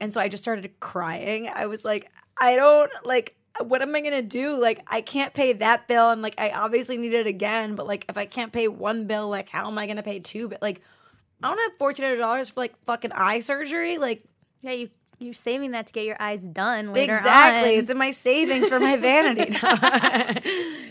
And 0.00 0.12
so 0.12 0.20
I 0.20 0.28
just 0.28 0.42
started 0.42 0.78
crying. 0.80 1.48
I 1.48 1.66
was 1.66 1.84
like, 1.84 2.10
I 2.40 2.56
don't 2.56 2.90
like 3.04 3.34
what 3.60 3.82
am 3.82 3.94
I 3.94 4.00
to 4.02 4.22
do? 4.22 4.60
Like 4.60 4.80
I 4.86 5.00
can't 5.00 5.34
pay 5.34 5.52
that 5.54 5.88
bill 5.88 6.10
and 6.10 6.22
like 6.22 6.34
I 6.38 6.50
obviously 6.50 6.96
need 6.96 7.14
it 7.14 7.26
again, 7.26 7.74
but 7.74 7.86
like 7.86 8.04
if 8.08 8.16
I 8.16 8.24
can't 8.26 8.52
pay 8.52 8.68
one 8.68 9.06
bill, 9.06 9.28
like 9.28 9.48
how 9.48 9.66
am 9.66 9.78
I 9.78 9.86
to 9.86 10.02
pay 10.02 10.20
two? 10.20 10.48
But 10.48 10.62
like 10.62 10.80
I 11.42 11.48
don't 11.48 11.58
have 11.58 11.78
$1400 11.78 12.52
for 12.52 12.60
like 12.60 12.74
fucking 12.84 13.12
eye 13.12 13.40
surgery. 13.40 13.98
Like 13.98 14.24
Yeah, 14.62 14.72
you 14.72 14.90
you're 15.18 15.34
saving 15.34 15.72
that 15.72 15.86
to 15.88 15.92
get 15.92 16.04
your 16.04 16.20
eyes 16.20 16.44
done 16.44 16.92
later 16.92 17.12
exactly. 17.12 17.72
on. 17.72 17.78
It's 17.78 17.90
in 17.90 17.98
my 17.98 18.12
savings 18.12 18.68
for 18.68 18.78
my 18.78 18.96
vanity. 18.96 19.56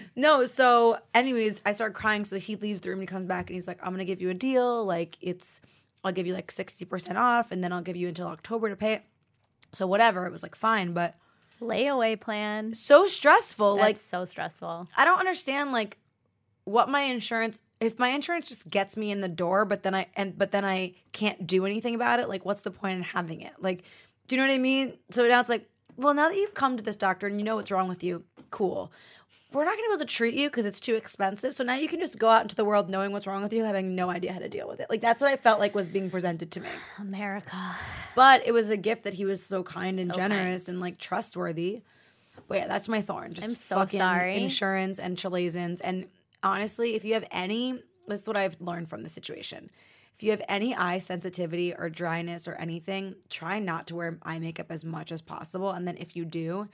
no, 0.16 0.46
so 0.46 0.98
anyways, 1.14 1.62
I 1.66 1.72
start 1.72 1.94
crying. 1.94 2.26
So 2.26 2.38
he 2.38 2.56
leaves 2.56 2.82
the 2.82 2.90
room 2.90 3.00
and 3.00 3.10
he 3.10 3.14
comes 3.14 3.26
back 3.26 3.50
and 3.50 3.56
he's 3.56 3.68
like, 3.68 3.80
I'm 3.82 3.92
gonna 3.92 4.06
give 4.06 4.22
you 4.22 4.30
a 4.30 4.34
deal. 4.34 4.86
Like 4.86 5.18
it's 5.22 5.62
I'll 6.04 6.12
give 6.12 6.28
you 6.28 6.34
like 6.34 6.52
60% 6.52 7.16
off 7.16 7.52
and 7.52 7.64
then 7.64 7.72
I'll 7.72 7.82
give 7.82 7.96
you 7.96 8.08
until 8.10 8.28
October 8.28 8.70
to 8.70 8.76
pay 8.76 8.94
it. 8.94 9.04
So 9.74 9.88
whatever, 9.88 10.26
it 10.26 10.32
was 10.32 10.44
like 10.44 10.56
fine, 10.56 10.94
but 10.94 11.16
Layaway 11.62 12.20
plan. 12.20 12.74
so 12.74 13.06
stressful. 13.06 13.76
That's 13.76 13.86
like 13.86 13.98
so 13.98 14.26
stressful. 14.26 14.88
I 14.96 15.06
don't 15.06 15.20
understand 15.20 15.72
like 15.72 15.98
what 16.66 16.90
my 16.90 17.02
insurance 17.02 17.62
if 17.80 17.98
my 17.98 18.10
insurance 18.10 18.50
just 18.50 18.70
gets 18.70 18.98
me 18.98 19.12
in 19.12 19.22
the 19.22 19.30
door 19.30 19.64
but 19.64 19.84
then 19.84 19.96
I 19.96 20.08
and 20.16 20.38
but 20.38 20.52
then 20.52 20.66
I 20.66 20.96
can't 21.14 21.48
do 21.48 21.66
anything 21.66 21.96
about 21.96 22.20
it, 22.20 22.28
like 22.28 22.46
what's 22.46 22.62
the 22.62 22.72
point 22.72 22.98
in 22.98 23.04
having 23.04 23.42
it? 23.42 23.54
Like 23.60 23.84
do 24.28 24.36
you 24.36 24.42
know 24.42 24.48
what 24.48 24.54
I 24.54 24.58
mean? 24.58 24.94
So 25.12 25.28
now 25.28 25.40
it's 25.40 25.50
like, 25.50 25.70
well, 25.96 26.14
now 26.14 26.30
that 26.30 26.36
you've 26.36 26.54
come 26.54 26.78
to 26.78 26.84
this 26.84 26.96
doctor 26.96 27.28
and 27.28 27.40
you 27.40 27.46
know 27.46 27.56
what's 27.56 27.72
wrong 27.72 27.88
with 27.88 28.04
you, 28.04 28.24
cool. 28.52 28.92
We're 29.54 29.64
not 29.64 29.72
going 29.72 29.86
to 29.86 29.90
be 29.90 29.94
able 29.94 30.00
to 30.06 30.14
treat 30.14 30.36
you 30.36 30.50
because 30.50 30.66
it's 30.66 30.80
too 30.80 30.96
expensive. 30.96 31.54
So 31.54 31.64
now 31.64 31.76
you 31.76 31.88
can 31.88 32.00
just 32.00 32.20
go 32.20 32.30
out 32.30 32.42
into 32.42 32.56
the 32.56 32.66
world 32.66 32.90
knowing 32.90 33.14
what's 33.14 33.26
wrong 33.26 33.42
with 33.42 33.54
you, 33.54 33.64
having 33.64 33.96
no 33.96 34.10
idea 34.10 34.34
how 34.34 34.40
to 34.40 34.50
deal 34.50 34.68
with 34.68 34.82
it. 34.82 34.88
Like 34.90 35.00
that's 35.00 35.22
what 35.22 35.32
I 35.32 35.38
felt 35.38 35.60
like 35.60 35.74
was 35.74 35.88
being 35.88 36.10
presented 36.10 36.52
to 36.52 36.60
me. 36.60 36.68
America. 37.00 37.56
But 38.14 38.46
it 38.46 38.52
was 38.52 38.70
a 38.70 38.78
gift 38.78 39.06
that 39.06 39.14
he 39.14 39.24
was 39.24 39.42
so 39.44 39.64
kind 39.64 40.00
and 40.00 40.12
So 40.12 40.18
generous 40.18 40.66
kind. 40.66 40.76
and 40.76 40.82
like 40.82 40.98
trustworthy. 40.98 41.82
But 42.48 42.58
yeah, 42.60 42.68
that's 42.68 42.90
my 42.90 43.02
thorn. 43.02 43.34
Just 43.34 43.48
I'm 43.48 43.56
so 43.56 43.76
fucking 43.78 43.98
sorry. 44.00 44.36
Insurance 44.44 45.00
and 45.00 45.18
chalazions. 45.18 45.80
And 45.84 46.08
honestly, 46.44 46.96
if 46.96 47.06
you 47.06 47.14
have 47.14 47.26
any, 47.32 47.82
this 48.08 48.24
is 48.24 48.28
what 48.28 48.38
I've 48.38 48.60
learned 48.60 48.90
from 48.90 49.04
the 49.04 49.10
situation. 49.10 49.70
If 50.18 50.24
you 50.24 50.32
have 50.32 50.42
any 50.50 50.76
eye 50.76 50.98
sensitivity 50.98 51.76
or 51.76 51.90
dryness 51.90 52.48
or 52.48 52.56
anything, 52.56 53.16
try 53.30 53.60
not 53.60 53.86
to 53.88 53.96
wear 53.96 54.18
eye 54.24 54.40
makeup 54.40 54.72
as 54.72 54.84
much 54.84 55.12
as 55.12 55.22
possible. 55.22 55.70
And 55.70 55.88
then 55.88 55.96
if 55.98 56.16
you 56.16 56.26
do, 56.26 56.70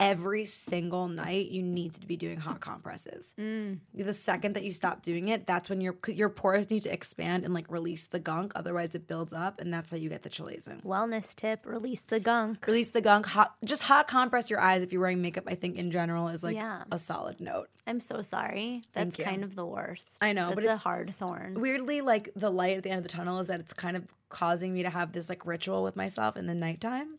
every 0.00 0.44
single 0.44 1.08
night 1.08 1.48
you 1.48 1.62
need 1.62 1.92
to 1.94 2.06
be 2.06 2.16
doing 2.16 2.38
hot 2.38 2.60
compresses. 2.60 3.34
Mm. 3.38 3.78
The 3.94 4.14
second 4.14 4.54
that 4.54 4.64
you 4.64 4.72
stop 4.72 5.02
doing 5.02 5.28
it, 5.28 5.46
that's 5.46 5.68
when 5.68 5.80
your 5.80 5.96
your 6.08 6.28
pores 6.28 6.70
need 6.70 6.82
to 6.82 6.92
expand 6.92 7.44
and 7.44 7.52
like 7.52 7.70
release 7.70 8.06
the 8.06 8.18
gunk. 8.20 8.52
Otherwise, 8.54 8.94
it 8.94 9.08
builds 9.08 9.32
up, 9.32 9.60
and 9.60 9.72
that's 9.72 9.90
how 9.90 9.96
you 9.96 10.08
get 10.08 10.22
the 10.22 10.30
chalazion. 10.30 10.82
Wellness 10.84 11.34
tip: 11.34 11.66
release 11.66 12.02
the 12.02 12.20
gunk. 12.20 12.66
Release 12.66 12.90
the 12.90 13.00
gunk. 13.00 13.26
Hot, 13.26 13.54
just 13.64 13.82
hot 13.82 14.08
compress 14.08 14.50
your 14.50 14.60
eyes 14.60 14.82
if 14.82 14.92
you're 14.92 15.00
wearing 15.02 15.20
makeup. 15.22 15.44
I 15.46 15.54
think 15.54 15.76
in 15.76 15.90
general 15.90 16.28
is 16.28 16.42
like 16.44 16.56
Yeah. 16.56 16.84
a 16.92 16.98
solid 16.98 17.40
note. 17.40 17.68
I'm 17.86 18.00
so 18.00 18.22
sorry. 18.22 18.82
That's 18.92 19.16
kind 19.16 19.42
of 19.42 19.54
the 19.56 19.64
worst. 19.64 20.18
I 20.20 20.32
know, 20.32 20.46
That's 20.48 20.54
but 20.56 20.64
a 20.64 20.66
it's- 20.68 20.82
hard 20.82 21.10
thorn. 21.14 21.60
Weirdly, 21.60 22.02
like 22.02 22.30
the 22.36 22.50
light 22.50 22.76
at 22.76 22.82
the 22.82 22.90
end 22.90 22.98
of 22.98 23.04
the 23.04 23.08
tunnel 23.08 23.40
is 23.40 23.48
that 23.48 23.60
it's 23.60 23.72
kind 23.72 23.96
of 23.96 24.04
causing 24.28 24.74
me 24.74 24.82
to 24.82 24.90
have 24.90 25.12
this 25.12 25.28
like 25.30 25.46
ritual 25.46 25.82
with 25.82 25.96
myself 25.96 26.36
in 26.36 26.46
the 26.46 26.54
nighttime, 26.54 27.18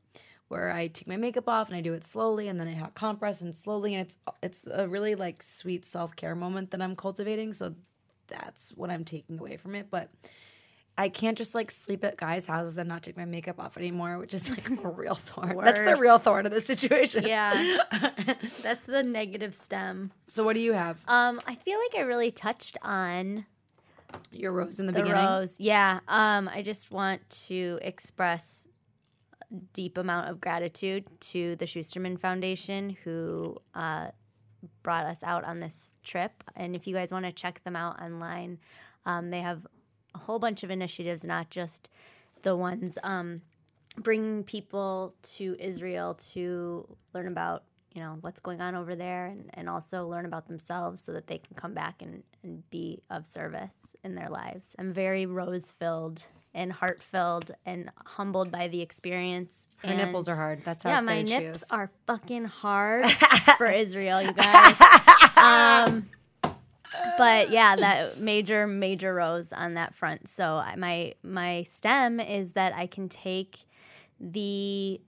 where 0.49 0.71
I 0.71 0.88
take 0.88 1.07
my 1.07 1.15
makeup 1.17 1.47
off 1.47 1.69
and 1.69 1.77
I 1.77 1.81
do 1.81 1.93
it 1.93 2.03
slowly, 2.03 2.47
and 2.49 2.59
then 2.59 2.67
I 2.67 2.73
hot 2.73 2.95
compress 2.95 3.41
and 3.41 3.55
slowly, 3.55 3.95
and 3.95 4.05
it's 4.05 4.17
it's 4.43 4.67
a 4.67 4.88
really 4.88 5.15
like 5.15 5.41
sweet 5.41 5.85
self 5.85 6.15
care 6.15 6.35
moment 6.35 6.71
that 6.71 6.81
I'm 6.81 6.95
cultivating. 6.95 7.53
So 7.53 7.76
that's 8.27 8.71
what 8.71 8.89
I'm 8.89 9.05
taking 9.05 9.39
away 9.39 9.55
from 9.57 9.76
it, 9.76 9.88
but. 9.89 10.09
I 10.97 11.07
can't 11.07 11.38
just 11.38 11.55
like 11.55 11.71
sleep 11.71 12.03
at 12.03 12.17
guys' 12.17 12.45
houses 12.45 12.77
and 12.77 12.89
not 12.89 13.03
take 13.03 13.15
my 13.15 13.23
makeup 13.23 13.57
off 13.57 13.77
anymore, 13.77 14.17
which 14.17 14.34
is 14.34 14.49
like 14.49 14.69
a 14.69 14.89
real 14.89 15.15
thorn. 15.30 15.55
That's 15.63 15.80
the 15.80 15.95
real 15.95 16.17
thorn 16.17 16.45
of 16.45 16.51
the 16.51 16.59
situation. 16.59 17.26
Yeah, 17.26 17.77
that's 18.61 18.85
the 18.85 19.01
negative 19.01 19.55
stem. 19.55 20.11
So 20.27 20.43
what 20.43 20.55
do 20.55 20.59
you 20.59 20.73
have? 20.73 21.01
Um, 21.07 21.39
I 21.47 21.55
feel 21.55 21.80
like 21.80 22.01
I 22.01 22.05
really 22.05 22.31
touched 22.31 22.77
on 22.81 23.45
Your 24.30 24.51
rose 24.51 24.77
in 24.77 24.88
the, 24.88 24.91
the 24.91 24.99
beginning. 25.03 25.23
rose. 25.26 25.57
Yeah. 25.57 26.01
Um, 26.09 26.49
I 26.49 26.61
just 26.63 26.91
want 26.91 27.21
to 27.47 27.80
express 27.81 28.67
deep 29.73 29.97
amount 29.97 30.30
of 30.30 30.39
gratitude 30.39 31.05
to 31.19 31.55
the 31.55 31.65
Schusterman 31.65 32.19
Foundation 32.19 32.95
who 33.03 33.57
uh, 33.73 34.07
brought 34.84 35.05
us 35.05 35.23
out 35.23 35.43
on 35.43 35.59
this 35.59 35.95
trip. 36.03 36.43
And 36.55 36.76
if 36.76 36.88
you 36.88 36.93
guys 36.93 37.11
want 37.11 37.26
to 37.26 37.31
check 37.31 37.63
them 37.63 37.76
out 37.76 38.01
online, 38.01 38.59
um, 39.05 39.30
they 39.30 39.41
have 39.41 39.65
a 40.13 40.19
whole 40.19 40.39
bunch 40.39 40.63
of 40.63 40.71
initiatives, 40.71 41.23
not 41.23 41.49
just 41.49 41.89
the 42.41 42.55
ones 42.55 42.97
um, 43.03 43.41
bringing 43.97 44.43
people 44.43 45.13
to 45.21 45.55
Israel 45.59 46.13
to 46.13 46.88
learn 47.13 47.27
about 47.27 47.63
you 47.99 48.05
know 48.05 48.17
what's 48.21 48.39
going 48.39 48.61
on 48.61 48.76
over 48.76 48.95
there 48.95 49.26
and, 49.26 49.49
and 49.55 49.67
also 49.67 50.07
learn 50.07 50.26
about 50.26 50.47
themselves 50.47 51.01
so 51.01 51.11
that 51.11 51.27
they 51.27 51.38
can 51.38 51.53
come 51.57 51.73
back 51.73 52.01
and, 52.01 52.23
and 52.43 52.67
be 52.69 53.01
of 53.09 53.27
service 53.27 53.76
in 54.05 54.15
their 54.15 54.30
lives. 54.30 54.73
I'm 54.80 54.93
very 54.93 55.26
rose 55.26 55.69
filled 55.71 56.23
and 56.53 56.71
heart 56.71 57.03
filled 57.03 57.51
and 57.65 57.91
humbled 58.05 58.51
by 58.51 58.69
the 58.69 58.81
experience. 58.81 59.67
Her 59.80 59.89
and 59.89 59.97
nipples 59.97 60.30
are 60.30 60.38
hard. 60.38 60.63
That's 60.63 60.84
how 60.84 60.91
yeah, 60.91 61.01
my 61.01 61.23
nips 61.23 61.63
is. 61.63 61.71
are 61.71 61.91
fucking 62.07 62.45
hard 62.45 63.05
for 63.57 63.67
Israel, 63.67 64.21
you 64.21 64.31
guys. 64.31 64.76
Um, 65.35 66.09
but 67.17 67.51
yeah, 67.51 67.76
that 67.76 68.17
major 68.21 68.65
major 68.65 69.13
rose 69.13 69.51
on 69.51 69.73
that 69.73 69.93
front. 69.93 70.30
So 70.30 70.63
my 70.77 71.15
my 71.21 71.63
stem 71.63 72.21
is 72.21 72.53
that 72.53 72.73
I 72.73 72.88
can 72.88 73.09
take 73.09 73.57
the 74.21 75.01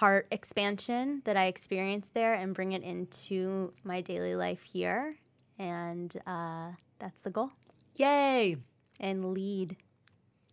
heart 0.00 0.26
expansion 0.30 1.22
that 1.24 1.36
I 1.36 1.46
experienced 1.46 2.14
there 2.14 2.34
and 2.34 2.54
bring 2.54 2.72
it 2.72 2.82
into 2.82 3.72
my 3.84 4.00
daily 4.00 4.34
life 4.36 4.62
here, 4.62 5.16
and 5.58 6.14
uh, 6.26 6.72
that's 6.98 7.20
the 7.22 7.30
goal. 7.30 7.50
Yay! 7.96 8.56
And 9.00 9.32
lead, 9.32 9.76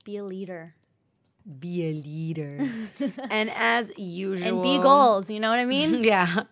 be 0.05 0.17
a 0.17 0.23
leader, 0.23 0.75
Be 1.59 1.89
a 1.89 1.93
leader. 1.93 2.69
and 3.29 3.49
as 3.51 3.91
usual, 3.97 4.47
and 4.47 4.63
be 4.63 4.77
goals. 4.81 5.29
You 5.29 5.39
know 5.39 5.49
what 5.49 5.59
I 5.59 5.65
mean, 5.65 6.03
Yeah. 6.13 6.43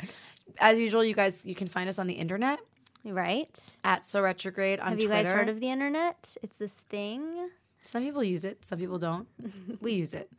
As 0.59 0.77
usual, 0.77 1.03
you 1.03 1.13
guys, 1.15 1.45
you 1.45 1.55
can 1.55 1.67
find 1.67 1.87
us 1.89 1.97
on 1.97 2.07
the 2.07 2.13
internet 2.13 2.59
right? 3.05 3.57
at 3.83 4.05
So 4.05 4.21
Retrograde 4.21 4.79
on 4.79 4.89
Have 4.89 4.99
you 4.99 5.07
Twitter. 5.07 5.23
guys 5.23 5.31
heard 5.31 5.49
of 5.49 5.59
the 5.59 5.69
internet? 5.71 6.35
It's 6.43 6.57
this 6.57 6.73
thing. 6.73 7.49
Some 7.85 8.03
people 8.03 8.23
use 8.23 8.43
it, 8.45 8.63
some 8.63 8.77
people 8.79 8.99
don't. 8.99 9.27
we 9.81 9.93
use 9.93 10.13
it. 10.13 10.29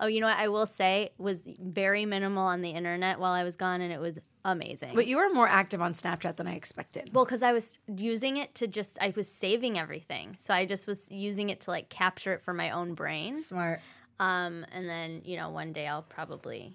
Oh, 0.00 0.06
you 0.06 0.20
know 0.20 0.28
what 0.28 0.38
I 0.38 0.48
will 0.48 0.66
say 0.66 1.10
was 1.18 1.42
very 1.46 2.06
minimal 2.06 2.44
on 2.44 2.62
the 2.62 2.70
internet 2.70 3.18
while 3.18 3.32
I 3.32 3.42
was 3.42 3.56
gone, 3.56 3.80
and 3.80 3.92
it 3.92 4.00
was 4.00 4.18
amazing. 4.44 4.94
But 4.94 5.06
you 5.06 5.16
were 5.16 5.28
more 5.30 5.48
active 5.48 5.82
on 5.82 5.92
Snapchat 5.92 6.36
than 6.36 6.46
I 6.46 6.54
expected. 6.54 7.10
well, 7.12 7.24
because 7.24 7.42
I 7.42 7.52
was 7.52 7.78
using 7.88 8.36
it 8.36 8.54
to 8.56 8.68
just, 8.68 8.98
I 9.02 9.12
was 9.16 9.28
saving 9.30 9.78
everything, 9.78 10.36
so 10.38 10.54
I 10.54 10.66
just 10.66 10.86
was 10.86 11.10
using 11.10 11.50
it 11.50 11.60
to 11.62 11.70
like 11.70 11.88
capture 11.88 12.32
it 12.32 12.42
for 12.42 12.54
my 12.54 12.70
own 12.70 12.94
brain. 12.94 13.36
Smart. 13.36 13.80
Um, 14.20 14.66
and 14.72 14.88
then 14.88 15.22
you 15.24 15.36
know 15.36 15.50
one 15.50 15.72
day 15.72 15.86
I'll 15.86 16.02
probably 16.02 16.74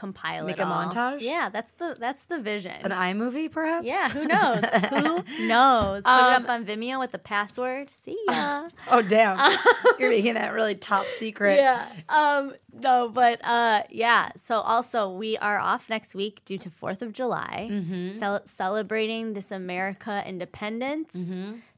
compile 0.00 0.44
Make 0.46 0.58
it 0.58 0.62
a 0.62 0.66
all. 0.66 0.84
montage? 0.88 1.20
Yeah, 1.20 1.48
that's 1.50 1.70
the 1.72 1.94
that's 1.98 2.24
the 2.24 2.38
vision. 2.38 2.72
An 2.82 2.90
iMovie, 2.90 3.50
perhaps? 3.50 3.86
yeah, 3.86 4.08
who 4.08 4.24
knows? 4.26 4.64
who 4.90 5.46
knows? 5.46 6.02
Put 6.04 6.18
it 6.28 6.34
up 6.42 6.48
on 6.48 6.64
Vimeo 6.64 6.98
with 6.98 7.12
the 7.12 7.18
password. 7.18 7.90
See 7.90 8.18
ya. 8.28 8.68
Oh, 8.90 9.02
damn. 9.02 9.36
You're 9.98 10.10
making 10.10 10.34
that 10.34 10.52
really 10.54 10.74
top 10.74 11.04
secret. 11.04 11.56
yeah. 11.56 11.86
Um, 12.08 12.54
no, 12.72 13.08
but 13.08 13.40
uh, 13.44 13.82
yeah. 13.90 14.30
So 14.40 14.60
also, 14.60 15.10
we 15.10 15.36
are 15.38 15.58
off 15.58 15.88
next 15.90 16.14
week 16.14 16.42
due 16.44 16.58
to 16.58 16.70
Fourth 16.70 17.02
of 17.02 17.12
July, 17.12 17.68
Cel- 18.18 18.42
celebrating 18.46 19.34
this 19.34 19.50
America 19.50 20.22
independence. 20.26 21.14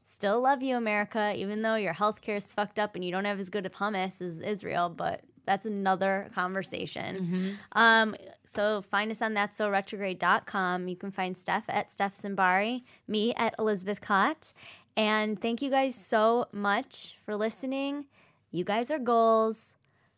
Still 0.05 0.41
love 0.41 0.61
you, 0.61 0.77
America, 0.77 1.33
even 1.35 1.61
though 1.61 1.75
your 1.75 1.93
healthcare 1.95 2.37
is 2.37 2.53
fucked 2.53 2.77
up 2.79 2.95
and 2.95 3.03
you 3.03 3.11
don't 3.11 3.25
have 3.25 3.39
as 3.39 3.49
good 3.49 3.65
of 3.65 3.73
hummus 3.73 4.21
as 4.21 4.39
Israel, 4.39 4.87
but 4.89 5.21
that's 5.45 5.65
another 5.65 6.29
conversation. 6.35 7.57
Um, 7.73 8.15
so 8.45 8.81
find 8.81 9.11
us 9.11 9.21
on 9.21 9.33
that's 9.33 9.57
so 9.57 9.69
retrograde.com. 9.69 10.87
You 10.87 10.95
can 10.95 11.11
find 11.11 11.35
Steph 11.35 11.65
at 11.67 11.91
Steph 11.91 12.15
Simbari, 12.15 12.83
me 13.07 13.33
at 13.35 13.55
Elizabeth 13.57 14.01
Kott. 14.01 14.53
And 14.95 15.41
thank 15.41 15.61
you 15.61 15.69
guys 15.69 15.95
so 15.95 16.47
much 16.51 17.17
for 17.25 17.35
listening. 17.35 18.05
You 18.51 18.63
guys 18.63 18.91
are 18.91 18.99
goals. 18.99 19.75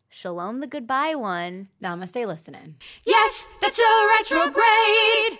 Shalom 0.08 0.60
the 0.60 0.66
goodbye 0.66 1.14
one. 1.14 1.68
Namaste 1.82 2.26
listening. 2.26 2.76
Yes, 3.04 3.48
that's 3.60 3.78
a 3.78 4.08
retrograde. 4.18 5.38